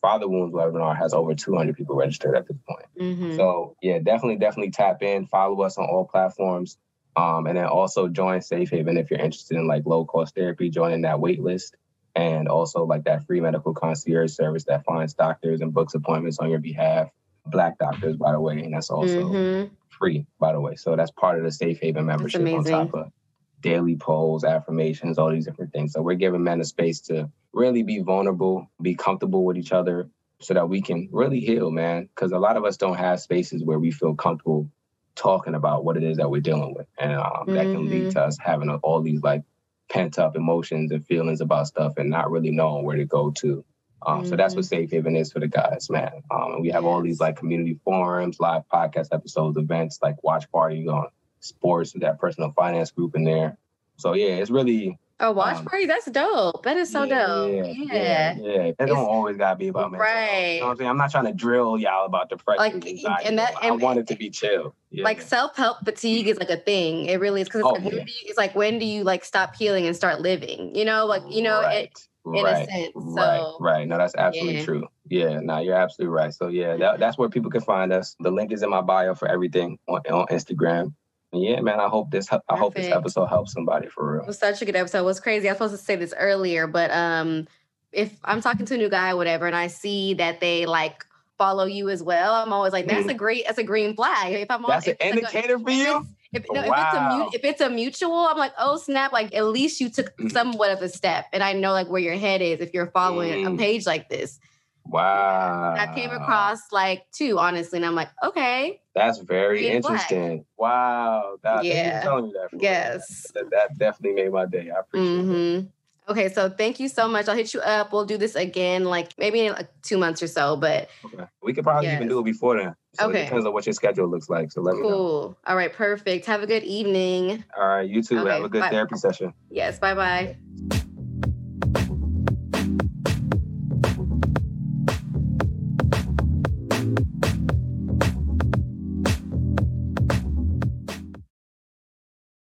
Father 0.00 0.28
Wounds 0.28 0.54
webinar 0.54 0.96
has 0.96 1.12
over 1.12 1.34
200 1.34 1.76
people 1.76 1.96
registered 1.96 2.36
at 2.36 2.46
this 2.46 2.56
point. 2.68 2.86
Mm-hmm. 3.00 3.36
So 3.36 3.76
yeah, 3.82 3.98
definitely, 3.98 4.36
definitely 4.36 4.70
tap 4.70 5.02
in. 5.02 5.26
Follow 5.26 5.60
us 5.62 5.76
on 5.76 5.86
all 5.86 6.04
platforms, 6.04 6.78
um, 7.16 7.46
and 7.46 7.56
then 7.56 7.64
also 7.64 8.08
join 8.08 8.42
Safe 8.42 8.70
Haven 8.70 8.96
if 8.96 9.10
you're 9.10 9.20
interested 9.20 9.56
in 9.56 9.66
like 9.66 9.86
low 9.86 10.04
cost 10.04 10.34
therapy. 10.34 10.68
Joining 10.68 11.02
that 11.02 11.18
wait 11.18 11.40
list, 11.40 11.76
and 12.14 12.48
also 12.48 12.84
like 12.84 13.04
that 13.04 13.26
free 13.26 13.40
medical 13.40 13.74
concierge 13.74 14.32
service 14.32 14.64
that 14.64 14.84
finds 14.84 15.14
doctors 15.14 15.60
and 15.60 15.72
books 15.72 15.94
appointments 15.94 16.38
on 16.38 16.50
your 16.50 16.60
behalf. 16.60 17.08
Black 17.46 17.78
doctors, 17.78 18.16
by 18.16 18.32
the 18.32 18.40
way, 18.40 18.58
and 18.60 18.74
that's 18.74 18.90
also 18.90 19.30
mm-hmm. 19.30 19.72
free, 19.88 20.26
by 20.40 20.52
the 20.52 20.60
way. 20.60 20.74
So 20.74 20.96
that's 20.96 21.12
part 21.12 21.38
of 21.38 21.44
the 21.44 21.52
Safe 21.52 21.78
Haven 21.80 22.04
membership 22.04 22.44
on 22.44 22.64
top 22.64 22.92
of 22.92 23.12
daily 23.60 23.96
polls, 23.96 24.44
affirmations, 24.44 25.16
all 25.16 25.30
these 25.30 25.46
different 25.46 25.72
things. 25.72 25.92
So 25.92 26.02
we're 26.02 26.14
giving 26.14 26.42
men 26.42 26.60
a 26.60 26.64
space 26.64 27.00
to 27.02 27.30
really 27.52 27.82
be 27.82 28.00
vulnerable, 28.00 28.68
be 28.82 28.94
comfortable 28.94 29.44
with 29.44 29.56
each 29.56 29.72
other 29.72 30.10
so 30.40 30.54
that 30.54 30.68
we 30.68 30.82
can 30.82 31.08
really 31.12 31.40
heal, 31.40 31.70
man. 31.70 32.08
Because 32.14 32.32
a 32.32 32.38
lot 32.38 32.56
of 32.56 32.64
us 32.64 32.76
don't 32.76 32.96
have 32.96 33.20
spaces 33.20 33.62
where 33.62 33.78
we 33.78 33.90
feel 33.90 34.14
comfortable 34.14 34.68
talking 35.16 35.54
about 35.54 35.84
what 35.84 35.96
it 35.96 36.04
is 36.04 36.18
that 36.18 36.30
we're 36.30 36.40
dealing 36.40 36.74
with. 36.74 36.86
And 36.98 37.14
um, 37.14 37.22
mm-hmm. 37.22 37.54
that 37.54 37.64
can 37.64 37.88
lead 37.88 38.02
mm-hmm. 38.02 38.10
to 38.10 38.22
us 38.22 38.38
having 38.38 38.70
all 38.70 39.02
these 39.02 39.22
like 39.22 39.42
pent 39.90 40.18
up 40.18 40.36
emotions 40.36 40.92
and 40.92 41.04
feelings 41.06 41.40
about 41.40 41.66
stuff 41.66 41.94
and 41.96 42.10
not 42.10 42.30
really 42.30 42.50
knowing 42.50 42.84
where 42.84 42.96
to 42.96 43.04
go 43.04 43.30
to. 43.30 43.64
Um, 44.06 44.20
mm-hmm. 44.20 44.28
So 44.28 44.36
that's 44.36 44.54
what 44.54 44.64
mm-hmm. 44.64 44.82
Safe 44.82 44.90
Haven 44.90 45.16
is 45.16 45.32
for 45.32 45.40
the 45.40 45.48
guys, 45.48 45.90
man. 45.90 46.22
Um, 46.30 46.52
and 46.52 46.62
we 46.62 46.68
have 46.70 46.84
yes. 46.84 46.88
all 46.88 47.02
these 47.02 47.18
like 47.18 47.36
community 47.36 47.80
forums, 47.84 48.38
live 48.38 48.62
podcast 48.72 49.08
episodes, 49.12 49.56
events 49.56 49.98
like 50.02 50.22
watch 50.22 50.50
parties 50.52 50.86
on 50.86 51.08
sports 51.40 51.92
that 51.96 52.20
personal 52.20 52.52
finance 52.52 52.90
group 52.90 53.16
in 53.16 53.24
there. 53.24 53.58
So 53.96 54.14
yeah, 54.14 54.36
it's 54.36 54.50
really 54.50 54.98
a 55.18 55.32
watch 55.32 55.56
um, 55.56 55.64
party. 55.64 55.86
That's 55.86 56.10
dope. 56.10 56.62
That 56.64 56.76
is 56.76 56.90
so 56.90 57.04
yeah, 57.04 57.26
dope. 57.26 57.52
Yeah, 57.54 57.64
yeah. 57.64 58.36
yeah. 58.38 58.62
It 58.62 58.76
don't 58.78 58.98
always 58.98 59.36
gotta 59.36 59.56
be 59.56 59.68
about 59.68 59.92
mental 59.92 60.00
right. 60.00 60.54
You 60.54 60.60
know 60.60 60.66
what 60.66 60.72
I'm 60.72 60.76
saying? 60.78 60.90
I'm 60.90 60.96
not 60.98 61.10
trying 61.10 61.24
to 61.24 61.32
drill 61.32 61.78
y'all 61.78 62.06
about 62.06 62.28
depression. 62.28 62.58
Like, 62.58 62.74
and, 62.74 62.86
and 63.24 63.38
that, 63.38 63.54
and, 63.62 63.72
I 63.72 63.76
want 63.76 63.98
it 63.98 64.06
to 64.08 64.16
be 64.16 64.30
chill. 64.30 64.74
Yeah. 64.90 65.04
Like 65.04 65.20
self 65.20 65.56
help 65.56 65.84
fatigue 65.84 66.28
is 66.28 66.38
like 66.38 66.50
a 66.50 66.58
thing. 66.58 67.06
It 67.06 67.20
really 67.20 67.40
is 67.40 67.48
because 67.48 67.60
it's, 67.60 67.68
oh, 67.68 67.82
like, 67.82 67.94
yeah. 67.94 68.04
it's 68.24 68.38
like 68.38 68.54
when 68.54 68.78
do 68.78 68.84
you 68.84 69.04
like 69.04 69.24
stop 69.24 69.56
healing 69.56 69.86
and 69.86 69.96
start 69.96 70.20
living? 70.20 70.74
You 70.74 70.84
know, 70.84 71.06
like 71.06 71.22
you 71.28 71.42
know 71.42 71.62
right. 71.62 71.84
it 71.84 72.08
in 72.26 72.44
right. 72.44 72.68
a 72.68 72.70
sense. 72.70 72.92
So, 72.94 73.02
right, 73.04 73.56
right. 73.60 73.88
No, 73.88 73.96
that's 73.96 74.14
absolutely 74.16 74.58
yeah. 74.58 74.64
true. 74.64 74.88
Yeah, 75.08 75.40
no, 75.40 75.60
you're 75.60 75.76
absolutely 75.76 76.14
right. 76.14 76.34
So 76.34 76.48
yeah, 76.48 76.76
that, 76.76 76.98
that's 76.98 77.16
where 77.16 77.28
people 77.28 77.50
can 77.50 77.60
find 77.60 77.92
us. 77.92 78.16
The 78.20 78.30
link 78.30 78.52
is 78.52 78.62
in 78.62 78.70
my 78.70 78.80
bio 78.80 79.14
for 79.14 79.28
everything 79.28 79.78
on, 79.86 80.00
on 80.10 80.26
Instagram 80.26 80.92
yeah, 81.32 81.60
man, 81.60 81.80
I 81.80 81.88
hope 81.88 82.10
this 82.10 82.28
I 82.32 82.56
hope 82.56 82.74
this 82.74 82.90
episode 82.90 83.26
helps 83.26 83.52
somebody 83.52 83.88
for 83.88 84.14
real. 84.14 84.22
It 84.22 84.26
was 84.26 84.38
such 84.38 84.62
a 84.62 84.64
good 84.64 84.76
episode. 84.76 85.00
It 85.00 85.04
was 85.04 85.20
crazy. 85.20 85.48
I 85.48 85.52
was 85.52 85.58
supposed 85.58 85.74
to 85.74 85.84
say 85.84 85.96
this 85.96 86.14
earlier, 86.16 86.66
but 86.66 86.90
um 86.90 87.46
if 87.92 88.18
I'm 88.24 88.40
talking 88.40 88.66
to 88.66 88.74
a 88.74 88.78
new 88.78 88.90
guy 88.90 89.10
or 89.10 89.16
whatever 89.16 89.46
and 89.46 89.56
I 89.56 89.68
see 89.68 90.14
that 90.14 90.40
they 90.40 90.66
like 90.66 91.04
follow 91.38 91.64
you 91.64 91.88
as 91.88 92.02
well, 92.02 92.34
I'm 92.34 92.52
always 92.52 92.72
like, 92.72 92.86
that's 92.86 93.06
mm. 93.06 93.10
a 93.10 93.14
great 93.14 93.46
that's 93.46 93.58
a 93.58 93.64
green 93.64 93.94
flag. 93.94 94.32
If 94.32 94.50
I'm 94.50 94.64
that's 94.66 94.86
an 94.86 94.96
indicator 95.00 95.58
for 95.58 95.70
you. 95.70 96.06
If, 96.32 96.44
no, 96.50 96.66
wow. 96.66 97.28
if, 97.32 97.34
it's 97.34 97.34
a 97.34 97.38
if 97.38 97.52
it's 97.52 97.60
a 97.62 97.70
mutual, 97.70 98.26
I'm 98.26 98.36
like, 98.36 98.52
oh 98.58 98.76
snap! 98.76 99.12
Like 99.12 99.34
at 99.34 99.46
least 99.46 99.80
you 99.80 99.88
took 99.88 100.14
mm. 100.18 100.30
somewhat 100.30 100.70
of 100.70 100.82
a 100.82 100.88
step, 100.88 101.26
and 101.32 101.42
I 101.42 101.52
know 101.54 101.72
like 101.72 101.88
where 101.88 102.00
your 102.00 102.16
head 102.16 102.42
is 102.42 102.60
if 102.60 102.74
you're 102.74 102.88
following 102.88 103.44
mm. 103.44 103.54
a 103.54 103.56
page 103.56 103.86
like 103.86 104.08
this. 104.08 104.38
Wow. 104.84 105.74
I 105.76 105.92
came 105.94 106.10
across 106.10 106.60
like 106.72 107.06
two, 107.12 107.38
honestly, 107.38 107.78
and 107.78 107.86
I'm 107.86 107.94
like, 107.94 108.10
okay. 108.22 108.80
That's 108.96 109.18
very 109.18 109.68
interesting. 109.68 110.46
Wow. 110.56 111.36
That, 111.42 111.64
yeah. 111.64 112.00
telling 112.00 112.28
me 112.28 112.32
that. 112.32 112.60
yes. 112.60 113.30
That, 113.34 113.50
that, 113.50 113.78
definitely 113.78 114.22
made 114.22 114.32
my 114.32 114.46
day. 114.46 114.70
I 114.74 114.80
appreciate 114.80 115.20
mm-hmm. 115.20 115.58
it. 115.58 115.68
Okay, 116.08 116.28
so 116.28 116.48
thank 116.48 116.78
you 116.80 116.88
so 116.88 117.08
much. 117.08 117.28
I'll 117.28 117.34
hit 117.34 117.52
you 117.52 117.60
up. 117.60 117.92
We'll 117.92 118.04
do 118.04 118.16
this 118.16 118.36
again, 118.36 118.84
like 118.84 119.10
maybe 119.18 119.40
in 119.40 119.52
like 119.52 119.68
two 119.82 119.98
months 119.98 120.22
or 120.22 120.28
so. 120.28 120.56
But 120.56 120.88
okay. 121.04 121.24
we 121.42 121.52
could 121.52 121.64
probably 121.64 121.88
yes. 121.88 121.96
even 121.96 122.08
do 122.08 122.20
it 122.20 122.24
before 122.24 122.56
then. 122.56 122.74
So 122.94 123.10
okay. 123.10 123.22
it 123.22 123.24
depends 123.24 123.44
on 123.44 123.52
what 123.52 123.66
your 123.66 123.72
schedule 123.72 124.08
looks 124.08 124.30
like. 124.30 124.52
So 124.52 124.62
let 124.62 124.74
cool. 124.74 124.82
me 124.82 124.88
know. 124.88 124.96
Cool. 124.96 125.38
All 125.46 125.56
right, 125.56 125.72
perfect. 125.72 126.24
Have 126.26 126.42
a 126.42 126.46
good 126.46 126.62
evening. 126.62 127.44
All 127.58 127.66
right, 127.66 127.88
you 127.88 128.02
too. 128.02 128.20
Okay. 128.20 128.30
Have 128.30 128.44
a 128.44 128.48
good 128.48 128.60
bye. 128.60 128.70
therapy 128.70 128.96
session. 128.96 129.34
Yes, 129.50 129.78
bye 129.78 129.94
bye. 129.94 130.82